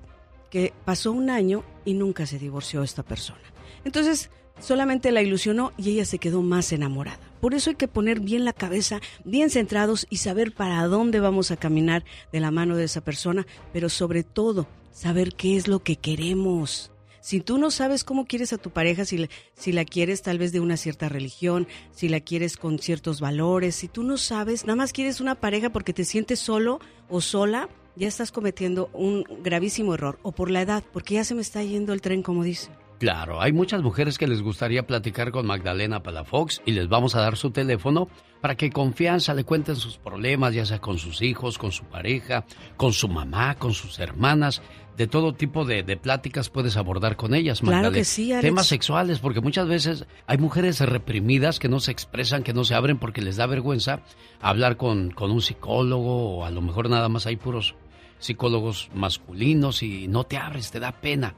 Que 0.50 0.72
pasó 0.84 1.12
un 1.12 1.30
año 1.30 1.64
y 1.84 1.94
nunca 1.94 2.26
se 2.26 2.38
divorció 2.38 2.82
esta 2.82 3.02
persona. 3.02 3.40
Entonces, 3.84 4.30
solamente 4.58 5.12
la 5.12 5.22
ilusionó 5.22 5.72
y 5.76 5.90
ella 5.90 6.04
se 6.04 6.18
quedó 6.18 6.42
más 6.42 6.72
enamorada. 6.72 7.18
Por 7.40 7.54
eso 7.54 7.70
hay 7.70 7.76
que 7.76 7.88
poner 7.88 8.20
bien 8.20 8.44
la 8.44 8.52
cabeza, 8.52 9.00
bien 9.24 9.50
centrados 9.50 10.06
y 10.10 10.16
saber 10.16 10.52
para 10.52 10.84
dónde 10.86 11.20
vamos 11.20 11.50
a 11.50 11.56
caminar 11.56 12.04
de 12.32 12.40
la 12.40 12.50
mano 12.50 12.74
de 12.76 12.84
esa 12.84 13.02
persona, 13.02 13.46
pero 13.72 13.88
sobre 13.88 14.24
todo 14.24 14.66
saber 14.96 15.34
qué 15.34 15.56
es 15.56 15.68
lo 15.68 15.80
que 15.80 15.96
queremos. 15.96 16.90
Si 17.20 17.40
tú 17.40 17.58
no 17.58 17.70
sabes 17.70 18.02
cómo 18.04 18.24
quieres 18.24 18.52
a 18.52 18.58
tu 18.58 18.70
pareja, 18.70 19.04
si, 19.04 19.18
la- 19.18 19.28
si 19.54 19.72
la 19.72 19.84
quieres 19.84 20.22
tal 20.22 20.38
vez 20.38 20.52
de 20.52 20.60
una 20.60 20.76
cierta 20.76 21.08
religión, 21.08 21.66
si 21.90 22.08
la 22.08 22.20
quieres 22.20 22.56
con 22.56 22.78
ciertos 22.78 23.20
valores, 23.20 23.74
si 23.74 23.88
tú 23.88 24.02
no 24.04 24.16
sabes, 24.16 24.64
nada 24.64 24.76
más 24.76 24.92
quieres 24.92 25.20
una 25.20 25.34
pareja 25.34 25.70
porque 25.70 25.92
te 25.92 26.04
sientes 26.04 26.38
solo 26.38 26.78
o 27.10 27.20
sola, 27.20 27.68
ya 27.96 28.08
estás 28.08 28.30
cometiendo 28.32 28.88
un 28.92 29.24
gravísimo 29.42 29.94
error. 29.94 30.18
O 30.22 30.32
por 30.32 30.50
la 30.50 30.62
edad, 30.62 30.82
porque 30.92 31.14
ya 31.14 31.24
se 31.24 31.34
me 31.34 31.40
está 31.42 31.62
yendo 31.62 31.92
el 31.92 32.00
tren, 32.00 32.22
como 32.22 32.42
dice. 32.44 32.70
Claro, 33.00 33.42
hay 33.42 33.52
muchas 33.52 33.82
mujeres 33.82 34.16
que 34.16 34.26
les 34.26 34.40
gustaría 34.40 34.86
platicar 34.86 35.30
con 35.30 35.44
Magdalena 35.46 36.02
Palafox 36.02 36.62
y 36.64 36.72
les 36.72 36.88
vamos 36.88 37.14
a 37.14 37.20
dar 37.20 37.36
su 37.36 37.50
teléfono 37.50 38.08
para 38.40 38.54
que 38.56 38.70
confianza 38.70 39.34
le 39.34 39.44
cuenten 39.44 39.76
sus 39.76 39.96
problemas, 39.98 40.54
ya 40.54 40.64
sea 40.66 40.80
con 40.80 40.98
sus 40.98 41.22
hijos, 41.22 41.58
con 41.58 41.72
su 41.72 41.84
pareja, 41.84 42.44
con 42.76 42.92
su 42.92 43.08
mamá, 43.08 43.56
con 43.56 43.72
sus 43.74 43.98
hermanas. 43.98 44.62
De 44.96 45.06
todo 45.06 45.34
tipo 45.34 45.66
de, 45.66 45.82
de 45.82 45.98
pláticas 45.98 46.48
puedes 46.48 46.76
abordar 46.78 47.16
con 47.16 47.34
ellas, 47.34 47.60
Claro 47.60 47.76
Magdalena. 47.76 47.98
que 47.98 48.04
sí, 48.04 48.32
Alex. 48.32 48.42
Temas 48.46 48.66
sexuales, 48.66 49.18
porque 49.18 49.42
muchas 49.42 49.68
veces 49.68 50.06
hay 50.26 50.38
mujeres 50.38 50.80
reprimidas 50.80 51.58
que 51.58 51.68
no 51.68 51.80
se 51.80 51.90
expresan, 51.92 52.42
que 52.42 52.54
no 52.54 52.64
se 52.64 52.74
abren 52.74 52.98
porque 52.98 53.20
les 53.20 53.36
da 53.36 53.46
vergüenza 53.46 54.00
hablar 54.40 54.78
con, 54.78 55.10
con 55.10 55.30
un 55.30 55.42
psicólogo 55.42 56.38
o 56.38 56.44
a 56.46 56.50
lo 56.50 56.62
mejor 56.62 56.88
nada 56.88 57.10
más 57.10 57.26
hay 57.26 57.36
puros 57.36 57.74
psicólogos 58.18 58.88
masculinos 58.94 59.82
y 59.82 60.08
no 60.08 60.24
te 60.24 60.38
abres, 60.38 60.70
te 60.70 60.80
da 60.80 60.92
pena. 60.92 61.34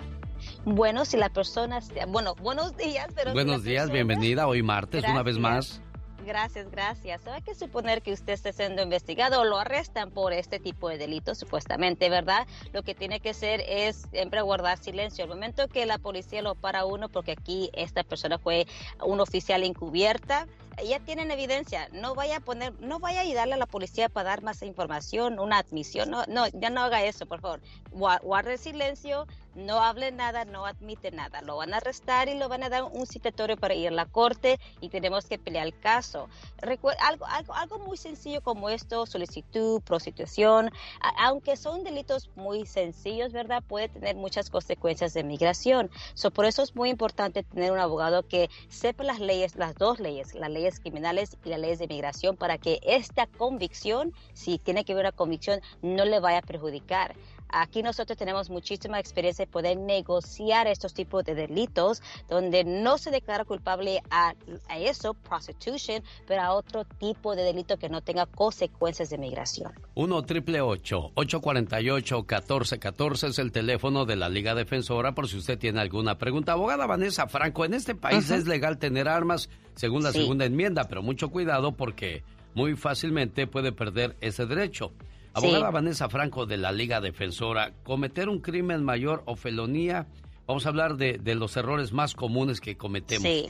Bueno, 0.64 1.04
si 1.04 1.16
la 1.16 1.28
persona, 1.28 1.80
bueno, 2.08 2.34
buenos 2.36 2.76
días, 2.76 3.06
pero 3.14 3.30
si 3.30 3.34
Buenos 3.34 3.62
días, 3.64 3.84
persona- 3.90 3.94
bienvenida 3.94 4.46
hoy 4.46 4.62
martes, 4.62 5.04
una 5.08 5.22
vez 5.22 5.38
más. 5.38 5.80
Gracias, 6.24 6.70
gracias. 6.70 7.26
Hay 7.26 7.42
que 7.42 7.54
suponer 7.54 8.00
que 8.00 8.12
usted 8.12 8.34
esté 8.34 8.52
siendo 8.52 8.82
investigado 8.82 9.40
o 9.40 9.44
lo 9.44 9.58
arrestan 9.58 10.10
por 10.10 10.32
este 10.32 10.60
tipo 10.60 10.88
de 10.88 10.98
delitos, 10.98 11.38
supuestamente, 11.38 12.08
¿verdad? 12.10 12.46
Lo 12.72 12.82
que 12.82 12.94
tiene 12.94 13.20
que 13.20 13.30
hacer 13.30 13.62
es 13.66 14.06
siempre 14.10 14.40
guardar 14.40 14.78
silencio. 14.78 15.24
Al 15.24 15.30
momento 15.30 15.68
que 15.68 15.84
la 15.84 15.98
policía 15.98 16.42
lo 16.42 16.54
para 16.54 16.84
uno, 16.84 17.08
porque 17.08 17.32
aquí 17.32 17.70
esta 17.72 18.04
persona 18.04 18.38
fue 18.38 18.66
un 19.04 19.20
oficial 19.20 19.64
encubierta, 19.64 20.46
ya 20.86 21.00
tienen 21.00 21.30
evidencia, 21.30 21.88
no 21.92 22.14
vaya 22.14 22.38
a 22.38 22.40
poner, 22.40 22.72
no 22.80 22.98
vaya 22.98 23.20
a 23.20 23.22
ayudarle 23.22 23.54
a 23.54 23.58
la 23.58 23.66
policía 23.66 24.08
para 24.08 24.30
dar 24.30 24.42
más 24.42 24.62
información, 24.62 25.38
una 25.38 25.58
admisión, 25.58 26.10
no, 26.10 26.24
no, 26.26 26.46
ya 26.48 26.70
no 26.70 26.82
haga 26.82 27.04
eso, 27.04 27.26
por 27.26 27.40
favor. 27.40 27.60
Guarde 27.90 28.58
silencio, 28.58 29.26
no 29.54 29.82
hable 29.82 30.12
nada, 30.12 30.44
no 30.44 30.64
admite 30.66 31.10
nada. 31.10 31.42
Lo 31.42 31.56
van 31.56 31.74
a 31.74 31.78
arrestar 31.78 32.28
y 32.28 32.38
lo 32.38 32.48
van 32.48 32.62
a 32.62 32.68
dar 32.68 32.84
un 32.84 33.06
citatorio 33.06 33.56
para 33.56 33.74
ir 33.74 33.88
a 33.88 33.90
la 33.90 34.06
corte 34.06 34.58
y 34.80 34.88
tenemos 34.88 35.26
que 35.26 35.38
pelear 35.38 35.66
el 35.66 35.78
caso. 35.78 36.28
algo, 36.62 36.90
algo, 37.28 37.54
algo 37.54 37.78
muy 37.80 37.96
sencillo 37.96 38.40
como 38.42 38.70
esto, 38.70 39.04
solicitud, 39.06 39.82
prostitución, 39.82 40.70
aunque 41.18 41.56
son 41.56 41.84
delitos 41.84 42.30
muy 42.34 42.66
sencillos, 42.66 43.32
¿verdad? 43.32 43.62
Puede 43.66 43.88
tener 43.88 44.16
muchas 44.16 44.48
consecuencias 44.50 45.12
de 45.14 45.22
migración. 45.22 45.90
So, 46.14 46.30
por 46.30 46.46
eso 46.46 46.62
es 46.62 46.74
muy 46.74 46.90
importante 46.90 47.42
tener 47.42 47.72
un 47.72 47.78
abogado 47.78 48.26
que 48.26 48.48
sepa 48.68 49.04
las 49.04 49.20
leyes, 49.20 49.56
las 49.56 49.74
dos 49.74 50.00
leyes, 50.00 50.34
las 50.34 50.50
leyes 50.62 50.80
criminales 50.80 51.36
y 51.44 51.48
las 51.48 51.59
leyes 51.59 51.78
de 51.78 51.89
migración, 51.89 52.36
para 52.36 52.59
que 52.59 52.80
esta 52.84 53.26
convicción, 53.26 54.12
si 54.32 54.59
tiene 54.59 54.84
que 54.84 54.94
ver 54.94 55.05
una 55.05 55.12
convicción, 55.12 55.60
no 55.82 56.05
le 56.05 56.20
vaya 56.20 56.39
a 56.39 56.43
perjudicar. 56.43 57.14
Aquí 57.52 57.82
nosotros 57.82 58.16
tenemos 58.16 58.48
muchísima 58.48 58.98
experiencia 58.98 59.44
de 59.44 59.50
poder 59.50 59.76
negociar 59.76 60.66
estos 60.66 60.94
tipos 60.94 61.22
de 61.24 61.34
delitos 61.34 62.02
donde 62.28 62.64
no 62.64 62.96
se 62.96 63.10
declara 63.10 63.44
culpable 63.44 64.02
a, 64.10 64.34
eso, 64.74 65.14
prostitution, 65.14 66.02
pero 66.26 66.42
a 66.42 66.54
otro 66.54 66.84
tipo 66.84 67.36
de 67.36 67.44
delito 67.44 67.76
que 67.76 67.90
no 67.90 68.00
tenga 68.00 68.26
consecuencias 68.26 69.10
de 69.10 69.18
migración. 69.18 69.72
1 69.94 70.22
triple 70.22 70.62
848 70.62 72.16
1414 72.16 73.26
es 73.28 73.38
el 73.38 73.52
teléfono 73.52 74.06
de 74.06 74.16
la 74.16 74.30
Liga 74.30 74.54
Defensora 74.54 75.12
por 75.12 75.28
si 75.28 75.36
usted 75.36 75.58
tiene 75.58 75.80
alguna 75.80 76.16
pregunta. 76.16 76.52
Abogada 76.52 76.86
Vanessa 76.86 77.26
Franco, 77.28 77.64
en 77.64 77.74
este 77.74 77.94
país 77.94 78.30
es 78.30 78.46
legal 78.46 78.78
tener 78.78 79.08
armas 79.08 79.50
según 79.74 80.02
la 80.02 80.12
segunda 80.12 80.46
enmienda, 80.46 80.84
pero 80.88 81.02
mucho 81.02 81.30
cuidado 81.30 81.72
porque 81.72 82.22
muy 82.54 82.76
fácilmente 82.76 83.46
puede 83.46 83.72
perder 83.72 84.16
ese 84.20 84.46
derecho. 84.46 84.92
Abogada 85.34 85.70
Vanessa 85.70 86.09
Franco 86.09 86.46
de 86.46 86.56
la 86.56 86.72
Liga 86.72 87.00
Defensora, 87.00 87.72
cometer 87.82 88.28
un 88.28 88.40
crimen 88.40 88.84
mayor 88.84 89.22
o 89.26 89.36
felonía, 89.36 90.06
vamos 90.46 90.66
a 90.66 90.68
hablar 90.68 90.96
de, 90.96 91.18
los 91.34 91.56
errores 91.56 91.92
más 91.92 92.14
comunes 92.14 92.60
que 92.60 92.76
cometemos. 92.76 93.22
Sí, 93.22 93.48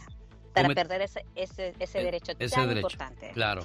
para 0.55 0.69
perder 0.75 1.03
ese, 1.03 1.25
ese, 1.35 1.75
ese 1.79 2.01
eh, 2.01 2.05
derecho 2.05 2.35
tan 2.35 2.77
importante. 2.77 3.31
Claro. 3.33 3.63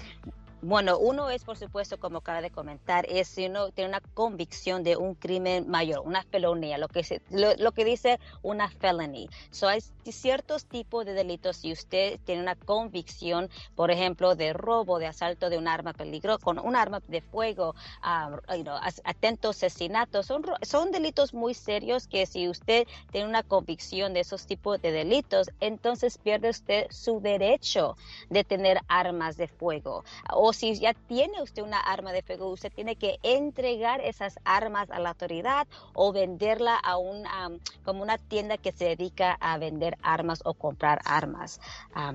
Bueno, 0.63 0.97
uno 0.97 1.29
es, 1.29 1.43
por 1.43 1.55
supuesto, 1.55 1.99
como 1.99 2.17
acaba 2.17 2.41
de 2.41 2.49
comentar, 2.49 3.05
es 3.07 3.27
si 3.27 3.45
uno 3.45 3.69
tiene 3.69 3.89
una 3.89 4.01
convicción 4.15 4.84
de 4.84 4.97
un 4.97 5.13
crimen 5.13 5.69
mayor, 5.69 5.99
una 5.99 6.23
felonía, 6.23 6.79
lo 6.79 6.88
que, 6.88 7.21
lo, 7.29 7.71
que 7.73 7.85
dice 7.85 8.19
una 8.41 8.67
felony. 8.67 9.29
So, 9.51 9.67
hay 9.67 9.81
ciertos 10.03 10.65
tipos 10.65 11.05
de 11.05 11.13
delitos, 11.13 11.57
si 11.57 11.71
usted 11.71 12.19
tiene 12.25 12.41
una 12.41 12.55
convicción, 12.55 13.51
por 13.75 13.91
ejemplo, 13.91 14.34
de 14.34 14.51
robo, 14.53 14.97
de 14.97 15.05
asalto 15.05 15.51
de 15.51 15.59
un 15.59 15.67
arma 15.67 15.93
peligrosa, 15.93 16.43
con 16.43 16.57
un 16.57 16.75
arma 16.75 17.03
de 17.07 17.21
fuego, 17.21 17.75
um, 18.03 18.39
atento 19.03 19.49
asesinato, 19.49 20.23
son, 20.23 20.43
son 20.63 20.91
delitos 20.91 21.35
muy 21.35 21.53
serios 21.53 22.07
que 22.07 22.25
si 22.25 22.49
usted 22.49 22.88
tiene 23.11 23.29
una 23.29 23.43
convicción 23.43 24.15
de 24.15 24.21
esos 24.21 24.47
tipos 24.47 24.81
de 24.81 24.91
delitos, 24.91 25.51
entonces 25.59 26.17
pierde 26.17 26.49
usted 26.49 26.88
su 26.89 27.21
derecho 27.21 27.95
de 28.31 28.43
tener 28.43 28.79
armas 28.88 29.38
de 29.38 29.47
fuego 29.47 30.03
si 30.53 30.76
ya 30.76 30.94
tiene 30.94 31.41
usted 31.41 31.64
una 31.64 31.80
arma 31.80 32.11
de 32.11 32.22
fuego, 32.22 32.49
usted 32.49 32.72
tiene 32.74 32.95
que 32.95 33.19
entregar 33.24 34.02
esas 34.02 34.40
armas 34.44 34.90
a 34.91 34.99
la 34.99 35.10
autoridad 35.10 35.68
o 35.94 36.11
venderla 36.11 36.76
a 36.76 36.98
un, 36.98 37.24
como 37.84 38.03
una 38.03 38.18
tienda 38.18 38.57
que 38.57 38.72
se 38.72 38.86
dedica 38.86 39.34
a 39.40 39.57
vender 39.57 39.98
armas 40.02 40.41
o 40.45 40.53
comprar 40.53 41.02
armas. 41.06 41.60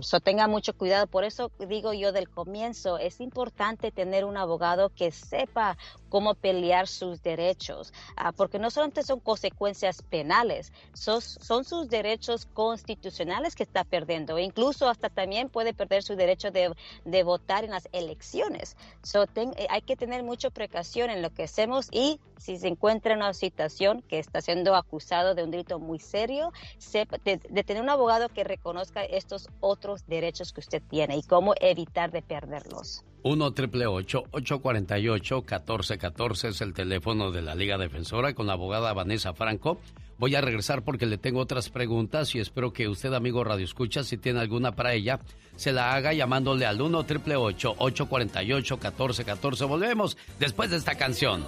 so 0.01 0.21
tenga 0.21 0.49
mucho 0.49 0.75
cuidado. 0.75 1.07
Por 1.07 1.25
eso 1.25 1.51
digo 1.59 1.93
yo 1.93 2.13
del 2.13 2.29
comienzo, 2.29 2.99
es 2.99 3.21
importante 3.21 3.91
tener 3.91 4.25
un 4.25 4.37
abogado 4.37 4.91
que 4.91 5.11
sepa 5.11 5.77
cómo 6.13 6.35
pelear 6.35 6.89
sus 6.89 7.23
derechos, 7.23 7.95
ah, 8.17 8.33
porque 8.33 8.59
no 8.59 8.71
solamente 8.71 9.03
son 9.03 9.19
consecuencias 9.19 10.03
penales, 10.03 10.71
son, 10.93 11.23
son, 11.23 11.65
sus 11.65 11.89
derechos 11.89 12.45
constitucionales 12.45 13.55
que 13.55 13.63
está 13.63 13.83
perdiendo, 13.83 14.37
e 14.37 14.43
incluso 14.43 14.91
hasta 14.91 15.09
también 15.09 15.49
puede 15.49 15.73
perder 15.73 16.03
su 16.03 16.15
derecho 16.15 16.51
de, 16.51 16.75
de 17.07 17.23
votar 17.23 17.65
en 17.65 17.71
las 17.71 17.89
elecciones. 17.93 18.77
So, 19.03 19.23
eh, 19.23 19.67
hay 19.71 19.81
que 19.81 19.97
tener 19.97 20.23
mucha 20.23 20.51
precaución 20.51 21.09
en 21.09 21.23
lo 21.23 21.31
que 21.31 21.45
hacemos 21.45 21.89
y 21.91 22.21
si 22.37 22.59
se 22.59 22.69
encuentra 22.69 23.15
en 23.15 23.21
una 23.21 23.33
situación 23.33 24.03
que 24.03 24.19
está 24.19 24.43
siendo 24.43 24.75
acusado 24.75 25.35
de 25.35 25.45
un 25.45 25.51
delito 25.51 25.79
muy 25.79 25.99
serio, 25.99 26.53
de, 26.93 27.41
de 27.49 27.65
tener 27.65 27.83
un 27.83 27.89
abogado 27.89 28.29
que 28.29 28.45
reconozca 28.45 29.03
estos 29.03 29.49
otros 29.61 30.07
derechos 30.07 30.53
que 30.53 30.61
usted 30.61 30.83
tiene 30.91 31.17
y 31.17 31.23
cómo 31.23 31.55
evitar 31.59 32.11
de 32.11 32.21
perderlos. 32.21 33.03
1 33.23 33.53
triple 33.53 33.87
848 33.87 35.37
1414 35.37 36.49
es 36.49 36.61
el 36.61 36.75
teléfono 36.75 37.31
de 37.31 37.43
la 37.43 37.55
Liga 37.55 37.79
Defensora 37.79 38.35
con 38.35 38.47
la 38.47 38.55
abogada 38.55 38.93
Vanessa 38.93 39.33
Franco. 39.33 39.81
Voy 40.19 40.35
a 40.35 40.41
regresar 40.41 40.83
porque 40.83 41.07
le 41.07 41.19
tengo 41.19 41.41
otras 41.41 41.69
preguntas 41.69 42.35
y 42.35 42.41
espero 42.41 42.73
que 42.73 42.89
usted, 42.89 43.13
amigo 43.13 43.43
Radio 43.43 43.65
Escucha, 43.65 44.05
si 44.05 44.19
tiene 44.19 44.41
alguna 44.41 44.73
para 44.73 44.93
ella, 44.95 45.21
se 45.57 45.73
la 45.73 45.95
haga 45.95 46.13
llamándole 46.13 46.67
al 46.67 46.81
1 46.81 47.05
triple 47.05 47.37
848 47.37 48.77
1414 48.77 49.65
Volvemos 49.65 50.17
después 50.39 50.71
de 50.71 50.77
esta 50.77 50.95
canción. 50.97 51.45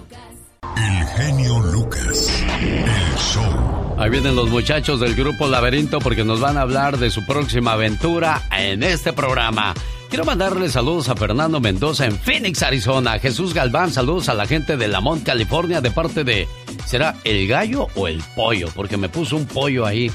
El 0.77 1.07
genio 1.07 1.59
Lucas. 1.59 2.43
El 2.59 3.17
show. 3.17 3.95
Ahí 3.97 4.09
vienen 4.09 4.35
los 4.35 4.49
muchachos 4.49 4.99
del 4.99 5.15
grupo 5.15 5.47
Laberinto 5.47 5.99
porque 5.99 6.25
nos 6.25 6.41
van 6.41 6.57
a 6.57 6.61
hablar 6.61 6.97
de 6.97 7.09
su 7.09 7.25
próxima 7.25 7.73
aventura 7.73 8.41
en 8.51 8.83
este 8.83 9.13
programa. 9.13 9.73
Quiero 10.09 10.23
mandarle 10.23 10.69
saludos 10.69 11.09
a 11.09 11.15
Fernando 11.15 11.59
Mendoza 11.59 12.05
en 12.05 12.17
Phoenix, 12.17 12.61
Arizona. 12.63 13.19
Jesús 13.19 13.53
Galván, 13.53 13.91
saludos 13.91 14.29
a 14.29 14.33
la 14.33 14.45
gente 14.45 14.77
de 14.77 14.87
Lamont, 14.87 15.23
California, 15.23 15.81
de 15.81 15.91
parte 15.91 16.23
de. 16.23 16.47
¿Será 16.85 17.15
el 17.23 17.47
gallo 17.47 17.87
o 17.95 18.07
el 18.07 18.21
pollo? 18.35 18.69
Porque 18.75 18.97
me 18.97 19.09
puso 19.09 19.35
un 19.35 19.45
pollo 19.45 19.85
ahí. 19.85 20.11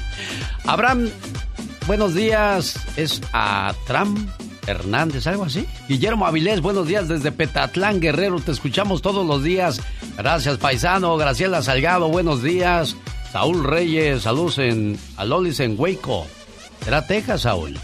Abraham, 0.65 1.09
buenos 1.87 2.15
días. 2.15 2.79
Es 2.95 3.21
a 3.33 3.75
Tram 3.85 4.27
Hernández, 4.65 5.27
algo 5.27 5.43
así. 5.43 5.67
Guillermo 5.87 6.25
Avilés, 6.25 6.61
buenos 6.61 6.87
días 6.87 7.07
desde 7.07 7.31
Petatlán, 7.31 7.99
Guerrero. 7.99 8.39
Te 8.39 8.51
escuchamos 8.51 9.01
todos 9.01 9.25
los 9.27 9.43
días. 9.43 9.81
Gracias, 10.17 10.57
paisano. 10.57 11.17
Graciela 11.17 11.61
Salgado, 11.61 12.07
buenos 12.07 12.41
días. 12.41 12.95
Saúl 13.31 13.63
Reyes, 13.63 14.23
saludos 14.23 14.57
en 14.57 14.97
Alolis 15.17 15.59
en 15.59 15.75
Hueco. 15.77 16.25
¿Será 16.83 17.05
Texas, 17.05 17.41
Saúl? 17.41 17.77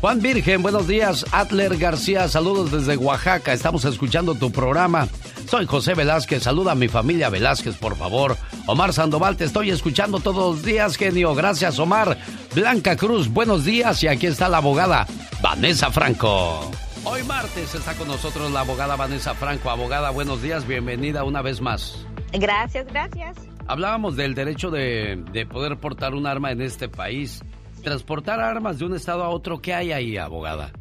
Juan 0.00 0.20
Virgen, 0.20 0.62
buenos 0.62 0.86
días. 0.86 1.24
Adler 1.32 1.76
García, 1.76 2.28
saludos 2.28 2.70
desde 2.70 2.96
Oaxaca. 2.96 3.52
Estamos 3.52 3.84
escuchando 3.84 4.34
tu 4.34 4.52
programa. 4.52 5.08
Soy 5.48 5.66
José 5.66 5.94
Velázquez. 5.94 6.42
Saluda 6.42 6.72
a 6.72 6.74
mi 6.74 6.88
familia 6.88 7.30
Velázquez, 7.30 7.76
por 7.76 7.96
favor. 7.96 8.36
Omar 8.66 8.92
Sandoval, 8.92 9.36
te 9.36 9.44
estoy 9.44 9.70
escuchando 9.70 10.20
todos 10.20 10.56
los 10.56 10.64
días, 10.64 10.96
genio. 10.96 11.34
Gracias, 11.34 11.78
Omar. 11.78 12.18
Blanca 12.54 12.96
Cruz, 12.96 13.28
buenos 13.28 13.64
días. 13.64 14.02
Y 14.02 14.08
aquí 14.08 14.26
está 14.26 14.48
la 14.48 14.58
abogada 14.58 15.06
Vanessa 15.42 15.90
Franco. 15.90 16.70
Hoy 17.04 17.22
martes 17.24 17.74
está 17.74 17.94
con 17.94 18.08
nosotros 18.08 18.50
la 18.50 18.60
abogada 18.60 18.96
Vanessa 18.96 19.34
Franco. 19.34 19.70
Abogada, 19.70 20.10
buenos 20.10 20.42
días. 20.42 20.66
Bienvenida 20.66 21.24
una 21.24 21.42
vez 21.42 21.60
más. 21.60 22.06
Gracias, 22.32 22.86
gracias. 22.86 23.36
Hablábamos 23.66 24.16
del 24.16 24.34
derecho 24.34 24.70
de, 24.70 25.22
de 25.32 25.46
poder 25.46 25.78
portar 25.78 26.14
un 26.14 26.26
arma 26.26 26.52
en 26.52 26.60
este 26.60 26.88
país 26.88 27.42
transportar 27.84 28.40
armas 28.40 28.80
de 28.80 28.86
un 28.86 28.94
estado 28.96 29.22
a 29.22 29.28
otro, 29.28 29.60
¿qué 29.62 29.72
hay 29.74 29.92
ahí, 29.92 30.16
abogada? 30.16 30.72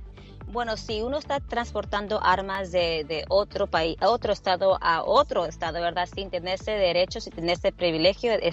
Bueno, 0.54 0.78
si 0.78 1.02
uno 1.02 1.18
está 1.18 1.40
transportando 1.40 2.24
armas 2.24 2.72
de, 2.72 3.26
otro 3.28 3.66
país, 3.66 3.98
a 4.00 4.10
otro 4.10 4.32
estado 4.32 4.78
a 4.82 5.04
otro 5.04 5.46
estado, 5.46 5.82
¿verdad? 5.82 6.08
Sin 6.14 6.30
tener 6.30 6.56
ese 6.56 6.72
derecho, 6.72 7.20
sin 7.20 7.34
tener 7.34 7.58
ese 7.58 7.72
privilegio, 7.72 8.32
eh, 8.34 8.52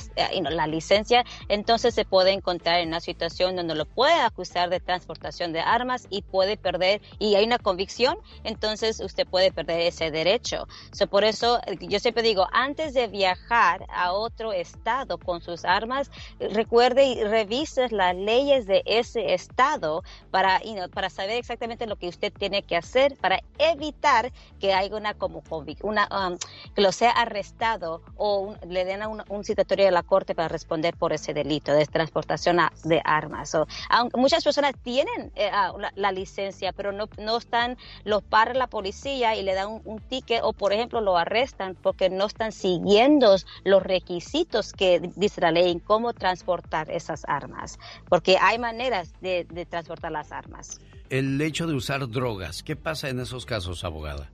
la 0.50 0.66
licencia, 0.66 1.24
entonces 1.48 1.94
se 1.94 2.06
puede 2.06 2.32
encontrar 2.32 2.80
en 2.80 2.88
una 2.88 3.00
situación 3.00 3.54
donde 3.54 3.74
lo 3.74 3.84
puede 3.84 4.14
acusar 4.14 4.70
de 4.70 4.80
transportación 4.80 5.52
de 5.52 5.60
armas 5.60 6.06
y 6.08 6.22
puede 6.22 6.56
perder, 6.56 7.02
y 7.18 7.34
hay 7.34 7.44
una 7.44 7.58
convicción, 7.58 8.16
entonces 8.44 9.00
usted 9.00 9.26
puede 9.26 9.52
perder 9.52 9.80
ese 9.80 10.10
derecho. 10.10 10.66
por 11.10 11.24
eso 11.24 11.60
yo 11.80 12.00
siempre 12.00 12.22
digo, 12.22 12.46
antes 12.52 12.94
de 12.94 13.08
viajar 13.08 13.84
a 13.90 14.12
otro 14.12 14.52
estado 14.52 15.18
con 15.18 15.42
sus 15.42 15.66
armas, 15.66 16.10
recuerde 16.38 17.04
y 17.04 17.24
revise 17.24 17.90
las 17.90 18.16
leyes 18.16 18.66
de 18.66 18.82
ese 18.86 19.34
estado 19.34 20.02
para, 20.30 20.62
para 20.94 21.10
saber 21.10 21.36
exactamente 21.36 21.89
lo 21.90 21.96
que 21.96 22.08
usted 22.08 22.32
tiene 22.32 22.62
que 22.62 22.76
hacer 22.76 23.16
para 23.16 23.40
evitar 23.58 24.32
que 24.60 24.72
haya 24.72 24.96
una 24.96 25.14
como 25.14 25.42
una 25.82 26.08
um, 26.10 26.38
que 26.74 26.80
lo 26.80 26.92
sea 26.92 27.10
arrestado 27.10 28.02
o 28.16 28.54
le 28.66 28.84
den 28.84 29.00
un, 29.28 29.44
citatorio 29.44 29.86
de 29.86 29.90
la 29.90 30.02
corte 30.02 30.34
para 30.34 30.48
responder 30.48 30.96
por 30.96 31.12
ese 31.12 31.34
delito 31.34 31.72
de 31.72 31.84
transportación 31.86 32.58
de 32.84 33.02
armas. 33.04 33.56
aunque 33.88 34.16
muchas 34.16 34.44
personas 34.44 34.72
tienen 34.82 35.32
eh, 35.34 35.50
ah, 35.52 35.72
la, 35.96 36.12
licencia, 36.12 36.72
pero 36.72 36.92
no, 36.92 37.08
no 37.18 37.38
están, 37.38 37.76
los 38.04 38.22
para 38.22 38.54
la 38.54 38.68
policía 38.68 39.34
y 39.34 39.42
le 39.42 39.54
dan 39.54 39.68
un, 39.68 39.82
un 39.84 39.98
ticket 40.00 40.42
o 40.44 40.52
por 40.52 40.72
ejemplo 40.72 41.00
lo 41.00 41.16
arrestan 41.16 41.74
porque 41.74 42.08
no 42.08 42.26
están 42.26 42.52
siguiendo 42.52 43.36
los 43.64 43.82
requisitos 43.82 44.72
que 44.72 45.00
dice 45.16 45.40
la 45.40 45.50
ley 45.50 45.72
en 45.72 45.80
cómo 45.80 46.12
transportar 46.12 46.90
esas 46.90 47.24
armas, 47.26 47.78
porque 48.08 48.38
hay 48.38 48.58
maneras 48.58 49.12
de 49.20 49.66
transportar 49.68 50.12
las 50.12 50.30
armas. 50.30 50.80
El 51.10 51.40
hecho 51.40 51.66
de 51.66 51.74
usar 51.74 52.08
drogas, 52.08 52.62
¿qué 52.62 52.76
pasa 52.76 53.08
en 53.08 53.20
esos 53.20 53.44
casos, 53.44 53.84
abogada? 53.84 54.30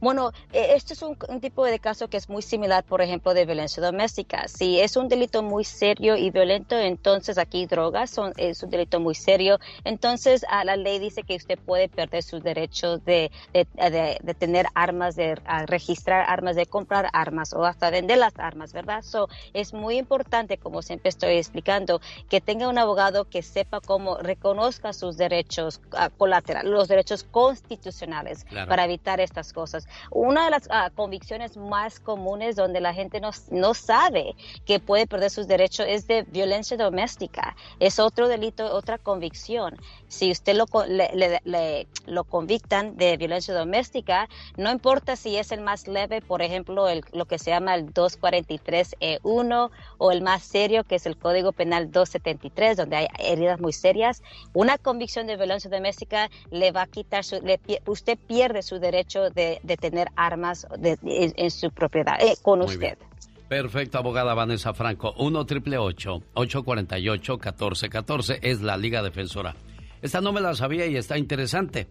Bueno, 0.00 0.32
esto 0.52 0.92
es 0.92 1.02
un, 1.02 1.16
un, 1.28 1.40
tipo 1.40 1.64
de 1.64 1.78
caso 1.78 2.08
que 2.08 2.16
es 2.16 2.28
muy 2.28 2.42
similar, 2.42 2.84
por 2.84 3.02
ejemplo, 3.02 3.34
de 3.34 3.44
violencia 3.44 3.82
doméstica. 3.82 4.48
Si 4.48 4.80
es 4.80 4.96
un 4.96 5.08
delito 5.08 5.42
muy 5.42 5.64
serio 5.64 6.16
y 6.16 6.30
violento, 6.30 6.78
entonces 6.78 7.38
aquí 7.38 7.66
drogas 7.66 8.10
son, 8.10 8.32
es 8.36 8.62
un 8.62 8.70
delito 8.70 9.00
muy 9.00 9.14
serio. 9.14 9.58
Entonces, 9.84 10.44
a 10.48 10.64
la 10.64 10.76
ley 10.76 10.98
dice 10.98 11.22
que 11.22 11.36
usted 11.36 11.58
puede 11.58 11.88
perder 11.88 12.22
sus 12.22 12.42
derechos 12.42 13.04
de, 13.04 13.30
de, 13.52 13.66
de, 13.74 14.18
de 14.22 14.34
tener 14.34 14.66
armas, 14.74 15.16
de 15.16 15.36
registrar 15.66 16.24
armas, 16.28 16.56
de 16.56 16.66
comprar 16.66 17.08
armas 17.12 17.52
o 17.52 17.64
hasta 17.64 17.90
vender 17.90 18.18
las 18.18 18.38
armas, 18.38 18.72
¿verdad? 18.72 19.02
So, 19.02 19.28
es 19.52 19.72
muy 19.72 19.98
importante, 19.98 20.58
como 20.58 20.82
siempre 20.82 21.08
estoy 21.08 21.36
explicando, 21.36 22.00
que 22.28 22.40
tenga 22.40 22.68
un 22.68 22.78
abogado 22.78 23.24
que 23.26 23.42
sepa 23.42 23.80
cómo 23.80 24.18
reconozca 24.18 24.92
sus 24.92 25.16
derechos 25.16 25.80
uh, 25.92 26.10
colaterales, 26.16 26.70
los 26.70 26.88
derechos 26.88 27.24
constitucionales 27.24 28.44
claro. 28.44 28.68
para 28.68 28.84
evitar 28.84 29.20
estas 29.20 29.52
cosas. 29.52 29.67
Una 30.10 30.44
de 30.44 30.50
las 30.50 30.66
uh, 30.66 30.94
convicciones 30.94 31.56
más 31.56 32.00
comunes 32.00 32.56
donde 32.56 32.80
la 32.80 32.94
gente 32.94 33.20
no, 33.20 33.30
no, 33.50 33.74
sabe 33.74 34.34
que 34.64 34.80
puede 34.80 35.06
perder 35.06 35.30
sus 35.30 35.46
derechos 35.46 35.86
es 35.88 36.06
de 36.06 36.22
violencia 36.22 36.76
doméstica. 36.76 37.56
Es 37.80 37.98
otro 37.98 38.28
delito, 38.28 38.74
otra 38.74 38.98
convicción. 38.98 39.76
Si 40.08 40.30
usted 40.30 40.56
lo, 40.56 40.66
le, 40.86 41.10
le, 41.14 41.40
le, 41.44 41.86
lo 42.06 42.24
convictan 42.24 42.96
de 42.96 43.16
violencia 43.16 43.54
doméstica, 43.54 44.28
no 44.56 44.70
importa 44.70 45.16
si 45.16 45.36
es 45.36 45.52
el 45.52 45.60
más 45.60 45.86
leve, 45.86 46.20
por 46.20 46.42
ejemplo, 46.42 46.88
el, 46.88 47.04
lo 47.12 47.26
que 47.26 47.38
se 47.38 47.50
llama 47.50 47.74
el 47.74 47.92
243E1 47.92 49.70
o 49.98 50.12
el 50.12 50.22
más 50.22 50.42
serio, 50.42 50.84
que 50.84 50.96
es 50.96 51.06
el 51.06 51.18
Código 51.18 51.52
Penal 51.52 51.90
273, 51.90 52.76
donde 52.76 52.96
hay 52.96 53.08
heridas 53.18 53.60
muy 53.60 53.72
serias, 53.72 54.22
una 54.52 54.78
convicción 54.78 55.26
de 55.26 55.36
violencia 55.36 55.70
doméstica 55.70 56.30
le 56.50 56.72
va 56.72 56.82
a 56.82 56.86
quitar, 56.86 57.24
su, 57.24 57.40
le, 57.40 57.60
usted 57.86 58.18
pierde 58.18 58.62
su 58.62 58.78
derecho 58.78 59.30
de, 59.30 59.57
de 59.62 59.76
tener 59.76 60.08
armas 60.16 60.66
de, 60.78 60.96
de, 60.96 61.32
en 61.36 61.50
su 61.50 61.70
propiedad 61.70 62.20
eh, 62.20 62.34
con 62.42 62.60
Muy 62.60 62.68
usted. 62.68 62.80
Bien. 62.80 63.08
Perfecto, 63.48 63.98
abogada 63.98 64.34
Vanessa 64.34 64.74
Franco. 64.74 65.14
1 65.16 65.46
triple 65.46 65.78
848 65.78 67.32
1414 67.32 68.38
es 68.42 68.60
la 68.60 68.76
Liga 68.76 69.02
Defensora. 69.02 69.54
Esta 70.02 70.20
no 70.20 70.32
me 70.32 70.40
la 70.40 70.54
sabía 70.54 70.86
y 70.86 70.96
está 70.96 71.16
interesante. 71.16 71.88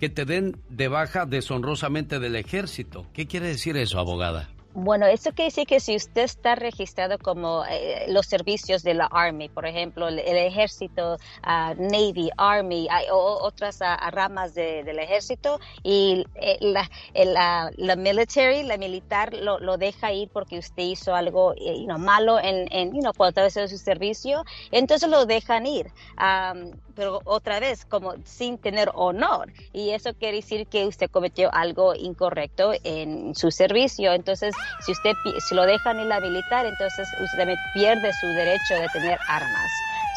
Que 0.00 0.08
te 0.08 0.24
den 0.24 0.56
de 0.68 0.88
baja 0.88 1.26
deshonrosamente 1.26 2.18
del 2.18 2.34
ejército. 2.34 3.06
¿Qué 3.12 3.26
quiere 3.26 3.48
decir 3.48 3.76
eso, 3.76 3.98
abogada? 3.98 4.48
Bueno, 4.72 5.06
eso 5.06 5.32
quiere 5.32 5.46
decir 5.48 5.66
que 5.66 5.80
si 5.80 5.96
usted 5.96 6.22
está 6.22 6.54
registrado 6.54 7.18
como 7.18 7.64
eh, 7.68 8.06
los 8.08 8.26
servicios 8.26 8.84
de 8.84 8.94
la 8.94 9.06
Army, 9.06 9.48
por 9.48 9.66
ejemplo, 9.66 10.06
el, 10.06 10.20
el 10.20 10.36
ejército, 10.36 11.16
uh, 11.44 11.74
Navy, 11.76 12.30
Army, 12.36 12.86
hay 12.88 13.06
o, 13.10 13.38
otras 13.42 13.80
uh, 13.80 14.10
ramas 14.12 14.54
de, 14.54 14.84
del 14.84 15.00
ejército, 15.00 15.58
y 15.82 16.24
eh, 16.36 16.56
la, 16.60 16.88
la, 17.14 17.72
la, 17.76 17.96
military, 17.96 18.62
la 18.62 18.76
militar, 18.76 19.34
lo, 19.34 19.58
lo, 19.58 19.76
deja 19.76 20.12
ir 20.12 20.28
porque 20.28 20.58
usted 20.58 20.84
hizo 20.84 21.16
algo 21.16 21.52
eh, 21.54 21.76
you 21.80 21.86
know, 21.86 21.98
malo 21.98 22.38
en, 22.38 22.72
en 22.72 22.94
you 22.94 23.00
know, 23.00 23.12
cuando 23.12 23.30
estaba 23.30 23.48
haciendo 23.48 23.68
su 23.68 23.78
servicio, 23.78 24.44
entonces 24.70 25.08
lo 25.08 25.26
dejan 25.26 25.66
ir. 25.66 25.92
Um, 26.16 26.70
pero 26.94 27.20
otra 27.24 27.60
vez, 27.60 27.84
como 27.84 28.14
sin 28.24 28.58
tener 28.58 28.90
honor. 28.94 29.52
Y 29.72 29.90
eso 29.90 30.14
quiere 30.14 30.36
decir 30.36 30.66
que 30.66 30.86
usted 30.86 31.10
cometió 31.10 31.52
algo 31.52 31.94
incorrecto 31.94 32.72
en 32.84 33.34
su 33.34 33.50
servicio. 33.50 34.12
Entonces, 34.12 34.54
si 34.84 34.92
usted 34.92 35.12
si 35.48 35.54
lo 35.54 35.64
dejan 35.64 36.00
inhabilitar, 36.00 36.66
entonces 36.66 37.08
usted 37.20 37.38
también 37.38 37.58
pierde 37.74 38.12
su 38.20 38.26
derecho 38.28 38.74
de 38.74 38.88
tener 38.88 39.18
armas. 39.28 39.70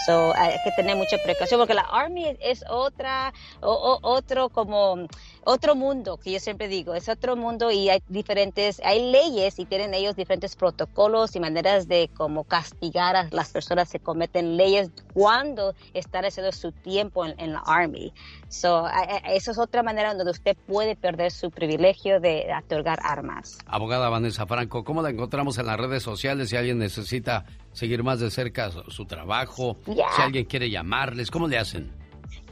So, 0.05 0.34
hay 0.35 0.55
que 0.63 0.71
tener 0.71 0.95
mucha 0.97 1.17
precaución 1.23 1.59
porque 1.59 1.73
la 1.73 1.81
Army 1.81 2.35
es 2.41 2.63
otra, 2.69 3.34
o, 3.61 3.99
otro 4.01 4.49
como, 4.49 5.07
otro 5.43 5.75
mundo 5.75 6.17
que 6.17 6.31
yo 6.31 6.39
siempre 6.39 6.67
digo, 6.67 6.93
es 6.93 7.09
otro 7.09 7.35
mundo 7.35 7.71
y 7.71 7.89
hay 7.89 8.01
diferentes, 8.09 8.81
hay 8.84 9.11
leyes 9.11 9.59
y 9.59 9.65
tienen 9.65 9.93
ellos 9.93 10.15
diferentes 10.15 10.55
protocolos 10.55 11.35
y 11.35 11.39
maneras 11.39 11.88
de 11.88 12.09
como 12.15 12.43
castigar 12.43 13.15
a 13.15 13.27
las 13.31 13.49
personas 13.49 13.91
que 13.91 13.99
cometen 13.99 14.57
leyes 14.57 14.91
cuando 15.13 15.73
están 15.93 16.25
haciendo 16.25 16.51
su 16.51 16.71
tiempo 16.71 17.25
en, 17.25 17.39
en 17.39 17.53
la 17.53 17.59
Army. 17.65 18.13
So, 18.49 18.85
eso 19.25 19.51
es 19.51 19.57
otra 19.57 19.84
manera 19.84 20.13
donde 20.13 20.31
usted 20.31 20.55
puede 20.67 20.95
perder 20.95 21.31
su 21.31 21.49
privilegio 21.49 22.19
de 22.19 22.47
otorgar 22.63 22.99
armas. 23.03 23.57
Abogada 23.65 24.09
Vanessa 24.09 24.45
Franco, 24.45 24.84
¿cómo 24.84 25.01
la 25.01 25.09
encontramos 25.09 25.57
en 25.57 25.65
las 25.65 25.77
redes 25.77 26.03
sociales 26.03 26.49
si 26.49 26.57
alguien 26.57 26.77
necesita 26.77 27.45
seguir 27.74 28.04
más 28.04 28.20
de 28.20 28.32
cerca 28.32 28.72
su, 28.72 28.84
su 28.90 29.06
trabajo? 29.06 29.78
Yeah. 29.86 30.06
Si 30.16 30.22
alguien 30.22 30.45
quiere 30.45 30.70
llamarles, 30.70 31.30
¿cómo 31.30 31.48
le 31.48 31.58
hacen? 31.58 32.02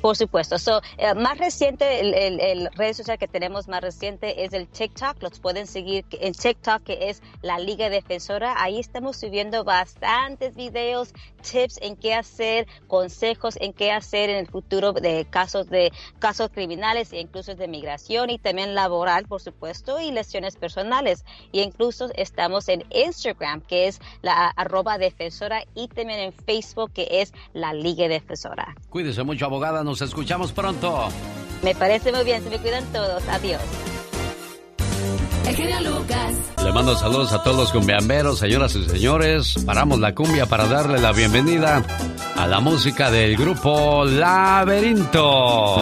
Por 0.02 0.18
supuesto. 0.18 0.58
So, 0.58 0.82
eh, 0.98 1.14
más 1.14 1.38
reciente, 1.38 2.00
el, 2.00 2.14
el, 2.14 2.40
el, 2.40 2.70
red 2.74 2.94
social 2.94 3.20
que 3.20 3.28
tenemos 3.28 3.68
más 3.68 3.82
reciente 3.82 4.44
es 4.44 4.54
el 4.54 4.68
TikTok. 4.68 5.22
Los 5.22 5.40
pueden 5.40 5.68
seguir 5.68 6.06
en 6.12 6.34
TikTok, 6.34 6.84
que 6.84 7.10
es 7.10 7.22
la 7.42 7.60
Liga 7.60 7.90
Defensora. 7.90 8.56
Ahí 8.58 8.80
estamos 8.80 9.18
subiendo 9.18 9.64
bastantes 9.64 10.56
videos, 10.56 11.14
tips 11.42 11.78
en 11.82 11.96
qué 11.96 12.16
hacer, 12.16 12.68
consejos 12.88 13.58
en 13.62 13.74
qué 13.74 13.92
hacer 13.92 14.32
en 14.32 14.38
el 14.38 14.48
futuro 14.48 14.94
de 14.94 15.26
casos 15.30 15.70
de 15.70 15.92
casos 16.20 16.50
criminales 16.50 17.14
e 17.14 17.20
incluso 17.20 17.54
de 17.54 17.68
migración 17.68 18.32
y 18.32 18.40
también 18.40 18.74
laboral, 18.74 19.28
por 19.28 19.42
supuesto, 19.42 20.00
y 20.00 20.12
lesiones 20.12 20.56
personales. 20.56 21.26
Y 21.52 21.62
incluso 21.62 22.10
estamos 22.16 22.70
en 22.70 22.84
Instagram, 22.90 23.62
que 23.62 23.88
es 23.88 24.02
la 24.24 24.48
arroba 24.50 24.98
defensora, 24.98 25.64
y 25.76 25.88
también 25.90 26.20
en 26.20 26.34
Facebook, 26.34 26.92
que 26.94 27.08
es 27.22 27.34
la 27.54 27.74
Liga 27.74 28.08
Defensora. 28.08 28.76
Cuídese 28.90 29.24
mucho, 29.24 29.46
abogada. 29.46 29.84
Nos 29.92 30.02
escuchamos 30.02 30.54
pronto. 30.54 31.10
Me 31.62 31.76
parece 31.76 32.14
muy 32.14 32.24
bien, 32.24 32.42
se 32.42 32.50
me 32.50 32.58
cuidan 32.60 32.86
todos. 32.94 33.22
Adiós. 33.28 33.62
El 35.46 35.54
genio 35.54 35.82
Lucas. 35.82 36.34
Le 36.64 36.72
mando 36.72 36.96
saludos 36.98 37.34
a 37.34 37.44
todos 37.44 37.58
los 37.58 37.72
cumbiamberos, 37.74 38.40
señoras 38.40 38.74
y 38.74 38.86
señores. 38.86 39.54
Paramos 39.66 40.00
la 40.00 40.16
cumbia 40.16 40.46
para 40.46 40.66
darle 40.68 40.98
la 40.98 41.12
bienvenida 41.12 41.84
a 42.38 42.48
la 42.48 42.62
música 42.62 43.12
del 43.12 43.36
grupo 43.36 44.06
Laberinto. 44.06 45.76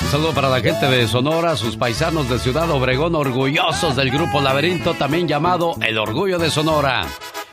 Un 0.00 0.08
saludo 0.08 0.32
para 0.34 0.50
la 0.50 0.60
gente 0.60 0.86
de 0.86 1.08
Sonora, 1.08 1.56
sus 1.56 1.76
paisanos 1.76 2.28
de 2.28 2.38
Ciudad 2.38 2.70
Obregón, 2.70 3.16
orgullosos 3.16 3.96
del 3.96 4.12
grupo 4.12 4.40
Laberinto, 4.40 4.94
también 4.94 5.26
llamado 5.26 5.74
El 5.80 5.98
Orgullo 5.98 6.38
de 6.38 6.48
Sonora. 6.48 7.06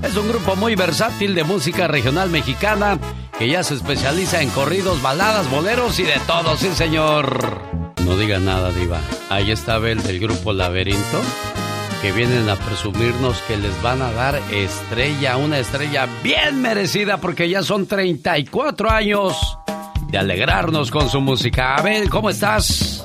Es 0.04 0.16
un 0.16 0.28
grupo 0.28 0.56
muy 0.56 0.76
versátil 0.76 1.34
de 1.34 1.46
música 1.46 1.88
regional 1.88 2.30
mexicana 2.30 3.00
que 3.42 3.50
ya 3.50 3.64
se 3.64 3.74
especializa 3.74 4.40
en 4.44 4.52
corridos, 4.52 5.02
baladas, 5.02 5.50
boleros 5.50 5.98
y 5.98 6.04
de 6.04 6.20
todo, 6.28 6.56
sí 6.58 6.70
señor. 6.76 7.60
No 8.06 8.16
diga 8.16 8.38
nada, 8.38 8.72
diva. 8.72 9.02
Ahí 9.32 9.50
está 9.50 9.80
Bel 9.80 10.04
del 10.04 10.20
grupo 10.20 10.54
Laberinto, 10.54 11.20
que 12.04 12.12
vienen 12.12 12.48
a 12.50 12.56
presumirnos 12.56 13.42
que 13.48 13.58
les 13.58 13.82
van 13.82 14.04
a 14.04 14.12
dar 14.12 14.40
estrella, 14.52 15.38
una 15.38 15.58
estrella 15.58 16.08
bien 16.22 16.62
merecida 16.62 17.18
porque 17.18 17.50
ya 17.50 17.64
son 17.64 17.88
34 17.88 18.92
años 18.92 19.58
de 20.12 20.20
alegrarnos 20.20 20.92
con 20.92 21.10
su 21.10 21.20
música. 21.20 21.74
Abel, 21.78 22.12
¿cómo 22.12 22.30
estás? 22.30 23.04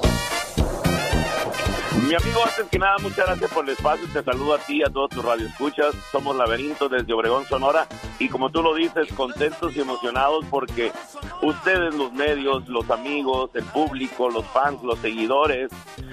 Mi 2.03 2.15
amigo, 2.15 2.45
antes 2.45 2.67
que 2.71 2.79
nada, 2.79 2.97
muchas 3.01 3.27
gracias 3.27 3.51
por 3.51 3.65
el 3.65 3.71
espacio. 3.71 4.07
Te 4.13 4.23
saludo 4.23 4.55
a 4.55 4.59
ti 4.59 4.77
y 4.77 4.83
a 4.83 4.91
todos 4.91 5.09
tus 5.09 5.25
radioescuchas. 5.25 5.95
Somos 6.13 6.37
Laberinto 6.37 6.91
desde 6.91 7.13
Obregón, 7.15 7.47
Sonora. 7.47 7.87
Y 8.19 8.29
como 8.29 8.51
tú 8.51 8.63
lo 8.63 8.75
dices, 8.75 9.11
contentos 9.15 9.75
y 9.75 9.81
emocionados 9.81 10.45
porque 10.51 10.93
ustedes, 11.41 11.95
los 11.95 12.13
medios, 12.13 12.69
los 12.69 12.89
amigos, 12.91 13.51
el 13.55 13.65
público, 13.65 14.29
los 14.29 14.45
fans, 14.47 14.83
los 14.83 14.99
seguidores, 14.99 15.71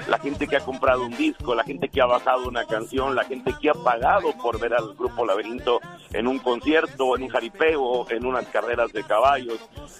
la 0.07 0.17
gente 0.19 0.47
que 0.47 0.55
ha 0.55 0.61
comprado 0.61 1.05
un 1.05 1.15
disco, 1.17 1.53
la 1.53 1.65
gente 1.65 1.89
que 1.89 2.01
ha 2.01 2.05
bajado 2.05 2.47
una 2.47 2.65
canción, 2.65 3.13
la 3.13 3.25
gente 3.25 3.53
que 3.61 3.69
ha 3.69 3.73
pagado 3.73 4.31
por 4.41 4.59
ver 4.59 4.73
al 4.73 4.95
grupo 4.95 5.25
Laberinto 5.25 5.81
en 6.13 6.27
un 6.27 6.39
concierto, 6.39 7.15
en 7.17 7.23
un 7.23 7.29
jaripeo, 7.29 8.09
en 8.09 8.25
unas 8.25 8.47
carreras 8.47 8.93
de 8.93 9.03
caballos. 9.03 9.59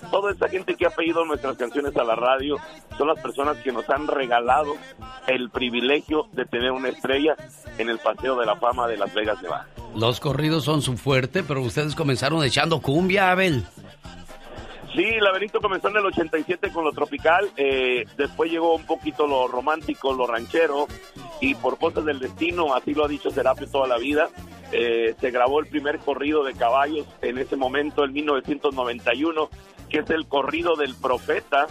Toda 0.10 0.32
esa 0.32 0.48
gente 0.48 0.76
que 0.76 0.86
ha 0.86 0.92
pedido 0.92 1.26
nuestras 1.26 1.58
canciones 1.58 1.96
a 1.98 2.04
la 2.06 2.16
radio 2.16 2.58
son 2.98 3.10
las 3.10 3.20
personas 3.20 3.58
que 3.58 3.72
nos 3.72 3.90
han 3.90 4.08
regalado 4.08 4.76
el 5.28 5.50
privilegio 5.50 5.73
de 5.82 6.46
tener 6.46 6.72
una 6.72 6.90
estrella 6.90 7.36
en 7.78 7.90
el 7.90 7.98
Paseo 7.98 8.36
de 8.38 8.46
la 8.46 8.56
Fama 8.56 8.88
de 8.88 8.98
Las 8.98 9.14
Vegas, 9.14 9.42
Nevada. 9.42 9.68
Los 9.96 10.20
corridos 10.20 10.64
son 10.64 10.82
su 10.82 10.98
fuerte, 10.98 11.44
pero 11.44 11.62
ustedes 11.62 11.96
comenzaron 11.96 12.44
echando 12.44 12.82
cumbia, 12.82 13.32
Abel. 13.32 13.64
Sí, 14.96 15.06
Laberinto 15.20 15.60
comenzó 15.60 15.90
en 15.90 15.98
el 15.98 16.06
87 16.06 16.72
con 16.72 16.84
lo 16.84 16.92
tropical, 16.92 17.50
eh, 17.58 18.06
después 18.16 18.52
llegó 18.52 18.76
un 18.76 18.86
poquito 18.86 19.26
lo 19.26 19.48
romántico, 19.48 20.14
lo 20.14 20.28
ranchero, 20.28 20.88
y 21.42 21.56
por 21.56 21.80
cosas 21.80 22.06
del 22.06 22.20
destino, 22.20 22.76
así 22.76 22.94
lo 22.94 23.06
ha 23.06 23.08
dicho 23.08 23.32
Serapio 23.32 23.68
toda 23.68 23.88
la 23.88 23.98
vida, 23.98 24.30
eh, 24.72 25.16
se 25.20 25.32
grabó 25.32 25.60
el 25.60 25.66
primer 25.66 25.98
corrido 25.98 26.44
de 26.44 26.54
caballos 26.54 27.08
en 27.24 27.40
ese 27.40 27.56
momento, 27.56 28.04
en 28.04 28.14
1991, 28.14 29.50
que 29.90 30.00
es 30.00 30.10
el 30.12 30.28
corrido 30.28 30.76
del 30.76 30.94
profeta, 30.94 31.66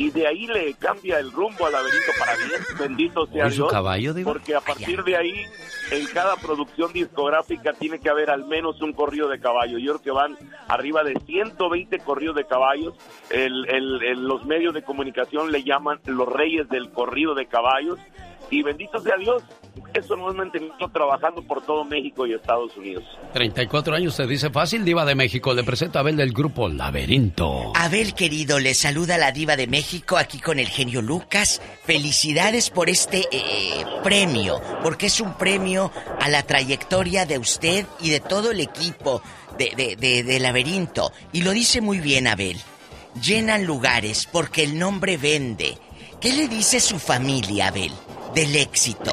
y 0.00 0.10
de 0.10 0.26
ahí 0.26 0.46
le 0.46 0.72
cambia 0.74 1.18
el 1.18 1.30
rumbo 1.30 1.66
al 1.66 1.72
laberinto 1.72 2.12
para 2.18 2.34
bien, 2.36 2.60
bendito 2.78 3.26
sea 3.26 3.46
¿Y 3.48 3.50
su 3.50 3.56
Dios, 3.56 3.70
caballo, 3.70 4.14
porque 4.24 4.54
a 4.54 4.60
partir 4.62 5.04
de 5.04 5.14
ahí 5.14 5.44
en 5.90 6.06
cada 6.06 6.36
producción 6.36 6.90
discográfica 6.92 7.74
tiene 7.74 7.98
que 7.98 8.08
haber 8.08 8.30
al 8.30 8.46
menos 8.46 8.80
un 8.80 8.94
corrido 8.94 9.28
de 9.28 9.38
caballo. 9.38 9.76
Yo 9.76 9.92
creo 9.98 10.02
que 10.02 10.10
van 10.10 10.38
arriba 10.68 11.04
de 11.04 11.14
120 11.26 11.98
corridos 11.98 12.34
de 12.36 12.46
caballos. 12.46 12.94
El- 13.28 13.68
el- 13.68 14.02
el- 14.02 14.24
los 14.26 14.46
medios 14.46 14.72
de 14.72 14.82
comunicación 14.82 15.52
le 15.52 15.62
llaman 15.64 16.00
los 16.06 16.28
reyes 16.32 16.66
del 16.70 16.90
corrido 16.92 17.34
de 17.34 17.44
caballos. 17.46 17.98
Y 18.50 18.62
bendito 18.62 19.00
sea 19.00 19.16
Dios, 19.16 19.42
eso 19.94 20.16
nos 20.16 20.30
ha 20.34 20.36
mantenido 20.36 20.74
trabajando 20.92 21.40
por 21.42 21.62
todo 21.64 21.84
México 21.84 22.26
y 22.26 22.34
Estados 22.34 22.76
Unidos. 22.76 23.04
34 23.32 23.94
años 23.94 24.14
se 24.14 24.26
dice 24.26 24.50
fácil, 24.50 24.84
Diva 24.84 25.04
de 25.04 25.14
México. 25.14 25.54
Le 25.54 25.62
presento 25.62 25.98
a 25.98 26.00
Abel 26.00 26.16
del 26.16 26.32
grupo 26.32 26.68
Laberinto. 26.68 27.72
Abel 27.76 28.14
querido, 28.14 28.58
le 28.58 28.74
saluda 28.74 29.18
la 29.18 29.30
diva 29.32 29.56
de 29.56 29.66
México 29.68 30.16
aquí 30.16 30.40
con 30.40 30.58
el 30.58 30.66
genio 30.68 31.00
Lucas. 31.00 31.62
Felicidades 31.84 32.70
por 32.70 32.88
este 32.88 33.28
eh, 33.30 33.84
premio, 34.02 34.60
porque 34.82 35.06
es 35.06 35.20
un 35.20 35.34
premio 35.34 35.92
a 36.20 36.28
la 36.28 36.42
trayectoria 36.42 37.26
de 37.26 37.38
usted 37.38 37.86
y 38.00 38.10
de 38.10 38.20
todo 38.20 38.50
el 38.50 38.60
equipo 38.60 39.22
de, 39.58 39.72
de, 39.76 39.96
de- 39.96 40.22
de 40.24 40.40
Laberinto. 40.40 41.12
Y 41.32 41.42
lo 41.42 41.52
dice 41.52 41.80
muy 41.80 42.00
bien 42.00 42.26
Abel. 42.26 42.56
Llenan 43.22 43.64
lugares 43.64 44.28
porque 44.30 44.62
el 44.64 44.78
nombre 44.78 45.16
vende. 45.16 45.76
¿Qué 46.20 46.32
le 46.32 46.48
dice 46.48 46.80
su 46.80 46.98
familia, 46.98 47.68
Abel, 47.68 47.92
del 48.34 48.56
éxito? 48.56 49.12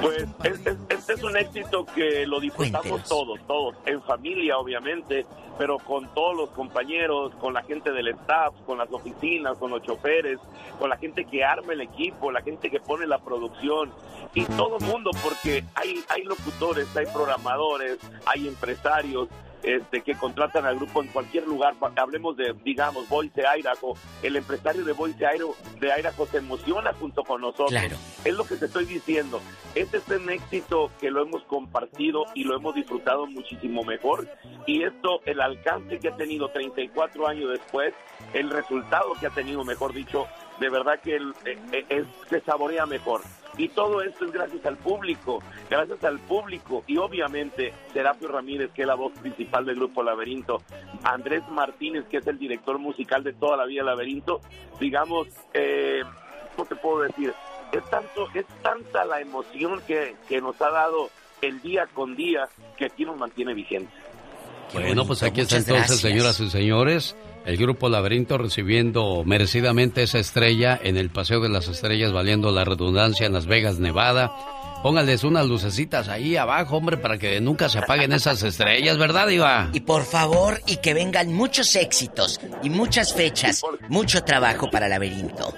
Pues 0.00 0.26
es- 0.42 0.66
es- 0.66 0.76
este 0.88 1.12
es 1.14 1.22
un 1.22 1.36
éxito 1.36 1.86
que 1.94 2.26
lo 2.26 2.40
disfrutamos 2.40 3.02
todos, 3.08 3.38
todos, 3.46 3.76
en 3.86 4.02
familia 4.02 4.58
obviamente, 4.58 5.24
pero 5.58 5.78
con 5.78 6.12
todos 6.12 6.36
los 6.36 6.50
compañeros, 6.50 7.32
con 7.40 7.54
la 7.54 7.62
gente 7.62 7.92
del 7.92 8.08
staff, 8.08 8.52
con 8.66 8.78
las 8.78 8.90
oficinas, 8.92 9.56
con 9.58 9.70
los 9.70 9.82
choferes, 9.82 10.38
con 10.80 10.90
la 10.90 10.96
gente 10.96 11.24
que 11.24 11.44
arma 11.44 11.72
el 11.72 11.82
equipo, 11.82 12.32
la 12.32 12.42
gente 12.42 12.68
que 12.68 12.80
pone 12.80 13.06
la 13.06 13.18
producción 13.18 13.92
y 14.34 14.44
todo 14.44 14.78
el 14.78 14.84
mundo, 14.86 15.10
porque 15.22 15.62
hay, 15.76 16.02
hay 16.08 16.24
locutores, 16.24 16.88
hay 16.96 17.06
programadores, 17.06 17.98
hay 18.26 18.48
empresarios. 18.48 19.28
Este, 19.62 20.00
que 20.00 20.14
contratan 20.14 20.66
al 20.66 20.76
grupo 20.76 21.02
en 21.02 21.08
cualquier 21.08 21.46
lugar, 21.46 21.74
hablemos 21.96 22.36
de, 22.36 22.52
digamos, 22.64 23.08
Voice 23.08 23.46
Airaco, 23.46 23.96
el 24.22 24.34
empresario 24.36 24.84
de 24.84 24.92
Voice 24.92 25.24
Airo, 25.24 25.54
de 25.78 25.92
Airaco 25.92 26.26
se 26.26 26.38
emociona 26.38 26.92
junto 26.94 27.22
con 27.22 27.40
nosotros. 27.40 27.70
Claro. 27.70 27.96
Es 28.24 28.34
lo 28.34 28.44
que 28.44 28.56
te 28.56 28.66
estoy 28.66 28.86
diciendo. 28.86 29.40
Este 29.74 29.98
es 29.98 30.08
un 30.08 30.28
éxito 30.30 30.90
que 31.00 31.10
lo 31.10 31.22
hemos 31.22 31.42
compartido 31.44 32.24
y 32.34 32.44
lo 32.44 32.56
hemos 32.56 32.74
disfrutado 32.74 33.26
muchísimo 33.26 33.84
mejor. 33.84 34.28
Y 34.66 34.82
esto, 34.82 35.20
el 35.26 35.40
alcance 35.40 35.98
que 35.98 36.08
ha 36.08 36.16
tenido 36.16 36.48
34 36.48 37.28
años 37.28 37.50
después, 37.50 37.94
el 38.34 38.50
resultado 38.50 39.12
que 39.20 39.26
ha 39.26 39.30
tenido, 39.30 39.64
mejor 39.64 39.92
dicho, 39.92 40.26
de 40.60 40.68
verdad 40.70 41.00
que 41.00 41.16
el- 41.16 41.34
eh, 41.44 41.58
eh, 41.72 41.84
es- 41.88 42.06
se 42.28 42.40
saborea 42.40 42.86
mejor. 42.86 43.20
Y 43.58 43.68
todo 43.68 44.00
esto 44.00 44.24
es 44.24 44.32
gracias 44.32 44.64
al 44.64 44.78
público, 44.78 45.42
gracias 45.68 46.02
al 46.04 46.18
público 46.20 46.84
y 46.86 46.96
obviamente 46.96 47.74
Serapio 47.92 48.28
Ramírez, 48.28 48.70
que 48.74 48.80
es 48.82 48.88
la 48.88 48.94
voz 48.94 49.12
principal 49.18 49.66
del 49.66 49.76
grupo 49.76 50.02
Laberinto, 50.02 50.62
Andrés 51.04 51.42
Martínez, 51.50 52.06
que 52.10 52.16
es 52.18 52.26
el 52.26 52.38
director 52.38 52.78
musical 52.78 53.22
de 53.22 53.34
toda 53.34 53.58
la 53.58 53.66
vida 53.66 53.82
Laberinto, 53.82 54.40
digamos, 54.80 55.28
eh, 55.52 56.00
¿cómo 56.56 56.66
te 56.66 56.76
puedo 56.76 57.02
decir? 57.02 57.34
Es, 57.72 57.84
tanto, 57.90 58.26
es 58.34 58.46
tanta 58.62 59.04
la 59.04 59.20
emoción 59.20 59.82
que, 59.86 60.14
que 60.28 60.40
nos 60.40 60.58
ha 60.62 60.70
dado 60.70 61.10
el 61.42 61.60
día 61.60 61.86
con 61.92 62.16
día 62.16 62.48
que 62.78 62.86
aquí 62.86 63.04
nos 63.04 63.18
mantiene 63.18 63.52
vigentes. 63.52 63.92
Bueno, 64.72 65.04
pues 65.06 65.22
aquí 65.22 65.42
está 65.42 65.56
entonces, 65.56 65.76
gracias. 65.88 66.00
señoras 66.00 66.40
y 66.40 66.48
señores, 66.48 67.16
el 67.44 67.56
grupo 67.56 67.88
Laberinto 67.88 68.38
recibiendo 68.38 69.22
merecidamente 69.24 70.02
esa 70.02 70.18
estrella 70.18 70.78
en 70.82 70.96
el 70.96 71.10
Paseo 71.10 71.40
de 71.40 71.48
las 71.48 71.68
Estrellas, 71.68 72.12
valiendo 72.12 72.50
la 72.50 72.64
redundancia 72.64 73.26
en 73.26 73.32
Las 73.32 73.46
Vegas, 73.46 73.78
Nevada. 73.78 74.32
Póngales 74.82 75.22
unas 75.22 75.46
lucecitas 75.46 76.08
ahí 76.08 76.36
abajo, 76.36 76.76
hombre, 76.76 76.96
para 76.96 77.16
que 77.16 77.40
nunca 77.40 77.68
se 77.68 77.78
apaguen 77.78 78.12
esas 78.12 78.42
estrellas, 78.42 78.98
¿verdad, 78.98 79.28
Iva? 79.28 79.70
Y 79.72 79.80
por 79.80 80.02
favor, 80.02 80.58
y 80.66 80.78
que 80.78 80.92
vengan 80.92 81.32
muchos 81.32 81.76
éxitos 81.76 82.40
y 82.64 82.70
muchas 82.70 83.14
fechas, 83.14 83.62
mucho 83.88 84.24
trabajo 84.24 84.68
para 84.70 84.88
Laberinto. 84.88 85.54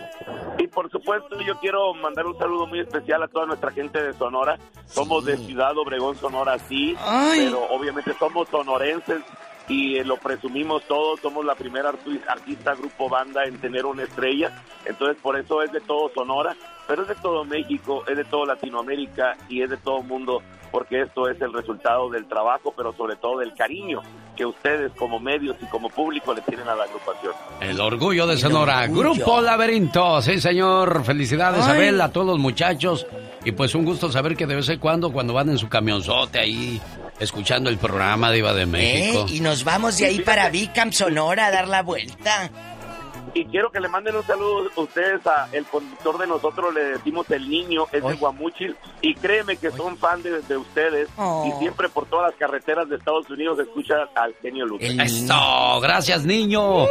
Y 0.59 0.67
por 0.69 0.91
supuesto, 0.91 1.41
yo 1.41 1.59
quiero 1.59 1.95
mandar 1.95 2.27
un 2.27 2.37
saludo 2.39 2.67
muy 2.67 2.81
especial 2.81 3.23
a 3.23 3.29
toda 3.29 3.47
nuestra 3.47 3.71
gente 3.73 4.03
de 4.03 4.13
Sonora. 4.13 4.59
Somos 4.87 5.25
de 5.25 5.39
Ciudad 5.39 5.77
Obregón, 5.77 6.17
Sonora, 6.17 6.59
sí, 6.59 6.95
pero 7.35 7.67
obviamente 7.71 8.13
somos 8.19 8.47
sonorenses 8.51 9.23
y 9.69 9.97
eh, 9.97 10.05
lo 10.05 10.17
presumimos 10.17 10.83
todos. 10.85 11.21
Somos 11.21 11.45
la 11.45 11.55
primera 11.55 11.91
artista, 11.91 12.75
grupo, 12.75 13.09
banda 13.09 13.45
en 13.45 13.59
tener 13.59 13.87
una 13.87 14.05
estrella. 14.05 14.63
Entonces, 14.85 15.17
por 15.23 15.39
eso 15.39 15.63
es 15.63 15.73
de 15.73 15.81
todo 15.81 16.11
Sonora, 16.15 16.57
pero 16.87 17.03
es 17.03 17.09
de 17.09 17.15
todo 17.17 17.45
México, 17.45 18.05
es 18.07 18.17
de 18.17 18.25
todo 18.25 18.45
Latinoamérica 18.45 19.37
y 19.49 19.63
es 19.63 19.71
de 19.71 19.77
todo 19.79 19.99
el 20.01 20.05
mundo, 20.07 20.43
porque 20.71 21.03
esto 21.03 21.29
es 21.29 21.41
el 21.41 21.53
resultado 21.53 22.11
del 22.11 22.27
trabajo, 22.27 22.75
pero 22.77 22.93
sobre 22.95 23.17
todo 23.17 23.39
del 23.39 23.55
cariño 23.55 24.03
que 24.37 24.45
ustedes 24.45 24.93
como 24.93 25.21
medios 25.21 25.57
y 25.63 25.67
como 25.67 25.89
público 25.89 26.35
le 26.35 26.41
tienen 26.43 26.69
a 26.69 26.75
la 26.75 26.85
agrupación. 26.85 27.33
El 27.61 27.81
orgullo 27.81 28.27
de 28.27 28.37
Sonora, 28.37 28.87
Grupo 28.89 29.41
Laberinto, 29.41 30.21
sí 30.21 30.41
señor, 30.41 31.05
felicidades 31.05 31.65
Ay. 31.65 31.77
Abel, 31.77 32.01
a 32.01 32.11
todos 32.11 32.27
los 32.27 32.39
muchachos 32.39 33.07
y 33.45 33.53
pues 33.53 33.75
un 33.75 33.85
gusto 33.85 34.11
saber 34.11 34.37
que 34.37 34.47
de 34.47 34.57
vez 34.57 34.69
en 34.69 34.81
cuando 34.81 35.13
cuando 35.13 35.33
van 35.33 35.51
en 35.51 35.59
su 35.59 35.69
camionzote 35.69 36.39
ahí 36.39 36.81
escuchando 37.21 37.71
el 37.71 37.79
programa 37.79 38.31
de 38.31 38.39
Iba 38.39 38.55
de 38.55 38.67
México. 38.67 39.27
¿Eh? 39.29 39.35
Y 39.35 39.41
nos 39.41 39.65
vamos 39.65 39.99
de 39.99 40.07
ahí 40.07 40.21
para 40.21 40.51
Vicam, 40.51 40.93
Sonora, 40.93 41.47
a 41.47 41.51
dar 41.51 41.69
la 41.69 41.83
vuelta. 41.83 42.51
Y 43.35 43.45
quiero 43.47 43.71
que 43.71 43.81
le 43.81 43.89
manden 43.89 44.15
un 44.17 44.23
saludo 44.23 44.71
a 44.77 44.81
ustedes 44.81 45.27
a 45.27 45.49
el 45.53 45.65
conductor 45.67 46.19
de 46.19 46.27
nosotros, 46.29 46.73
le 46.73 46.85
decimos 46.85 47.29
el 47.31 47.49
niño, 47.49 47.87
es 47.93 48.05
de 48.05 48.15
Guamuchil, 48.15 48.77
y 49.01 49.15
créeme 49.15 49.57
que 49.57 49.71
son 49.73 49.97
fan 49.99 50.23
de, 50.23 50.41
de 50.43 50.57
ustedes, 50.57 51.09
Oh. 51.17 51.45
y 51.49 51.59
siempre 51.59 51.89
por 51.89 52.07
todas 52.07 52.31
las 52.31 52.39
carreteras 52.39 52.89
de 52.89 52.97
Estados 52.97 53.29
Unidos 53.31 53.59
escuchan 53.59 53.99
al 54.15 54.35
genio 54.41 54.67
Lucas. 54.67 54.89
Eso, 54.89 55.81
gracias 55.81 56.25
niño. 56.25 56.87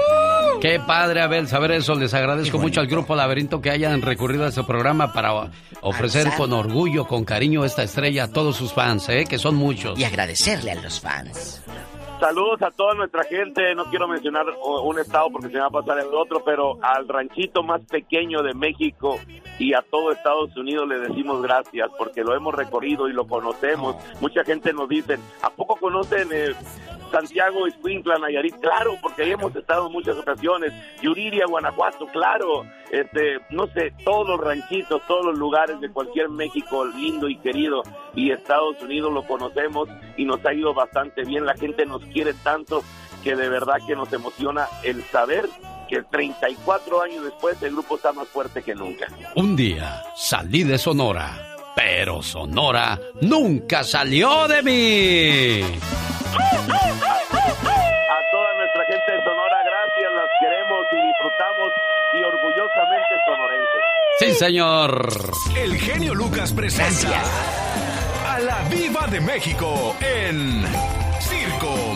Qué 0.61 0.79
padre 0.85 1.21
Abel 1.21 1.47
saber 1.47 1.71
eso. 1.71 1.95
Les 1.95 2.13
agradezco 2.13 2.57
mucho 2.57 2.79
al 2.79 2.87
Grupo 2.87 3.15
Laberinto 3.15 3.61
que 3.61 3.69
hayan 3.71 4.01
recurrido 4.01 4.45
a 4.45 4.49
este 4.49 4.63
programa 4.63 5.11
para 5.13 5.49
ofrecer 5.81 6.25
Alzar. 6.27 6.37
con 6.39 6.53
orgullo, 6.53 7.05
con 7.07 7.25
cariño 7.25 7.65
esta 7.65 7.83
estrella 7.83 8.25
a 8.25 8.27
todos 8.31 8.55
sus 8.55 8.73
fans, 8.73 9.07
¿eh? 9.09 9.25
que 9.27 9.39
son 9.39 9.55
muchos. 9.55 9.97
Y 9.99 10.03
agradecerle 10.03 10.71
a 10.71 10.75
los 10.75 10.99
fans. 10.99 11.61
Saludos 12.23 12.61
a 12.61 12.71
toda 12.71 12.93
nuestra 12.93 13.25
gente, 13.25 13.75
no 13.75 13.83
quiero 13.83 14.07
mencionar 14.07 14.45
un 14.85 14.97
estado 14.97 15.29
porque 15.29 15.49
se 15.49 15.55
me 15.55 15.59
va 15.59 15.65
a 15.65 15.71
pasar 15.71 15.99
el 15.99 16.07
otro, 16.15 16.41
pero 16.41 16.79
al 16.81 17.05
ranchito 17.05 17.63
más 17.63 17.81
pequeño 17.81 18.41
de 18.41 18.53
México 18.53 19.19
y 19.63 19.73
a 19.73 19.81
todo 19.81 20.11
Estados 20.11 20.55
Unidos 20.57 20.89
le 20.89 20.99
decimos 20.99 21.41
gracias 21.41 21.89
porque 21.97 22.21
lo 22.21 22.35
hemos 22.35 22.53
recorrido 22.53 23.07
y 23.07 23.13
lo 23.13 23.25
conocemos. 23.25 23.95
Mucha 24.19 24.43
gente 24.43 24.73
nos 24.73 24.89
dice, 24.89 25.17
¿a 25.41 25.49
poco 25.51 25.77
conocen 25.77 26.27
eh, 26.33 26.53
Santiago, 27.09 27.65
Escuintla, 27.65 28.17
Nayarit? 28.17 28.55
Claro, 28.59 28.97
porque 29.01 29.23
ahí 29.23 29.31
hemos 29.31 29.55
estado 29.55 29.87
en 29.87 29.93
muchas 29.93 30.17
ocasiones. 30.17 30.73
Yuriria, 31.01 31.45
Guanajuato, 31.45 32.07
claro. 32.07 32.65
Este, 32.91 33.37
no 33.51 33.67
sé, 33.67 33.93
todos 34.03 34.27
los 34.27 34.39
ranchitos, 34.41 35.01
todos 35.07 35.27
los 35.27 35.39
lugares 35.39 35.79
de 35.79 35.89
cualquier 35.89 36.27
México 36.27 36.83
lindo 36.83 37.29
y 37.29 37.37
querido 37.37 37.83
y 38.15 38.31
Estados 38.31 38.81
Unidos 38.81 39.13
lo 39.13 39.25
conocemos 39.25 39.87
y 40.17 40.25
nos 40.25 40.45
ha 40.45 40.53
ido 40.53 40.73
bastante 40.73 41.23
bien. 41.23 41.45
La 41.45 41.55
gente 41.55 41.85
nos 41.85 42.03
quiere 42.07 42.33
tanto 42.43 42.83
que 43.23 43.37
de 43.37 43.47
verdad 43.47 43.77
que 43.87 43.95
nos 43.95 44.11
emociona 44.11 44.67
el 44.83 45.01
saber 45.03 45.45
que 45.93 46.01
34 46.01 47.01
años 47.03 47.23
después 47.23 47.61
el 47.61 47.73
grupo 47.73 47.97
está 47.97 48.11
más 48.13 48.27
fuerte 48.27 48.63
que 48.63 48.73
nunca. 48.73 49.05
Un 49.35 49.55
día 49.55 50.01
salí 50.15 50.63
de 50.63 50.79
Sonora, 50.79 51.55
pero 51.75 52.23
Sonora 52.23 52.99
nunca 53.21 53.83
salió 53.83 54.47
de 54.47 54.63
mí. 54.63 55.61
A 55.61 55.67
toda 58.31 58.53
nuestra 58.57 58.85
gente 58.89 59.11
de 59.11 59.23
Sonora, 59.23 59.57
gracias, 59.65 60.11
las 60.15 60.29
queremos 60.39 60.81
y 60.91 60.95
disfrutamos 61.07 61.71
y 62.15 62.23
orgullosamente 62.23 63.13
sonorenses. 63.27 63.83
Sí, 64.17 64.31
señor. 64.33 65.31
El 65.55 65.77
genio 65.77 66.15
Lucas 66.15 66.53
presenta 66.53 67.21
a 68.27 68.39
la 68.39 68.63
Viva 68.69 69.05
de 69.11 69.21
México 69.21 69.95
en 70.01 70.63
Circo, 71.19 71.92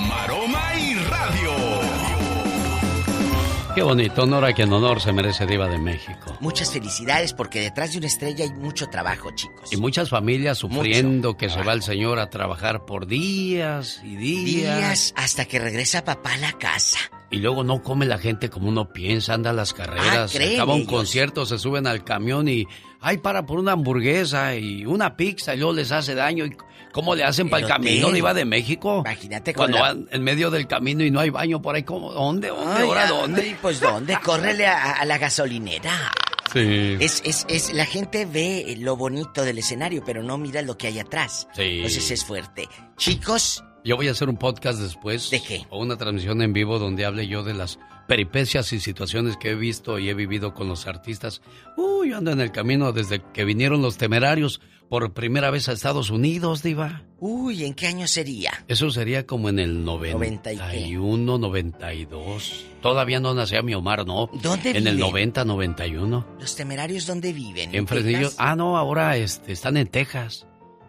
Qué 3.77 3.83
bonito, 3.83 4.23
honor 4.23 4.43
a 4.43 4.53
quien 4.53 4.73
honor 4.73 4.99
se 4.99 5.13
merece 5.13 5.45
Diva 5.45 5.67
de 5.67 5.77
México. 5.77 6.35
Muchas 6.39 6.71
felicidades 6.71 7.33
porque 7.33 7.61
detrás 7.61 7.91
de 7.91 7.99
una 7.99 8.07
estrella 8.07 8.43
hay 8.43 8.49
mucho 8.49 8.87
trabajo, 8.87 9.29
chicos. 9.35 9.71
Y 9.71 9.77
muchas 9.77 10.09
familias 10.09 10.57
sufriendo 10.57 11.37
que 11.37 11.47
se 11.51 11.61
va 11.61 11.73
el 11.73 11.83
señor 11.83 12.17
a 12.17 12.31
trabajar 12.31 12.85
por 12.87 13.05
días 13.05 14.01
y 14.03 14.15
días. 14.15 14.77
Días 14.79 15.13
hasta 15.15 15.45
que 15.45 15.59
regresa 15.59 16.03
papá 16.03 16.33
a 16.33 16.37
la 16.37 16.53
casa. 16.53 16.97
Y 17.29 17.37
luego 17.37 17.63
no 17.63 17.83
come 17.83 18.07
la 18.07 18.17
gente 18.17 18.49
como 18.49 18.67
uno 18.67 18.91
piensa, 18.91 19.35
anda 19.35 19.51
a 19.51 19.53
las 19.53 19.75
carreras, 19.75 20.35
Ah, 20.35 20.53
acaba 20.55 20.73
un 20.73 20.79
ellos. 20.79 20.91
concierto, 20.91 21.45
se 21.45 21.59
suben 21.59 21.85
al 21.85 22.03
camión 22.03 22.47
y 22.47 22.65
ay 22.99 23.19
para 23.19 23.45
por 23.45 23.59
una 23.59 23.73
hamburguesa 23.73 24.55
y 24.55 24.87
una 24.87 25.15
pizza 25.15 25.53
y 25.53 25.57
luego 25.59 25.73
les 25.73 25.91
hace 25.91 26.15
daño 26.15 26.47
y 26.47 26.57
¿Cómo 26.97 27.13
le 27.13 27.23
hacen 27.23 27.47
para 27.47 27.61
el 27.61 27.67
camino, 27.71 28.07
hotel. 28.07 28.15
Diva 28.15 28.33
de 28.33 28.43
México? 28.43 29.03
Imagínate 29.05 29.53
Cuando 29.53 29.77
la- 29.77 29.83
van 29.83 30.07
en 30.11 30.23
medio 30.23 30.49
del 30.49 30.65
camino 30.65 31.03
y 31.03 31.11
no 31.11 31.19
hay 31.19 31.29
baño 31.29 31.61
por 31.61 31.75
ahí, 31.75 31.83
¿cómo? 31.83 32.11
¿Dónde? 32.11 32.47
¿Dónde? 32.47 32.73
Ay, 32.75 32.83
¿Ahora 32.87 33.03
ay, 33.03 33.09
dónde? 33.09 33.57
Pues 33.61 33.79
dónde, 33.79 34.17
córrele 34.23 34.65
a, 34.65 34.93
a 34.93 35.05
la 35.05 35.19
gasolinera. 35.19 36.11
Sí. 36.51 36.97
Es, 36.99 37.21
es, 37.23 37.45
es, 37.49 37.71
la 37.73 37.85
gente 37.85 38.25
ve 38.25 38.75
lo 38.79 38.95
bonito 38.97 39.43
del 39.43 39.59
escenario, 39.59 40.01
pero 40.03 40.23
no 40.23 40.39
mira 40.39 40.63
lo 40.63 40.75
que 40.75 40.87
hay 40.87 40.97
atrás. 40.97 41.47
Sí. 41.53 41.61
Entonces 41.77 42.09
es 42.09 42.25
fuerte. 42.25 42.67
Chicos, 42.97 43.63
Yo 43.83 43.95
voy 43.95 44.07
a 44.07 44.11
hacer 44.11 44.27
un 44.27 44.37
podcast 44.37 44.79
después. 44.79 45.29
¿De 45.29 45.39
qué? 45.43 45.67
O 45.69 45.79
una 45.79 45.97
transmisión 45.97 46.41
en 46.41 46.51
vivo 46.51 46.79
donde 46.79 47.05
hable 47.05 47.27
yo 47.27 47.43
de 47.43 47.53
las 47.53 47.77
peripecias 48.07 48.71
y 48.73 48.79
situaciones 48.79 49.37
que 49.37 49.51
he 49.51 49.55
visto 49.55 49.99
y 49.99 50.09
he 50.09 50.13
vivido 50.13 50.53
con 50.53 50.67
los 50.67 50.87
artistas. 50.87 51.41
Uy, 51.75 52.09
yo 52.09 52.17
ando 52.17 52.31
en 52.31 52.39
el 52.41 52.51
camino 52.51 52.91
desde 52.93 53.21
que 53.33 53.43
vinieron 53.43 53.81
los 53.81 53.97
temerarios 53.97 54.61
por 54.89 55.13
primera 55.13 55.51
vez 55.51 55.67
a 55.69 55.73
Estados 55.73 56.09
Unidos, 56.09 56.63
Diva. 56.63 57.03
uy, 57.19 57.65
¿en 57.65 57.73
qué 57.73 57.87
año 57.87 58.07
sería? 58.07 58.51
Eso 58.67 58.89
sería 58.91 59.25
como 59.25 59.49
en 59.49 59.59
el 59.59 59.83
Noventa 59.83 60.51
y 60.53 60.57
qué. 60.57 60.61
91, 60.91 61.37
92. 61.37 62.65
Todavía 62.81 63.19
no 63.19 63.33
nacía 63.33 63.61
mi 63.61 63.73
Omar, 63.73 64.05
¿no? 64.05 64.29
¿Dónde 64.41 64.71
En 64.71 64.87
el 64.87 64.95
vive? 64.95 65.07
90, 65.09 65.45
91. 65.45 66.27
¿Los 66.39 66.55
temerarios 66.55 67.05
dónde 67.05 67.33
viven? 67.33 67.73
En 67.75 67.87
Fresnillo. 67.87 68.19
Texas? 68.29 68.35
Ah, 68.39 68.55
no, 68.55 68.77
ahora 68.77 69.17
este, 69.17 69.51
están 69.51 69.77
en 69.77 69.87
Texas. 69.87 70.45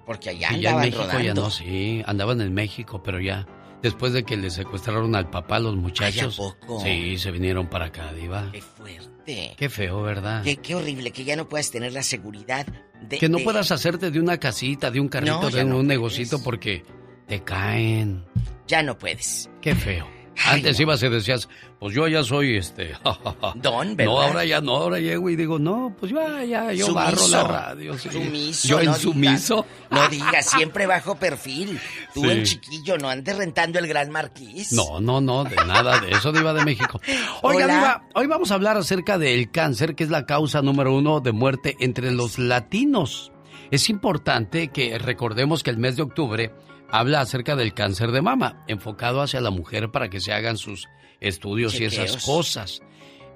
Porque 0.06 0.30
allá 0.30 0.48
Sí, 0.50 0.60
ya 0.60 0.70
en 0.70 0.76
andaban 0.76 0.80
México 0.82 1.02
rodando. 1.04 1.24
ya 1.24 1.34
no, 1.34 1.50
sí, 1.50 2.02
andaban 2.06 2.40
en 2.40 2.54
México, 2.54 3.02
pero 3.02 3.20
ya 3.20 3.46
después 3.82 4.12
de 4.12 4.22
que 4.24 4.36
le 4.36 4.50
secuestraron 4.50 5.14
al 5.14 5.28
papá 5.28 5.58
los 5.58 5.76
muchachos, 5.76 6.38
Ay, 6.40 6.46
¿a 6.46 6.60
poco? 6.60 6.80
sí, 6.82 7.18
se 7.18 7.30
vinieron 7.30 7.66
para 7.68 7.86
acá, 7.86 8.12
diva. 8.14 8.48
Qué 8.52 8.62
fuerte. 8.62 9.08
Qué 9.56 9.68
feo, 9.68 10.02
¿verdad? 10.02 10.42
Qué, 10.42 10.56
qué 10.56 10.74
horrible 10.74 11.10
que 11.10 11.24
ya 11.24 11.36
no 11.36 11.48
puedas 11.48 11.70
tener 11.70 11.92
la 11.92 12.02
seguridad 12.02 12.66
de... 13.02 13.18
que 13.18 13.28
no 13.28 13.38
de- 13.38 13.44
puedas 13.44 13.70
hacerte 13.70 14.10
de 14.10 14.20
una 14.20 14.38
casita, 14.38 14.90
de 14.90 15.00
un 15.00 15.08
carrito, 15.08 15.40
No, 15.42 15.50
de 15.50 15.64
un 15.64 15.70
no 15.70 15.82
negocito 15.82 16.42
porque 16.42 16.82
te 17.26 17.42
caen. 17.44 18.24
Ya 18.66 18.82
no 18.82 18.96
puedes. 18.98 19.48
Qué 19.60 19.74
feo. 19.74 20.06
Antes 20.46 20.78
ibas 20.80 21.02
y 21.02 21.08
decías, 21.08 21.48
pues 21.78 21.94
yo 21.94 22.06
ya 22.08 22.22
soy 22.22 22.56
este. 22.56 22.92
Don, 23.56 23.96
¿verdad? 23.96 24.12
No, 24.12 24.20
ahora 24.20 24.44
ya 24.44 24.60
no, 24.60 24.76
ahora 24.76 24.98
llego 24.98 25.28
y 25.30 25.36
digo, 25.36 25.58
no, 25.58 25.94
pues 25.98 26.12
ya, 26.12 26.44
ya, 26.44 26.72
yo 26.72 26.92
barro 26.94 27.16
Sumiso. 27.16 27.36
la 27.36 27.44
radio. 27.48 27.98
sí. 27.98 28.08
Sumiso, 28.10 28.68
Yo 28.68 28.80
en 28.80 28.86
no 28.86 28.94
sumiso. 28.94 29.66
No 29.90 30.08
digas, 30.08 30.48
siempre 30.50 30.86
bajo 30.86 31.16
perfil. 31.16 31.78
Tú 32.14 32.22
Sí. 32.22 32.30
en 32.30 32.42
chiquillo, 32.44 32.98
no 32.98 33.08
andes 33.08 33.36
rentando 33.36 33.78
el 33.78 33.86
gran 33.88 34.10
marquís. 34.10 34.72
No, 34.72 35.00
no, 35.00 35.20
no, 35.20 35.44
de 35.44 35.56
nada 35.56 35.98
de 36.00 36.10
eso, 36.12 36.32
Diva 36.32 36.52
de 36.52 36.64
México. 36.64 37.00
Oiga, 37.42 37.64
Hola. 37.64 37.74
Diva, 37.74 38.02
hoy 38.14 38.26
vamos 38.26 38.50
a 38.50 38.54
hablar 38.54 38.76
acerca 38.76 39.18
del 39.18 39.50
cáncer, 39.50 39.94
que 39.94 40.04
es 40.04 40.10
la 40.10 40.24
causa 40.26 40.62
número 40.62 40.94
uno 40.94 41.20
de 41.20 41.32
muerte 41.32 41.76
entre 41.80 42.12
los 42.12 42.38
latinos. 42.38 43.32
Es 43.70 43.90
importante 43.90 44.68
que 44.68 44.98
recordemos 44.98 45.62
que 45.62 45.70
el 45.70 45.76
mes 45.78 45.96
de 45.96 46.02
octubre 46.02 46.52
habla 46.90 47.20
acerca 47.20 47.56
del 47.56 47.74
cáncer 47.74 48.12
de 48.12 48.22
mama, 48.22 48.64
enfocado 48.68 49.20
hacia 49.20 49.40
la 49.40 49.50
mujer 49.50 49.90
para 49.90 50.08
que 50.08 50.20
se 50.20 50.32
hagan 50.32 50.56
sus 50.56 50.88
estudios 51.20 51.78
y 51.80 51.84
esas 51.84 52.24
cosas. 52.24 52.82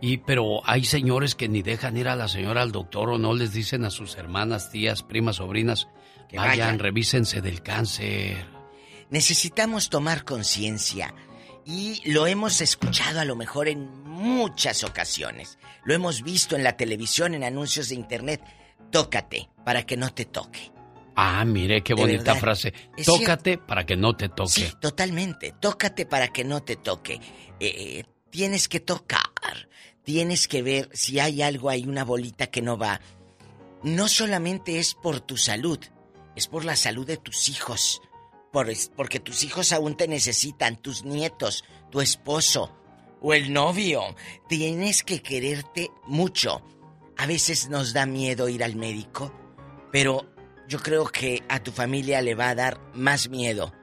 Y 0.00 0.18
pero 0.18 0.60
hay 0.64 0.84
señores 0.84 1.34
que 1.34 1.48
ni 1.48 1.62
dejan 1.62 1.96
ir 1.96 2.08
a 2.08 2.16
la 2.16 2.28
señora 2.28 2.62
al 2.62 2.72
doctor 2.72 3.08
o 3.10 3.18
no 3.18 3.34
les 3.34 3.52
dicen 3.52 3.84
a 3.84 3.90
sus 3.90 4.16
hermanas, 4.16 4.70
tías, 4.70 5.02
primas, 5.02 5.36
sobrinas, 5.36 5.86
Que 6.28 6.38
vayan, 6.38 6.58
vayan. 6.58 6.78
revísense 6.80 7.40
del 7.40 7.62
cáncer. 7.62 8.44
Necesitamos 9.10 9.90
tomar 9.90 10.24
conciencia. 10.24 11.14
Y 11.64 12.02
lo 12.10 12.26
hemos 12.26 12.60
escuchado 12.60 13.20
a 13.20 13.24
lo 13.24 13.36
mejor 13.36 13.68
en 13.68 14.02
muchas 14.02 14.82
ocasiones. 14.82 15.58
Lo 15.84 15.94
hemos 15.94 16.22
visto 16.22 16.56
en 16.56 16.64
la 16.64 16.76
televisión, 16.76 17.34
en 17.34 17.44
anuncios 17.44 17.88
de 17.90 17.94
internet. 17.94 18.42
Tócate 18.90 19.48
para 19.64 19.84
que 19.86 19.96
no 19.96 20.10
te 20.10 20.24
toque. 20.24 20.72
Ah, 21.14 21.44
mire 21.44 21.82
qué 21.82 21.94
bonita 21.94 22.34
frase. 22.34 22.72
Es 22.96 23.06
Tócate 23.06 23.58
para 23.58 23.84
que 23.84 23.96
no 23.96 24.16
te 24.16 24.28
toque. 24.28 24.50
Sí, 24.50 24.72
totalmente. 24.80 25.54
Tócate 25.60 26.06
para 26.06 26.28
que 26.28 26.44
no 26.44 26.62
te 26.62 26.76
toque. 26.76 27.20
Eh, 27.60 28.04
tienes 28.30 28.68
que 28.68 28.80
tocar. 28.80 29.20
Tienes 30.04 30.48
que 30.48 30.62
ver 30.62 30.88
si 30.92 31.20
hay 31.20 31.42
algo 31.42 31.68
ahí, 31.70 31.84
una 31.84 32.04
bolita 32.04 32.48
que 32.48 32.62
no 32.62 32.76
va. 32.76 33.00
No 33.82 34.08
solamente 34.08 34.78
es 34.78 34.94
por 34.94 35.20
tu 35.20 35.36
salud, 35.36 35.78
es 36.34 36.48
por 36.48 36.64
la 36.64 36.76
salud 36.76 37.06
de 37.06 37.18
tus 37.18 37.48
hijos. 37.48 38.00
Por, 38.52 38.68
porque 38.96 39.20
tus 39.20 39.44
hijos 39.44 39.72
aún 39.72 39.96
te 39.96 40.08
necesitan, 40.08 40.76
tus 40.76 41.04
nietos, 41.04 41.64
tu 41.90 42.00
esposo 42.00 42.76
o 43.20 43.32
el 43.32 43.52
novio. 43.52 44.02
Tienes 44.48 45.04
que 45.04 45.22
quererte 45.22 45.90
mucho. 46.06 46.62
A 47.16 47.26
veces 47.26 47.68
nos 47.68 47.92
da 47.92 48.06
miedo 48.06 48.48
ir 48.48 48.64
al 48.64 48.74
médico, 48.74 49.32
pero 49.92 50.31
yo 50.72 50.78
creo 50.78 51.04
que 51.04 51.42
a 51.48 51.62
tu 51.62 51.70
familia 51.70 52.22
le 52.22 52.34
va 52.34 52.48
a 52.48 52.54
dar 52.54 52.80
más 52.94 53.28
miedo 53.28 53.74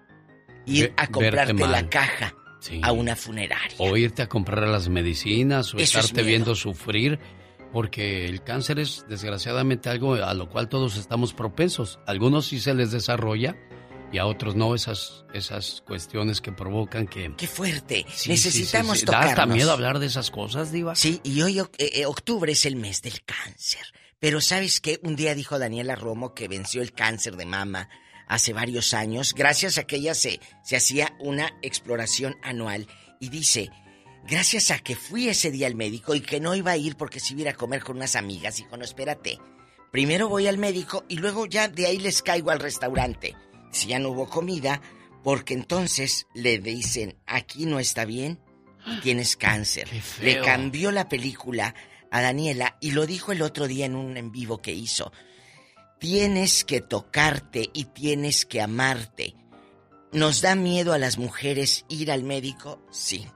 ir 0.66 0.88
Ve- 0.88 0.94
a 0.98 1.08
comprarte 1.08 1.54
la 1.54 1.88
caja 1.88 2.34
Sí. 2.60 2.82
a 2.84 2.92
una 2.92 3.16
funeraria. 3.16 3.78
O 3.78 3.96
irte 3.96 4.22
a 4.24 4.28
comprar 4.28 4.68
las 4.68 4.90
medicinas 4.90 5.74
o 5.74 5.78
Eso 5.78 6.00
es 6.00 6.06
estarte 6.06 6.24
viendo 6.24 6.56
sufrir. 6.56 7.20
Porque 7.72 8.26
el 8.26 8.44
cáncer 8.44 8.80
es 8.80 9.06
desgraciadamente 9.08 9.90
algo 9.90 10.16
a 10.16 10.34
lo 10.34 10.50
cual 10.50 10.68
todos 10.68 10.98
estamos 10.98 11.34
propensos. 11.34 12.00
A 12.08 12.12
algunos 12.12 12.48
sí 12.48 12.60
se 12.60 12.74
les 12.74 12.90
desarrolla 12.92 13.56
y 14.12 14.18
a 14.18 14.26
otros 14.26 14.56
no 14.56 14.74
esas, 14.74 15.24
esas 15.36 15.84
cuestiones 15.86 16.42
que 16.42 16.52
provocan 16.52 17.06
que... 17.08 17.32
¡Qué 17.38 17.46
fuerte! 17.48 18.06
Sí, 18.12 18.30
Necesitamos 18.32 18.98
sí, 19.00 19.06
sí. 19.06 19.12
Da 19.12 19.20
hasta 19.20 19.46
miedo 19.46 19.72
hablar 19.72 20.00
de 20.00 20.08
esas 20.08 20.32
cosas, 20.32 20.72
Diva. 20.72 20.96
Sí, 20.96 21.22
y 21.24 21.42
hoy 21.44 21.60
eh, 21.60 21.66
eh, 21.78 22.06
octubre 22.08 22.52
es 22.52 22.66
el 22.66 22.76
mes 22.76 23.04
del 23.04 23.22
cáncer. 23.24 23.86
Pero 24.20 24.42
¿sabes 24.42 24.82
qué? 24.82 25.00
Un 25.04 25.16
día 25.16 25.34
dijo 25.34 25.60
Daniela 25.60 25.96
Romo 25.96 26.34
que 26.34 26.50
venció 26.50 26.82
el 26.82 26.92
cáncer 26.92 27.38
de 27.38 27.46
mama 27.46 27.90
hace 28.28 28.54
varios 28.54 28.94
años, 28.94 29.34
gracias 29.34 29.78
a 29.78 29.86
que 29.86 29.96
ella 29.96 30.14
se, 30.14 30.40
se 30.62 30.76
hacía 30.76 31.16
una 31.20 31.58
exploración 31.62 32.36
anual. 32.44 32.88
Y 33.20 33.30
dice, 33.30 33.70
gracias 34.28 34.72
a 34.72 34.80
que 34.80 34.96
fui 34.96 35.30
ese 35.30 35.52
día 35.52 35.68
al 35.68 35.76
médico 35.76 36.16
y 36.16 36.22
que 36.22 36.40
no 36.40 36.54
iba 36.54 36.72
a 36.72 36.78
ir 36.78 36.96
porque 36.96 37.20
si 37.20 37.34
iba 37.34 37.40
a 37.40 37.42
ir 37.44 37.50
a 37.50 37.54
comer 37.54 37.82
con 37.82 37.96
unas 37.96 38.16
amigas, 38.16 38.58
dijo, 38.58 38.76
no, 38.78 38.84
espérate. 38.84 39.40
Primero 39.92 40.30
voy 40.30 40.48
al 40.48 40.58
médico 40.58 41.06
y 41.08 41.16
luego 41.16 41.46
ya 41.48 41.70
de 41.70 41.88
ahí 41.88 41.98
les 41.98 42.22
caigo 42.22 42.52
al 42.52 42.60
restaurante. 42.60 43.36
Si 43.72 43.88
ya 43.88 44.00
no 44.00 44.10
hubo 44.10 44.30
comida, 44.30 44.82
porque 45.24 45.54
entonces 45.54 46.28
le 46.34 46.60
dicen, 46.60 47.18
aquí 47.26 47.66
no 47.66 47.80
está 47.80 48.06
bien, 48.06 48.40
tienes 49.02 49.38
cáncer. 49.38 49.88
Le 50.22 50.42
cambió 50.42 50.92
la 50.92 51.10
película 51.10 51.74
a 52.12 52.22
Daniela 52.22 52.78
y 52.80 52.92
lo 52.92 53.06
dijo 53.06 53.32
el 53.32 53.42
otro 53.42 53.68
día 53.68 53.86
en 53.86 53.96
un 53.96 54.18
en 54.18 54.32
vivo 54.32 54.62
que 54.62 54.72
hizo. 54.72 55.12
Tienes 56.00 56.64
que 56.64 56.82
tocarte 56.82 57.70
y 57.74 57.86
tienes 57.86 58.46
que 58.46 58.62
amarte. 58.62 59.36
¿Nos 60.12 60.42
da 60.42 60.56
miedo 60.56 60.94
a 60.94 60.98
las 60.98 61.18
mujeres 61.18 61.86
ir 61.90 62.12
al 62.12 62.24
médico? 62.24 62.82
Sí. 62.92 63.28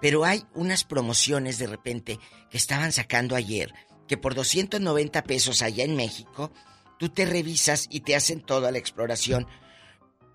Pero 0.00 0.24
hay 0.24 0.44
unas 0.54 0.84
promociones 0.84 1.58
de 1.58 1.66
repente 1.66 2.20
que 2.50 2.56
estaban 2.56 2.92
sacando 2.92 3.34
ayer, 3.34 3.72
que 4.06 4.16
por 4.16 4.34
290 4.34 5.24
pesos 5.24 5.62
allá 5.62 5.84
en 5.84 5.96
México, 5.96 6.52
tú 6.98 7.08
te 7.08 7.26
revisas 7.26 7.88
y 7.90 8.00
te 8.00 8.14
hacen 8.14 8.40
toda 8.40 8.70
la 8.70 8.78
exploración, 8.78 9.46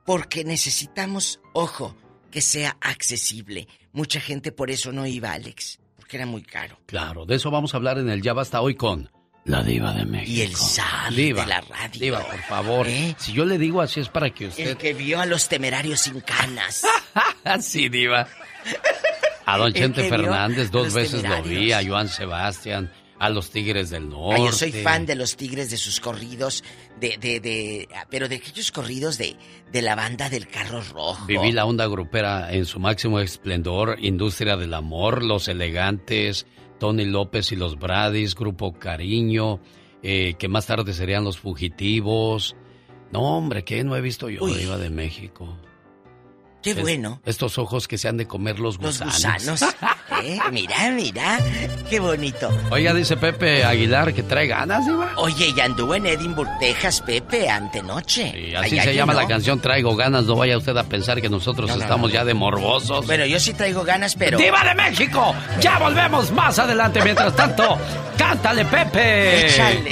porque 0.06 0.44
necesitamos, 0.44 1.40
ojo, 1.54 1.96
que 2.30 2.42
sea 2.42 2.78
accesible. 2.82 3.68
Mucha 3.94 4.20
gente 4.20 4.52
por 4.52 4.70
eso 4.70 4.92
no 4.92 5.06
iba, 5.06 5.32
Alex, 5.32 5.80
era 6.18 6.26
muy 6.26 6.44
caro. 6.44 6.80
Claro, 6.86 7.26
de 7.26 7.36
eso 7.36 7.52
vamos 7.52 7.74
a 7.74 7.78
hablar 7.78 7.98
en 7.98 8.10
el 8.10 8.22
Ya 8.22 8.34
Basta 8.34 8.62
hoy 8.62 8.76
con 8.76 9.10
la 9.46 9.62
Diva 9.64 9.94
de 9.94 10.06
México. 10.06 10.32
Y 10.32 10.42
el 10.42 10.54
Diva, 11.16 11.42
de 11.42 11.48
la 11.48 11.62
radio. 11.62 12.00
Diva, 12.00 12.20
por 12.20 12.40
favor. 12.44 12.88
Si 13.18 13.34
yo 13.34 13.46
le 13.46 13.58
digo 13.58 13.82
así 13.82 14.00
es 14.00 14.10
para 14.10 14.30
que 14.30 14.48
usted... 14.48 14.70
El 14.70 14.78
que 14.78 14.94
vio 14.94 15.20
a 15.20 15.26
los 15.26 15.50
temerarios 15.50 16.02
sin 16.02 16.22
canas. 16.22 16.84
sí, 17.60 17.90
Diva. 17.90 18.28
A 19.46 19.58
don 19.58 19.74
Chente 19.74 20.08
Fernández 20.08 20.72
dos 20.72 20.94
veces 20.94 21.24
lo 21.24 21.44
vi, 21.44 21.74
a 21.74 21.86
Joan 21.86 22.08
Sebastián, 22.08 22.92
a 23.24 23.30
los 23.30 23.52
Tigres 23.52 23.90
del 23.90 24.10
Norte. 24.10 24.44
Yo 24.44 24.52
soy 24.52 24.74
fan 24.74 25.06
de 25.06 25.16
los 25.16 25.38
Tigres, 25.38 25.72
de 25.72 25.78
sus 25.78 26.02
corridos, 26.02 26.62
de, 27.00 27.18
de, 27.18 27.40
de, 27.40 27.88
pero 28.10 28.28
de 28.28 28.36
aquellos 28.36 28.70
corridos 28.74 29.18
de, 29.18 29.38
de 29.72 29.82
la 29.82 29.96
banda 29.96 30.30
del 30.30 30.50
carro 30.50 30.82
rojo. 30.92 31.26
Viví 31.26 31.54
la 31.54 31.66
onda 31.66 31.88
grupera 31.88 32.52
en 32.52 32.66
su 32.66 32.82
máximo 32.82 33.22
esplendor, 33.22 33.98
Industria 34.02 34.58
del 34.58 34.74
Amor, 34.74 35.24
Los 35.24 35.48
Elegantes, 35.48 36.46
Tony 36.80 37.06
López 37.06 37.54
y 37.54 37.56
los 37.56 37.80
Bradis, 37.80 38.36
Grupo 38.36 38.74
Cariño, 38.74 39.62
eh, 40.02 40.34
que 40.38 40.50
más 40.50 40.66
tarde 40.66 40.92
serían 40.92 41.24
Los 41.24 41.38
Fugitivos. 41.40 42.58
No, 43.14 43.38
hombre, 43.38 43.64
que 43.64 43.86
no 43.86 43.96
he 43.96 44.02
visto 44.02 44.28
yo, 44.28 44.44
Uy. 44.44 44.56
Diva 44.56 44.78
de 44.78 44.90
México. 44.90 45.58
Qué 46.64 46.72
Es- 46.72 46.82
bueno. 46.82 47.20
Estos 47.26 47.58
ojos 47.58 47.88
que 47.88 47.98
se 47.98 48.08
han 48.08 48.18
de 48.18 48.26
comer 48.26 48.58
los 48.60 48.80
Los 48.82 49.00
gusanos. 49.04 49.44
gusanos. 49.46 49.76
¿Eh? 50.24 50.40
Mira, 50.52 50.90
mira. 50.92 51.40
Qué 51.90 52.00
bonito. 52.00 52.50
Oiga, 52.72 52.94
dice 52.94 53.18
Pepe 53.18 53.64
Aguilar 53.66 54.14
que 54.14 54.24
trae 54.24 54.48
ganas, 54.48 54.86
Diva. 54.86 55.12
Oye, 55.18 55.52
ya 55.54 55.66
anduvo 55.66 55.96
en 55.96 56.06
Edinburgh, 56.06 56.50
Texas, 56.60 57.02
Pepe, 57.02 57.50
antenoche. 57.50 58.28
Y 58.52 58.56
así 58.56 58.80
Allá 58.80 58.84
se 58.84 58.96
llama 58.96 59.14
la 59.14 59.28
canción 59.28 59.60
Traigo 59.60 59.96
ganas, 59.96 60.24
no 60.24 60.36
vaya 60.36 60.58
usted 60.58 60.78
a 60.78 60.84
pensar 60.84 61.22
que 61.22 61.30
nosotros 61.30 61.70
No, 61.70 61.76
no, 61.76 61.82
estamos 61.82 62.12
ya 62.12 62.24
de 62.24 62.34
morbosos. 62.34 63.06
Bueno, 63.06 63.26
yo 63.26 63.40
sí 63.40 63.54
traigo 63.54 63.84
ganas, 63.84 64.16
pero. 64.16 64.38
¡Diva 64.38 64.64
de 64.64 64.76
México! 64.76 65.36
Ya 65.60 65.78
volvemos 65.80 66.32
más 66.32 66.58
adelante. 66.60 67.02
Mientras 67.04 67.36
tanto, 67.36 67.78
cántale, 68.18 68.64
Pepe. 68.66 69.48
Échale. 69.48 69.92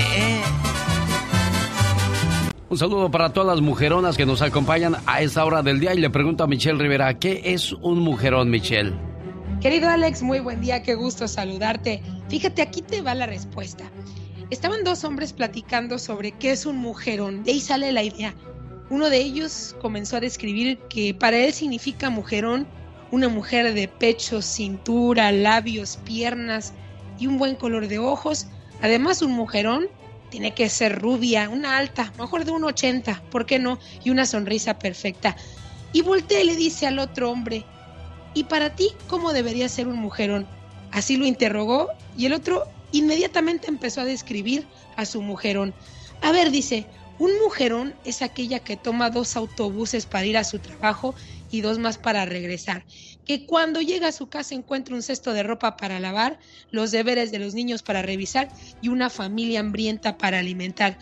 Un 2.72 2.78
saludo 2.78 3.12
para 3.12 3.34
todas 3.34 3.58
las 3.58 3.62
mujeronas 3.62 4.16
que 4.16 4.26
nos 4.26 4.42
acompañan 4.42 4.96
a 5.06 5.22
esta 5.22 5.44
hora 5.44 5.62
del 5.62 5.82
día 5.82 5.94
y 5.94 5.98
le 5.98 6.10
pregunto 6.10 6.46
a 6.46 6.48
Michelle 6.48 6.80
Rivera, 6.80 7.20
¿qué 7.20 7.42
es 7.44 7.74
un 7.74 8.00
mujerón, 8.00 8.50
Michelle? 8.50 8.94
Querido 9.60 9.90
Alex, 9.90 10.24
muy 10.24 10.40
buen 10.40 10.62
día, 10.62 10.82
qué 10.82 10.96
gusto 10.96 11.28
saludarte. 11.28 12.02
Fíjate, 12.30 12.62
aquí 12.62 12.82
te 12.82 13.02
va 13.02 13.14
la 13.14 13.26
respuesta. 13.26 13.84
Estaban 14.52 14.86
dos 14.86 15.04
hombres 15.04 15.34
platicando 15.34 16.00
sobre 16.00 16.32
qué 16.32 16.52
es 16.52 16.66
un 16.66 16.78
mujerón. 16.78 17.44
De 17.44 17.52
ahí 17.52 17.60
sale 17.60 17.92
la 17.92 18.04
idea. 18.04 18.34
Uno 18.90 19.10
de 19.10 19.18
ellos 19.18 19.76
comenzó 19.82 20.16
a 20.16 20.22
describir 20.22 20.78
que 20.88 21.14
para 21.14 21.40
él 21.40 21.52
significa 21.52 22.10
mujerón 22.10 22.66
una 23.12 23.28
mujer 23.28 23.74
de 23.74 23.90
pecho, 23.90 24.42
cintura, 24.42 25.34
labios, 25.34 25.98
piernas 26.06 26.74
y 27.20 27.28
un 27.28 27.38
buen 27.38 27.56
color 27.56 27.90
de 27.90 28.00
ojos. 28.00 28.48
Además, 28.82 29.22
un 29.22 29.34
mujerón 29.34 29.90
tiene 30.32 30.56
que 30.56 30.70
ser 30.70 31.00
rubia, 31.00 31.50
una 31.50 31.78
alta, 31.78 32.12
mejor 32.18 32.46
de 32.46 32.52
un 32.52 32.64
80, 32.64 33.22
¿por 33.30 33.46
qué 33.46 33.60
no? 33.60 33.78
Y 34.04 34.10
una 34.10 34.26
sonrisa 34.26 34.80
perfecta. 34.80 35.36
Y 35.94 36.02
voltea 36.02 36.42
y 36.42 36.46
le 36.46 36.56
dice 36.56 36.88
al 36.88 36.98
otro 36.98 37.30
hombre, 37.30 37.66
¿y 38.34 38.46
para 38.46 38.76
ti 38.76 38.90
cómo 39.08 39.34
debería 39.34 39.70
ser 39.70 39.88
un 39.88 40.00
mujerón? 40.00 40.48
Así 40.92 41.18
lo 41.18 41.28
interrogó 41.28 41.90
y 42.18 42.26
el 42.26 42.34
otro 42.34 42.64
inmediatamente 42.92 43.68
empezó 43.68 44.02
a 44.02 44.06
describir 44.06 44.66
a 44.96 45.06
su 45.06 45.22
mujerón. 45.22 45.74
A 46.22 46.32
ver, 46.32 46.50
dice, 46.50 46.88
un 47.20 47.32
mujerón 47.44 47.94
es 48.06 48.22
aquella 48.22 48.60
que 48.60 48.78
toma 48.78 49.10
dos 49.10 49.36
autobuses 49.36 50.06
para 50.06 50.26
ir 50.26 50.38
a 50.38 50.44
su 50.44 50.60
trabajo 50.60 51.14
y 51.52 51.62
dos 51.62 51.78
más 51.78 51.98
para 51.98 52.26
regresar. 52.26 52.86
Que 53.32 53.46
cuando 53.46 53.80
llega 53.80 54.10
a 54.10 54.12
su 54.12 54.28
casa 54.28 54.56
encuentra 54.56 54.94
un 54.94 55.02
cesto 55.02 55.32
de 55.32 55.42
ropa 55.42 55.78
para 55.78 56.02
lavar, 56.02 56.38
los 56.70 56.92
deberes 56.92 57.32
de 57.32 57.40
los 57.40 57.54
niños 57.54 57.82
para 57.82 58.02
revisar 58.02 58.50
y 58.82 58.90
una 58.90 59.10
familia 59.10 59.62
hambrienta 59.62 60.18
para 60.18 60.40
alimentar. 60.40 60.98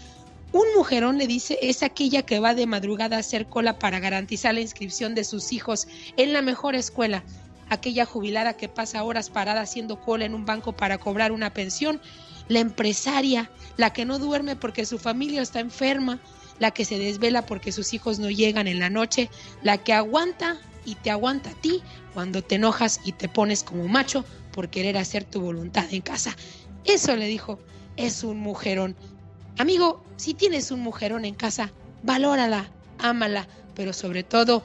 Un 0.51 0.67
mujerón, 0.75 1.17
le 1.17 1.25
dice, 1.25 1.57
es 1.59 1.81
aquella 1.81 2.21
que 2.21 2.37
va 2.37 2.53
de 2.53 2.67
madrugada 2.67 3.15
a 3.15 3.21
hacer 3.21 3.47
cola 3.47 3.79
para 3.79 3.99
garantizar 3.99 4.53
la 4.53 4.61
inscripción 4.61 5.15
de 5.15 5.23
sus 5.23 5.51
hijos 5.51 5.87
en 6.17 6.31
la 6.31 6.43
mejor 6.43 6.75
escuela 6.75 7.23
aquella 7.67 8.05
jubilada 8.05 8.53
que 8.53 8.69
pasa 8.69 9.03
horas 9.03 9.31
parada 9.31 9.61
haciendo 9.61 9.99
cola 9.99 10.25
en 10.25 10.35
un 10.35 10.45
banco 10.45 10.73
para 10.73 10.99
cobrar 10.99 11.31
una 11.31 11.51
pensión, 11.51 11.99
la 12.47 12.59
empresaria, 12.59 13.49
la 13.75 13.91
que 13.91 14.05
no 14.05 14.19
duerme 14.19 14.55
porque 14.55 14.85
su 14.85 14.99
familia 14.99 15.41
está 15.41 15.61
enferma, 15.61 16.19
la 16.59 16.69
que 16.69 16.85
se 16.85 16.99
desvela 16.99 17.47
porque 17.47 17.71
sus 17.71 17.91
hijos 17.95 18.19
no 18.19 18.29
llegan 18.29 18.67
en 18.67 18.77
la 18.77 18.91
noche, 18.91 19.31
la 19.63 19.79
que 19.79 19.93
aguanta 19.93 20.59
y 20.89 20.95
te 20.95 21.11
aguanta 21.11 21.51
a 21.51 21.53
ti 21.53 21.81
cuando 22.15 22.41
te 22.41 22.55
enojas 22.55 22.99
y 23.05 23.11
te 23.11 23.29
pones 23.29 23.63
como 23.63 23.87
macho 23.87 24.25
por 24.51 24.69
querer 24.69 24.97
hacer 24.97 25.23
tu 25.23 25.39
voluntad 25.39 25.85
en 25.91 26.01
casa. 26.01 26.35
Eso 26.83 27.15
le 27.15 27.27
dijo, 27.27 27.59
es 27.95 28.23
un 28.23 28.39
mujerón. 28.39 28.95
Amigo, 29.59 30.03
si 30.15 30.33
tienes 30.33 30.71
un 30.71 30.79
mujerón 30.79 31.25
en 31.25 31.35
casa, 31.35 31.71
valórala, 32.01 32.71
ámala, 32.97 33.47
pero 33.75 33.93
sobre 33.93 34.23
todo, 34.23 34.63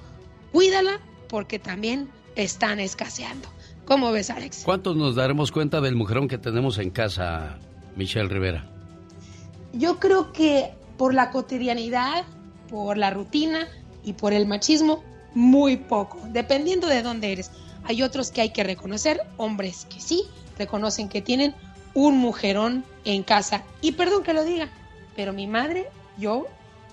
cuídala 0.51 0.99
porque 1.29 1.59
también 1.59 2.09
están 2.37 2.81
escaseando. 2.81 3.49
¿Cómo 3.85 4.11
ves, 4.11 4.31
Alex? 4.31 4.63
¿Cuántos 4.65 4.97
nos 4.97 5.15
daremos 5.15 5.53
cuenta 5.53 5.83
del 5.83 5.95
mujerón 5.95 6.27
que 6.27 6.39
tenemos 6.39 6.79
en 6.79 6.89
casa, 6.91 7.59
Michelle 7.97 8.29
Rivera? 8.29 8.65
Yo 9.75 10.01
creo 10.01 10.33
que 10.33 10.73
por 10.97 11.13
la 11.13 11.31
cotidianidad, 11.31 12.25
por 12.71 12.97
la 12.97 13.11
rutina 13.11 13.69
y 14.03 14.15
por 14.15 14.33
el 14.33 14.47
machismo, 14.47 15.05
muy 15.35 15.77
poco, 15.77 16.21
dependiendo 16.31 16.87
de 16.87 17.03
dónde 17.03 17.33
eres. 17.33 17.51
Hay 17.85 18.03
otros 18.03 18.31
que 18.31 18.41
hay 18.41 18.51
que 18.51 18.65
reconocer, 18.65 19.21
hombres 19.37 19.87
que 19.91 20.01
sí 20.01 20.25
reconocen 20.59 21.09
que 21.09 21.21
tienen 21.21 21.55
un 21.93 22.17
mujerón 22.19 22.85
en 23.05 23.23
casa. 23.23 23.63
Y 23.81 23.93
perdón 23.93 24.23
que 24.23 24.33
lo 24.33 24.45
diga, 24.45 24.69
pero 25.17 25.33
mi 25.33 25.47
madre, 25.47 25.89
yo, 26.17 26.47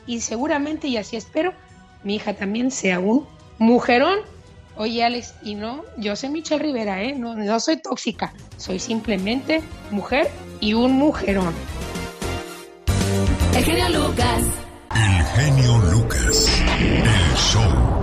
y 0.06 0.22
seguramente, 0.22 0.88
y 0.88 0.98
así 0.98 1.16
espero, 1.16 1.54
mi 2.04 2.16
hija 2.16 2.34
también 2.34 2.72
sea 2.72 3.00
un 3.00 3.26
mujerón 3.58 4.20
Oye, 4.78 5.04
Alex, 5.04 5.34
y 5.44 5.56
no, 5.56 5.84
yo 5.98 6.16
soy 6.16 6.30
Michelle 6.30 6.64
Rivera, 6.64 7.04
¿eh? 7.04 7.14
No, 7.14 7.36
no 7.36 7.60
soy 7.60 7.78
tóxica, 7.78 8.34
soy 8.58 8.80
simplemente 8.80 9.62
mujer 9.92 10.30
y 10.60 10.74
un 10.74 10.94
mujerón. 10.94 11.54
El 13.54 13.64
genio 13.64 13.90
Lucas. 13.90 14.44
El 14.96 15.26
genio 15.26 15.78
Lucas. 15.92 16.48
El 16.80 17.38
show. 17.38 18.01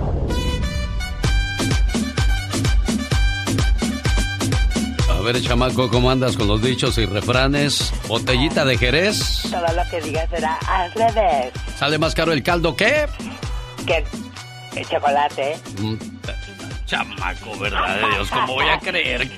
Ver, 5.33 5.41
chamaco, 5.43 5.89
¿cómo 5.89 6.09
andas 6.09 6.35
con 6.35 6.47
los 6.47 6.61
dichos 6.61 6.97
y 6.97 7.05
refranes? 7.05 7.93
¿Botellita 8.07 8.65
de 8.65 8.77
Jerez? 8.77 9.43
Todo 9.43 9.61
lo 9.75 9.89
que 9.89 10.01
digas 10.01 10.27
será 10.29 10.55
al 10.67 10.91
revés. 10.93 11.53
¿Sale 11.77 11.97
más 11.97 12.15
caro 12.15 12.31
el 12.33 12.41
caldo 12.41 12.75
qué? 12.75 13.05
Que 13.85 14.03
el 14.75 14.87
chocolate. 14.87 15.57
Mm, 15.79 15.95
Chamaco, 16.85 17.59
verdad 17.59 17.95
de 17.97 18.15
Dios, 18.15 18.29
¿cómo 18.31 18.53
voy 18.53 18.65
a 18.67 18.79
creer 18.79 19.29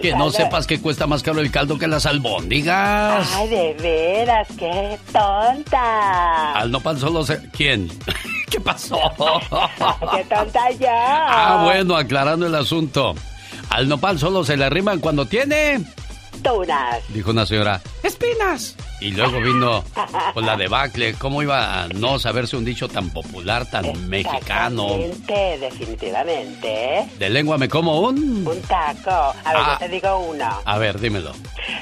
que 0.00 0.14
no 0.14 0.30
sepas 0.30 0.66
que 0.66 0.80
cuesta 0.80 1.08
más 1.08 1.22
caro 1.24 1.40
el 1.40 1.50
caldo 1.50 1.78
que 1.78 1.88
las 1.88 2.06
albóndigas? 2.06 3.28
Ay, 3.34 3.48
de 3.48 3.74
veras, 3.74 4.46
qué 4.56 4.98
tonta. 5.12 6.52
Al 6.52 6.70
nopal 6.70 6.98
solo 6.98 7.24
se... 7.24 7.50
¿Quién? 7.50 7.90
¿Qué 8.50 8.60
pasó? 8.60 9.00
qué 10.14 10.24
tonta 10.32 10.70
yo. 10.78 10.86
Ah, 10.90 11.62
bueno, 11.64 11.96
aclarando 11.96 12.46
el 12.46 12.54
asunto. 12.54 13.16
Al 13.74 13.88
nopal 13.88 14.20
solo 14.20 14.44
se 14.44 14.56
le 14.56 14.64
arriman 14.64 15.00
cuando 15.00 15.26
tiene... 15.26 15.80
Tunas. 16.42 16.98
Dijo 17.08 17.30
una 17.30 17.46
señora. 17.46 17.80
Espinas. 18.02 18.76
Y 19.00 19.12
luego 19.12 19.40
vino 19.40 19.82
con 20.34 20.44
la 20.44 20.56
debacle. 20.56 21.14
¿Cómo 21.14 21.42
iba 21.42 21.82
a 21.82 21.88
no 21.88 22.18
saberse 22.18 22.56
un 22.56 22.64
dicho 22.64 22.88
tan 22.88 23.10
popular, 23.10 23.64
tan 23.70 24.08
mexicano? 24.08 24.88
definitivamente. 25.60 27.08
De 27.18 27.30
lengua 27.30 27.56
me 27.56 27.68
como 27.68 28.00
un... 28.00 28.46
Un 28.46 28.60
taco. 28.62 29.10
A 29.10 29.52
ver, 29.52 29.56
Ah. 29.64 29.76
yo 29.80 29.86
te 29.86 29.88
digo 29.92 30.18
uno. 30.18 30.60
A 30.64 30.78
ver, 30.78 31.00
dímelo. 31.00 31.32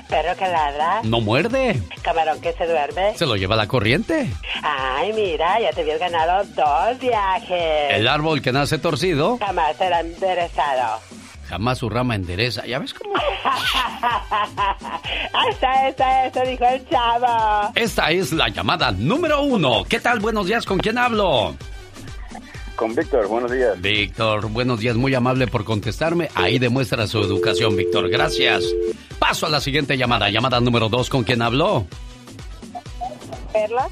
Perro 0.09 0.37
que 0.37 0.47
ladra. 0.47 1.01
¿No 1.03 1.21
muerde? 1.21 1.81
Camarón 2.03 2.41
que 2.41 2.53
se 2.53 2.67
duerme. 2.67 3.17
¿Se 3.17 3.27
lo 3.27 3.37
lleva 3.37 3.57
la 3.57 3.67
corriente? 3.67 4.31
Ay, 4.63 5.13
mira, 5.13 5.61
ya 5.61 5.71
te 5.73 5.81
habías 5.81 5.99
ganado 5.99 6.45
dos 6.55 6.99
viajes. 7.01 7.91
El 7.91 8.07
árbol 8.07 8.41
que 8.43 8.53
nace 8.53 8.79
torcido, 8.79 9.39
Jamás 9.39 9.77
será 9.77 10.01
enderezado. 10.01 11.01
Jamás 11.53 11.77
su 11.77 11.91
rama 11.91 12.15
endereza. 12.15 12.65
¿Ya 12.65 12.79
ves 12.79 12.95
cómo? 12.95 13.13
Hasta 15.35 15.89
esa, 15.89 16.27
eso 16.27 16.41
dijo 16.49 16.65
el 16.65 16.89
chavo. 16.89 17.71
Esta 17.75 18.11
es 18.11 18.33
la 18.33 18.49
llamada 18.49 18.91
número 18.91 19.43
uno. 19.43 19.85
¿Qué 19.87 20.01
tal? 20.01 20.21
Buenos 20.21 20.47
días, 20.47 20.65
¿con 20.65 20.79
quién 20.79 20.97
hablo? 20.97 21.55
Con 22.75 22.95
Víctor, 22.95 23.29
buenos 23.29 23.53
días. 23.53 23.79
Víctor, 23.83 24.49
buenos 24.49 24.81
días, 24.81 24.97
muy 24.97 25.15
amable 25.15 25.47
por 25.47 25.65
contestarme. 25.65 26.31
Ahí 26.35 26.59
demuestra 26.59 27.07
su 27.07 27.19
educación, 27.19 27.77
Víctor. 27.77 28.09
Gracias. 28.09 28.65
Paso 29.19 29.45
a 29.45 29.51
la 29.51 29.61
siguiente 29.61 29.99
llamada. 29.99 30.31
Llamada 30.31 30.59
número 30.59 30.89
dos, 30.89 31.11
¿con 31.11 31.23
quién 31.23 31.43
habló? 31.43 31.87
Perla, 33.53 33.89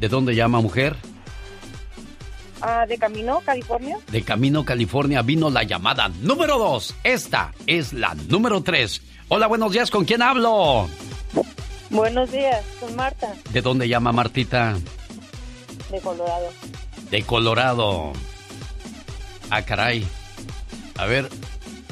¿De 0.00 0.08
dónde 0.08 0.34
llama 0.34 0.62
mujer? 0.62 0.96
Ah, 2.62 2.86
de 2.86 2.96
camino, 2.98 3.40
California. 3.44 3.98
De 4.10 4.22
Camino, 4.22 4.64
California 4.64 5.22
vino 5.22 5.50
la 5.50 5.62
llamada 5.64 6.08
número 6.20 6.58
dos. 6.58 6.94
Esta 7.04 7.52
es 7.66 7.92
la 7.92 8.14
número 8.28 8.62
tres. 8.62 9.02
Hola, 9.28 9.46
buenos 9.46 9.72
días, 9.72 9.90
¿con 9.90 10.04
quién 10.04 10.22
hablo? 10.22 10.88
Buenos 11.90 12.30
días, 12.32 12.64
con 12.80 12.96
Marta, 12.96 13.34
¿De 13.50 13.60
dónde 13.60 13.86
llama 13.88 14.12
Martita? 14.12 14.76
de 15.90 16.00
Colorado. 16.00 16.48
De 17.10 17.22
Colorado. 17.22 18.12
Ah, 19.50 19.60
caray. 19.62 20.06
A 20.96 21.04
ver, 21.04 21.28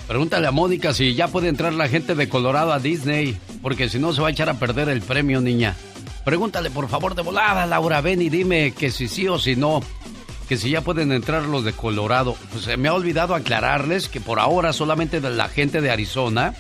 pregúntale 0.09 0.47
a 0.47 0.51
Mónica 0.51 0.95
si 0.95 1.15
ya 1.15 1.29
puede 1.29 1.49
entrar 1.49 1.75
la 1.75 1.89
gente 1.89 2.15
de 2.15 2.29
Colorado 2.31 2.73
a 2.73 2.79
Disney, 2.79 3.39
porque 3.61 3.91
si 3.91 3.99
no 3.99 4.15
se 4.15 4.23
va 4.23 4.29
a 4.29 4.31
echar 4.31 4.49
a 4.49 4.55
perder 4.59 4.89
el 4.89 5.03
premio, 5.03 5.43
niña. 5.43 5.77
Pregúntale, 6.25 6.71
por 6.71 6.89
favor, 6.89 7.15
de 7.15 7.23
volada, 7.23 7.67
Laura, 7.67 8.01
ven 8.01 8.23
y 8.23 8.31
dime 8.31 8.73
que 8.73 8.91
si 8.91 9.07
sí 9.09 9.29
o 9.29 9.39
si 9.39 9.57
no. 9.57 9.83
Que 10.51 10.57
si 10.57 10.71
ya 10.71 10.81
pueden 10.81 11.13
entrar 11.13 11.45
los 11.45 11.63
de 11.63 11.73
Colorado. 11.73 12.37
Pues 12.51 12.65
se 12.65 12.77
me 12.77 12.89
ha 12.89 12.95
olvidado 12.95 13.37
aclararles 13.37 14.09
que 14.09 14.21
por 14.21 14.41
ahora 14.41 14.73
solamente 14.73 15.21
la 15.21 15.49
gente 15.49 15.81
de 15.81 15.93
Arizona 15.93 16.55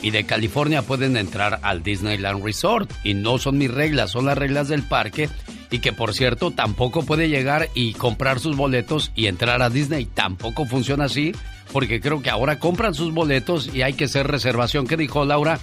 y 0.00 0.12
de 0.12 0.24
California 0.24 0.80
pueden 0.80 1.14
entrar 1.14 1.60
al 1.62 1.82
Disneyland 1.82 2.42
Resort. 2.42 2.90
Y 3.04 3.12
no 3.12 3.36
son 3.36 3.58
mis 3.58 3.70
reglas, 3.70 4.12
son 4.12 4.24
las 4.24 4.38
reglas 4.38 4.68
del 4.68 4.82
parque. 4.82 5.28
Y 5.70 5.80
que 5.80 5.92
por 5.92 6.14
cierto 6.14 6.52
tampoco 6.52 7.02
puede 7.02 7.28
llegar 7.28 7.68
y 7.74 7.92
comprar 7.92 8.40
sus 8.40 8.56
boletos 8.56 9.12
y 9.14 9.26
entrar 9.26 9.60
a 9.60 9.68
Disney. 9.68 10.06
Tampoco 10.06 10.64
funciona 10.64 11.04
así, 11.04 11.32
porque 11.70 12.00
creo 12.00 12.22
que 12.22 12.30
ahora 12.30 12.58
compran 12.58 12.94
sus 12.94 13.12
boletos 13.12 13.68
y 13.74 13.82
hay 13.82 13.92
que 13.92 14.04
hacer 14.04 14.26
reservación. 14.26 14.86
¿Qué 14.86 14.96
dijo 14.96 15.26
Laura? 15.26 15.60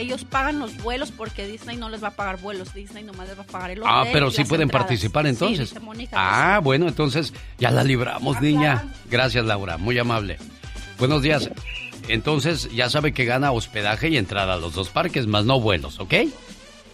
Ellos 0.00 0.24
pagan 0.24 0.58
los 0.58 0.76
vuelos 0.78 1.12
porque 1.12 1.46
Disney 1.46 1.76
no 1.76 1.90
les 1.90 2.02
va 2.02 2.08
a 2.08 2.12
pagar 2.12 2.40
vuelos. 2.40 2.72
Disney 2.72 3.04
nomás 3.04 3.28
les 3.28 3.38
va 3.38 3.42
a 3.42 3.46
pagar 3.46 3.70
el 3.70 3.80
hotel. 3.80 3.92
Ah, 3.94 4.06
pero 4.10 4.30
sí 4.30 4.44
pueden 4.44 4.64
entradas. 4.64 4.86
participar 4.86 5.24
Sí, 5.24 5.30
entonces. 5.30 5.74
dice 5.96 6.10
ah, 6.14 6.60
bueno, 6.62 6.88
entonces 6.88 7.34
ya 7.58 7.70
la 7.70 7.84
libramos, 7.84 8.40
niña. 8.40 8.84
Gracias, 9.10 9.44
Laura, 9.44 9.76
muy 9.76 9.98
amable. 9.98 10.38
Buenos 10.98 11.20
días. 11.20 11.50
Entonces 12.08 12.70
ya 12.72 12.88
sabe 12.88 13.12
que 13.12 13.26
gana 13.26 13.52
hospedaje 13.52 14.08
y 14.08 14.16
entrada 14.16 14.54
a 14.54 14.56
los 14.56 14.74
dos 14.74 14.88
parques, 14.88 15.26
más 15.26 15.44
no 15.44 15.60
vuelos, 15.60 16.00
¿ok? 16.00 16.14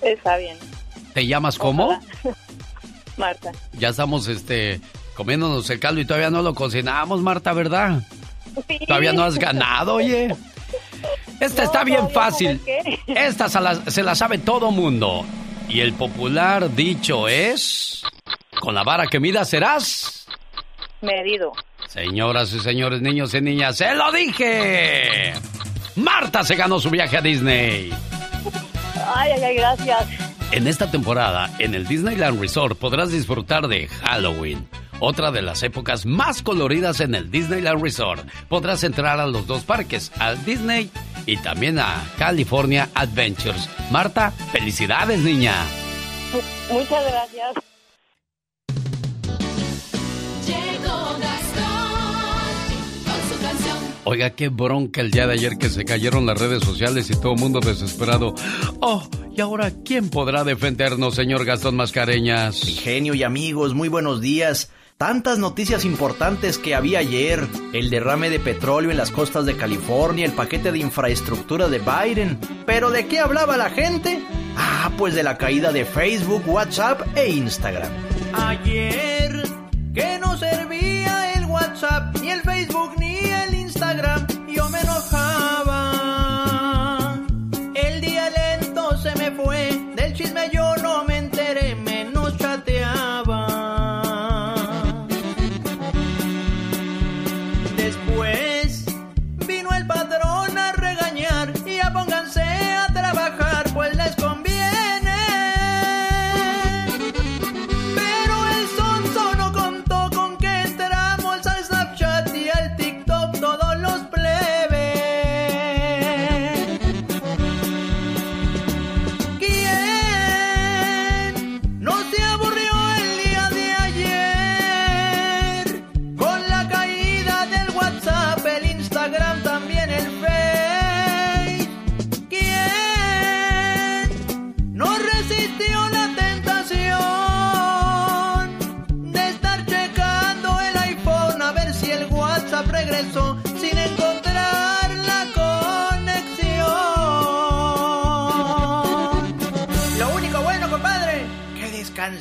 Está 0.03 0.37
bien. 0.37 0.59
¿Te 1.15 1.27
llamas 1.27 1.59
cómo? 1.59 2.01
Marta. 3.17 3.53
Ya 3.79 3.91
estamos 3.91 4.27
este 4.27 4.81
comiéndonos 5.15 5.71
el 5.71 5.79
caldo 5.81 6.01
y 6.01 6.05
todavía 6.05 6.31
no 6.31 6.43
lo 6.43 6.55
cocinamos, 6.55 7.23
Marta, 7.23 7.53
¿verdad? 7.53 8.03
Sí. 8.69 8.79
Todavía 8.87 9.13
no 9.13 9.23
has 9.23 9.39
ganado, 9.39 9.95
oye. 9.95 10.35
Esta 11.41 11.65
está 11.65 11.85
bien 11.85 12.11
fácil. 12.11 12.61
Esta 13.07 13.49
se 13.49 13.61
la, 13.61 13.75
se 13.91 14.03
la 14.03 14.15
sabe 14.15 14.39
todo 14.39 14.71
mundo. 14.71 15.25
Y 15.69 15.81
el 15.81 15.93
popular 15.93 16.75
dicho 16.75 17.29
es... 17.29 18.03
Con 18.61 18.75
la 18.75 18.83
vara 18.85 19.07
que 19.07 19.21
mida 19.21 19.45
serás... 19.45 20.27
Medido. 21.03 21.53
Señoras 21.89 22.53
y 22.53 22.61
señores, 22.61 23.01
niños 23.01 23.35
y 23.35 23.41
niñas, 23.41 23.77
¡se 23.77 23.95
lo 23.95 24.11
dije! 24.13 25.35
Marta 25.97 26.43
se 26.43 26.57
ganó 26.57 26.79
su 26.81 26.91
viaje 26.91 27.17
a 27.17 27.21
Disney. 27.21 27.93
Ay, 29.15 29.33
ay, 29.33 29.43
ay, 29.43 29.57
gracias. 29.57 30.07
En 30.53 30.67
esta 30.67 30.91
temporada, 30.91 31.51
en 31.59 31.75
el 31.75 31.87
Disneyland 31.87 32.41
Resort 32.41 32.79
podrás 32.79 33.11
disfrutar 33.11 33.69
de 33.69 33.89
Halloween, 33.89 34.69
otra 35.01 35.31
de 35.31 35.43
las 35.43 35.63
épocas 35.63 36.07
más 36.07 36.43
coloridas 36.43 37.01
en 37.01 37.15
el 37.15 37.31
Disneyland 37.31 37.83
Resort. 37.83 38.27
Podrás 38.49 38.85
entrar 38.85 39.21
a 39.21 39.27
los 39.27 39.47
dos 39.47 39.65
parques, 39.65 40.13
al 40.19 40.45
Disney 40.45 40.91
y 41.27 41.37
también 41.39 41.79
a 41.79 42.05
California 42.19 42.89
Adventures. 42.95 43.69
Marta, 43.91 44.31
felicidades, 44.53 45.21
niña. 45.21 45.55
Muchas 46.71 47.05
gracias. 47.07 47.55
Llegó 50.47 51.19
Gastón 51.19 51.75
con 53.05 53.29
su 53.29 53.43
canción. 53.43 53.79
Oiga, 54.05 54.31
qué 54.31 54.49
bronca 54.49 55.01
el 55.01 55.11
día 55.11 55.27
de 55.27 55.35
ayer 55.35 55.59
que 55.59 55.69
se 55.69 55.85
cayeron 55.85 56.27
las 56.27 56.39
redes 56.39 56.63
sociales 56.63 57.11
y 57.11 57.15
todo 57.15 57.35
el 57.35 57.41
mundo 57.41 57.61
desesperado. 57.61 58.35
Oh, 58.81 59.09
y 59.37 59.41
ahora, 59.41 59.73
¿quién 59.85 60.09
podrá 60.09 60.45
defendernos, 60.45 61.15
señor 61.15 61.45
Gastón 61.45 61.77
Mascareñas? 61.77 62.65
Mi 62.65 62.73
genio 62.73 63.15
y 63.15 63.23
amigos, 63.23 63.75
muy 63.75 63.89
buenos 63.89 64.21
días. 64.21 64.71
Tantas 64.99 65.39
noticias 65.39 65.85
importantes 65.85 66.57
que 66.57 66.75
había 66.75 67.01
ayer. 67.01 67.47
El 67.75 67.91
derrame 67.91 68.31
de 68.31 68.41
petróleo 68.41 68.91
en 68.91 68.97
las 68.97 69.11
costas 69.11 69.45
de 69.45 69.55
California, 69.55 70.25
el 70.25 70.33
paquete 70.33 70.73
de 70.73 70.79
infraestructura 70.79 71.69
de 71.69 71.81
Biden. 71.81 72.39
¿Pero 72.65 72.91
de 72.91 73.07
qué 73.07 73.21
hablaba 73.21 73.59
la 73.59 73.69
gente? 73.69 74.25
Ah, 74.57 74.91
pues 74.97 75.15
de 75.15 75.23
la 75.23 75.37
caída 75.37 75.71
de 75.71 75.85
Facebook, 75.85 76.49
WhatsApp 76.49 77.03
e 77.15 77.29
Instagram. 77.29 77.93
Ayer, 78.33 79.43
que 79.93 80.19
no 80.19 80.35
servía 80.39 81.35
el 81.35 81.45
WhatsApp, 81.45 82.17
ni 82.23 82.31
el 82.31 82.41
Facebook, 82.41 82.95
ni 82.99 83.19
el 83.19 83.55
Instagram, 83.55 84.27
yo 84.49 84.67
me 84.71 84.81
enojaba. 84.81 85.86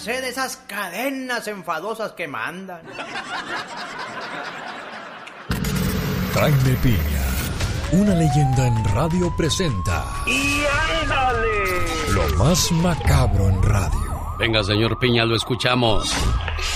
De 0.05 0.29
esas 0.29 0.57
cadenas 0.67 1.47
enfadosas 1.47 2.11
que 2.11 2.27
mandan. 2.27 2.81
Jaime 6.35 6.77
Piña, 6.83 7.25
una 7.91 8.13
leyenda 8.13 8.67
en 8.67 8.85
radio 8.93 9.33
presenta 9.35 10.05
¡Y 10.27 10.63
ándale! 11.01 12.13
lo 12.13 12.27
más 12.37 12.71
macabro 12.73 13.49
en 13.49 13.63
radio. 13.63 14.35
Venga, 14.37 14.63
señor 14.63 14.99
Piña, 14.99 15.25
lo 15.25 15.35
escuchamos. 15.35 16.13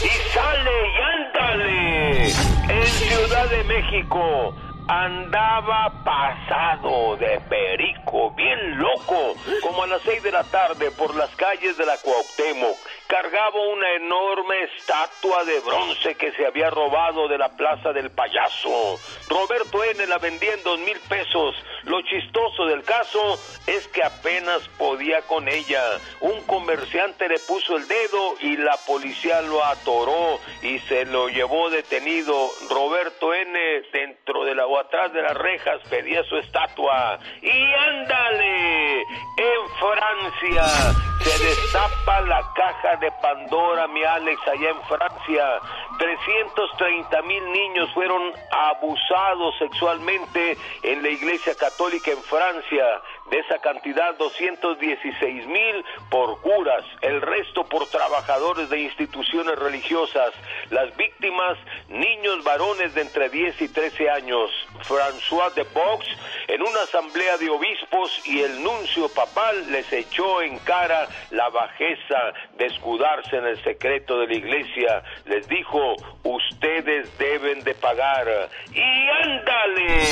¡Y 0.02 0.34
sale 0.34 0.72
y 0.88 1.02
ándale! 1.28 2.30
En 2.30 2.88
Ciudad 2.88 3.48
de 3.50 3.64
México 3.66 4.56
andaba 4.88 5.94
pasado 6.04 7.16
de 7.18 7.40
perico, 7.48 8.32
bien 8.32 8.80
loco, 8.80 9.36
como 9.62 9.84
a 9.84 9.88
las 9.88 10.02
seis 10.02 10.24
de 10.24 10.32
la 10.32 10.44
tarde 10.46 10.90
por 10.98 11.14
las 11.16 11.30
calles 11.36 11.78
de 11.78 11.86
la 11.86 11.96
Cuauhtémoc. 11.98 12.78
Cargaba 13.10 13.60
una 13.74 13.96
enorme 13.96 14.66
estatua 14.66 15.44
de 15.44 15.60
bronce 15.62 16.14
que 16.14 16.32
se 16.34 16.46
había 16.46 16.70
robado 16.70 17.28
de 17.28 17.40
la 17.40 17.50
Plaza 17.50 17.92
del 17.92 18.12
Payaso. 18.12 19.00
Roberto 19.28 19.84
N. 19.84 20.06
la 20.06 20.20
vendía 20.20 20.54
en 20.54 20.62
dos 20.62 20.78
mil 20.78 21.00
pesos. 21.10 21.56
Lo 21.86 22.00
chistoso 22.04 22.68
del 22.68 22.84
caso 22.84 23.20
es 23.66 23.88
que 23.88 24.04
apenas 24.04 24.62
podía 24.78 25.24
con 25.24 25.48
ella. 25.48 25.82
Un 26.22 26.40
comerciante 26.44 27.28
le 27.28 27.40
puso 27.40 27.78
el 27.78 27.88
dedo 27.88 28.36
y 28.42 28.58
la 28.58 28.78
policía 28.86 29.42
lo 29.42 29.66
atoró 29.66 30.40
y 30.62 30.78
se 30.78 31.06
lo 31.06 31.30
llevó 31.30 31.72
detenido. 31.72 32.52
Roberto 32.70 33.34
N. 33.34 33.60
dentro 33.92 34.46
de 34.46 34.54
la 34.54 34.68
o 34.68 34.78
atrás 34.78 35.12
de 35.14 35.24
las 35.24 35.36
rejas 35.36 35.82
pedía 35.90 36.24
su 36.26 36.38
estatua. 36.38 37.18
Y 37.42 37.74
ándale, 37.74 39.02
en 39.02 39.70
Francia 39.80 40.94
se 41.22 41.44
destapa 41.44 42.22
la 42.22 42.42
caja 42.56 42.99
de 43.00 43.12
Pandora, 43.22 43.88
mi 43.88 44.04
Alex, 44.04 44.42
allá 44.48 44.70
en 44.70 44.82
Francia. 44.84 45.60
330 45.98 47.22
mil 47.24 47.52
niños 47.52 47.92
fueron 47.94 48.32
abusados 48.52 49.58
sexualmente 49.58 50.58
en 50.84 51.02
la 51.04 51.10
Iglesia 51.10 51.56
Católica 51.56 52.12
en 52.12 52.22
Francia. 52.24 53.02
De 53.30 53.38
esa 53.38 53.60
cantidad, 53.60 54.16
216 54.18 55.46
mil 55.46 55.86
por 56.10 56.42
curas, 56.42 56.84
el 57.02 57.22
resto 57.22 57.64
por 57.64 57.88
trabajadores 57.88 58.70
de 58.70 58.80
instituciones 58.80 59.58
religiosas. 59.60 60.34
Las 60.72 60.96
víctimas, 60.98 61.58
niños 61.90 62.44
varones 62.44 62.96
de 62.96 63.02
entre 63.02 63.30
10 63.30 63.62
y 63.62 63.68
13 63.68 64.10
años. 64.10 64.50
François 64.82 65.54
de 65.54 65.64
Box, 65.74 66.08
en 66.48 66.62
una 66.64 66.82
asamblea 66.82 67.38
de 67.38 67.50
obispos 67.52 68.28
y 68.28 68.42
el 68.42 68.64
nuncio 68.64 69.08
papal 69.10 69.72
les 69.72 69.92
echó 69.94 70.42
en 70.42 70.58
cara 70.60 71.08
la 71.30 71.50
bajeza 71.50 72.34
de 72.58 72.66
escudarse 72.66 73.38
en 73.38 73.46
el 73.46 73.64
secreto 73.64 74.20
de 74.20 74.28
la 74.28 74.34
iglesia. 74.34 75.04
Les 75.26 75.48
dijo, 75.48 75.96
ustedes 76.24 77.16
deben 77.20 77.64
de 77.64 77.76
pagar. 77.76 78.50
Y 78.74 79.10
ándale, 79.24 80.04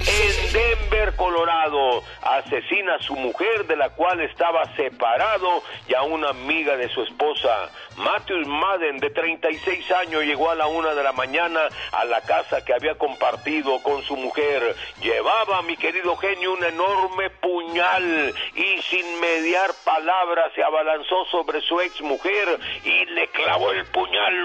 en 0.00 0.52
Denver, 0.52 1.14
Colorado, 1.16 2.02
asesina 2.22 2.61
a 2.72 3.02
su 3.02 3.14
mujer 3.14 3.66
de 3.66 3.76
la 3.76 3.90
cual 3.90 4.20
estaba 4.22 4.64
separado 4.76 5.62
y 5.86 5.94
a 5.94 6.02
una 6.02 6.30
amiga 6.30 6.74
de 6.76 6.88
su 6.88 7.02
esposa. 7.02 7.70
Matthew 7.98 8.46
Madden, 8.46 8.98
de 8.98 9.10
36 9.10 9.92
años, 9.92 10.24
llegó 10.24 10.50
a 10.50 10.54
la 10.54 10.66
una 10.68 10.94
de 10.94 11.02
la 11.02 11.12
mañana 11.12 11.60
a 11.92 12.04
la 12.06 12.22
casa 12.22 12.64
que 12.64 12.72
había 12.72 12.94
compartido 12.94 13.82
con 13.82 14.02
su 14.04 14.16
mujer. 14.16 14.74
Llevaba, 15.02 15.60
mi 15.62 15.76
querido 15.76 16.16
genio, 16.16 16.54
un 16.54 16.64
enorme 16.64 17.28
puñal 17.28 18.34
y 18.54 18.82
sin 18.82 19.20
mediar 19.20 19.70
palabras 19.84 20.50
se 20.54 20.62
abalanzó 20.62 21.26
sobre 21.26 21.60
su 21.60 21.78
ex 21.80 22.00
mujer 22.00 22.58
y 22.84 23.04
le 23.04 23.28
clavó 23.28 23.70
el 23.72 23.84
puñal 23.86 24.44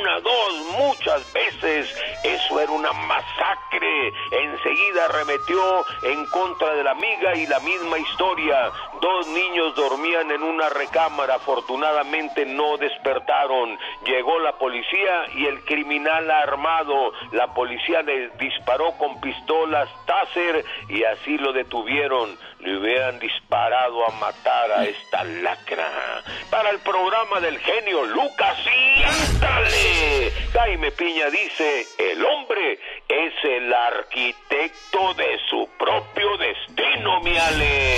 una, 0.00 0.20
dos, 0.20 0.54
muchas 0.78 1.32
veces. 1.32 1.94
Eso 2.24 2.60
era 2.60 2.72
una 2.72 2.92
masacre. 2.92 4.12
Enseguida 4.32 5.04
arremetió 5.04 5.84
en 6.02 6.26
contra 6.26 6.74
de 6.74 6.82
la 6.82 6.90
amiga 6.90 7.36
y 7.36 7.46
la 7.48 7.60
misma 7.60 7.98
historia. 7.98 8.70
Dos 9.00 9.26
niños 9.28 9.74
dormían 9.74 10.30
en 10.30 10.42
una 10.42 10.68
recámara, 10.68 11.36
afortunadamente 11.36 12.44
no 12.46 12.76
despertaron. 12.76 13.78
Llegó 14.04 14.38
la 14.40 14.52
policía 14.58 15.26
y 15.34 15.46
el 15.46 15.64
criminal 15.64 16.30
armado. 16.30 17.12
La 17.32 17.54
policía 17.54 18.02
le 18.02 18.28
disparó 18.38 18.92
con 18.98 19.20
pistolas 19.20 19.88
Taser 20.06 20.64
y 20.88 21.04
así 21.04 21.38
lo 21.38 21.52
detuvieron. 21.52 22.36
Le 22.60 22.78
hubieran 22.78 23.18
disparado 23.18 24.06
a 24.06 24.12
matar 24.18 24.72
a 24.72 24.84
esta 24.84 25.24
lacra. 25.24 26.22
Para 26.50 26.70
el 26.70 26.78
programa 26.80 27.40
del 27.40 27.58
genio 27.58 28.04
Lucas 28.04 28.58
y 28.66 29.02
ándale. 29.02 30.32
Jaime 30.52 30.90
Piña 30.92 31.30
dice, 31.30 31.86
el 31.98 32.24
hombre 32.24 32.78
es 33.08 33.32
el 33.44 33.72
arquitecto 33.72 35.14
de 35.14 35.38
su 35.48 35.68
propio 35.78 36.36
destino, 36.38 37.20
mi 37.22 37.36
Ale. 37.36 37.96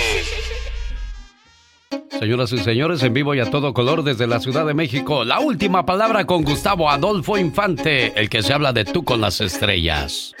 Señoras 2.09 2.53
y 2.53 2.59
señores, 2.59 3.03
en 3.03 3.13
vivo 3.13 3.33
y 3.33 3.39
a 3.39 3.49
todo 3.49 3.73
color 3.73 4.03
desde 4.03 4.27
la 4.27 4.39
Ciudad 4.39 4.65
de 4.65 4.73
México, 4.73 5.23
la 5.23 5.39
última 5.39 5.85
palabra 5.85 6.25
con 6.25 6.43
Gustavo 6.43 6.89
Adolfo 6.89 7.37
Infante, 7.37 8.13
el 8.15 8.29
que 8.29 8.43
se 8.43 8.53
habla 8.53 8.73
de 8.73 8.85
tú 8.85 9.03
con 9.03 9.21
las 9.21 9.41
estrellas. 9.41 10.35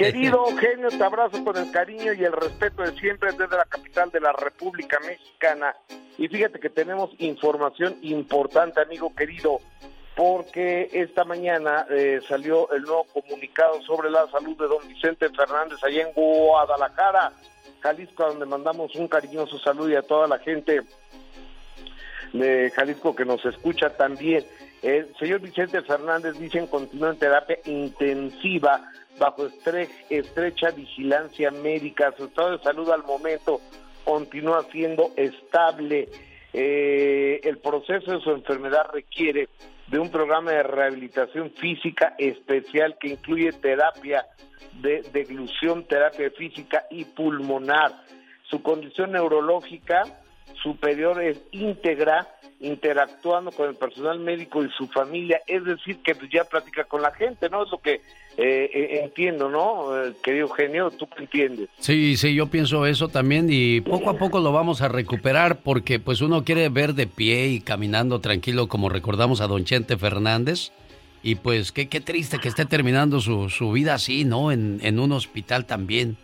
Querido 0.00 0.46
genio, 0.56 0.88
te 0.88 1.04
abrazo 1.04 1.44
con 1.44 1.58
el 1.58 1.70
cariño 1.70 2.14
y 2.14 2.24
el 2.24 2.32
respeto 2.32 2.82
de 2.82 2.98
siempre 2.98 3.32
desde 3.32 3.54
la 3.54 3.66
capital 3.66 4.10
de 4.10 4.20
la 4.20 4.32
República 4.32 4.98
Mexicana. 5.00 5.76
Y 6.16 6.26
fíjate 6.26 6.58
que 6.58 6.70
tenemos 6.70 7.10
información 7.18 7.98
importante, 8.00 8.80
amigo 8.80 9.14
querido, 9.14 9.58
porque 10.16 10.88
esta 10.90 11.24
mañana 11.24 11.84
eh, 11.90 12.22
salió 12.26 12.72
el 12.72 12.80
nuevo 12.84 13.04
comunicado 13.12 13.82
sobre 13.82 14.10
la 14.10 14.26
salud 14.28 14.56
de 14.56 14.68
don 14.68 14.88
Vicente 14.88 15.28
Fernández 15.28 15.84
allá 15.84 16.00
en 16.00 16.14
Guadalajara, 16.14 17.32
Jalisco, 17.80 18.24
donde 18.24 18.46
mandamos 18.46 18.96
un 18.96 19.06
cariñoso 19.06 19.58
saludo 19.58 19.90
y 19.90 19.96
a 19.96 20.02
toda 20.02 20.26
la 20.26 20.38
gente 20.38 20.80
de 22.32 22.70
Jalisco 22.70 23.14
que 23.14 23.26
nos 23.26 23.44
escucha 23.44 23.90
también. 23.90 24.46
El 24.80 25.14
señor 25.18 25.40
Vicente 25.40 25.82
Fernández 25.82 26.38
dicen 26.38 26.68
continúa 26.68 27.10
en 27.10 27.18
terapia 27.18 27.58
intensiva 27.66 28.90
bajo 29.20 29.46
estre- 29.46 29.88
estrecha 30.08 30.70
vigilancia 30.70 31.52
médica. 31.52 32.12
Su 32.16 32.24
estado 32.24 32.56
de 32.56 32.64
salud 32.64 32.90
al 32.90 33.04
momento 33.04 33.60
continúa 34.04 34.64
siendo 34.72 35.12
estable. 35.16 36.08
Eh, 36.52 37.40
el 37.44 37.58
proceso 37.58 38.10
de 38.10 38.20
su 38.20 38.30
enfermedad 38.32 38.86
requiere 38.92 39.48
de 39.86 39.98
un 40.00 40.10
programa 40.10 40.50
de 40.50 40.62
rehabilitación 40.64 41.52
física 41.52 42.14
especial 42.18 42.96
que 42.98 43.10
incluye 43.10 43.52
terapia 43.52 44.26
de 44.80 45.02
deglución, 45.12 45.84
terapia 45.84 46.30
física 46.30 46.86
y 46.90 47.04
pulmonar. 47.04 47.92
Su 48.48 48.62
condición 48.62 49.12
neurológica 49.12 50.02
superior 50.62 51.22
es 51.22 51.40
íntegra, 51.52 52.28
interactuando 52.60 53.50
con 53.52 53.70
el 53.70 53.74
personal 53.74 54.18
médico 54.20 54.62
y 54.62 54.70
su 54.70 54.86
familia, 54.88 55.40
es 55.46 55.64
decir, 55.64 55.98
que 56.02 56.14
pues, 56.14 56.30
ya 56.30 56.44
platica 56.44 56.84
con 56.84 57.00
la 57.00 57.10
gente, 57.12 57.48
¿no? 57.48 57.64
Es 57.64 57.70
lo 57.70 57.78
que 57.78 58.02
eh, 58.36 58.70
eh, 58.72 59.00
entiendo, 59.02 59.48
¿no? 59.48 59.96
Eh, 59.96 60.12
querido 60.22 60.48
genio, 60.48 60.90
¿tú 60.90 61.08
qué 61.08 61.22
entiendes? 61.22 61.68
Sí, 61.78 62.16
sí, 62.16 62.34
yo 62.34 62.46
pienso 62.48 62.86
eso 62.86 63.08
también 63.08 63.48
y 63.50 63.80
poco 63.80 64.10
a 64.10 64.18
poco 64.18 64.40
lo 64.40 64.52
vamos 64.52 64.82
a 64.82 64.88
recuperar 64.88 65.60
porque 65.62 65.98
pues 65.98 66.20
uno 66.20 66.44
quiere 66.44 66.68
ver 66.68 66.94
de 66.94 67.06
pie 67.06 67.48
y 67.48 67.60
caminando 67.60 68.20
tranquilo 68.20 68.68
como 68.68 68.88
recordamos 68.88 69.40
a 69.40 69.46
don 69.46 69.64
Chente 69.64 69.96
Fernández 69.96 70.70
y 71.22 71.36
pues 71.36 71.72
qué, 71.72 71.88
qué 71.88 72.00
triste 72.00 72.38
que 72.38 72.48
esté 72.48 72.66
terminando 72.66 73.20
su, 73.20 73.48
su 73.48 73.72
vida 73.72 73.94
así, 73.94 74.24
¿no? 74.24 74.52
En, 74.52 74.80
en 74.82 74.98
un 75.00 75.12
hospital 75.12 75.66
también. 75.66 76.16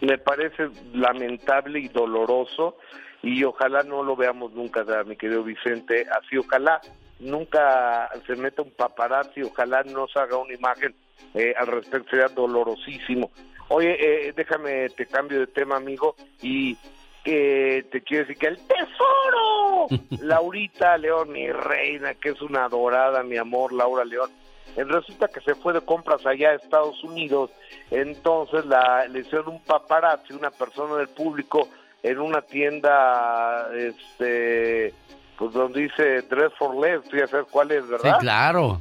Me 0.00 0.18
parece 0.18 0.68
lamentable 0.94 1.80
y 1.80 1.88
doloroso 1.88 2.76
y 3.22 3.44
ojalá 3.44 3.82
no 3.82 4.02
lo 4.02 4.16
veamos 4.16 4.52
nunca, 4.52 4.84
mi 5.04 5.16
querido 5.16 5.42
Vicente, 5.42 6.06
así 6.10 6.36
ojalá 6.36 6.80
nunca 7.18 8.08
se 8.26 8.34
meta 8.36 8.62
un 8.62 8.70
paparazzi, 8.70 9.42
ojalá 9.42 9.82
no 9.84 10.08
se 10.08 10.18
haga 10.18 10.36
una 10.36 10.54
imagen 10.54 10.94
eh, 11.34 11.54
al 11.56 11.66
respecto, 11.66 12.10
sería 12.10 12.28
dolorosísimo. 12.28 13.30
Oye, 13.68 14.28
eh, 14.28 14.32
déjame, 14.34 14.88
te 14.90 15.06
cambio 15.06 15.38
de 15.40 15.46
tema, 15.46 15.76
amigo, 15.76 16.16
y 16.42 16.76
que 17.22 17.86
te 17.92 18.00
quiero 18.00 18.24
decir 18.24 18.38
que 18.38 18.46
el 18.48 18.58
tesoro, 18.66 19.86
Laurita 20.22 20.96
León, 20.96 21.30
mi 21.30 21.50
reina, 21.52 22.14
que 22.14 22.30
es 22.30 22.40
una 22.40 22.64
adorada, 22.64 23.22
mi 23.22 23.36
amor, 23.36 23.72
Laura 23.72 24.04
León, 24.04 24.30
eh, 24.76 24.84
resulta 24.84 25.28
que 25.28 25.40
se 25.40 25.54
fue 25.54 25.72
de 25.72 25.82
compras 25.82 26.24
allá 26.26 26.50
a 26.50 26.54
Estados 26.54 27.02
Unidos, 27.04 27.50
entonces 27.90 28.64
la, 28.66 29.06
le 29.06 29.20
hicieron 29.20 29.48
un 29.48 29.62
paparazzi, 29.62 30.32
una 30.32 30.50
persona 30.50 30.96
del 30.96 31.08
público, 31.08 31.68
en 32.02 32.18
una 32.18 32.42
tienda, 32.42 33.68
este, 33.76 34.94
pues 35.38 35.52
donde 35.52 35.82
dice 35.82 36.22
Dress 36.22 36.52
for 36.58 36.74
Less, 36.76 37.02
ya 37.12 37.26
sabes 37.26 37.46
cuál 37.50 37.70
es, 37.72 37.84
Sí, 37.84 37.90
¿verdad? 37.90 38.18
claro. 38.20 38.80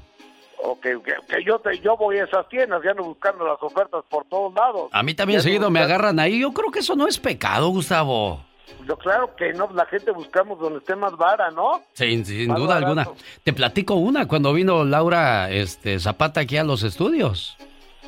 Ok, 0.61 0.81
que, 0.81 0.99
que 1.29 1.43
yo 1.45 1.57
te, 1.59 1.79
yo 1.79 1.95
voy 1.95 2.17
a 2.17 2.25
esas 2.25 2.47
tiendas, 2.49 2.81
ya 2.83 2.91
ando 2.91 3.03
buscando 3.03 3.45
las 3.47 3.61
ofertas 3.63 4.03
por 4.09 4.25
todos 4.25 4.53
lados. 4.53 4.89
A 4.91 5.03
mí 5.03 5.13
también 5.13 5.39
Ya 5.39 5.43
seguido 5.43 5.69
me 5.69 5.79
agarran 5.79 6.19
ahí. 6.19 6.41
Yo 6.41 6.51
creo 6.51 6.69
que 6.69 6.79
eso 6.79 6.97
no 6.97 7.07
es 7.07 7.17
pecado, 7.17 7.69
Gustavo. 7.69 8.43
Yo 8.85 8.97
claro 8.97 9.33
que 9.37 9.53
no, 9.53 9.69
la 9.73 9.85
gente 9.85 10.11
buscamos 10.11 10.59
donde 10.59 10.79
esté 10.79 10.95
más 10.95 11.15
vara, 11.15 11.49
¿no? 11.51 11.81
Sin, 11.93 12.25
sin 12.25 12.49
Más 12.49 12.59
duda 12.59 12.75
barato. 12.79 12.87
alguna. 13.01 13.17
Te 13.43 13.53
platico 13.53 13.95
una 13.95 14.27
cuando 14.27 14.51
vino 14.53 14.83
Laura 14.83 15.49
este, 15.49 15.97
Zapata 15.97 16.41
aquí 16.41 16.57
a 16.57 16.63
los 16.65 16.83
estudios. 16.83 17.57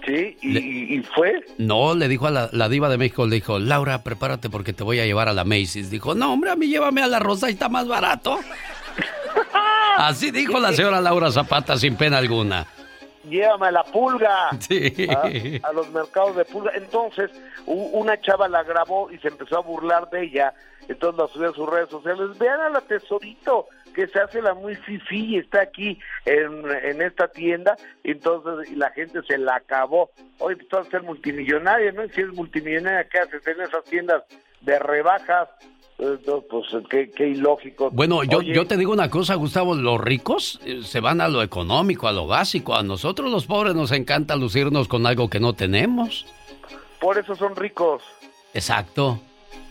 Sí, 0.06 0.38
y, 0.42 0.96
y 0.98 1.04
fue. 1.04 1.44
No, 1.58 1.94
le 1.94 2.08
dijo 2.08 2.28
a 2.28 2.32
la, 2.32 2.50
la 2.52 2.70
diva 2.70 2.90
de 2.90 2.98
México, 2.98 3.28
le 3.28 3.36
dijo, 3.36 3.60
Laura, 3.60 4.04
prepárate 4.04 4.50
porque 4.50 4.74
te 4.74 4.84
voy 4.84 5.00
a 5.00 5.06
llevar 5.06 5.30
a 5.30 5.34
la 5.34 5.44
Macy's. 5.44 5.90
Dijo, 5.92 6.16
no, 6.16 6.34
hombre, 6.34 6.50
a 6.52 6.56
mí 6.56 6.68
llévame 6.68 7.02
a 7.04 7.08
la 7.08 7.20
Rosa 7.20 7.50
y 7.50 7.54
está 7.54 7.70
más 7.70 7.88
barato. 7.88 8.40
Así 9.98 10.32
dijo 10.32 10.60
la 10.60 10.74
señora 10.74 11.02
Laura 11.02 11.32
Zapata 11.32 11.78
sin 11.78 11.96
pena 11.96 12.18
alguna. 12.18 12.66
Llévame 13.30 13.68
a 13.68 13.72
la 13.72 13.84
pulga. 13.84 14.50
Sí. 14.60 15.08
a, 15.10 15.68
a 15.68 15.74
los 15.74 15.90
mercados 15.92 16.36
de 16.36 16.46
pulga. 16.46 16.72
Entonces, 16.74 17.30
una 17.68 18.20
chava 18.20 18.48
la 18.48 18.64
grabó 18.64 19.12
y 19.12 19.20
se 19.20 19.28
empezó 19.28 19.58
a 19.58 19.62
burlar 19.62 20.10
de 20.10 20.24
ella. 20.24 20.54
Entonces 20.88 21.20
la 21.20 21.28
subió 21.28 21.50
a 21.50 21.54
sus 21.54 21.70
redes 21.70 21.90
sociales. 21.90 22.38
Vean 22.40 22.60
a 22.60 22.70
la 22.70 22.82
tesorito 22.82 23.68
que 23.92 24.08
se 24.08 24.20
hace 24.20 24.42
la 24.42 24.54
muy 24.54 24.76
fifi 24.76 25.36
y 25.36 25.38
está 25.38 25.62
aquí 25.62 26.00
en, 26.26 26.64
en 26.84 27.02
esta 27.02 27.28
tienda. 27.28 27.76
Entonces 28.04 28.72
y 28.72 28.76
la 28.76 28.90
gente 28.92 29.22
se 29.28 29.38
la 29.38 29.56
acabó. 29.56 30.12
Oye, 30.40 30.56
pues 30.56 30.68
tú 30.70 30.78
vas 30.78 30.88
a 30.88 30.92
ser 30.92 31.04
multimillonaria, 31.04 31.92
¿no? 31.92 32.04
Y 32.04 32.10
si 32.10 32.22
eres 32.22 32.34
multimillonaria, 32.34 33.08
¿qué 33.10 33.20
haces 33.20 33.46
en 33.48 33.62
esas 33.62 33.84
tiendas 33.86 34.24
de 34.62 34.80
rebajas? 34.80 35.50
Eh, 36.00 36.18
no, 36.26 36.42
Pues 36.42 36.66
qué, 36.90 37.12
qué 37.12 37.28
ilógico. 37.28 37.92
Bueno, 37.92 38.24
yo, 38.24 38.40
Oye, 38.40 38.54
yo 38.54 38.66
te 38.66 38.76
digo 38.76 38.92
una 38.92 39.10
cosa, 39.10 39.36
Gustavo, 39.36 39.76
los 39.76 40.02
ricos 40.02 40.60
eh, 40.66 40.82
se 40.84 41.00
van 41.00 41.22
a 41.22 41.28
lo 41.28 41.44
económico, 41.44 42.08
a 42.08 42.12
lo 42.12 42.26
básico. 42.26 42.76
A 42.76 42.82
nosotros 42.82 43.30
los 43.30 43.46
pobres 43.46 43.76
nos 43.76 43.92
encanta 43.92 44.36
lucirnos 44.36 44.88
con 44.88 45.06
algo 45.06 45.30
que 45.30 45.40
no 45.40 45.54
tenemos. 45.54 46.26
Por 47.00 47.18
eso 47.18 47.36
son 47.36 47.56
ricos. 47.56 48.02
Exacto. 48.54 49.20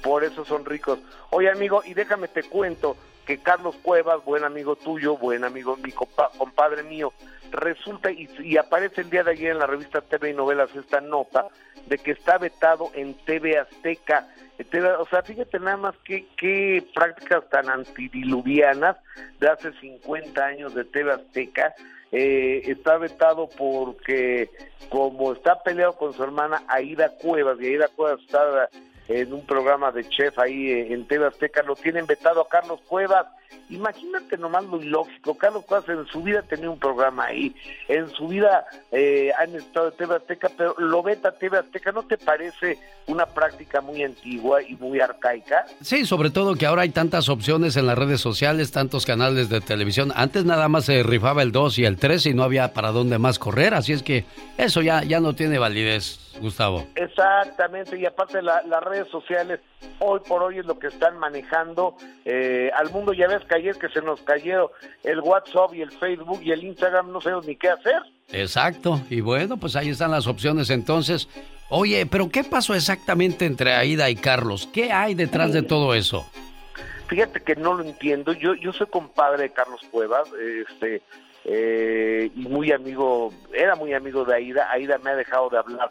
por 0.02 0.24
eso 0.24 0.44
son 0.44 0.64
ricos. 0.64 0.98
Oye, 1.30 1.50
amigo, 1.50 1.82
y 1.84 1.94
déjame 1.94 2.28
te 2.28 2.42
cuento 2.44 2.96
que 3.30 3.38
Carlos 3.38 3.76
Cuevas, 3.76 4.24
buen 4.24 4.42
amigo 4.42 4.74
tuyo, 4.74 5.16
buen 5.16 5.44
amigo, 5.44 5.76
mi 5.76 5.92
compa- 5.92 6.30
compadre 6.36 6.82
mío, 6.82 7.12
resulta 7.52 8.10
y, 8.10 8.56
aparece 8.56 9.02
el 9.02 9.10
día 9.10 9.22
de 9.22 9.30
ayer 9.30 9.52
en 9.52 9.60
la 9.60 9.68
revista 9.68 10.00
TV 10.00 10.30
y 10.30 10.34
Novelas 10.34 10.74
esta 10.74 11.00
nota 11.00 11.46
de 11.86 11.96
que 11.98 12.10
está 12.10 12.38
vetado 12.38 12.90
en 12.92 13.14
TV 13.14 13.56
Azteca. 13.56 14.26
TV 14.68 14.90
o 14.94 15.06
sea, 15.06 15.22
fíjate 15.22 15.60
nada 15.60 15.76
más 15.76 15.94
qué, 16.02 16.26
qué 16.36 16.84
prácticas 16.92 17.48
tan 17.50 17.68
antidiluvianas 17.68 18.96
de 19.38 19.48
hace 19.48 19.72
50 19.74 20.44
años 20.44 20.74
de 20.74 20.84
TV 20.84 21.12
Azteca. 21.12 21.72
Eh, 22.10 22.62
está 22.64 22.98
vetado 22.98 23.48
porque 23.56 24.50
como 24.88 25.34
está 25.34 25.62
peleado 25.62 25.92
con 25.92 26.12
su 26.14 26.24
hermana 26.24 26.64
Aida 26.66 27.10
Cuevas, 27.22 27.58
y 27.60 27.66
Aida 27.66 27.86
Cuevas 27.94 28.18
está 28.22 28.68
en 29.10 29.32
un 29.32 29.44
programa 29.44 29.90
de 29.90 30.08
chef 30.08 30.38
ahí 30.38 30.70
eh, 30.70 30.92
en 30.92 31.04
TV 31.04 31.26
Azteca, 31.26 31.62
lo 31.64 31.74
tienen 31.74 32.06
vetado 32.06 32.40
a 32.40 32.48
Carlos 32.48 32.80
Cuevas. 32.86 33.26
Imagínate 33.68 34.36
nomás 34.38 34.64
lo 34.64 34.80
ilógico. 34.80 35.36
Carlos 35.36 35.64
Cuevas 35.64 35.88
en 35.88 36.06
su 36.06 36.22
vida 36.22 36.42
tenía 36.42 36.70
un 36.70 36.78
programa 36.78 37.26
ahí, 37.26 37.54
en 37.88 38.08
su 38.10 38.28
vida 38.28 38.64
eh, 38.92 39.32
han 39.36 39.56
estado 39.56 39.88
en 39.88 39.96
TV 39.96 40.14
Azteca, 40.14 40.50
pero 40.56 40.76
lo 40.78 41.02
veta 41.02 41.32
TV 41.32 41.58
Azteca. 41.58 41.90
¿No 41.90 42.04
te 42.04 42.18
parece 42.18 42.78
una 43.08 43.26
práctica 43.26 43.80
muy 43.80 44.04
antigua 44.04 44.62
y 44.62 44.76
muy 44.76 45.00
arcaica? 45.00 45.66
Sí, 45.80 46.06
sobre 46.06 46.30
todo 46.30 46.54
que 46.54 46.66
ahora 46.66 46.82
hay 46.82 46.90
tantas 46.90 47.28
opciones 47.28 47.76
en 47.76 47.88
las 47.88 47.98
redes 47.98 48.20
sociales, 48.20 48.70
tantos 48.70 49.06
canales 49.06 49.48
de 49.48 49.60
televisión. 49.60 50.12
Antes 50.14 50.44
nada 50.44 50.68
más 50.68 50.84
se 50.84 51.02
rifaba 51.02 51.42
el 51.42 51.50
2 51.50 51.80
y 51.80 51.84
el 51.84 51.96
3 51.96 52.26
y 52.26 52.34
no 52.34 52.44
había 52.44 52.72
para 52.72 52.92
dónde 52.92 53.18
más 53.18 53.40
correr, 53.40 53.74
así 53.74 53.92
es 53.92 54.04
que 54.04 54.24
eso 54.56 54.82
ya, 54.82 55.02
ya 55.02 55.18
no 55.18 55.34
tiene 55.34 55.58
validez, 55.58 56.29
Gustavo. 56.38 56.86
Exactamente, 56.94 57.98
y 57.98 58.06
aparte 58.06 58.40
la- 58.42 58.62
las 58.62 58.82
redes 58.84 59.08
sociales 59.08 59.60
hoy 59.98 60.20
por 60.28 60.42
hoy 60.42 60.58
es 60.58 60.66
lo 60.66 60.78
que 60.78 60.86
están 60.88 61.18
manejando 61.18 61.96
eh, 62.24 62.70
al 62.76 62.90
mundo. 62.90 63.12
Ya 63.12 63.26
ves 63.28 63.42
que 63.48 63.56
ayer 63.56 63.76
que 63.76 63.88
se 63.88 64.00
nos 64.02 64.20
cayeron 64.22 64.68
el 65.02 65.20
WhatsApp 65.20 65.74
y 65.74 65.82
el 65.82 65.90
Facebook 65.92 66.40
y 66.42 66.52
el 66.52 66.62
Instagram, 66.64 67.10
no 67.12 67.20
sabemos 67.20 67.46
ni 67.46 67.56
qué 67.56 67.68
hacer. 67.70 68.02
Exacto, 68.32 69.00
y 69.10 69.20
bueno, 69.20 69.56
pues 69.56 69.74
ahí 69.76 69.88
están 69.90 70.10
las 70.12 70.26
opciones 70.26 70.70
entonces. 70.70 71.28
Oye, 71.68 72.06
pero 72.06 72.28
¿qué 72.30 72.42
pasó 72.44 72.74
exactamente 72.74 73.44
entre 73.46 73.72
Aida 73.74 74.08
y 74.10 74.16
Carlos? 74.16 74.68
¿Qué 74.72 74.92
hay 74.92 75.14
detrás 75.14 75.52
de 75.52 75.62
todo 75.62 75.94
eso? 75.94 76.26
Fíjate 77.08 77.40
que 77.40 77.56
no 77.56 77.74
lo 77.74 77.82
entiendo. 77.84 78.32
Yo 78.32 78.54
yo 78.54 78.72
soy 78.72 78.86
compadre 78.86 79.44
de 79.44 79.50
Carlos 79.52 79.80
Cuevas, 79.90 80.28
este 80.68 81.02
eh, 81.44 82.30
y 82.36 82.40
muy 82.48 82.70
amigo, 82.70 83.32
era 83.52 83.74
muy 83.74 83.92
amigo 83.94 84.24
de 84.24 84.34
Aida. 84.36 84.70
Aida 84.70 84.98
me 84.98 85.10
ha 85.10 85.16
dejado 85.16 85.48
de 85.50 85.58
hablar 85.58 85.90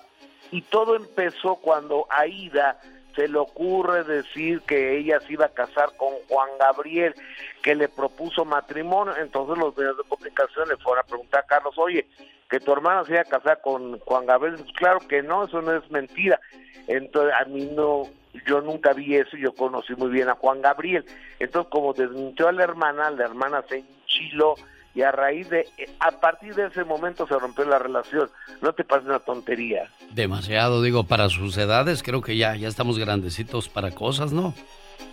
y 0.52 0.62
todo 0.64 0.96
empezó 0.96 1.56
cuando 1.56 2.06
Aida 2.10 2.80
se 3.16 3.28
le 3.28 3.38
ocurre 3.38 4.04
decir 4.04 4.62
que 4.62 4.98
ella 4.98 5.20
se 5.20 5.34
iba 5.34 5.46
a 5.46 5.54
casar 5.54 5.90
con 5.98 6.14
Juan 6.28 6.50
Gabriel, 6.60 7.14
que 7.62 7.76
le 7.76 7.90
propuso 7.90 8.46
matrimonio. 8.46 9.16
Entonces 9.18 9.58
los 9.58 9.76
medios 9.76 9.98
de 9.98 10.04
comunicación 10.04 10.70
le 10.70 10.78
fueron 10.78 11.04
a 11.04 11.08
preguntar 11.08 11.42
a 11.42 11.48
Carlos, 11.48 11.78
oye, 11.78 12.08
que 12.50 12.60
tu 12.60 12.72
hermana 12.72 13.04
se 13.04 13.14
iba 13.14 13.22
a 13.22 13.26
casar 13.26 13.62
con 13.62 14.00
Juan 14.00 14.26
Gabriel. 14.26 14.64
Claro 14.76 15.00
que 15.08 15.22
no, 15.22 15.46
eso 15.46 15.62
no 15.62 15.76
es 15.76 15.90
mentira. 15.92 16.40
Entonces 16.88 17.34
a 17.40 17.46
mí 17.46 17.70
no, 17.76 18.04
yo 18.48 18.62
nunca 18.62 18.94
vi 18.94 19.16
eso, 19.16 19.38
yo 19.38 19.54
conocí 19.54 19.96
muy 19.96 20.10
bien 20.10 20.30
a 20.30 20.36
Juan 20.36 20.62
Gabriel. 20.62 21.06
Entonces 21.40 21.70
como 21.72 21.94
desmintió 21.94 22.48
a 22.48 22.52
la 22.52 22.64
hermana, 22.64 23.12
la 23.12 23.26
hermana 23.26 23.64
se 23.68 23.78
enchiló 23.80 24.56
y 24.96 25.02
a 25.04 25.12
raíz 25.12 25.50
de, 25.50 25.68
a 26.00 26.12
partir 26.12 26.56
de 26.56 26.68
ese 26.68 26.84
momento 26.84 27.28
se 27.28 27.38
rompió 27.38 27.64
la 27.66 27.80
relación. 27.80 28.30
No 28.62 28.74
te 28.74 28.84
pases 28.84 29.06
una 29.08 29.20
tontería. 29.20 29.90
Demasiado, 30.12 30.82
digo, 30.82 31.04
para 31.04 31.30
sus 31.30 31.58
edades 31.58 32.04
creo 32.04 32.22
que 32.22 32.36
ya, 32.38 32.56
ya 32.56 32.68
estamos 32.68 32.98
grandecitos 33.00 33.70
para 33.70 33.92
cosas, 33.92 34.32
¿no? 34.32 34.54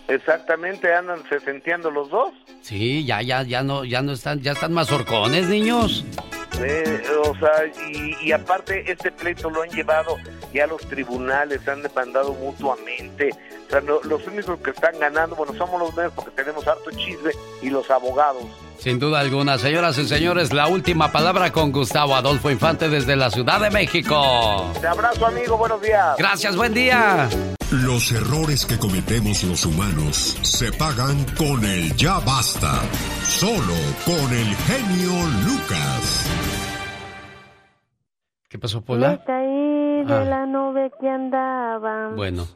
Exactamente, 0.08 0.92
andan 0.94 1.22
sesenteando 1.28 1.90
los 1.90 2.08
dos. 2.10 2.30
Sí, 2.62 3.04
ya, 3.04 3.22
ya, 3.22 3.42
ya 3.42 3.62
no, 3.62 3.84
ya 3.84 4.02
no 4.02 4.12
están, 4.12 4.40
ya 4.40 4.52
están 4.52 4.72
más 4.72 4.90
horcones, 4.92 5.48
niños. 5.48 6.04
Eh, 6.60 7.02
o 7.24 7.34
sea, 7.36 7.66
y, 7.92 8.16
y 8.28 8.32
aparte 8.32 8.90
este 8.90 9.10
pleito 9.12 9.50
lo 9.50 9.62
han 9.62 9.70
llevado 9.70 10.16
ya 10.54 10.64
a 10.64 10.66
los 10.68 10.80
tribunales, 10.88 11.66
han 11.68 11.82
demandado 11.82 12.32
mutuamente. 12.34 13.30
O 13.66 13.70
sea, 13.70 13.80
no- 13.80 14.00
los 14.04 14.26
únicos 14.26 14.58
que 14.60 14.70
están 14.70 14.98
ganando, 14.98 15.34
bueno, 15.36 15.52
somos 15.54 15.78
los 15.80 15.94
medios 15.96 16.12
porque 16.14 16.30
tenemos 16.30 16.66
harto 16.66 16.90
chisme 16.92 17.32
y 17.60 17.68
los 17.68 17.90
abogados. 17.90 18.44
Sin 18.78 18.98
duda 19.00 19.20
alguna, 19.20 19.58
señoras 19.58 19.98
y 19.98 20.06
señores, 20.06 20.52
la 20.52 20.68
última 20.68 21.10
palabra 21.10 21.50
con 21.50 21.72
Gustavo 21.72 22.14
Adolfo 22.14 22.50
Infante 22.50 22.88
desde 22.88 23.16
la 23.16 23.30
Ciudad 23.30 23.60
de 23.60 23.70
México. 23.70 24.70
Te 24.80 24.86
abrazo, 24.86 25.26
amigo, 25.26 25.56
buenos 25.56 25.80
días. 25.82 26.16
Gracias, 26.18 26.56
buen 26.56 26.72
día. 26.72 27.28
Los 27.72 28.12
errores 28.12 28.64
que 28.64 28.78
cometemos 28.78 29.42
los 29.42 29.66
humanos 29.66 30.38
se 30.42 30.70
pagan 30.72 31.24
con 31.36 31.64
el 31.64 31.96
ya 31.96 32.20
basta. 32.20 32.80
Solo 33.22 33.74
con 34.04 34.32
el 34.32 34.54
genio 34.54 35.12
Lucas. 35.46 36.30
¿Qué 38.48 38.58
pasó, 38.58 38.78
Me 38.80 38.86
Pola? 38.86 39.24
caí 39.26 40.04
de 40.04 40.14
Ah. 40.14 40.24
la 40.24 40.46
nube 40.46 40.92
que 41.00 41.08
andaba 41.08 42.10
Bueno, 42.14 42.46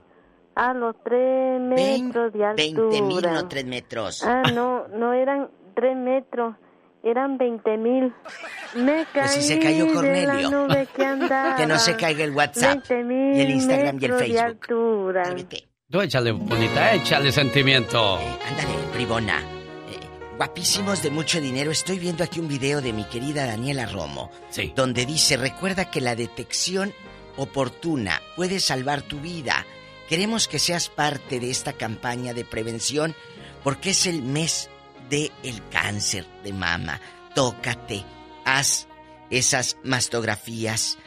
a 0.55 0.73
los 0.75 0.95
tres 1.03 1.61
metros 1.61 2.33
de 2.33 2.45
altura. 2.45 2.89
20 2.91 3.03
mil, 3.03 3.23
no 3.23 3.49
3 3.49 3.65
metros. 3.67 4.23
Ah, 4.25 4.43
no, 4.55 4.87
no 4.89 5.13
eran 5.13 5.49
tres 5.75 5.97
metros, 5.97 6.57
eran 7.03 7.39
20 7.39 7.77
mil. 7.79 8.13
Me 8.77 9.07
caí 9.13 9.23
Pues 9.25 9.31
si 9.33 9.43
se 9.43 9.59
cayó 9.59 9.87
de 9.87 9.93
Cornelio. 9.95 10.27
la 10.33 10.51
nube 10.51 10.89
que 11.57 11.67
no 11.67 11.79
se 11.79 11.97
caiga 11.97 12.25
el 12.25 12.33
WhatsApp 12.33 12.85
20.000 12.87 13.37
y 13.37 13.41
el 13.41 13.51
Instagram 13.51 13.99
y 14.01 14.05
el 14.05 14.11
metros 14.13 14.21
de 14.21 14.27
Facebook. 14.27 15.65
tú 15.91 16.01
échale, 16.03 16.33
bonita, 16.33 16.95
échale 16.95 17.33
sentimiento. 17.33 18.17
Ándale, 18.19 18.75
bribona. 18.95 19.39
Eh, 19.41 19.99
guapísimos 20.37 21.03
de 21.03 21.11
mucho 21.11 21.41
dinero. 21.41 21.71
Estoy 21.71 21.99
viendo 21.99 22.23
aquí 22.23 22.39
un 22.39 22.49
video 22.49 22.81
de 22.81 22.93
mi 22.93 23.05
querida 23.05 23.47
Daniela 23.47 23.87
Romo. 23.87 24.31
Sí. 24.51 24.73
Donde 24.77 25.07
dice, 25.07 25.37
recuerda 25.37 25.91
que 25.91 26.01
la 26.01 26.15
detección 26.15 26.93
oportuna 27.37 28.21
puede 28.37 28.61
salvar 28.61 29.03
tu 29.03 29.19
vida. 29.21 29.65
Queremos 30.09 30.49
que 30.49 30.59
seas 30.59 30.89
parte 30.89 31.41
de 31.41 31.51
esta 31.51 31.73
campaña 31.73 32.35
de 32.35 32.45
prevención 32.45 33.15
porque 33.65 33.91
es 33.91 34.07
el 34.07 34.23
mes 34.23 34.69
del 35.11 35.31
el 35.43 35.69
cáncer 35.69 36.27
de 36.43 36.53
mama. 36.53 37.01
Tócate, 37.35 38.05
haz 38.45 38.89
esas 39.31 39.77
mastografías, 39.85 40.99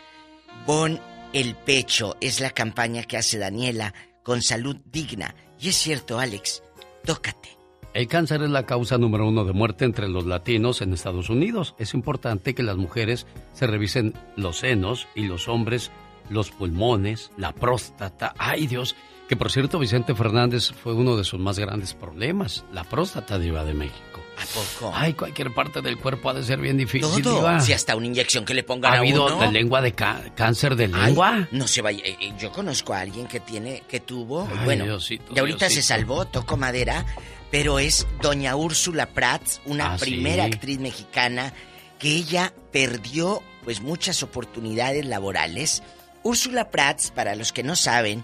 pon 0.65 0.99
el 1.34 1.55
pecho. 1.55 2.15
Es 2.21 2.39
la 2.39 2.51
campaña 2.51 3.03
que 3.03 3.17
hace 3.17 3.39
Daniela 3.39 3.93
con 4.21 4.41
salud 4.41 4.77
digna. 4.91 5.35
Y 5.59 5.69
es 5.69 5.75
cierto, 5.75 6.19
Alex, 6.19 6.61
tócate. 7.03 7.49
El 7.93 8.07
cáncer 8.07 8.41
es 8.41 8.49
la 8.49 8.65
causa 8.65 8.97
número 8.97 9.27
uno 9.27 9.45
de 9.45 9.53
muerte 9.53 9.85
entre 9.85 10.07
los 10.07 10.25
latinos 10.25 10.81
en 10.81 10.93
Estados 10.93 11.30
Unidos. 11.30 11.75
Es 11.77 11.93
importante 11.93 12.55
que 12.55 12.63
las 12.63 12.77
mujeres 12.77 13.27
se 13.53 13.67
revisen 13.67 14.13
los 14.35 14.59
senos 14.59 15.07
y 15.15 15.23
los 15.23 15.47
hombres 15.47 15.91
los 16.30 16.51
pulmones, 16.51 17.31
la 17.38 17.53
próstata. 17.53 18.34
Ay 18.38 18.67
Dios, 18.67 18.95
que 19.34 19.38
por 19.38 19.51
cierto 19.51 19.80
Vicente 19.80 20.14
Fernández 20.14 20.72
fue 20.84 20.93
uno 20.93 21.18
de 21.18 21.23
sus 21.23 21.39
más 21.39 21.57
grandes 21.57 21.95
problemas, 21.95 22.65
la 22.72 22.84
próstata 22.84 23.39
diva 23.39 23.64
de 23.64 23.73
México. 23.73 24.22
¿A 24.38 24.45
poco? 24.80 24.91
Ay, 24.95 25.14
cualquier 25.14 25.51
parte 25.55 25.81
del 25.81 25.97
cuerpo 25.97 26.30
ha 26.30 26.34
de 26.35 26.43
ser 26.43 26.60
bien 26.60 26.77
difícil. 26.77 27.23
Todo. 27.23 27.38
diva. 27.38 27.60
Si 27.60 27.73
hasta 27.73 27.95
una 27.95 28.05
inyección 28.05 28.45
que 28.45 28.53
le 28.53 28.61
pongan 28.61 28.91
¿Ha 28.93 28.95
a 28.97 28.99
habido 28.99 29.26
uno. 29.26 29.39
de 29.39 29.51
lengua 29.51 29.81
de 29.81 29.93
cáncer 29.93 30.76
de 30.76 30.85
Ay, 30.93 31.05
lengua? 31.07 31.47
no 31.51 31.68
se 31.68 31.81
vaya. 31.81 32.03
eh, 32.05 32.15
eh, 32.22 32.34
Yo 32.39 32.51
conozco 32.51 32.93
a 32.93 32.99
alguien 32.99 33.26
que 33.26 33.39
tiene, 33.39 33.81
que 33.88 33.99
tuvo, 34.01 34.47
Ay, 34.51 34.65
bueno, 34.65 34.85
Diosito, 34.85 35.34
y 35.35 35.39
ahorita 35.39 35.68
se 35.72 35.81
salvó, 35.81 36.26
tocó 36.26 36.55
madera, 36.55 37.03
pero 37.49 37.80
es 37.80 38.05
doña 38.22 38.55
Úrsula 38.55 39.07
Prats, 39.07 39.61
una 39.65 39.93
Ah, 39.93 39.97
sí. 39.97 40.05
primera 40.05 40.43
actriz 40.45 40.77
mexicana 40.77 41.53
que 41.97 42.10
ella 42.15 42.53
perdió 42.72 43.41
pues 43.64 43.81
muchas 43.81 44.22
oportunidades 44.22 45.05
laborales. 45.07 45.81
Úrsula 46.22 46.69
Prats, 46.69 47.10
para 47.10 47.35
los 47.35 47.51
que 47.51 47.64
no 47.64 47.76
saben, 47.76 48.23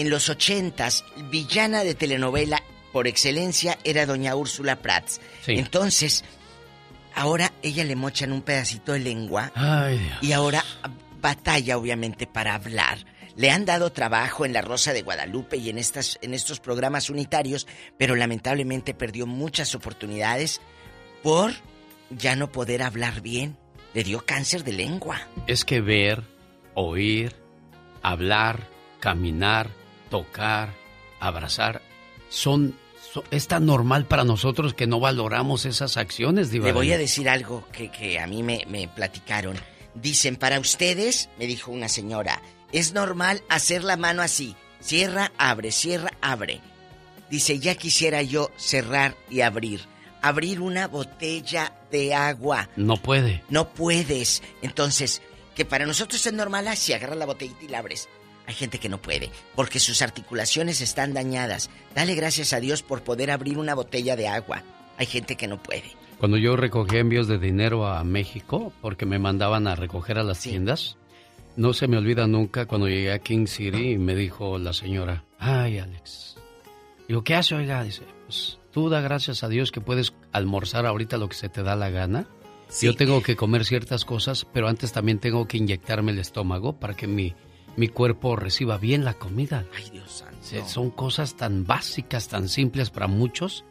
en 0.00 0.10
los 0.10 0.28
ochentas, 0.28 1.04
villana 1.30 1.84
de 1.84 1.94
telenovela 1.94 2.62
por 2.92 3.06
excelencia 3.06 3.78
era 3.84 4.06
doña 4.06 4.34
Úrsula 4.34 4.76
Prats. 4.76 5.20
Sí. 5.44 5.52
Entonces, 5.52 6.24
ahora 7.14 7.52
ella 7.62 7.84
le 7.84 7.96
mochan 7.96 8.32
un 8.32 8.42
pedacito 8.42 8.92
de 8.92 9.00
lengua 9.00 9.52
Ay, 9.54 9.98
Dios. 9.98 10.18
y 10.22 10.32
ahora 10.32 10.64
batalla 11.20 11.76
obviamente 11.76 12.26
para 12.26 12.54
hablar. 12.54 12.98
Le 13.36 13.50
han 13.52 13.64
dado 13.64 13.92
trabajo 13.92 14.44
en 14.44 14.52
La 14.52 14.62
Rosa 14.62 14.92
de 14.92 15.02
Guadalupe 15.02 15.56
y 15.58 15.68
en 15.70 15.78
estas 15.78 16.18
en 16.22 16.34
estos 16.34 16.58
programas 16.58 17.08
unitarios, 17.08 17.68
pero 17.96 18.16
lamentablemente 18.16 18.94
perdió 18.94 19.26
muchas 19.26 19.74
oportunidades 19.76 20.60
por 21.22 21.52
ya 22.10 22.34
no 22.36 22.50
poder 22.50 22.82
hablar 22.82 23.20
bien. 23.20 23.56
Le 23.94 24.02
dio 24.02 24.24
cáncer 24.24 24.64
de 24.64 24.72
lengua. 24.72 25.20
Es 25.46 25.64
que 25.64 25.80
ver, 25.80 26.24
oír, 26.74 27.36
hablar, 28.02 28.68
caminar, 29.00 29.70
tocar, 30.10 30.74
abrazar, 31.20 31.82
son, 32.28 32.74
son- 33.12 33.24
es 33.30 33.48
tan 33.48 33.66
normal 33.66 34.06
para 34.06 34.24
nosotros 34.24 34.74
que 34.74 34.86
no 34.86 35.00
valoramos 35.00 35.64
esas 35.64 35.96
acciones, 35.96 36.50
Diva 36.50 36.66
Le 36.66 36.72
voy 36.72 36.92
a 36.92 36.98
decir 36.98 37.28
algo 37.28 37.66
que, 37.72 37.90
que 37.90 38.18
a 38.18 38.26
mí 38.26 38.42
me, 38.42 38.64
me 38.68 38.88
platicaron. 38.88 39.56
Dicen, 39.94 40.36
para 40.36 40.60
ustedes, 40.60 41.28
me 41.38 41.46
dijo 41.46 41.70
una 41.72 41.88
señora, 41.88 42.40
es 42.72 42.92
normal 42.92 43.42
hacer 43.48 43.82
la 43.84 43.96
mano 43.96 44.22
así. 44.22 44.54
Cierra, 44.80 45.32
abre, 45.38 45.72
cierra, 45.72 46.10
abre. 46.20 46.60
Dice, 47.30 47.58
ya 47.58 47.74
quisiera 47.74 48.22
yo 48.22 48.50
cerrar 48.56 49.16
y 49.28 49.40
abrir. 49.40 49.80
Abrir 50.22 50.60
una 50.60 50.86
botella 50.88 51.72
de 51.90 52.14
agua. 52.14 52.68
No 52.76 52.96
puede. 52.96 53.42
No 53.48 53.68
puedes. 53.70 54.42
Entonces, 54.62 55.20
que 55.54 55.64
para 55.64 55.86
nosotros 55.86 56.24
es 56.26 56.32
normal 56.32 56.68
así, 56.68 56.92
agarras 56.92 57.18
la 57.18 57.26
botellita 57.26 57.64
y 57.64 57.68
la 57.68 57.78
abres. 57.78 58.08
Hay 58.48 58.54
gente 58.54 58.78
que 58.78 58.88
no 58.88 58.96
puede, 58.96 59.30
porque 59.54 59.78
sus 59.78 60.00
articulaciones 60.00 60.80
están 60.80 61.12
dañadas. 61.12 61.68
Dale 61.94 62.14
gracias 62.14 62.54
a 62.54 62.60
Dios 62.60 62.82
por 62.82 63.02
poder 63.02 63.30
abrir 63.30 63.58
una 63.58 63.74
botella 63.74 64.16
de 64.16 64.26
agua. 64.26 64.62
Hay 64.96 65.04
gente 65.04 65.36
que 65.36 65.46
no 65.46 65.62
puede. 65.62 65.92
Cuando 66.18 66.38
yo 66.38 66.56
recogí 66.56 66.96
envíos 66.96 67.28
de 67.28 67.38
dinero 67.38 67.86
a 67.86 68.02
México, 68.04 68.72
porque 68.80 69.04
me 69.04 69.18
mandaban 69.18 69.66
a 69.66 69.76
recoger 69.76 70.18
a 70.18 70.22
las 70.22 70.40
tiendas, 70.40 70.96
no 71.56 71.74
se 71.74 71.88
me 71.88 71.98
olvida 71.98 72.26
nunca 72.26 72.64
cuando 72.64 72.88
llegué 72.88 73.12
a 73.12 73.18
King 73.18 73.44
City 73.46 73.90
y 73.90 73.98
me 73.98 74.14
dijo 74.14 74.56
la 74.56 74.72
señora, 74.72 75.26
ay 75.38 75.78
Alex, 75.78 76.36
digo, 77.06 77.22
¿qué 77.22 77.34
hace, 77.34 77.54
oiga? 77.54 77.84
Dice, 77.84 78.04
pues 78.24 78.58
tú 78.72 78.88
da 78.88 79.02
gracias 79.02 79.44
a 79.44 79.50
Dios 79.50 79.72
que 79.72 79.82
puedes 79.82 80.14
almorzar 80.32 80.86
ahorita 80.86 81.18
lo 81.18 81.28
que 81.28 81.36
se 81.36 81.50
te 81.50 81.62
da 81.62 81.76
la 81.76 81.90
gana. 81.90 82.26
Sí. 82.70 82.86
Yo 82.86 82.94
tengo 82.94 83.22
que 83.22 83.36
comer 83.36 83.66
ciertas 83.66 84.06
cosas, 84.06 84.46
pero 84.54 84.68
antes 84.68 84.92
también 84.92 85.18
tengo 85.18 85.46
que 85.46 85.58
inyectarme 85.58 86.12
el 86.12 86.18
estómago 86.18 86.78
para 86.78 86.94
que 86.94 87.06
mi, 87.06 87.34
mi 87.78 87.88
cuerpo 87.88 88.36
reciba 88.36 88.76
bien 88.76 89.04
la 89.04 89.14
comida. 89.14 89.64
Ay, 89.76 89.88
Dios 89.90 90.10
santo. 90.10 90.68
Son 90.68 90.90
cosas 90.90 91.36
tan 91.36 91.64
básicas, 91.64 92.28
tan 92.28 92.48
simples 92.48 92.90
para 92.90 93.06
muchos 93.06 93.64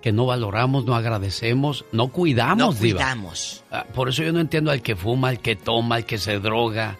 que 0.00 0.12
no 0.12 0.24
valoramos, 0.26 0.86
no 0.86 0.94
agradecemos, 0.94 1.84
no 1.92 2.08
cuidamos, 2.08 2.74
No 2.74 2.80
cuidamos. 2.80 3.64
Ah, 3.70 3.84
Por 3.94 4.08
eso 4.08 4.22
yo 4.22 4.32
no 4.32 4.40
entiendo 4.40 4.70
al 4.70 4.80
que 4.80 4.96
fuma, 4.96 5.28
al 5.28 5.40
que 5.40 5.56
toma, 5.56 5.96
al 5.96 6.06
que 6.06 6.16
se 6.16 6.38
droga, 6.38 6.96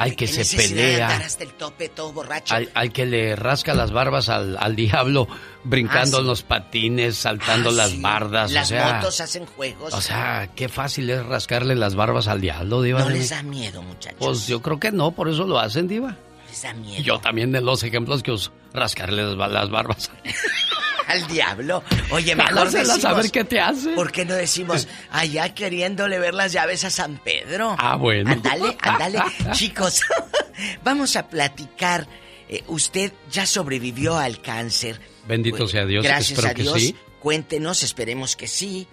al 0.00 0.16
que 0.16 0.26
¿Qué 0.26 0.44
se 0.44 0.56
pelea, 0.56 1.08
hasta 1.18 1.44
el 1.44 1.52
tope 1.52 1.88
todo 1.90 2.12
borracho. 2.12 2.54
al, 2.54 2.70
al 2.74 2.90
que 2.92 3.04
le 3.04 3.36
rasca 3.36 3.74
las 3.74 3.92
barbas 3.92 4.28
al, 4.30 4.56
al 4.58 4.74
diablo, 4.74 5.28
brincando 5.62 6.16
Ah, 6.16 6.20
en 6.20 6.24
sí. 6.24 6.28
los 6.28 6.42
patines, 6.42 7.16
saltando 7.16 7.68
Ah, 7.68 7.72
las 7.72 7.90
sí. 7.90 8.00
bardas. 8.00 8.50
Las 8.52 8.66
o 8.66 8.68
sea, 8.70 8.94
motos 8.94 9.20
hacen 9.20 9.44
juegos. 9.46 9.92
o 9.92 10.00
sea, 10.00 10.48
qué 10.56 10.68
fácil 10.68 11.10
es 11.10 11.24
rascarle 11.26 11.74
las 11.76 11.94
barbas 11.94 12.28
al 12.28 12.40
diablo, 12.40 12.80
Diva. 12.82 13.00
no 13.00 13.10
les 13.10 13.28
da 13.30 13.42
miedo, 13.42 13.82
muchachos. 13.82 14.16
Pues 14.18 14.46
yo 14.46 14.62
creo 14.62 14.80
que 14.80 14.90
no, 14.90 15.10
por 15.12 15.28
eso 15.28 15.44
lo 15.46 15.58
hacen, 15.58 15.86
Diva. 15.86 16.16
Les 16.50 16.62
da 16.62 16.72
miedo. 16.74 17.02
Yo 17.02 17.20
también 17.20 17.52
de 17.52 17.60
los 17.60 17.82
ejemplos 17.82 18.22
que 18.22 18.32
os 18.32 18.50
rascarle 18.74 19.22
las, 19.22 19.36
ba- 19.36 19.48
las 19.48 19.70
barbas. 19.70 20.10
Al 21.06 21.26
diablo. 21.26 21.82
Oye, 22.10 22.36
mejor 22.36 22.70
decimos... 22.70 23.04
a 23.04 23.14
ver 23.14 23.30
qué 23.32 23.42
te 23.42 23.58
hace. 23.58 23.90
¿Por 23.94 24.12
qué 24.12 24.24
no 24.24 24.34
decimos 24.34 24.86
allá 25.10 25.54
queriéndole 25.54 26.18
ver 26.20 26.34
las 26.34 26.52
llaves 26.52 26.84
a 26.84 26.90
San 26.90 27.18
Pedro? 27.18 27.74
Ah, 27.78 27.96
bueno. 27.96 28.30
Ándale, 28.30 28.76
ándale. 28.80 29.18
Chicos, 29.52 30.02
vamos 30.84 31.16
a 31.16 31.28
platicar 31.28 32.06
eh, 32.48 32.62
usted 32.68 33.12
ya 33.30 33.44
sobrevivió 33.46 34.18
al 34.18 34.40
cáncer. 34.40 35.00
Bendito 35.26 35.66
sea 35.66 35.84
Dios, 35.84 36.04
Gracias 36.04 36.30
espero 36.38 36.48
a 36.52 36.54
que 36.54 36.62
Dios. 36.62 36.80
sí. 36.80 36.96
Cuéntenos, 37.18 37.82
esperemos 37.82 38.36
que 38.36 38.46
sí. 38.46 38.86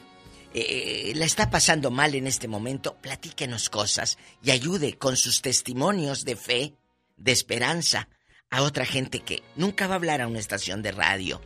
Eh, 0.55 1.11
la 1.15 1.25
está 1.25 1.51
pasando 1.51 1.91
mal 1.91 2.15
en 2.15 2.25
este 2.25 2.47
momento, 2.47 2.95
platíquenos 2.99 3.69
cosas 3.69 4.17
y 4.43 4.49
ayude 4.51 4.97
con 4.97 5.15
sus 5.17 5.41
testimonios 5.43 6.25
de 6.25 6.35
fe, 6.35 6.73
de 7.17 7.31
esperanza, 7.31 8.07
a 8.49 8.61
otra 8.61 8.85
gente 8.85 9.19
que 9.19 9.43
nunca 9.55 9.87
va 9.87 9.93
a 9.93 9.97
hablar 9.97 10.21
a 10.21 10.27
una 10.27 10.39
estación 10.39 10.81
de 10.81 10.91
radio, 10.91 11.41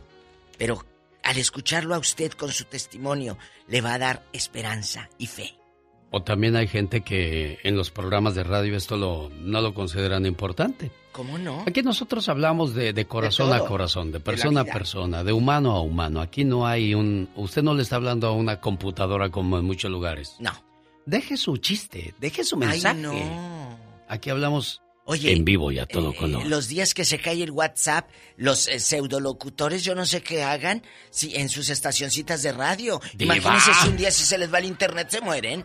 pero 0.58 0.84
al 1.22 1.38
escucharlo 1.38 1.94
a 1.94 1.98
usted 1.98 2.32
con 2.32 2.50
su 2.52 2.64
testimonio 2.64 3.38
le 3.68 3.80
va 3.80 3.94
a 3.94 3.98
dar 3.98 4.22
esperanza 4.32 5.08
y 5.18 5.26
fe. 5.26 5.54
O 6.14 6.22
también 6.22 6.56
hay 6.56 6.68
gente 6.68 7.00
que 7.00 7.58
en 7.62 7.74
los 7.74 7.90
programas 7.90 8.34
de 8.34 8.44
radio 8.44 8.76
esto 8.76 8.98
lo, 8.98 9.30
no 9.30 9.62
lo 9.62 9.72
consideran 9.72 10.26
importante. 10.26 10.90
¿Cómo 11.10 11.38
no? 11.38 11.64
Aquí 11.66 11.82
nosotros 11.82 12.28
hablamos 12.28 12.74
de, 12.74 12.92
de 12.92 13.06
corazón 13.06 13.48
De 13.50 13.56
a 13.56 13.60
corazón, 13.60 14.12
de 14.12 14.20
persona 14.20 14.60
a 14.60 14.64
persona, 14.64 15.24
de 15.24 15.32
humano 15.32 15.72
a 15.72 15.80
humano. 15.80 16.20
Aquí 16.20 16.44
no 16.44 16.66
hay 16.66 16.94
un... 16.94 17.30
Usted 17.34 17.62
no 17.62 17.72
le 17.74 17.82
está 17.82 17.96
hablando 17.96 18.28
a 18.28 18.32
una 18.32 18.60
computadora 18.60 19.30
como 19.30 19.58
en 19.58 19.64
muchos 19.64 19.90
lugares. 19.90 20.36
No. 20.38 20.52
Deje 21.06 21.38
su 21.38 21.56
chiste, 21.56 22.14
deje 22.20 22.44
su 22.44 22.56
Ay, 22.56 22.68
mensaje. 22.68 23.00
no. 23.00 23.78
Aquí 24.06 24.28
hablamos 24.28 24.82
Oye, 25.04 25.32
en 25.32 25.44
vivo 25.44 25.72
y 25.72 25.78
a 25.80 25.86
todo 25.86 26.12
Eh, 26.12 26.16
color. 26.16 26.46
los 26.46 26.68
días 26.68 26.94
que 26.94 27.04
se 27.04 27.18
cae 27.18 27.42
el 27.42 27.50
WhatsApp, 27.50 28.08
los 28.36 28.68
eh, 28.68 28.78
pseudolocutores, 28.78 29.82
yo 29.84 29.94
no 29.94 30.06
sé 30.06 30.22
qué 30.22 30.42
hagan 30.44 30.82
si 31.10 31.34
en 31.36 31.48
sus 31.48 31.70
estacioncitas 31.70 32.42
de 32.42 32.52
radio. 32.52 33.00
Diva. 33.14 33.36
Imagínense 33.36 33.72
si 33.82 33.88
un 33.88 33.96
día 33.96 34.10
si 34.10 34.24
se 34.24 34.38
les 34.38 34.52
va 34.52 34.58
el 34.58 34.66
internet 34.66 35.08
se 35.10 35.20
mueren. 35.20 35.64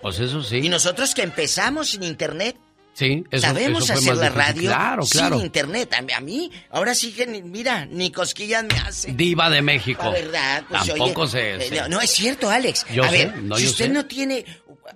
Pues 0.00 0.18
eso 0.18 0.42
sí. 0.42 0.56
Y 0.56 0.68
nosotros 0.68 1.14
que 1.14 1.22
empezamos 1.22 1.90
sin 1.90 2.02
internet, 2.02 2.56
Sí, 2.94 3.24
eso, 3.30 3.46
sabemos 3.46 3.84
eso 3.84 3.94
fue 3.94 4.02
hacer 4.02 4.12
más 4.14 4.18
la 4.18 4.28
radio 4.30 4.68
Claro, 4.68 5.06
claro. 5.06 5.36
sin 5.36 5.46
internet. 5.46 5.94
A 5.94 6.02
mí, 6.02 6.12
a 6.12 6.20
mí, 6.20 6.50
ahora 6.70 6.94
sí 6.94 7.12
que, 7.12 7.26
ni- 7.26 7.40
mira, 7.40 7.86
ni 7.86 8.10
cosquillas 8.10 8.64
me 8.64 8.74
hace. 8.80 9.12
Diva 9.12 9.48
de 9.48 9.62
México. 9.62 10.02
La 10.04 10.10
verdad, 10.10 10.64
pues 10.68 10.86
Tampoco 10.88 11.22
oye, 11.22 11.30
se... 11.30 11.54
eh, 11.54 11.68
se- 11.68 11.88
no, 11.88 12.00
es 12.02 12.10
cierto, 12.10 12.50
Alex. 12.50 12.84
Yo 12.92 13.04
a 13.04 13.08
sé, 13.10 13.16
ver, 13.26 13.38
no, 13.44 13.56
si 13.56 13.66
usted 13.66 13.86
sé. 13.86 13.90
no 13.92 14.04
tiene... 14.04 14.44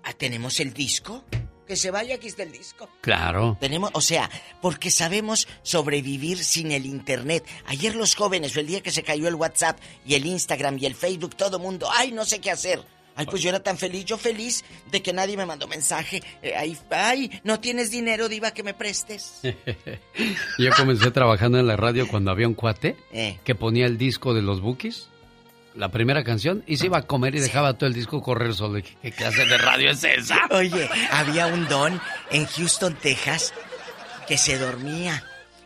Ah, 0.02 0.12
¿Tenemos 0.12 0.60
el 0.60 0.74
disco? 0.74 1.24
Que 1.66 1.76
se 1.76 1.90
vaya, 1.90 2.14
aquí 2.14 2.28
está 2.28 2.42
el 2.44 2.52
disco. 2.52 2.88
Claro. 3.00 3.56
Tenemos, 3.60 3.90
o 3.92 4.00
sea, 4.00 4.30
porque 4.62 4.90
sabemos 4.90 5.48
sobrevivir 5.62 6.42
sin 6.44 6.70
el 6.70 6.86
internet. 6.86 7.44
Ayer 7.66 7.94
los 7.96 8.14
jóvenes, 8.14 8.56
el 8.56 8.66
día 8.66 8.80
que 8.82 8.90
se 8.92 9.02
cayó 9.02 9.26
el 9.28 9.34
WhatsApp 9.34 9.78
y 10.06 10.14
el 10.14 10.26
Instagram 10.26 10.78
y 10.78 10.86
el 10.86 10.94
Facebook, 10.94 11.34
todo 11.34 11.58
mundo, 11.58 11.88
ay, 11.90 12.12
no 12.12 12.24
sé 12.24 12.40
qué 12.40 12.50
hacer. 12.50 12.80
Ay, 13.18 13.24
pues 13.24 13.40
yo 13.42 13.48
era 13.48 13.62
tan 13.62 13.78
feliz, 13.78 14.04
yo 14.04 14.18
feliz 14.18 14.62
de 14.90 15.00
que 15.02 15.12
nadie 15.14 15.38
me 15.38 15.46
mandó 15.46 15.66
mensaje. 15.66 16.22
Eh, 16.42 16.52
ay, 16.54 16.76
ay, 16.90 17.40
no 17.44 17.58
tienes 17.60 17.90
dinero, 17.90 18.28
diva, 18.28 18.50
que 18.50 18.62
me 18.62 18.74
prestes. 18.74 19.40
Yo 20.58 20.70
comencé 20.76 21.10
trabajando 21.10 21.58
en 21.58 21.66
la 21.66 21.76
radio 21.76 22.06
cuando 22.08 22.30
había 22.30 22.46
un 22.46 22.52
cuate 22.54 22.94
Eh. 23.12 23.38
que 23.42 23.54
ponía 23.54 23.86
el 23.86 23.96
disco 23.96 24.34
de 24.34 24.42
los 24.42 24.60
Bookies, 24.60 25.08
la 25.76 25.90
primera 25.90 26.24
canción, 26.24 26.62
y 26.66 26.76
se 26.78 26.86
iba 26.86 26.98
a 26.98 27.02
comer 27.02 27.34
y 27.34 27.40
dejaba 27.40 27.74
todo 27.74 27.86
el 27.88 27.94
disco 27.94 28.22
correr 28.22 28.54
solo. 28.54 28.80
¿Qué 29.02 29.12
clase 29.12 29.44
de 29.46 29.58
radio 29.58 29.90
es 29.90 30.02
esa? 30.04 30.38
Oye, 30.50 30.88
había 31.10 31.46
un 31.46 31.66
don 31.68 32.00
en 32.30 32.46
Houston, 32.46 32.94
Texas, 32.94 33.52
que 34.26 34.38
se 34.38 34.58
dormía. 34.58 35.22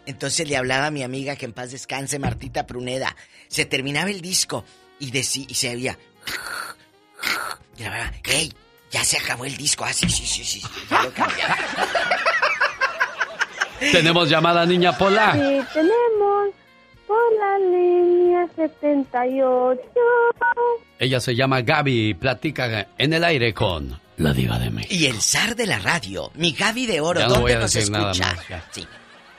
Entonces 0.07 0.49
le 0.49 0.57
hablaba 0.57 0.87
a 0.87 0.91
mi 0.91 1.03
amiga 1.03 1.37
que 1.37 1.45
en 1.47 1.53
paz 1.53 1.71
descanse, 1.71 2.19
Martita 2.19 2.67
Pruneda. 2.67 3.15
Se 3.49 3.65
terminaba 3.65 4.11
el 4.11 4.21
disco 4.21 4.65
y, 4.99 5.13
decí- 5.13 5.47
y 5.49 5.55
se 5.55 5.71
oía. 5.71 5.97
Y 7.79 7.83
la 7.85 7.91
verdad, 7.91 8.15
¡Ey! 8.25 8.53
Ya 8.91 9.05
se 9.05 9.19
acabó 9.19 9.45
el 9.45 9.57
disco. 9.57 9.85
Ah, 9.85 9.93
sí, 9.93 10.09
sí, 10.11 10.27
sí, 10.27 10.43
sí. 10.45 10.63
Ya 10.91 11.03
lo 11.05 11.13
cambiaron. 11.13 11.57
Tenemos 13.79 14.29
llamada, 14.29 14.67
niña 14.67 14.97
Pola. 14.99 15.33
Sí, 15.33 15.39
tenemos 15.73 16.51
por 17.11 17.39
la 17.41 17.59
línea 17.59 18.47
78. 18.55 19.81
Ella 20.99 21.21
se 21.21 21.35
llama 21.35 21.63
Gaby 21.63 22.11
y 22.11 22.15
platica 22.15 22.89
en 22.97 23.13
el 23.13 23.25
aire 23.25 23.53
con 23.53 23.99
la 24.19 24.33
diva 24.33 24.59
de 24.59 24.71
México. 24.71 24.95
Y 24.95 25.07
el 25.07 25.21
zar 25.21 25.57
de 25.57 25.67
la 25.67 25.79
radio, 25.81 26.31
mi 26.35 26.53
Gaby 26.53 26.87
de 26.87 27.01
Oro, 27.01 27.21
Ya 27.21 27.27
no 27.27 27.33
¿dónde 27.35 27.43
voy 27.43 27.53
a 27.53 27.59
nos 27.61 27.73
decir 27.73 27.91
nada 27.91 28.11
escucha? 28.13 28.35
más, 28.35 28.49
ya. 28.49 28.65
Sí, 28.71 28.87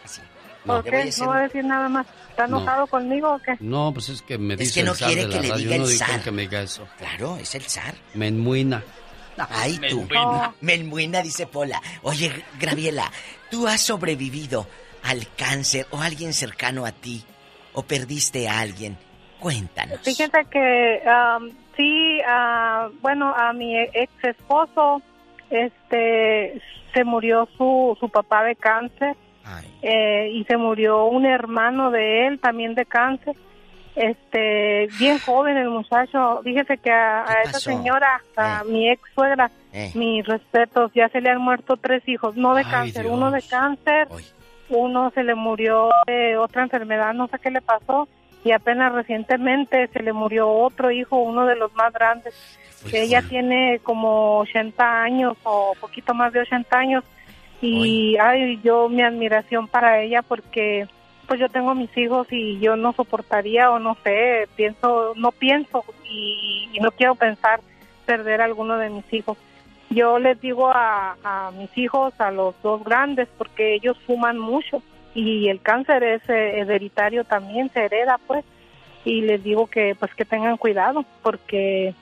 así. 0.04 0.22
¿Por 0.66 0.82
voy 0.82 0.92
qué? 0.92 0.98
hacer 0.98 1.24
¿No 1.24 1.30
va 1.30 1.38
a 1.38 1.42
decir 1.44 1.64
nada 1.66 1.90
más? 1.90 2.08
¿Está 2.32 2.48
No. 2.48 2.58
enojado 2.58 2.88
conmigo 2.88 3.34
o 3.36 3.40
qué? 3.40 3.54
No, 3.60 3.92
pues 3.94 4.10
es 4.10 4.22
que 4.22 4.38
me 4.38 4.56
Es 4.56 4.60
dice 4.62 4.74
que 4.80 4.84
no 4.86 4.92
el 4.92 4.98
zar 4.98 5.08
quiere 5.08 5.24
de 5.28 5.30
que 5.30 5.42
le 5.42 5.50
radio. 5.50 5.58
diga 5.64 5.78
no 5.78 5.84
el 5.84 5.90
digo 5.92 6.06
zar. 6.06 6.22
que 6.24 6.32
me 6.32 6.42
diga 6.44 6.62
eso. 6.62 6.88
Claro, 6.98 7.38
es 7.38 7.56
el 7.56 7.62
zar. 7.64 7.96
Me 8.16 8.28
enmuina. 8.28 8.84
Ay, 9.50 9.80
tú. 9.90 10.02
Menmuina. 10.10 10.54
Menmuina, 10.62 11.22
dice 11.22 11.48
Pola. 11.48 11.82
Oye, 12.04 12.32
Graviela, 12.60 13.12
¿tú 13.50 13.68
has 13.68 13.82
sobrevivido 13.82 14.68
al 15.04 15.28
cáncer 15.38 15.88
o 15.92 16.02
alguien 16.02 16.34
cercano 16.34 16.86
a 16.86 16.92
ti? 16.92 17.24
¿O 17.74 17.84
perdiste 17.84 18.48
a 18.50 18.60
alguien? 18.60 18.98
Cuéntanos. 19.40 20.00
Fíjate 20.02 20.46
que 20.52 21.02
am, 21.08 21.50
sí, 21.76 22.20
ah, 22.28 22.90
bueno, 23.02 23.34
a 23.36 23.54
mi 23.54 23.78
ex 23.80 24.12
esposo, 24.24 25.02
este, 25.50 26.62
se 26.94 27.04
murió 27.04 27.48
su, 27.58 27.98
su 28.00 28.10
papá 28.10 28.44
de 28.44 28.56
cáncer 28.56 29.16
eh, 29.82 30.30
y 30.34 30.44
se 30.46 30.58
murió 30.58 31.06
un 31.06 31.26
hermano 31.26 31.90
de 31.92 32.28
él 32.28 32.40
también 32.40 32.76
de 32.76 32.86
cáncer. 32.86 33.36
Este, 33.96 34.88
bien 35.00 35.20
joven 35.20 35.58
el 35.58 35.70
muchacho. 35.70 36.42
Fíjese 36.44 36.78
que 36.78 36.92
a, 36.92 37.26
a 37.30 37.42
esa 37.44 37.60
señora, 37.60 38.22
a 38.38 38.64
mi 38.64 38.90
ex 38.90 39.02
suegra, 39.14 39.52
Eh. 39.74 39.92
mis 39.96 40.26
respetos, 40.26 40.92
ya 40.94 41.10
se 41.10 41.20
le 41.22 41.30
han 41.30 41.42
muerto 41.42 41.76
tres 41.78 42.02
hijos, 42.08 42.36
no 42.36 42.54
de 42.56 42.64
Ay, 42.66 42.72
cáncer, 42.72 43.04
Dios. 43.04 43.14
uno 43.16 43.32
de 43.32 43.42
cáncer, 43.42 44.08
uno 44.72 45.12
se 45.12 45.24
le 45.24 45.36
murió 45.36 45.90
de 46.08 46.38
otra 46.38 46.64
enfermedad, 46.64 47.14
no 47.14 47.28
sé 47.28 47.40
qué 47.40 47.52
le 47.52 47.62
pasó, 47.62 48.08
y 48.44 48.52
apenas 48.52 48.94
recientemente 48.94 49.88
se 49.88 50.02
le 50.02 50.14
murió 50.14 50.50
otro 50.50 50.92
hijo, 50.92 51.18
uno 51.18 51.46
de 51.46 51.56
los 51.56 51.74
más 51.76 51.94
grandes. 51.94 52.34
Ella 52.92 53.22
tiene 53.22 53.80
como 53.84 54.40
80 54.40 55.04
años 55.04 55.38
o 55.44 55.74
poquito 55.80 56.14
más 56.14 56.34
de 56.34 56.42
80 56.42 56.78
años 56.78 57.04
y 57.62 58.18
ay, 58.18 58.60
yo 58.64 58.90
mi 58.90 59.04
admiración 59.04 59.68
para 59.68 60.02
ella 60.02 60.24
porque 60.24 60.88
pues 61.28 61.40
yo 61.40 61.48
tengo 61.48 61.76
mis 61.76 61.96
hijos 61.96 62.26
y 62.32 62.60
yo 62.60 62.76
no 62.76 62.92
soportaría 62.94 63.70
o 63.70 63.78
no 63.78 63.96
sé, 64.04 64.48
pienso, 64.56 65.14
no 65.16 65.32
pienso 65.32 65.86
y, 66.10 66.70
y 66.74 66.80
no 66.80 66.90
quiero 66.92 67.14
pensar 67.14 67.62
perder 68.08 68.42
a 68.42 68.46
alguno 68.46 68.78
de 68.78 68.90
mis 68.90 69.14
hijos. 69.14 69.38
Yo 69.92 70.20
les 70.20 70.40
digo 70.42 70.70
a, 70.70 71.18
a 71.24 71.52
mis 71.52 71.78
hijos, 71.78 72.14
a 72.20 72.32
los 72.32 72.56
dos 72.64 72.84
grandes, 72.84 73.28
porque 73.38 73.76
ellos 73.76 73.98
fuman 74.08 74.40
mucho 74.40 74.82
y 75.14 75.50
el 75.50 75.62
cáncer 75.62 76.04
es 76.04 76.22
eh, 76.30 76.60
hereditario 76.60 77.24
también, 77.24 77.70
se 77.74 77.86
hereda 77.86 78.20
pues, 78.28 78.46
y 79.04 79.22
les 79.22 79.44
digo 79.44 79.68
que 79.68 79.96
pues 79.96 80.14
que 80.16 80.26
tengan 80.26 80.58
cuidado 80.58 81.06
porque 81.22 81.94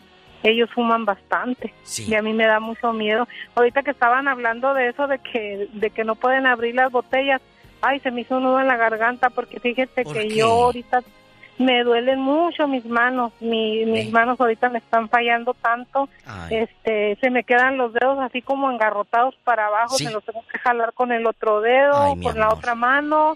ellos 0.44 0.70
fuman 0.72 1.06
bastante 1.06 1.74
y 1.98 2.14
a 2.14 2.22
mí 2.22 2.34
me 2.34 2.46
da 2.46 2.60
mucho 2.60 2.94
miedo. 2.94 3.28
Ahorita 3.56 3.84
que 3.84 3.92
estaban 3.92 4.28
hablando 4.28 4.74
de 4.74 4.90
eso 4.90 5.08
de 5.08 5.20
que 5.20 5.68
de 5.74 5.90
que 5.90 6.04
no 6.04 6.16
pueden 6.16 6.46
abrir 6.46 6.76
las 6.76 6.92
botellas, 6.92 7.42
ay, 7.82 8.00
se 8.00 8.12
me 8.12 8.22
hizo 8.22 8.38
un 8.38 8.44
nudo 8.44 8.60
en 8.60 8.68
la 8.68 8.78
garganta 8.78 9.30
porque 9.30 9.60
fíjate 9.60 10.06
que 10.06 10.28
qué? 10.28 10.36
yo 10.36 10.48
ahorita 10.48 11.02
me 11.60 11.84
duelen 11.84 12.20
mucho 12.20 12.68
mis 12.68 12.86
manos, 12.86 13.32
mi- 13.42 13.86
mis 13.86 14.12
manos 14.12 14.40
ahorita 14.40 14.70
me 14.70 14.80
están 14.80 15.08
fallando 15.10 15.54
tanto, 15.54 16.10
este, 16.50 17.18
se 17.22 17.30
me 17.30 17.44
quedan 17.44 17.78
los 17.78 17.94
dedos 17.94 18.18
así 18.22 18.42
como 18.42 18.72
engarrotados 18.72 19.36
para 19.44 19.68
abajo, 19.68 19.98
Sí. 19.98 20.06
se 20.06 20.12
los 20.12 20.24
tengo 20.24 20.42
que 20.52 20.58
jalar 20.58 20.94
con 20.94 21.12
el 21.12 21.28
otro 21.28 21.60
dedo, 21.62 22.14
Ay, 22.16 22.22
con 22.22 22.40
la 22.40 22.50
otra 22.50 22.76
mano 22.76 23.36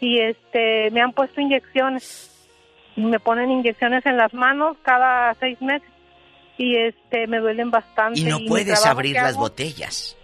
y 0.00 0.20
este, 0.20 0.90
me 0.92 1.00
han 1.02 1.12
puesto 1.12 1.40
inyecciones, 1.40 2.32
me 2.96 3.18
ponen 3.20 3.50
inyecciones 3.50 4.06
en 4.06 4.16
las 4.16 4.32
manos 4.32 4.76
cada 4.82 5.34
seis 5.34 5.60
meses 5.60 5.88
y 6.58 6.76
este, 6.76 7.26
me 7.26 7.38
duelen 7.40 7.70
bastante. 7.70 8.20
Y 8.20 8.24
no 8.24 8.38
puedes 8.48 8.86
abrir 8.86 9.16
las 9.16 9.36
botellas. 9.36 10.16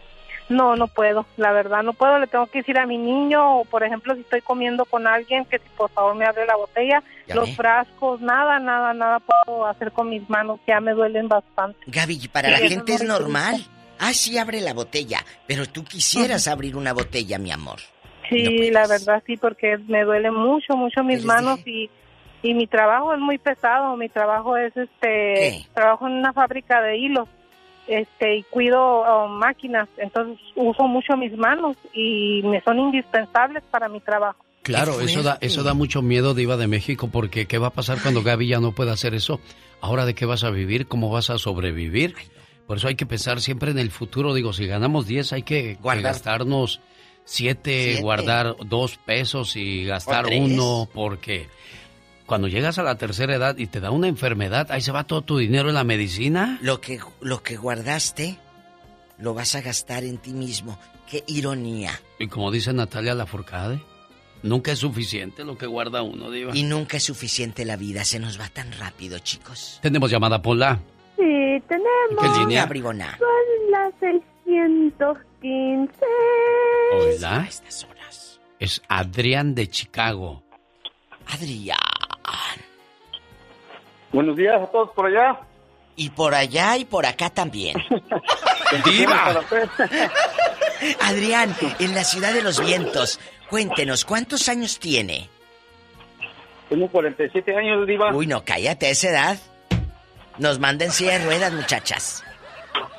No, 0.53 0.77
no 0.77 0.87
puedo, 0.87 1.27
la 1.37 1.53
verdad, 1.53 1.83
no 1.83 1.93
puedo. 1.93 2.19
Le 2.19 2.27
tengo 2.27 2.47
que 2.47 2.59
decir 2.59 2.79
a 2.79 2.87
mi 2.87 2.99
niño, 2.99 3.59
o 3.61 3.65
por 3.65 3.83
ejemplo, 3.83 4.15
si 4.15 4.20
estoy 4.20 4.41
comiendo 4.43 4.85
con 4.85 5.07
alguien, 5.07 5.45
que 5.47 5.59
si 5.59 5.69
por 5.77 5.91
favor 5.91 6.15
me 6.15 6.24
abre 6.24 6.47
la 6.47 6.57
botella, 6.57 7.03
Ya 7.27 7.35
los 7.35 7.49
ve. 7.51 7.55
frascos, 7.57 8.20
nada, 8.20 8.59
nada, 8.59 8.95
nada 8.95 9.20
puedo 9.20 9.66
hacer 9.66 9.93
con 9.93 10.11
mis 10.11 10.29
manos, 10.31 10.61
ya 10.66 10.81
me 10.81 10.93
duelen 10.93 11.29
bastante. 11.29 11.79
Gaby, 11.87 12.29
para 12.29 12.49
Sí, 12.49 12.62
la 12.62 12.69
gente 12.69 12.95
es 12.95 13.03
normal. 13.03 13.65
Ah, 13.99 14.12
sí, 14.12 14.37
abre 14.39 14.61
la 14.61 14.74
botella. 14.74 15.20
Pero 15.47 15.66
tú 15.66 15.85
quisieras 15.85 16.49
abrir 16.49 16.77
una 16.77 16.93
botella, 16.93 17.39
mi 17.39 17.53
amor. 17.53 17.79
Sí, 18.29 18.70
la 18.70 18.87
verdad 18.87 19.23
sí, 19.27 19.37
porque 19.37 19.77
me 19.89 20.05
duele 20.05 20.31
mucho, 20.31 20.74
mucho 20.77 21.05
mis 21.05 21.24
manos 21.24 21.61
y, 21.66 21.91
y 22.43 22.55
mi 22.55 22.66
trabajo 22.66 23.12
es 23.15 23.20
muy 23.20 23.39
pesado. 23.39 23.97
Mi 23.97 24.09
trabajo 24.09 24.57
es, 24.57 24.74
este, 24.77 25.66
trabajo 25.74 26.07
en 26.07 26.15
una 26.15 26.33
fábrica 26.33 26.81
de 26.81 26.97
hilos, 26.97 27.29
este, 27.87 28.37
y 28.37 28.43
cuido 28.45 28.81
oh, 28.81 29.29
máquinas, 29.29 29.89
entonces 29.97 30.39
uso 30.55 30.85
mucho 30.85 31.17
mis 31.17 31.37
manos 31.37 31.77
y 31.93 32.43
me 32.45 32.61
son 32.63 32.79
indispensables 32.79 33.63
para 33.71 33.89
mi 33.89 34.01
trabajo. 34.01 34.45
Claro, 34.63 35.01
eso 35.01 35.25
da, 35.25 35.39
eso 35.41 35.65
da 35.65 35.75
mucho 35.75 36.03
miedo, 36.03 36.35
Diva 36.35 36.57
de 36.57 36.69
México, 36.69 37.09
porque 37.11 37.47
¿qué 37.47 37.59
va 37.59 37.69
a 37.69 37.73
pasar 37.73 37.99
cuando 38.01 38.23
Gaby 38.23 38.47
ya 38.47 38.61
no 38.61 38.73
pueda 38.73 38.93
hacer 38.93 39.13
eso? 39.13 39.41
Ahora, 39.81 40.07
¿de 40.07 40.15
qué 40.15 40.25
vas 40.25 40.45
a 40.45 40.51
vivir? 40.51 40.87
¿Cómo 40.87 41.11
vas 41.11 41.31
a 41.31 41.39
sobrevivir? 41.39 42.15
Por 42.69 42.77
eso 42.77 42.87
hay 42.87 42.95
que 42.95 43.05
pensar 43.05 43.41
siempre 43.41 43.73
en 43.73 43.79
el 43.81 43.91
futuro. 43.91 44.35
Digo, 44.35 44.53
si 44.53 44.67
ganamos 44.69 45.09
10, 45.09 45.33
hay 45.33 45.43
que, 45.43 45.79
gastarnos 45.83 46.81
siete, 47.25 47.85
Siete. 47.85 48.03
guardar 48.03 48.57
dos 48.65 48.99
pesos 48.99 49.57
y 49.57 49.85
gastar 49.85 50.25
O 50.25 50.29
tres. 50.29 50.41
uno, 50.41 50.89
porque 50.93 51.49
cuando 52.27 52.49
llegas 52.49 52.78
a 52.78 52.82
la 52.82 52.97
tercera 52.97 53.35
edad 53.35 53.57
y 53.59 53.66
te 53.66 53.81
da 53.81 53.90
una 53.90 54.09
enfermedad, 54.09 54.70
ahí 54.70 54.81
se 54.81 54.93
va 54.93 55.05
todo 55.05 55.23
tu 55.23 55.39
dinero 55.39 55.69
en 55.69 55.74
la 55.74 55.85
medicina. 55.85 56.59
Lo 56.62 56.81
que, 56.81 57.01
lo 57.20 57.43
que 57.43 57.57
guardaste, 57.57 58.39
lo 59.19 59.35
vas 59.35 59.55
a 59.55 59.61
gastar 59.61 60.05
en 60.05 60.19
ti 60.19 60.32
mismo. 60.32 60.78
Qué 61.09 61.24
ironía. 61.27 61.93
Y 62.19 62.28
como 62.28 62.51
dice 62.51 62.73
Natalia 62.73 63.15
Lafourcade, 63.15 63.81
nunca 64.43 64.73
es 64.73 64.78
suficiente 64.78 65.44
lo 65.44 65.59
que 65.59 65.66
guarda 65.66 66.03
uno, 66.03 66.31
Diva. 66.31 66.57
Y 66.57 66.62
nunca 66.62 66.97
es 66.97 67.05
suficiente 67.05 67.65
la 67.65 67.77
vida, 67.77 68.05
se 68.05 68.19
nos 68.19 68.40
va 68.40 68.49
tan 68.49 68.73
rápido, 68.73 69.19
chicos. 69.19 69.78
Tenemos 69.82 70.11
llamada, 70.11 70.40
Pola. 70.40 70.81
Sí, 71.16 71.62
tenemos. 71.69 72.19
¿Qué 72.20 72.40
línea? 72.40 72.66
bribona? 72.66 73.19
Son 73.19 73.70
las 73.70 73.93
615. 74.01 75.93
Hola. 76.94 77.49
Es 78.59 78.81
Adrián 78.89 79.55
de 79.55 79.69
Chicago. 79.69 80.44
Adrián. 81.27 81.78
Buenos 84.13 84.37
días 84.37 84.61
a 84.61 84.67
todos 84.67 84.91
por 84.91 85.07
allá. 85.07 85.41
Y 85.97 86.11
por 86.11 86.35
allá 86.35 86.77
y 86.77 86.85
por 86.85 87.07
acá 87.07 87.31
también. 87.31 87.77
¡Diva! 88.85 89.41
Adrián, 91.01 91.55
en 91.79 91.95
la 91.95 92.05
ciudad 92.05 92.33
de 92.33 92.43
los 92.43 92.65
vientos, 92.65 93.21
cuéntenos, 93.49 94.05
¿cuántos 94.05 94.49
años 94.49 94.79
tiene? 94.79 95.29
Tengo 96.69 96.89
47 96.89 97.57
años, 97.57 97.87
Diva. 97.87 98.15
Uy, 98.15 98.27
no, 98.27 98.45
cállate 98.45 98.87
a 98.87 98.91
esa 98.91 99.09
edad. 99.11 99.39
Nos 100.39 100.59
manden 100.59 100.91
silla 100.91 101.19
de 101.19 101.25
ruedas, 101.25 101.53
muchachas. 101.53 102.25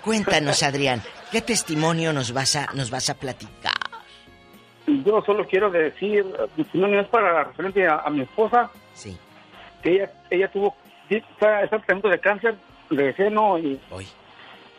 Cuéntanos, 0.03 0.61
Adrián, 0.63 1.01
¿qué 1.31 1.41
testimonio 1.41 2.13
nos 2.13 2.31
vas 2.33 2.55
a, 2.55 2.67
nos 2.73 2.91
vas 2.91 3.09
a 3.09 3.15
platicar? 3.15 3.73
Yo 4.85 5.21
solo 5.25 5.47
quiero 5.47 5.71
decir, 5.71 6.25
mi 6.55 6.63
testimonio 6.63 7.01
es 7.01 7.07
para 7.07 7.45
referente 7.45 7.87
a, 7.87 8.01
a 8.05 8.09
mi 8.09 8.21
esposa. 8.21 8.69
Sí. 8.93 9.17
Que 9.81 9.95
ella, 9.95 10.11
ella 10.29 10.51
tuvo, 10.51 10.75
está, 11.09 11.63
está 11.63 11.77
tratando 11.79 12.09
de 12.09 12.19
cáncer 12.19 12.55
de 12.89 13.13
seno 13.15 13.57
y 13.57 13.79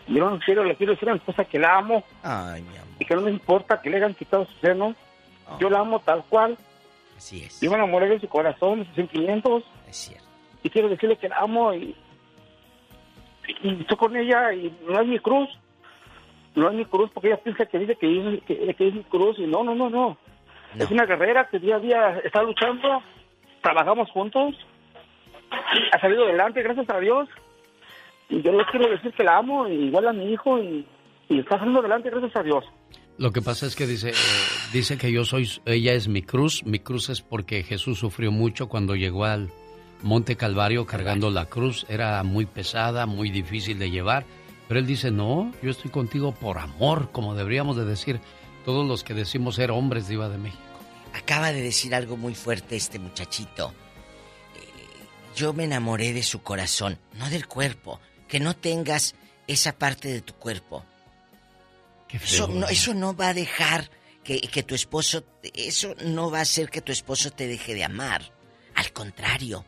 yo 0.07 0.31
no 0.31 0.39
quiero, 0.45 0.65
le 0.65 0.77
quiero 0.77 0.93
decir 0.93 1.09
a 1.09 1.13
mi 1.13 1.19
esposa 1.19 1.45
que 1.45 1.59
la 1.59 1.77
amo 1.79 2.05
Ay, 2.23 2.63
mi 2.63 2.77
amor. 2.77 2.89
y 2.99 3.05
que 3.05 3.15
no 3.15 3.23
me 3.23 3.31
importa 3.31 3.81
que 3.81 3.91
le 3.91 3.97
hayan 3.97 4.15
quitado 4.15 4.45
su 4.47 4.53
seno. 4.61 4.95
Yo 5.59 5.69
la 5.69 5.81
amo 5.81 6.01
tal 6.01 6.25
cual. 6.29 6.57
Así 7.17 7.43
es. 7.43 7.61
Yo 7.61 7.71
me 7.71 7.77
enamoré 7.77 8.09
de 8.09 8.21
su 8.21 8.29
corazón, 8.29 8.81
de 8.81 8.87
sus 8.87 8.95
sentimientos. 8.95 9.63
Es 9.89 9.97
cierto. 9.97 10.25
Y 10.63 10.71
quiero 10.71 10.89
decirle 10.89 11.17
que 11.17 11.29
la 11.29 11.37
amo 11.39 11.73
y, 11.75 11.95
y 13.63 13.81
estoy 13.81 13.97
con 13.97 14.17
ella 14.17 14.53
y 14.55 14.75
no 14.89 14.99
hay 14.99 15.07
mi 15.07 15.19
cruz. 15.19 15.49
No 16.55 16.69
hay 16.69 16.77
mi 16.77 16.85
cruz 16.87 17.11
porque 17.13 17.29
ella 17.29 17.37
piensa 17.43 17.67
que 17.67 17.79
dice 17.79 17.97
que, 17.97 18.07
es- 18.37 18.43
que, 18.45 18.75
que 18.75 18.89
es 18.89 18.95
mi 18.95 19.03
cruz 19.05 19.39
y 19.39 19.47
no, 19.47 19.63
no, 19.65 19.75
no, 19.75 19.91
no. 19.91 20.17
Es 20.77 20.91
una 20.91 21.05
guerrera 21.05 21.47
que 21.49 21.59
día 21.59 21.77
a 21.77 21.81
día 21.81 22.21
está 22.25 22.43
luchando. 22.43 23.03
Trabajamos 23.65 24.11
juntos. 24.11 24.55
Ha 25.93 25.99
salido 25.99 26.25
adelante, 26.25 26.63
gracias 26.63 26.87
a 26.91 26.99
Dios. 26.99 27.31
Y 28.29 28.43
yo 28.43 28.53
le 28.53 28.63
quiero 28.67 28.91
decir 28.91 29.11
que 29.15 29.25
la 29.25 29.39
amo, 29.39 29.67
igual 29.67 30.07
a 30.07 30.13
mi 30.13 30.31
hijo, 30.33 30.59
y, 30.59 30.87
y 31.31 31.39
está 31.39 31.57
saliendo 31.57 31.81
adelante, 31.81 32.11
gracias 32.11 32.37
a 32.37 32.43
Dios. 32.43 32.63
Lo 33.17 33.31
que 33.31 33.41
pasa 33.41 33.65
es 33.65 33.75
que 33.75 33.87
dice, 33.87 34.11
eh, 34.11 34.15
dice 34.75 34.99
que 34.99 35.11
yo 35.11 35.25
soy, 35.25 35.49
ella 35.65 35.95
es 35.95 36.09
mi 36.09 36.21
cruz. 36.21 36.63
Mi 36.65 36.79
cruz 36.79 37.09
es 37.09 37.23
porque 37.23 37.63
Jesús 37.63 37.99
sufrió 37.99 38.31
mucho 38.31 38.69
cuando 38.69 38.97
llegó 38.97 39.25
al 39.25 39.49
Monte 40.03 40.37
Calvario 40.37 40.85
cargando 40.85 41.31
la 41.31 41.47
cruz. 41.47 41.87
Era 41.89 42.23
muy 42.23 42.45
pesada, 42.45 43.07
muy 43.07 43.31
difícil 43.31 43.79
de 43.79 43.91
llevar. 43.91 44.27
Pero 44.69 44.79
él 44.79 44.87
dice, 44.87 45.11
no, 45.11 45.51
yo 45.63 45.71
estoy 45.71 45.91
contigo 45.91 46.33
por 46.33 46.59
amor, 46.59 47.11
como 47.13 47.35
deberíamos 47.35 47.79
de 47.79 47.87
decir 47.87 48.21
todos 48.67 48.87
los 48.87 49.05
que 49.05 49.15
decimos 49.15 49.55
ser 49.55 49.71
hombres 49.71 50.07
diva 50.07 50.29
de 50.29 50.37
México. 50.37 50.74
Acaba 51.15 51.53
de 51.53 51.63
decir 51.63 51.95
algo 51.95 52.17
muy 52.17 52.35
fuerte 52.35 52.77
este 52.77 52.99
muchachito. 52.99 53.73
Eh, 54.57 54.61
Yo 55.37 55.53
me 55.55 55.65
enamoré 55.65 56.13
de 56.13 56.23
su 56.23 56.43
corazón, 56.43 56.99
no 57.15 57.31
del 57.31 57.47
cuerpo. 57.47 58.01
Que 58.29 58.41
no 58.41 58.55
tengas 58.57 59.15
esa 59.47 59.73
parte 59.79 60.09
de 60.09 60.21
tu 60.21 60.35
cuerpo. 60.35 60.85
Eso 62.11 62.47
no, 62.49 62.69
eso 62.69 62.95
no 62.95 63.15
va 63.17 63.29
a 63.29 63.35
dejar 63.35 63.91
que, 64.23 64.41
que 64.41 64.63
tu 64.63 64.75
esposo, 64.75 65.25
eso 65.55 65.95
no 66.05 66.31
va 66.31 66.39
a 66.39 66.43
hacer 66.43 66.71
que 66.71 66.81
tu 66.81 66.93
esposo 66.93 67.31
te 67.31 67.47
deje 67.47 67.75
de 67.75 67.85
amar. 67.85 68.31
Al 68.75 68.93
contrario, 68.93 69.65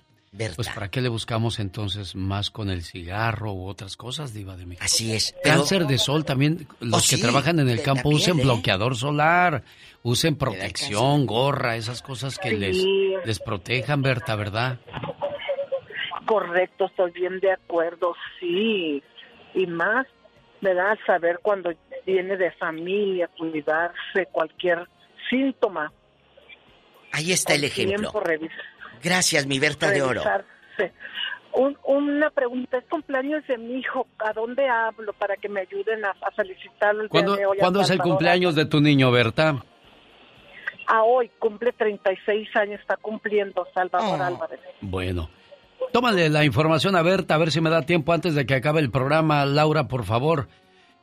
pues 0.55 0.69
¿para 0.69 0.89
qué 0.89 1.01
le 1.01 1.09
buscamos 1.09 1.59
entonces 1.59 2.15
más 2.15 2.51
con 2.51 2.69
el 2.69 2.83
cigarro 2.83 3.51
u 3.51 3.67
otras 3.67 3.97
cosas, 3.97 4.33
Diva 4.33 4.55
de 4.55 4.65
México? 4.65 4.85
Así 4.85 5.13
es. 5.13 5.35
pero- 5.43 5.57
Cáncer 5.57 5.85
de 5.87 5.97
sol 5.97 6.23
también, 6.23 6.67
los 6.79 7.09
que 7.09 7.17
sí, 7.17 7.21
trabajan 7.21 7.59
en 7.59 7.67
el 7.69 7.81
campo 7.83 8.07
usen 8.09 8.39
¿eh? 8.39 8.43
bloqueador 8.43 8.95
solar, 8.95 9.63
usen 10.03 10.37
protección, 10.37 11.25
gorra, 11.25 11.75
esas 11.75 12.01
cosas 12.01 12.37
que 12.39 12.51
les, 12.51 12.77
Sí. 12.81 13.13
les 13.25 13.39
protejan, 13.39 14.01
Berta, 14.01 14.35
¿verdad? 14.37 14.79
Correcto, 16.25 16.85
estoy 16.85 17.11
bien 17.11 17.41
de 17.41 17.51
acuerdo, 17.51 18.13
sí. 18.39 19.03
Y 19.53 19.65
más, 19.67 20.07
¿verdad? 20.61 20.97
Saber 21.05 21.39
cuando 21.41 21.71
viene 22.05 22.37
de 22.37 22.51
familia, 22.53 23.29
cuidarse, 23.37 24.27
cualquier 24.31 24.87
síntoma. 25.29 25.91
Ahí 27.11 27.33
está 27.33 27.53
el 27.55 27.65
ejemplo. 27.65 27.97
tiempo, 27.99 28.19
Gracias, 29.03 29.45
mi 29.47 29.59
Berta 29.59 29.89
de 29.91 30.01
Oro. 30.01 30.21
Un- 31.53 31.77
una 31.83 32.29
pregunta, 32.29 32.77
es 32.77 32.85
cumpleaños 32.85 33.45
de 33.45 33.57
mi 33.57 33.79
hijo, 33.79 34.07
¿a 34.19 34.31
dónde 34.31 34.69
hablo 34.69 35.11
para 35.13 35.35
que 35.35 35.49
me 35.49 35.59
ayuden 35.61 36.05
a, 36.05 36.11
a 36.21 36.31
felicitarlo? 36.31 37.01
el 37.03 37.09
día 37.09 37.11
¿Cuándo, 37.11 37.35
de 37.35 37.45
hoy 37.45 37.57
¿cuándo 37.59 37.81
es 37.81 37.89
el 37.89 37.99
cumpleaños 37.99 38.55
de 38.55 38.65
tu 38.65 38.79
niño, 38.79 39.11
Berta? 39.11 39.61
A 40.87 41.03
hoy, 41.03 41.29
cumple 41.39 41.73
36 41.73 42.55
años, 42.55 42.79
está 42.79 42.95
cumpliendo 42.95 43.67
Salvador 43.73 44.19
Oh. 44.19 44.23
Álvarez. 44.23 44.59
Bueno, 44.81 45.29
Tómale 45.91 46.29
la 46.29 46.45
información 46.45 46.95
a 46.95 47.01
Berta, 47.01 47.35
a 47.35 47.37
ver 47.37 47.51
si 47.51 47.59
me 47.59 47.69
da 47.69 47.81
tiempo 47.81 48.13
antes 48.13 48.33
de 48.33 48.45
que 48.45 48.55
acabe 48.55 48.79
el 48.79 48.89
programa. 48.91 49.45
Laura, 49.45 49.89
por 49.89 50.05
favor. 50.05 50.47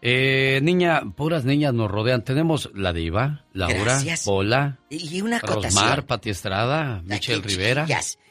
Eh, 0.01 0.61
niña, 0.63 1.03
puras 1.17 1.45
niñas 1.45 1.75
nos 1.75 1.91
rodean. 1.91 2.25
Tenemos 2.25 2.71
la 2.75 2.93
diva, 2.93 3.45
Laura. 3.53 4.01
Pola, 4.25 4.79
Y 4.91 5.21
una 5.21 5.41
Rosmar. 5.41 6.07
Pati 6.07 6.31
Estrada, 6.31 7.03
Michelle 7.05 7.43
Rivera. 7.43 7.87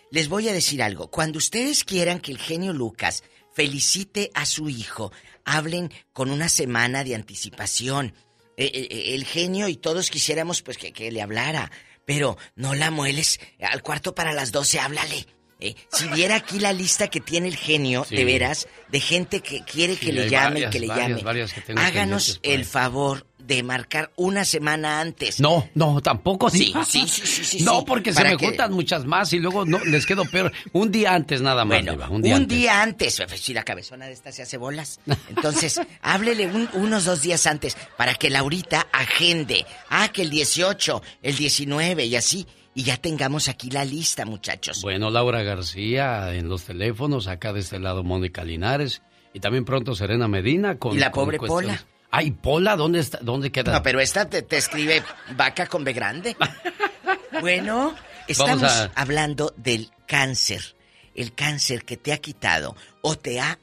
Les 0.09 0.29
voy 0.29 0.47
a 0.47 0.53
decir 0.53 0.81
algo. 0.81 1.09
Cuando 1.09 1.37
ustedes 1.37 1.83
quieran 1.83 2.19
que 2.19 2.31
el 2.31 2.37
genio 2.37 2.71
Lucas 2.71 3.23
felicite 3.53 4.31
a 4.33 4.45
su 4.45 4.69
hijo, 4.69 5.11
hablen 5.43 5.91
con 6.13 6.31
una 6.31 6.47
semana 6.47 7.03
de 7.03 7.15
anticipación. 7.15 8.13
Eh, 8.55 8.71
eh, 8.73 8.87
eh, 8.89 9.15
el 9.15 9.25
genio 9.25 9.67
y 9.67 9.75
todos 9.75 10.09
quisiéramos 10.09 10.61
pues 10.61 10.77
que, 10.77 10.93
que 10.93 11.11
le 11.11 11.21
hablara, 11.21 11.71
pero 12.05 12.37
no 12.55 12.73
la 12.73 12.89
mueles 12.89 13.39
al 13.59 13.83
cuarto 13.83 14.15
para 14.15 14.33
las 14.33 14.51
doce, 14.51 14.79
háblale. 14.79 15.27
Eh, 15.59 15.75
si 15.91 16.07
viera 16.09 16.35
aquí 16.35 16.59
la 16.59 16.71
lista 16.71 17.07
que 17.07 17.19
tiene 17.19 17.47
el 17.47 17.55
genio, 17.57 18.05
Sí. 18.07 18.15
de 18.15 18.25
veras, 18.25 18.67
de 18.89 18.99
gente 18.99 19.41
que 19.41 19.63
quiere 19.63 19.95
Sí, 19.95 20.05
que 20.05 20.13
le 20.13 20.29
llame, 20.29 20.49
varias, 20.51 20.71
que 20.71 20.79
le 20.79 20.87
llame, 20.87 21.21
varias 21.23 21.51
que 21.53 21.61
tengo 21.61 21.81
háganos 21.81 22.39
el 22.43 22.63
favor 22.63 23.25
de 23.39 23.63
marcar 23.63 24.11
una 24.17 24.43
semana 24.45 24.99
antes. 24.99 25.39
No, 25.39 25.67
no, 25.73 26.01
tampoco 26.01 26.49
Sí, 26.49 26.73
sí, 26.85 27.07
sí, 27.07 27.25
sí, 27.25 27.43
sí, 27.45 27.63
No, 27.63 27.85
porque 27.85 28.13
se 28.13 28.21
me 28.23 28.35
que- 28.37 28.45
juntan 28.47 28.73
muchas 28.73 29.05
más 29.05 29.31
y 29.33 29.39
luego 29.39 29.65
no 29.65 29.79
les 29.85 30.05
quedo 30.05 30.25
peor. 30.25 30.51
Un 30.73 30.91
día 30.91 31.13
antes 31.15 31.41
nada 31.41 31.63
más, 31.65 31.81
Bueno, 31.81 31.93
un 32.09 32.15
un 32.17 32.21
día, 32.21 32.37
día 32.39 32.81
antes. 32.83 33.19
antes. 33.19 33.39
si 33.41 33.53
la 33.53 33.63
cabezona 33.63 34.05
de 34.05 34.11
esta 34.13 34.31
se 34.31 34.41
hace 34.43 34.57
bolas. 34.57 34.99
Entonces, 35.29 35.79
háblele 36.01 36.45
un- 36.47 36.69
unos 36.73 37.05
dos 37.05 37.21
días 37.21 37.47
antes 37.47 37.77
para 37.95 38.13
que 38.15 38.29
Laurita 38.29 38.85
agende. 38.91 39.65
Ah, 39.89 40.09
que 40.09 40.21
el 40.23 40.29
18, 40.29 41.01
el 41.23 41.35
19 41.35 42.05
y 42.05 42.15
así. 42.15 42.45
Y 42.77 42.83
ya 42.83 42.95
tengamos 42.97 43.47
aquí 43.49 43.71
la 43.71 43.83
lista, 43.83 44.23
muchachos. 44.23 44.83
Bueno, 44.83 45.09
Laura 45.09 45.41
García 45.41 46.35
en 46.35 46.47
los 46.47 46.63
teléfonos, 46.63 47.25
acá 47.27 47.51
de 47.51 47.61
este 47.61 47.79
lado 47.79 48.03
Mónica 48.03 48.43
Linares 48.43 49.01
y 49.33 49.39
también 49.39 49.65
pronto 49.65 49.95
Serena 49.95 50.27
Medina 50.27 50.77
con 50.77 50.95
Y 50.95 50.99
la 50.99 51.09
con 51.09 51.25
pobre 51.25 51.39
cuestiones- 51.39 51.79
Pola. 51.81 51.91
Ay, 52.11 52.29
Pola, 52.31 52.75
¿dónde 52.75 52.99
está? 52.99 53.17
¿Dónde 53.21 53.51
queda? 53.51 53.73
No, 53.73 53.81
pero 53.81 53.99
esta 53.99 54.29
te, 54.29 54.43
te 54.43 54.57
escribe 54.57 55.01
vaca 55.35 55.65
con 55.65 55.83
B 55.83 55.91
grande. 55.93 56.35
Bueno, 57.41 57.93
estamos 58.27 58.63
a- 58.63 58.91
hablando 58.95 59.53
del 59.57 59.89
cáncer. 60.07 60.75
El 61.15 61.33
cáncer 61.33 61.83
que 61.83 61.97
te 61.97 62.13
ha 62.13 62.17
quitado 62.19 62.75
o 63.01 63.15
te 63.17 63.39
ha 63.39 63.57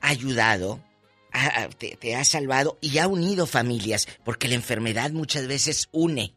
ayudado, 0.00 0.80
a- 1.32 1.62
a- 1.64 1.68
te, 1.68 1.96
te 1.96 2.16
ha 2.16 2.24
salvado 2.24 2.78
y 2.80 2.98
ha 2.98 3.06
unido 3.06 3.46
familias, 3.46 4.08
porque 4.24 4.48
la 4.48 4.54
enfermedad 4.54 5.10
muchas 5.12 5.46
veces 5.46 5.88
une 5.92 6.34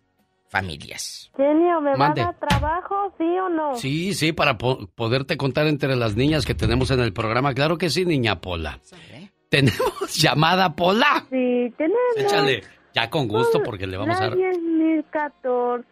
familias. 0.49 1.31
Genio, 1.37 1.79
¿me 1.81 1.95
Mande. 1.95 2.21
va 2.23 2.29
a 2.29 2.31
dar 2.33 2.49
trabajo, 2.49 3.13
sí 3.17 3.23
o 3.23 3.47
no? 3.49 3.75
Sí, 3.77 4.13
sí, 4.13 4.33
para 4.33 4.57
po- 4.57 4.87
poderte 4.95 5.37
contar 5.37 5.67
entre 5.67 5.95
las 5.95 6.15
niñas 6.15 6.45
que 6.45 6.55
tenemos 6.55 6.91
en 6.91 6.99
el 6.99 7.13
programa. 7.13 7.53
Claro 7.53 7.77
que 7.77 7.89
sí, 7.89 8.03
niña 8.05 8.41
Pola. 8.41 8.79
Tenemos 9.49 10.15
llamada 10.15 10.75
Pola. 10.75 11.25
Sí, 11.29 11.71
tenemos. 11.77 11.99
Échale. 12.17 12.63
Ya 12.93 13.09
con 13.09 13.27
gusto 13.27 13.61
porque 13.63 13.85
le 13.87 13.97
vamos 13.97 14.17
a 14.19 14.23
La 14.23 14.29
dar... 14.31 14.37
10.014. 14.37 15.83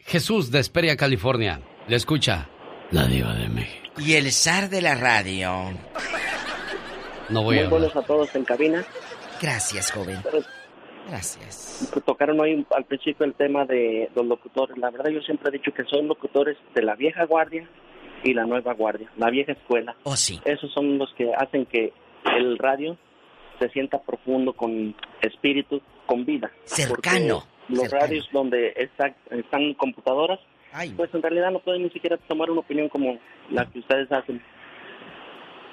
Jesús 0.00 0.50
de 0.50 0.58
Esperia, 0.60 0.96
California. 0.96 1.60
Le 1.88 1.96
escucha. 1.96 2.48
La 2.90 3.06
diva 3.06 3.32
de 3.34 3.48
México. 3.48 3.86
Y 3.98 4.14
el 4.14 4.30
zar 4.32 4.68
de 4.68 4.82
la 4.82 4.94
radio. 4.94 5.72
No 7.28 7.42
voy 7.42 7.56
Muy 7.56 7.58
a 7.58 7.66
hablar. 7.66 7.70
buenos 7.80 7.96
a 7.96 8.02
todos 8.02 8.34
en 8.34 8.44
cabina. 8.44 8.84
Gracias, 9.40 9.90
joven. 9.92 10.18
Gracias. 11.08 11.92
Tocaron 12.04 12.40
hoy 12.40 12.66
al 12.74 12.84
principio 12.84 13.24
el 13.26 13.34
tema 13.34 13.64
de 13.64 14.10
los 14.14 14.26
locutores. 14.26 14.76
La 14.78 14.90
verdad 14.90 15.10
yo 15.10 15.20
siempre 15.20 15.48
he 15.50 15.58
dicho 15.58 15.72
que 15.72 15.84
son 15.84 16.08
locutores 16.08 16.56
de 16.74 16.82
la 16.82 16.94
vieja 16.96 17.24
guardia 17.26 17.68
y 18.24 18.34
la 18.34 18.44
nueva 18.44 18.72
guardia, 18.74 19.10
la 19.16 19.30
vieja 19.30 19.52
escuela. 19.52 19.94
Oh, 20.02 20.16
sí. 20.16 20.40
Esos 20.44 20.72
son 20.72 20.98
los 20.98 21.12
que 21.16 21.32
hacen 21.34 21.66
que 21.66 21.92
el 22.36 22.58
radio 22.58 22.96
se 23.60 23.68
sienta 23.70 24.02
profundo, 24.02 24.52
con 24.52 24.94
espíritu, 25.22 25.80
con 26.06 26.24
vida. 26.24 26.50
Cercano, 26.64 27.44
Los 27.68 27.80
cercano. 27.82 28.02
radios 28.02 28.28
donde 28.32 28.72
está- 28.76 29.14
están 29.30 29.74
computadoras, 29.74 30.40
pues 30.96 31.14
en 31.14 31.22
realidad 31.22 31.50
no 31.52 31.60
pueden 31.60 31.84
ni 31.84 31.90
siquiera 31.90 32.16
tomar 32.28 32.50
una 32.50 32.60
opinión 32.60 32.88
como 32.88 33.18
la 33.50 33.64
que 33.66 33.78
ustedes 33.78 34.10
hacen. 34.12 34.42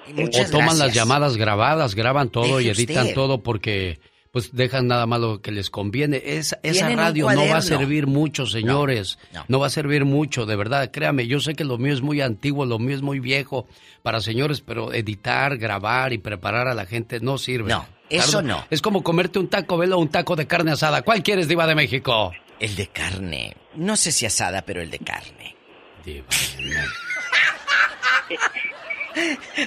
o 0.08 0.52
toman 0.52 0.78
las 0.80 0.94
llamadas 0.94 1.38
grabadas, 1.38 1.96
graban 1.96 2.30
todo 2.30 2.60
y 2.62 2.66
Deje 2.66 2.82
editan 2.84 3.04
usted. 3.04 3.16
todo 3.16 3.42
porque 3.42 4.00
pues 4.34 4.52
dejan 4.52 4.88
nada 4.88 5.06
más 5.06 5.22
lo 5.22 5.44
que 5.44 5.52
les 5.52 5.70
conviene. 5.70 6.20
Esa, 6.26 6.58
radio 6.96 7.32
no 7.32 7.48
va 7.48 7.58
a 7.58 7.62
servir 7.62 8.08
mucho, 8.08 8.48
señores. 8.48 9.20
no. 9.32 9.46
No, 9.48 9.60
va 9.60 9.68
a 9.68 9.70
servir 9.70 10.06
mucho, 10.06 10.48
de 10.48 10.56
verdad. 10.56 10.90
Créame, 10.92 11.28
yo 11.28 11.40
sé 11.40 11.54
que 11.54 11.64
lo 11.64 11.78
mío 11.78 11.94
es 11.94 12.02
muy 12.02 12.20
antiguo, 12.20 12.66
lo 12.66 12.80
mío 12.80 12.96
es 12.96 13.04
muy 13.04 13.20
viejo 13.20 13.68
para 14.02 14.22
señores, 14.22 14.62
pero 14.62 14.92
editar, 14.92 15.60
grabar 15.60 16.14
y 16.14 16.18
preparar 16.18 16.68
a 16.68 16.74
la 16.74 16.88
gente 16.88 17.20
no 17.20 17.38
sirve. 17.38 17.70
No, 17.70 17.86
eso 18.10 18.42
no. 18.42 18.66
Es 18.72 18.82
como 18.82 19.04
comerte 19.04 19.38
un 19.38 19.50
taco 19.50 19.78
velo 19.78 19.98
o 19.98 20.02
un 20.02 20.10
taco 20.10 20.36
de 20.36 20.48
carne 20.48 20.72
asada. 20.72 21.04
¿Cuál 21.04 21.22
quieres, 21.22 21.48
Diva 21.48 21.68
de 21.68 21.76
México? 21.76 22.34
El 22.60 22.76
de 22.76 22.88
carne. 22.88 23.56
No 23.76 23.96
sé 23.96 24.12
si 24.12 24.26
asada, 24.26 24.64
pero 24.64 24.82
el 24.82 24.90
de 24.90 24.98
carne. 24.98 25.56
Diva. 26.04 26.26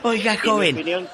Oiga, 0.02 0.36
joven. 0.43 1.06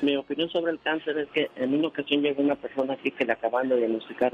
Mi 0.00 0.16
opinión, 0.16 0.48
sobre 0.50 0.72
el 0.72 0.80
cáncer 0.80 1.18
es 1.18 1.28
que 1.28 1.50
en 1.56 1.74
una 1.74 1.88
ocasión 1.88 2.22
llegó 2.22 2.42
una 2.42 2.54
persona 2.54 2.94
aquí 2.94 3.10
que 3.10 3.24
le 3.24 3.32
acaban 3.32 3.68
de 3.68 3.76
diagnosticar 3.76 4.32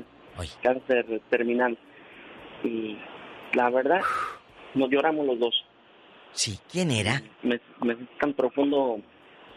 cáncer 0.63 1.21
terminal. 1.31 1.79
Y 2.63 2.97
la 3.55 3.71
verdad, 3.71 4.01
nos 4.75 4.91
lloramos 4.91 5.27
los 5.27 5.39
dos. 5.39 5.65
Sí, 6.33 6.59
¿quién 6.71 6.91
era? 6.91 7.23
Me, 7.43 7.61
me 7.83 7.95
sentí 7.95 8.15
tan 8.19 8.35
profundo 8.35 9.01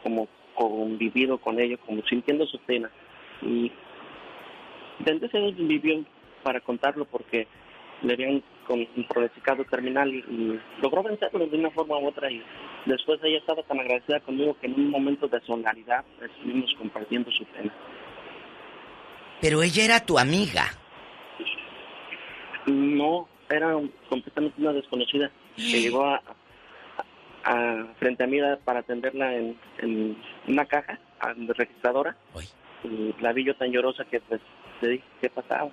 como 0.03 0.27
convivido 0.55 1.38
con 1.38 1.59
ellos, 1.59 1.79
como 1.85 2.01
sintiendo 2.03 2.45
su 2.47 2.59
pena. 2.59 2.89
Y 3.41 3.71
desde 4.99 5.25
ese 5.27 5.39
vivió 5.51 6.03
para 6.43 6.61
contarlo 6.61 7.05
porque 7.05 7.47
le 8.01 8.13
habían 8.13 8.43
con 8.68 8.80
un 8.80 9.07
pronosticado 9.07 9.64
terminal 9.65 10.14
y, 10.14 10.18
y 10.19 10.60
logró 10.81 11.02
vencerlo 11.03 11.48
de 11.48 11.57
una 11.57 11.72
forma 11.72 11.98
u 11.99 12.07
otra 12.07 12.30
y 12.30 12.44
después 12.85 13.19
ella 13.23 13.38
estaba 13.38 13.64
tan 13.64 13.80
agradecida 13.80 14.19
conmigo 14.19 14.57
que 14.60 14.68
en 14.68 14.73
un 14.73 14.89
momento 14.89 15.27
de 15.27 15.39
solidaridad 15.41 16.03
estuvimos 16.22 16.73
compartiendo 16.77 17.31
su 17.31 17.45
pena. 17.45 17.73
Pero 19.41 19.64
ella 19.64 19.85
era 19.85 19.99
tu 20.06 20.19
amiga. 20.19 20.65
No, 22.65 23.27
era 23.49 23.73
completamente 24.10 24.61
una 24.61 24.73
desconocida 24.73 25.31
que 25.56 25.81
llegó 25.81 26.03
a, 26.06 26.15
a- 26.15 27.52
a- 27.52 27.85
frente 27.99 28.23
a 28.23 28.27
mí 28.27 28.39
para 28.65 28.80
atenderla 28.80 29.34
en, 29.35 29.57
en 29.80 30.18
una 30.48 30.65
caja 30.65 30.99
registradora. 31.56 32.15
Y 32.84 33.14
la 33.22 33.31
vi 33.34 33.45
yo 33.45 33.56
tan 33.56 33.72
llorosa 33.72 34.03
que 34.06 34.19
pues 34.22 34.41
le 34.81 34.89
dije 34.89 35.03
qué 35.22 35.30
pasaba. 35.30 35.69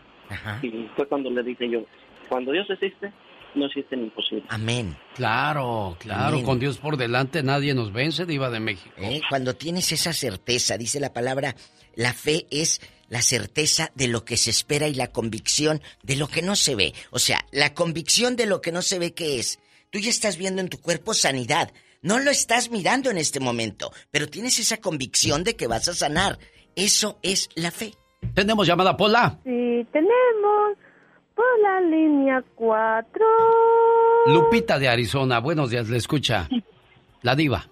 Y 0.62 0.88
fue 0.96 1.06
cuando 1.06 1.30
le 1.30 1.42
dije 1.42 1.68
yo 1.68 1.82
cuando 2.28 2.52
Dios 2.52 2.68
existe 2.70 3.12
no 3.54 3.66
existe 3.66 3.96
lo 3.96 4.04
imposible 4.04 4.44
Amén. 4.48 4.96
Claro, 5.14 5.96
claro, 6.00 6.34
Amén. 6.34 6.44
con 6.44 6.58
Dios 6.58 6.78
por 6.78 6.96
delante 6.96 7.42
nadie 7.42 7.74
nos 7.74 7.92
vence, 7.92 8.26
Diva 8.26 8.50
de 8.50 8.60
México. 8.60 8.94
¿Eh? 8.98 9.20
Cuando 9.28 9.54
tienes 9.54 9.92
esa 9.92 10.12
certeza, 10.12 10.76
dice 10.76 10.98
la 10.98 11.12
palabra, 11.12 11.54
la 11.94 12.12
fe 12.12 12.46
es 12.50 12.80
la 13.08 13.22
certeza 13.22 13.92
de 13.94 14.08
lo 14.08 14.24
que 14.24 14.36
se 14.36 14.50
espera 14.50 14.88
y 14.88 14.94
la 14.94 15.12
convicción 15.12 15.80
de 16.02 16.16
lo 16.16 16.26
que 16.26 16.42
no 16.42 16.56
se 16.56 16.74
ve. 16.74 16.94
O 17.10 17.18
sea, 17.18 17.44
la 17.52 17.74
convicción 17.74 18.34
de 18.36 18.46
lo 18.46 18.60
que 18.60 18.72
no 18.72 18.82
se 18.82 18.98
ve 18.98 19.14
que 19.14 19.38
es. 19.38 19.60
Tú 19.90 19.98
ya 20.00 20.10
estás 20.10 20.36
viendo 20.36 20.60
en 20.60 20.68
tu 20.68 20.80
cuerpo 20.80 21.14
sanidad. 21.14 21.72
No 22.02 22.18
lo 22.18 22.30
estás 22.30 22.70
mirando 22.70 23.10
en 23.10 23.18
este 23.18 23.40
momento, 23.40 23.92
pero 24.10 24.26
tienes 24.26 24.58
esa 24.58 24.78
convicción 24.78 25.44
de 25.44 25.56
que 25.56 25.68
vas 25.68 25.88
a 25.88 25.94
sanar. 25.94 26.38
Eso 26.76 27.18
es 27.22 27.48
la 27.54 27.70
fe. 27.70 27.92
Tenemos 28.34 28.66
llamada 28.66 28.96
Pola. 28.96 29.38
Sí, 29.44 29.86
tenemos 29.92 30.76
por 31.34 31.44
la 31.62 31.80
línea 31.80 32.42
4. 32.54 33.26
Lupita 34.26 34.78
de 34.78 34.88
Arizona, 34.88 35.40
buenos 35.40 35.70
días, 35.70 35.88
le 35.88 35.96
escucha. 35.98 36.48
La 37.22 37.34
diva. 37.34 37.66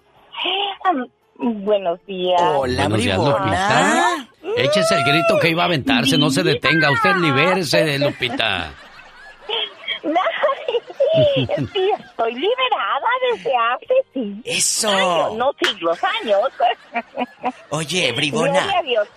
Buenos 1.37 1.99
días. 2.05 2.41
Buenos 2.57 3.01
días, 3.01 3.17
Lupita. 3.17 4.27
Échese 4.57 4.95
el 4.95 5.03
grito 5.03 5.39
que 5.41 5.49
iba 5.49 5.63
a 5.63 5.65
aventarse, 5.65 6.17
no 6.17 6.29
se 6.29 6.43
detenga, 6.43 6.91
usted 6.91 7.15
libérese 7.15 7.83
de 7.83 7.99
Lupita. 7.99 8.71
Sí, 11.35 11.47
sí, 11.71 11.91
estoy 11.99 12.33
liberada 12.33 13.07
desde 13.31 13.51
hace 13.55 13.93
sí. 14.15 14.41
Eso. 14.45 14.89
Años, 14.89 15.35
no 15.35 15.51
siglos, 15.61 15.99
años. 16.03 16.41
Oye, 17.69 18.11
bribona. 18.15 18.61
Gloria 18.61 18.79
a 18.79 18.81
Dios. 18.81 19.07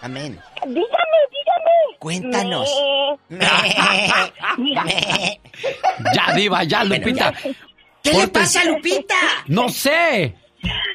Amén. 0.00 0.40
Dígame, 0.66 1.18
dígame. 1.30 1.98
Cuéntanos. 1.98 2.68
Me- 3.28 3.38
Mira. 4.58 4.84
Ya, 6.14 6.32
diva, 6.34 6.62
ya, 6.64 6.84
Lupita. 6.84 7.32
¿Qué 8.02 8.12
le 8.12 8.28
pasa 8.28 8.60
a 8.60 8.64
Lupita? 8.64 9.16
No 9.48 9.68
sé. 9.68 10.34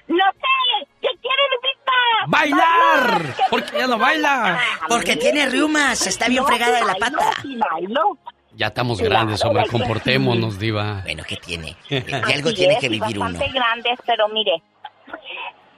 No 0.08 0.26
sé, 0.32 0.88
¿qué 1.02 1.08
quiere 1.22 1.44
Lupita? 1.54 1.92
¡Bailar! 2.28 3.36
¿Qué 3.36 3.44
¿Por 3.50 3.64
qué 3.66 3.78
ya 3.80 3.88
no 3.88 3.98
baila? 3.98 4.60
Porque 4.88 5.16
tiene 5.18 5.46
riumas, 5.48 6.06
está 6.08 6.28
bien 6.28 6.46
fregada 6.46 6.80
de 6.80 6.86
la 6.86 6.96
pata. 6.96 7.32
Ya 8.56 8.68
estamos 8.68 9.02
grandes, 9.02 9.44
hombre, 9.44 9.66
comportémonos, 9.68 10.60
diva. 10.60 11.02
Bueno, 11.04 11.24
¿qué 11.28 11.36
tiene? 11.38 11.76
Así 11.90 12.34
algo 12.34 12.54
tiene 12.54 12.76
es, 12.76 12.80
que 12.80 12.90
vivir 12.90 13.18
uno. 13.18 13.26
bastante 13.32 13.52
grandes, 13.54 14.00
pero 14.06 14.28
mire, 14.30 14.62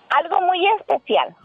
algo 0.09 0.41
muy 0.41 0.59
especial. 0.79 1.35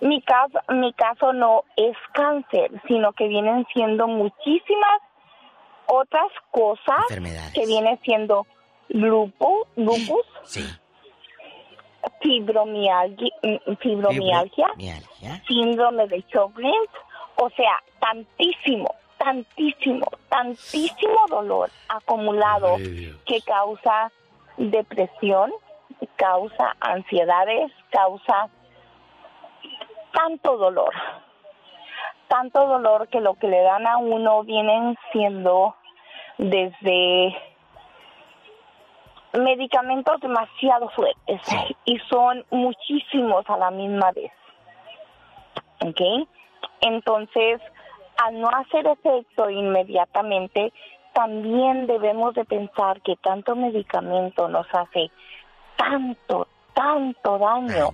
Mi 0.00 0.20
caso, 0.22 0.58
mi 0.68 0.92
caso 0.92 1.32
no 1.32 1.64
es 1.76 1.96
cáncer, 2.12 2.70
sino 2.86 3.12
que 3.12 3.28
vienen 3.28 3.66
siendo 3.72 4.06
muchísimas 4.06 5.00
otras 5.86 6.28
cosas 6.50 6.98
Enfermedades. 7.08 7.52
que 7.54 7.66
viene 7.66 7.98
siendo 8.04 8.46
lupo, 8.88 9.66
lupus, 9.76 10.26
fibromialgia, 12.20 13.30
mm, 13.42 13.74
fibromialgia, 13.80 14.66
Fibromialgia. 14.76 15.42
síndrome 15.46 16.06
de 16.08 16.22
Sjögren's, 16.28 16.90
o 17.36 17.50
sea, 17.50 17.82
tantísimo, 18.00 18.94
tantísimo, 19.18 20.06
tantísimo 20.28 21.18
dolor 21.28 21.70
acumulado 21.88 22.76
que 23.26 23.40
causa 23.42 24.10
depresión, 24.56 25.52
causa 26.16 26.76
ansiedades, 26.80 27.72
causa 27.90 28.48
tanto 30.16 30.56
dolor, 30.56 30.94
tanto 32.28 32.66
dolor 32.66 33.08
que 33.08 33.20
lo 33.20 33.34
que 33.34 33.48
le 33.48 33.60
dan 33.60 33.86
a 33.86 33.98
uno 33.98 34.42
vienen 34.44 34.96
siendo 35.12 35.76
desde 36.38 37.36
medicamentos 39.34 40.18
demasiado 40.20 40.88
fuertes 40.90 41.42
y 41.84 41.98
son 42.08 42.44
muchísimos 42.50 43.44
a 43.48 43.58
la 43.58 43.70
misma 43.70 44.10
vez. 44.12 44.32
¿Ok? 45.84 46.00
Entonces, 46.80 47.60
al 48.24 48.40
no 48.40 48.48
hacer 48.48 48.86
efecto 48.86 49.50
inmediatamente, 49.50 50.72
también 51.12 51.86
debemos 51.86 52.34
de 52.34 52.46
pensar 52.46 53.02
que 53.02 53.16
tanto 53.16 53.54
medicamento 53.54 54.48
nos 54.48 54.66
hace 54.72 55.10
tanto, 55.76 56.48
tanto 56.72 57.38
daño. 57.38 57.90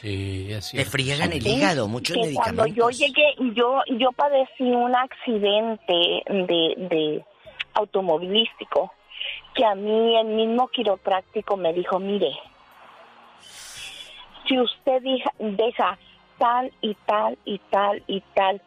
Sí, 0.00 0.46
es 0.52 0.70
Te 0.74 0.84
cierto. 0.84 0.90
friegan 0.92 1.32
el 1.32 1.46
hígado, 1.46 1.88
muchos 1.88 2.14
que 2.16 2.32
cuando 2.34 2.64
medicamentos. 2.64 2.76
yo 2.76 3.06
llegué, 3.06 3.34
yo 3.54 3.80
yo 3.98 4.12
padecí 4.12 4.62
un 4.64 4.94
accidente 4.94 6.22
de, 6.26 6.74
de 6.90 7.24
automovilístico 7.74 8.92
que 9.54 9.64
a 9.64 9.74
mí 9.74 10.16
el 10.16 10.26
mismo 10.28 10.68
quiropráctico 10.68 11.56
me 11.56 11.72
dijo, 11.72 11.98
mire, 11.98 12.30
si 14.46 14.58
usted 14.58 15.02
deja, 15.02 15.32
deja 15.38 15.98
tal 16.38 16.72
y 16.80 16.94
tal 17.06 17.36
y 17.44 17.58
tal 17.70 18.02
y 18.06 18.20
tal, 18.34 18.62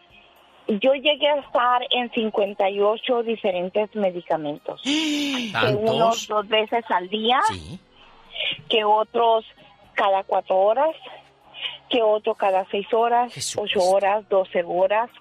yo 0.67 0.93
llegué 0.93 1.27
a 1.29 1.39
estar 1.39 1.81
en 1.91 2.11
58 2.11 3.23
diferentes 3.23 3.95
medicamentos, 3.95 4.81
que 4.83 5.75
unos 5.75 6.27
dos 6.27 6.47
veces 6.47 6.83
al 6.89 7.07
día, 7.09 7.39
que 8.69 8.83
otros 8.83 9.45
cada 10.01 10.23
cuatro 10.23 10.57
horas, 10.57 10.95
que 11.87 12.01
otro 12.01 12.33
cada 12.33 12.65
seis 12.71 12.87
horas, 12.91 13.31
ocho 13.55 13.79
horas, 13.83 14.27
doce 14.29 14.63
horas, 14.65 15.11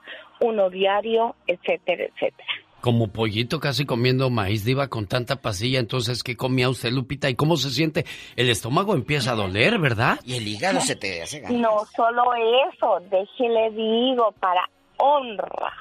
uno 0.41 0.71
diario, 0.71 1.37
etcétera, 1.47 2.05
etcétera. 2.05 2.49
Como 2.81 3.09
pollito 3.09 3.61
casi 3.61 3.85
comiendo 3.85 4.31
maíz 4.31 4.65
diva 4.65 4.89
con 4.89 5.07
tanta 5.07 5.37
pasilla, 5.37 5.81
entonces 5.81 6.23
¿qué 6.23 6.35
comía 6.35 6.71
usted, 6.71 6.93
Lupita? 6.93 7.29
¿Y 7.29 7.35
cómo 7.35 7.59
se 7.59 7.69
siente? 7.69 8.07
El 8.37 8.49
estómago 8.49 8.95
empieza 8.95 9.33
a 9.33 9.35
doler, 9.35 9.79
¿verdad? 9.79 10.19
Y 10.25 10.37
el 10.37 10.49
hígado 10.49 10.81
se 10.81 10.97
te 10.97 11.21
hace 11.21 11.41
ganas. 11.41 11.61
No 11.61 11.85
solo 11.95 12.33
eso, 12.73 13.01
déjele 13.11 13.71
digo, 13.73 14.33
para 14.41 14.67
honra 14.97 15.75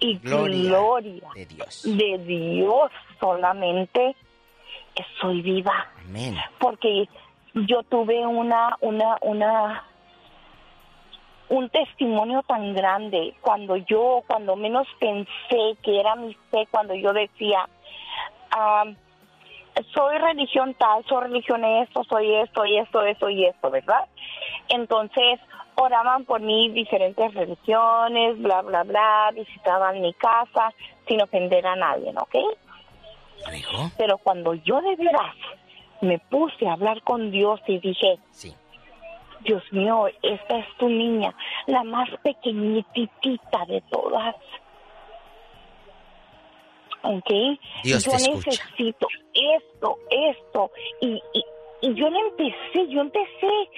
y 0.00 0.18
Gloria 0.18 0.70
gloria, 0.70 1.28
de 1.36 1.46
Dios. 1.46 1.82
de 1.84 2.18
Dios 2.26 2.90
solamente 3.20 4.16
que 4.92 5.04
soy 5.20 5.40
viva. 5.40 5.88
Amén. 6.04 6.36
Porque 6.58 7.08
yo 7.54 7.82
tuve 7.84 8.26
una, 8.26 8.76
una, 8.80 9.16
una, 9.22 9.84
un 11.48 11.68
testimonio 11.70 12.42
tan 12.42 12.74
grande 12.74 13.34
cuando 13.40 13.76
yo, 13.76 14.22
cuando 14.26 14.56
menos 14.56 14.86
pensé 14.98 15.76
que 15.82 16.00
era 16.00 16.16
mi 16.16 16.34
fe, 16.50 16.66
cuando 16.70 16.94
yo 16.94 17.12
decía, 17.12 17.68
ah, 18.50 18.84
soy 19.92 20.18
religión 20.18 20.74
tal, 20.74 21.04
soy 21.06 21.24
religión 21.24 21.64
esto, 21.64 22.04
soy 22.04 22.34
esto 22.34 22.64
y 22.64 22.78
esto, 22.78 23.02
esto 23.02 23.30
y 23.30 23.44
esto, 23.44 23.70
¿verdad? 23.70 24.08
Entonces 24.68 25.40
oraban 25.76 26.24
por 26.24 26.40
mí 26.40 26.70
diferentes 26.70 27.34
religiones, 27.34 28.40
bla, 28.40 28.62
bla, 28.62 28.82
bla, 28.84 29.30
visitaban 29.34 30.00
mi 30.00 30.12
casa 30.14 30.72
sin 31.06 31.20
ofender 31.20 31.66
a 31.66 31.76
nadie, 31.76 32.12
¿ok? 32.16 32.36
Pero 33.96 34.18
cuando 34.18 34.54
yo 34.54 34.80
de 34.80 34.96
veras 34.96 35.34
me 36.04 36.18
puse 36.18 36.66
a 36.68 36.72
hablar 36.74 37.02
con 37.02 37.30
Dios 37.30 37.60
y 37.66 37.78
dije, 37.78 38.18
Dios 39.44 39.62
mío, 39.72 40.06
esta 40.22 40.58
es 40.58 40.66
tu 40.78 40.88
niña, 40.88 41.34
la 41.66 41.84
más 41.84 42.08
pequeñitita 42.22 43.64
de 43.66 43.82
todas. 43.90 44.36
¿Ok? 47.02 47.30
Dios 47.82 48.04
yo 48.04 48.12
te 48.12 48.30
necesito 48.30 49.06
esto, 49.34 49.98
esto. 50.10 50.70
Y, 51.02 51.22
y, 51.34 51.44
y 51.82 51.94
yo 51.94 52.08
le 52.08 52.18
empecé, 52.18 52.88
yo 52.88 53.02
empecé 53.02 53.68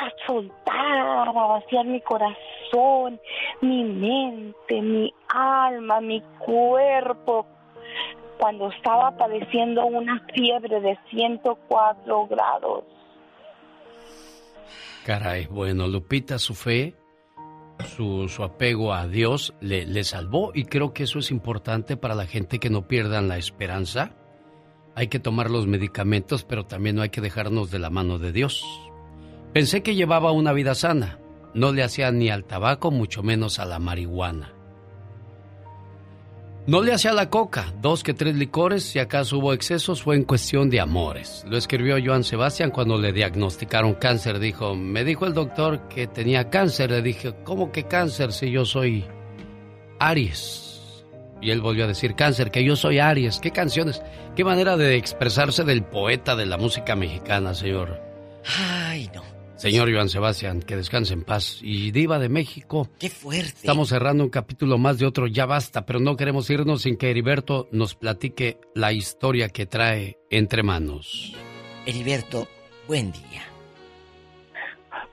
a 0.00 0.26
soltar, 0.26 1.28
a 1.28 1.32
vaciar 1.32 1.86
mi 1.86 2.00
corazón, 2.00 3.20
mi 3.60 3.82
mente, 3.82 4.80
mi 4.80 5.12
alma, 5.28 6.00
mi 6.00 6.20
cuerpo. 6.38 7.46
Cuando 8.38 8.70
estaba 8.70 9.16
padeciendo 9.16 9.84
una 9.86 10.24
fiebre 10.34 10.80
de 10.80 10.98
104 11.10 12.26
grados. 12.28 12.84
Caray, 15.04 15.46
bueno, 15.46 15.88
Lupita, 15.88 16.38
su 16.38 16.54
fe, 16.54 16.94
su, 17.96 18.28
su 18.28 18.44
apego 18.44 18.92
a 18.92 19.06
Dios 19.06 19.54
le, 19.60 19.86
le 19.86 20.04
salvó 20.04 20.52
y 20.54 20.64
creo 20.64 20.92
que 20.92 21.04
eso 21.04 21.18
es 21.18 21.30
importante 21.30 21.96
para 21.96 22.14
la 22.14 22.26
gente 22.26 22.58
que 22.58 22.70
no 22.70 22.86
pierdan 22.86 23.28
la 23.28 23.38
esperanza. 23.38 24.12
Hay 24.94 25.08
que 25.08 25.20
tomar 25.20 25.50
los 25.50 25.66
medicamentos, 25.66 26.44
pero 26.44 26.66
también 26.66 26.96
no 26.96 27.02
hay 27.02 27.10
que 27.10 27.20
dejarnos 27.20 27.70
de 27.70 27.78
la 27.78 27.90
mano 27.90 28.18
de 28.18 28.32
Dios. 28.32 28.64
Pensé 29.52 29.82
que 29.82 29.94
llevaba 29.94 30.32
una 30.32 30.52
vida 30.52 30.74
sana. 30.74 31.18
No 31.54 31.72
le 31.72 31.82
hacía 31.82 32.10
ni 32.12 32.28
al 32.30 32.44
tabaco, 32.44 32.90
mucho 32.90 33.22
menos 33.22 33.58
a 33.58 33.64
la 33.64 33.78
marihuana. 33.78 34.57
No 36.68 36.82
le 36.82 36.92
hacía 36.92 37.14
la 37.14 37.30
coca, 37.30 37.72
dos 37.80 38.02
que 38.02 38.12
tres 38.12 38.34
licores, 38.34 38.82
si 38.82 38.98
acaso 38.98 39.38
hubo 39.38 39.54
excesos 39.54 40.02
fue 40.02 40.16
en 40.16 40.24
cuestión 40.24 40.68
de 40.68 40.80
amores. 40.80 41.42
Lo 41.48 41.56
escribió 41.56 41.96
Joan 42.04 42.24
Sebastián 42.24 42.70
cuando 42.70 42.98
le 42.98 43.14
diagnosticaron 43.14 43.94
cáncer. 43.94 44.38
Dijo, 44.38 44.74
me 44.74 45.02
dijo 45.02 45.24
el 45.24 45.32
doctor 45.32 45.88
que 45.88 46.06
tenía 46.06 46.50
cáncer. 46.50 46.90
Le 46.90 47.00
dije, 47.00 47.34
¿cómo 47.42 47.72
que 47.72 47.84
cáncer 47.84 48.34
si 48.34 48.50
yo 48.50 48.66
soy 48.66 49.06
Aries? 49.98 51.06
Y 51.40 51.52
él 51.52 51.62
volvió 51.62 51.84
a 51.84 51.88
decir, 51.88 52.14
cáncer, 52.14 52.50
que 52.50 52.62
yo 52.62 52.76
soy 52.76 52.98
Aries. 52.98 53.38
¿Qué 53.40 53.50
canciones? 53.50 54.02
¿Qué 54.36 54.44
manera 54.44 54.76
de 54.76 54.96
expresarse 54.96 55.64
del 55.64 55.84
poeta 55.84 56.36
de 56.36 56.44
la 56.44 56.58
música 56.58 56.94
mexicana, 56.94 57.54
señor? 57.54 57.98
Ay, 58.44 59.10
no. 59.14 59.37
Señor 59.58 59.92
Joan 59.92 60.08
Sebastián, 60.08 60.62
que 60.62 60.76
descanse 60.76 61.14
en 61.14 61.24
paz. 61.24 61.58
Y 61.62 61.90
Diva 61.90 62.20
de 62.20 62.28
México. 62.28 62.88
Qué 63.00 63.10
fuerte. 63.10 63.48
Estamos 63.56 63.88
cerrando 63.88 64.22
un 64.22 64.30
capítulo 64.30 64.78
más 64.78 64.98
de 64.98 65.06
otro 65.06 65.26
Ya 65.26 65.46
Basta, 65.46 65.84
pero 65.84 65.98
no 65.98 66.16
queremos 66.16 66.48
irnos 66.48 66.82
sin 66.82 66.96
que 66.96 67.10
Heriberto 67.10 67.68
nos 67.72 67.96
platique 67.96 68.58
la 68.76 68.92
historia 68.92 69.48
que 69.48 69.66
trae 69.66 70.16
entre 70.30 70.62
manos. 70.62 71.34
Heriberto, 71.86 72.46
buen 72.86 73.10
día. 73.10 73.42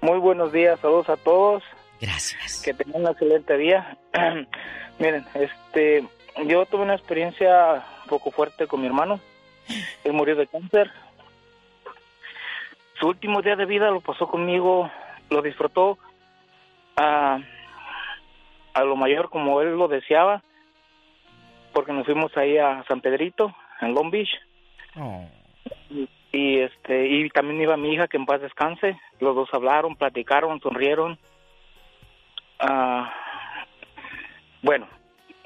Muy 0.01 0.19
buenos 0.19 0.53
días, 0.53 0.79
saludos 0.79 1.09
a 1.09 1.17
todos. 1.17 1.63
Gracias. 1.99 2.61
Que 2.61 2.75
tengan 2.75 3.01
un 3.01 3.07
excelente 3.07 3.57
día. 3.57 3.97
Miren, 4.99 5.25
este, 5.33 6.07
yo 6.45 6.67
tuve 6.67 6.83
una 6.83 6.93
experiencia 6.93 7.83
un 8.03 8.09
poco 8.09 8.29
fuerte 8.29 8.67
con 8.67 8.81
mi 8.81 8.85
hermano. 8.85 9.19
Él 10.03 10.13
murió 10.13 10.35
de 10.35 10.45
cáncer. 10.45 10.91
Su 13.05 13.09
último 13.09 13.43
día 13.43 13.55
de 13.55 13.67
vida 13.67 13.91
lo 13.91 14.01
pasó 14.01 14.25
conmigo, 14.25 14.89
lo 15.29 15.43
disfrutó 15.43 15.99
a, 16.97 17.37
a 18.73 18.83
lo 18.83 18.95
mayor 18.95 19.29
como 19.29 19.61
él 19.61 19.77
lo 19.77 19.87
deseaba, 19.87 20.41
porque 21.71 21.93
nos 21.93 22.07
fuimos 22.07 22.35
ahí 22.35 22.57
a 22.57 22.83
San 22.87 23.01
Pedrito, 23.01 23.53
en 23.79 23.93
Long 23.93 24.09
Beach. 24.09 24.31
Y, 25.91 26.09
y, 26.31 26.61
este 26.61 27.07
y 27.07 27.29
también 27.29 27.61
iba 27.61 27.77
mi 27.77 27.93
hija 27.93 28.07
que 28.07 28.17
en 28.17 28.25
paz 28.25 28.41
descanse. 28.41 28.99
Los 29.19 29.35
dos 29.35 29.49
hablaron 29.53 29.95
platicaron 29.95 30.59
sonrieron. 30.59 31.19
Ah, 32.57 33.13
bueno 34.63 34.87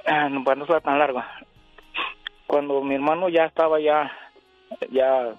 ah, 0.08 0.30
no, 0.30 0.46
para 0.46 0.56
no 0.56 0.66
ser 0.66 0.80
tan 0.80 0.98
larga 0.98 1.30
cuando 2.48 2.82
mi 2.82 2.96
hermano 2.96 3.28
ya 3.28 3.44
estaba 3.44 3.82
ya 3.82 4.10
ya 4.92 5.36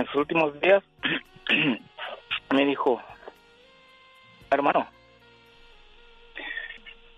en 0.00 0.06
sus 0.06 0.16
últimos 0.16 0.58
días 0.60 0.82
me 2.50 2.66
dijo 2.66 3.00
hermano 4.50 4.86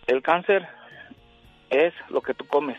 el 0.06 0.20
cáncer 0.22 0.66
es 1.70 1.94
lo 2.10 2.20
que 2.20 2.34
tú 2.34 2.46
comes. 2.46 2.78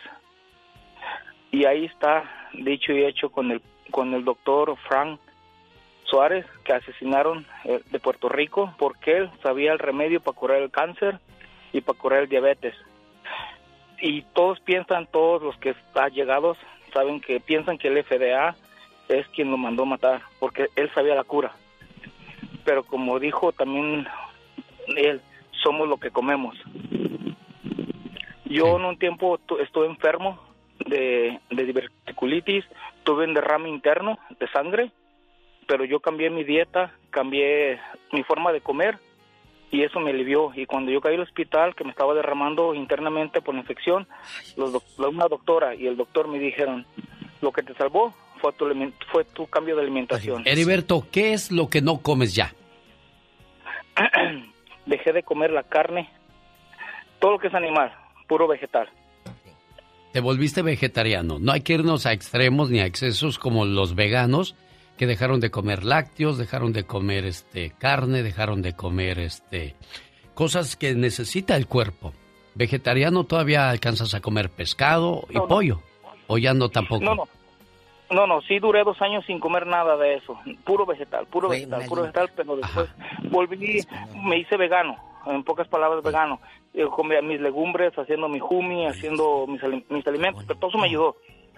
Y 1.52 1.66
ahí 1.66 1.86
está 1.86 2.50
dicho 2.54 2.92
y 2.92 3.06
hecho 3.06 3.32
con 3.32 3.52
el 3.52 3.62
con 3.92 4.14
el 4.14 4.26
doctor 4.26 4.76
Frank 4.88 5.20
Suárez 6.06 6.46
que 6.64 6.74
asesinaron 6.74 7.46
eh, 7.64 7.82
de 7.92 8.00
Puerto 8.00 8.28
Rico 8.28 8.74
porque 8.78 9.18
él 9.18 9.32
sabía 9.42 9.72
el 9.72 9.80
remedio 9.80 10.20
para 10.20 10.38
curar 10.38 10.62
el 10.62 10.72
cáncer 10.72 11.20
y 11.72 11.82
para 11.82 11.98
curar 11.98 12.20
el 12.24 12.30
diabetes. 12.30 12.76
Y 14.00 14.24
todos 14.34 14.60
piensan, 14.60 15.08
todos 15.08 15.42
los 15.42 15.58
que 15.58 15.70
están 15.70 16.12
llegados, 16.12 16.58
saben 16.94 17.22
que 17.22 17.40
piensan 17.40 17.78
que 17.78 17.88
el 17.88 18.04
FDA 18.04 18.56
es 19.10 19.28
quien 19.30 19.52
lo 19.52 19.58
mandó 19.58 19.86
matar 19.86 20.22
porque 20.40 20.68
él 20.76 20.90
sabía 20.94 21.16
la 21.16 21.24
cura. 21.24 21.54
Pero 22.66 22.84
como 22.84 23.20
dijo 23.20 23.52
también 23.52 24.08
él, 24.96 25.22
somos 25.64 25.88
lo 25.88 25.98
que 25.98 26.12
comemos. 26.12 26.56
Yo 28.46 28.78
en 28.78 28.86
un 28.86 28.98
tiempo 28.98 29.38
tu- 29.40 29.58
estuve 29.58 29.88
enfermo 29.88 30.40
de, 30.86 31.40
de 31.50 31.66
diverticulitis, 31.66 32.66
tuve 33.04 33.26
un 33.26 33.34
derrame 33.34 33.70
interno 33.70 34.20
de 34.40 34.48
sangre, 34.50 34.92
pero 35.68 35.86
yo 35.86 36.00
cambié 36.00 36.30
mi 36.30 36.44
dieta, 36.44 36.92
cambié 37.10 37.80
mi 38.12 38.24
forma 38.24 38.52
de 38.52 38.62
comer 38.62 38.98
y 39.72 39.82
eso 39.84 40.00
me 40.00 40.12
alivió. 40.12 40.52
Y 40.56 40.66
cuando 40.66 40.92
yo 40.92 41.02
caí 41.02 41.16
al 41.16 41.22
hospital, 41.22 41.74
que 41.76 41.84
me 41.84 41.90
estaba 41.92 42.14
derramando 42.14 42.76
internamente 42.76 43.42
por 43.42 43.56
la 43.56 43.62
infección, 43.62 44.08
los 44.56 44.72
doc- 44.74 44.84
una 45.00 45.28
doctora 45.28 45.74
y 45.74 45.88
el 45.88 45.98
doctor 45.98 46.28
me 46.28 46.38
dijeron, 46.40 46.86
lo 47.42 47.52
que 47.52 47.64
te 47.64 47.74
salvó 47.76 48.14
fue 48.44 48.52
tu, 48.52 48.66
alimen- 48.66 48.94
fue 49.10 49.24
tu 49.24 49.48
cambio 49.48 49.74
de 49.78 49.84
alimentación. 49.84 50.44
Heriberto, 50.46 51.08
¿qué 51.10 51.32
es 51.32 51.50
lo 51.50 51.70
que 51.70 51.82
no 51.82 52.00
comes 52.02 52.36
ya? 52.36 52.54
Dejé 54.86 55.14
de 55.14 55.24
comer 55.24 55.52
la 55.52 55.64
carne, 55.64 56.10
todo 57.20 57.32
lo 57.32 57.40
que 57.40 57.48
es 57.48 57.54
animal, 57.54 57.94
puro 58.28 58.48
vegetal. 58.50 58.90
Te 60.12 60.20
volviste 60.20 60.62
vegetariano. 60.62 61.40
No 61.40 61.54
hay 61.54 61.62
que 61.62 61.74
irnos 61.74 62.06
a 62.06 62.12
extremos 62.12 62.70
ni 62.70 62.80
a 62.82 62.86
excesos 62.86 63.40
como 63.40 63.64
los 63.66 63.96
veganos 63.96 64.56
que 64.98 65.08
dejaron 65.08 65.40
de 65.40 65.50
comer 65.50 65.86
lácteos, 65.86 66.38
dejaron 66.38 66.74
de 66.74 66.84
comer 66.84 67.24
este 67.26 67.72
carne, 67.80 68.24
dejaron 68.24 68.62
de 68.62 68.74
comer 68.74 69.20
este 69.20 69.76
cosas 70.36 70.76
que 70.76 70.94
necesita 70.96 71.56
el 71.56 71.66
cuerpo. 71.68 72.14
Vegetariano 72.56 73.24
todavía 73.24 73.70
alcanzas 73.70 74.14
a 74.14 74.20
comer 74.20 74.50
pescado 74.50 75.26
y 75.30 75.34
No, 75.36 75.42
no. 75.42 75.48
pollo. 75.48 75.82
O 76.28 76.38
ya 76.38 76.54
no 76.54 76.70
tampoco. 76.70 77.04
No, 77.06 77.16
no. 77.16 77.28
No, 78.14 78.28
no, 78.28 78.42
sí 78.42 78.60
duré 78.60 78.84
dos 78.84 79.02
años 79.02 79.26
sin 79.26 79.40
comer 79.40 79.66
nada 79.68 79.98
de 79.98 80.16
eso. 80.16 80.38
Puro 80.64 80.86
vegetal, 80.86 81.26
puro 81.28 81.50
vegetal, 81.50 81.80
puro 81.90 82.02
vegetal, 82.04 82.30
pero 82.36 82.56
después 82.56 82.90
volví, 83.32 83.80
me 84.24 84.38
hice 84.38 84.58
vegano, 84.58 84.96
en 85.26 85.44
pocas 85.44 85.68
palabras 85.68 86.04
vegano. 86.04 86.40
Yo 86.74 86.90
comía 86.90 87.22
mis 87.22 87.40
legumbres, 87.42 87.98
haciendo 87.98 88.28
mi 88.30 88.40
jumi, 88.40 88.86
haciendo 88.88 89.46
mis, 89.48 89.62
mis 89.90 90.08
alimentos, 90.08 90.44
pero 90.48 90.60
todo 90.60 90.70
eso 90.70 90.78
me 90.80 90.88
ayudó. 90.88 91.16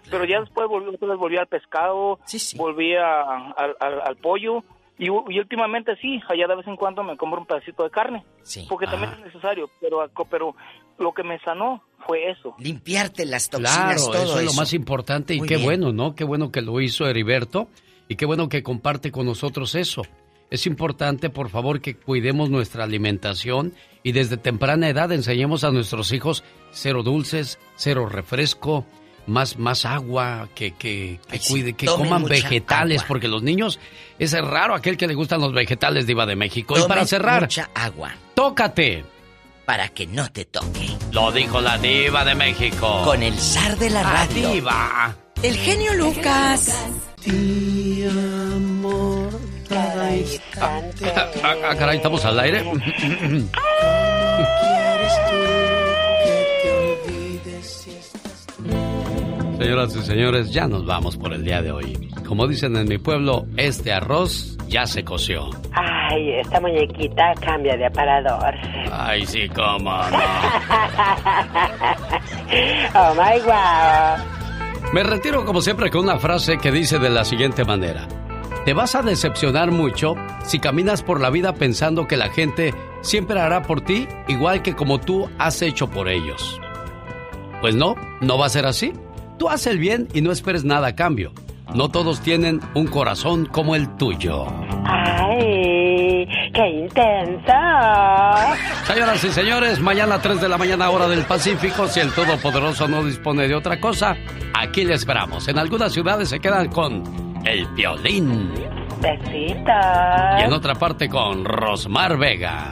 Pero 0.10 0.24
ya 0.26 0.40
después 0.42 0.68
volví, 0.68 0.96
volví 1.18 1.38
al 1.38 1.48
pescado, 1.48 2.20
volví 2.58 2.96
a- 2.96 3.22
al, 3.58 3.76
al- 3.80 4.02
al 4.02 4.16
pollo 4.18 4.64
y, 4.98 5.10
últimamente 5.10 5.96
sí, 6.02 6.22
allá 6.30 6.48
de 6.48 6.56
vez 6.56 6.68
en 6.68 6.78
cuando 6.78 7.04
me 7.04 7.18
compro 7.18 7.40
un 7.42 7.46
pedacito 7.46 7.84
de 7.84 7.90
carne, 7.90 8.24
porque 8.70 8.86
también 8.86 9.12
es 9.14 9.26
necesario, 9.26 9.70
pero, 9.82 10.10
pero 10.30 10.56
lo 10.98 11.14
que 11.14 11.24
me 11.24 11.40
sanó 11.40 11.84
fue 12.06 12.30
eso. 12.32 12.56
Limpiarte 12.60 13.26
las 13.26 13.50
toxinas, 13.50 14.06
Claro, 14.06 14.06
todo 14.06 14.24
eso 14.24 14.40
es 14.40 14.46
lo 14.46 14.54
más 14.54 14.74
importante 14.74 15.34
y 15.34 15.40
Muy 15.40 15.48
qué 15.48 15.56
bien. 15.56 15.66
bueno, 15.66 15.92
¿no? 15.92 16.16
Qué 16.16 16.24
bueno 16.24 16.52
que 16.52 16.62
lo 16.62 16.80
hizo 16.80 17.08
Heriberto 17.08 17.68
y 18.08 18.16
qué 18.16 18.26
bueno 18.26 18.48
que 18.48 18.64
comparte 18.64 19.12
con 19.12 19.26
nosotros 19.26 19.76
eso. 19.76 20.04
Es 20.52 20.68
importante, 20.68 21.30
por 21.30 21.50
favor, 21.50 21.82
que 21.82 21.96
cuidemos 21.98 22.50
nuestra 22.50 22.84
alimentación 22.84 23.74
y 24.04 24.12
desde 24.12 24.38
temprana 24.38 24.88
edad 24.88 25.12
enseñemos 25.12 25.64
a 25.64 25.72
nuestros 25.72 26.12
hijos 26.14 26.44
cero 26.72 27.02
dulces, 27.04 27.60
cero 27.76 28.08
refresco, 28.08 28.86
más, 29.28 29.58
más 29.58 29.86
agua, 29.86 30.48
que, 30.56 30.72
que, 30.72 31.20
que 31.30 31.40
cuide, 31.40 31.74
que 31.74 31.86
coman 31.86 32.24
vegetales, 32.26 33.00
agua. 33.00 33.08
porque 33.08 33.28
los 33.28 33.44
niños, 33.44 33.80
es 34.20 34.32
raro 34.34 34.76
aquel 34.76 34.98
que 34.98 35.08
le 35.08 35.14
gustan 35.14 35.42
los 35.42 35.54
vegetales, 35.54 36.06
Diva 36.08 36.26
de 36.26 36.36
México. 36.36 36.74
y 36.76 36.82
Tomen 36.82 36.88
para 36.90 37.06
cerrar, 37.06 37.42
mucha 37.42 37.70
agua 37.74 38.14
tócate. 38.34 39.04
para 39.66 39.90
que 39.90 40.06
no 40.08 40.32
te 40.32 40.46
toque. 40.46 40.90
Lo 41.12 41.32
dijo 41.32 41.62
la 41.62 41.78
Diva 41.78 42.24
de 42.26 42.36
México. 42.36 43.02
Con 43.04 43.24
el 43.24 43.38
zar 43.38 43.78
de 43.78 43.90
la 43.90 44.04
La 44.04 44.12
radio. 44.14 44.50
Diva. 44.52 45.16
El 45.42 45.56
genio 45.58 45.94
Lucas. 45.96 46.72
Ah, 50.62 50.82
ah, 51.44 51.76
caray, 51.78 51.98
¿estamos 51.98 52.24
al 52.26 52.40
aire? 52.40 52.64
Señoras 59.58 59.96
y 59.96 60.02
señores, 60.02 60.52
ya 60.52 60.68
nos 60.68 60.86
vamos 60.86 61.16
por 61.16 61.32
el 61.34 61.44
día 61.44 61.62
de 61.62 61.72
hoy. 61.72 62.10
Como 62.28 62.46
dicen 62.46 62.76
en 62.76 62.90
mi 62.90 62.98
pueblo, 62.98 63.46
este 63.56 63.94
arroz 63.94 64.58
ya 64.68 64.86
se 64.86 65.04
coció. 65.04 65.50
Ay, 65.72 66.32
esta 66.42 66.60
muñequita 66.60 67.34
cambia 67.40 67.78
de 67.78 67.86
aparador. 67.86 68.54
Ay, 68.92 69.26
sí, 69.26 69.48
cómo 69.50 69.92
no. 69.92 70.18
oh 72.96 73.14
my 73.16 73.40
wow. 73.46 74.18
Me 74.94 75.04
retiro 75.04 75.46
como 75.46 75.62
siempre 75.62 75.90
con 75.90 76.02
una 76.02 76.18
frase 76.20 76.58
que 76.58 76.72
dice 76.72 77.00
de 77.00 77.10
la 77.10 77.24
siguiente 77.24 77.64
manera. 77.64 78.08
Te 78.66 78.74
vas 78.74 78.96
a 78.96 79.04
decepcionar 79.04 79.72
mucho 79.72 80.16
si 80.44 80.60
caminas 80.60 81.02
por 81.02 81.22
la 81.22 81.30
vida 81.30 81.54
pensando 81.54 82.08
que 82.08 82.18
la 82.18 82.30
gente 82.30 82.74
siempre 83.02 83.40
hará 83.40 83.62
por 83.62 83.82
ti 83.82 84.08
igual 84.28 84.62
que 84.62 84.76
como 84.76 85.00
tú 85.00 85.30
has 85.38 85.62
hecho 85.62 85.90
por 85.90 86.10
ellos. 86.10 86.60
Pues 87.62 87.76
no, 87.76 87.96
no 88.22 88.38
va 88.38 88.48
a 88.48 88.50
ser 88.50 88.66
así. 88.66 88.92
Tú 89.38 89.50
haz 89.50 89.68
el 89.68 89.80
bien 89.80 90.08
y 90.14 90.22
no 90.22 90.32
esperes 90.32 90.64
nada 90.64 90.88
a 90.88 90.96
cambio. 90.96 91.32
No 91.74 91.90
todos 91.90 92.22
tienen 92.22 92.62
un 92.74 92.88
corazón 92.88 93.46
como 93.48 93.76
el 93.76 93.96
tuyo. 93.98 94.46
Ay, 94.86 96.28
qué 96.54 96.68
intenso. 96.68 97.52
Señoras 98.86 99.24
y 99.24 99.30
señores, 99.30 99.80
mañana 99.82 100.16
a 100.16 100.22
3 100.22 100.40
de 100.42 100.48
la 100.48 100.58
mañana 100.58 100.90
hora 100.90 101.08
del 101.08 101.24
Pacífico, 101.26 101.88
si 101.88 102.00
el 102.00 102.12
Todopoderoso 102.14 102.88
no 102.88 103.04
dispone 103.04 103.48
de 103.48 103.56
otra 103.56 103.80
cosa, 103.80 104.16
aquí 104.54 104.86
le 104.86 104.94
esperamos. 104.94 105.48
En 105.48 105.58
algunas 105.58 105.92
ciudades 105.92 106.30
se 106.30 106.40
quedan 106.40 106.70
con 106.70 107.04
el 107.46 107.66
violín 107.74 108.52
Besitos. 109.02 110.40
y 110.40 110.44
en 110.44 110.54
otra 110.54 110.76
parte 110.76 111.10
con 111.10 111.44
Rosmar 111.44 112.18
Vega. 112.18 112.70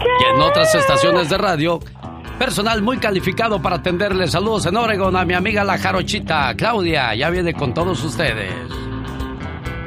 Y 0.00 0.34
en 0.34 0.40
otras 0.40 0.74
estaciones 0.74 1.28
de 1.28 1.36
radio, 1.36 1.80
personal 2.38 2.82
muy 2.82 2.98
calificado 2.98 3.60
para 3.60 3.76
atenderles. 3.76 4.30
Saludos 4.30 4.66
en 4.66 4.76
Oregon 4.76 5.16
a 5.16 5.24
mi 5.24 5.34
amiga 5.34 5.64
la 5.64 5.76
jarochita, 5.76 6.54
Claudia, 6.56 7.14
ya 7.14 7.30
viene 7.30 7.52
con 7.52 7.74
todos 7.74 8.02
ustedes. 8.04 8.52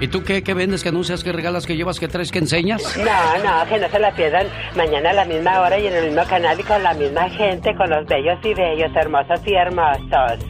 ¿Y 0.01 0.07
tú 0.07 0.23
qué, 0.23 0.43
qué 0.43 0.55
vendes, 0.55 0.81
qué 0.81 0.89
anuncias, 0.89 1.23
qué 1.23 1.31
regalas, 1.31 1.67
qué 1.67 1.75
llevas, 1.75 1.99
qué 1.99 2.07
traes, 2.07 2.31
qué 2.31 2.39
enseñas? 2.39 2.97
No, 2.97 3.03
no, 3.43 3.69
que 3.69 3.77
no 3.77 3.87
se 3.87 3.99
la 3.99 4.11
pierdan 4.11 4.47
mañana 4.75 5.11
a 5.11 5.13
la 5.13 5.25
misma 5.25 5.61
hora 5.61 5.77
y 5.77 5.85
en 5.85 5.93
el 5.93 6.07
mismo 6.07 6.23
canal 6.25 6.59
y 6.59 6.63
con 6.63 6.81
la 6.81 6.93
misma 6.95 7.29
gente, 7.29 7.75
con 7.75 7.87
los 7.87 8.05
bellos 8.07 8.39
y 8.43 8.53
bellos, 8.53 8.91
hermosos 8.95 9.39
y 9.45 9.53
hermosos. 9.53 10.43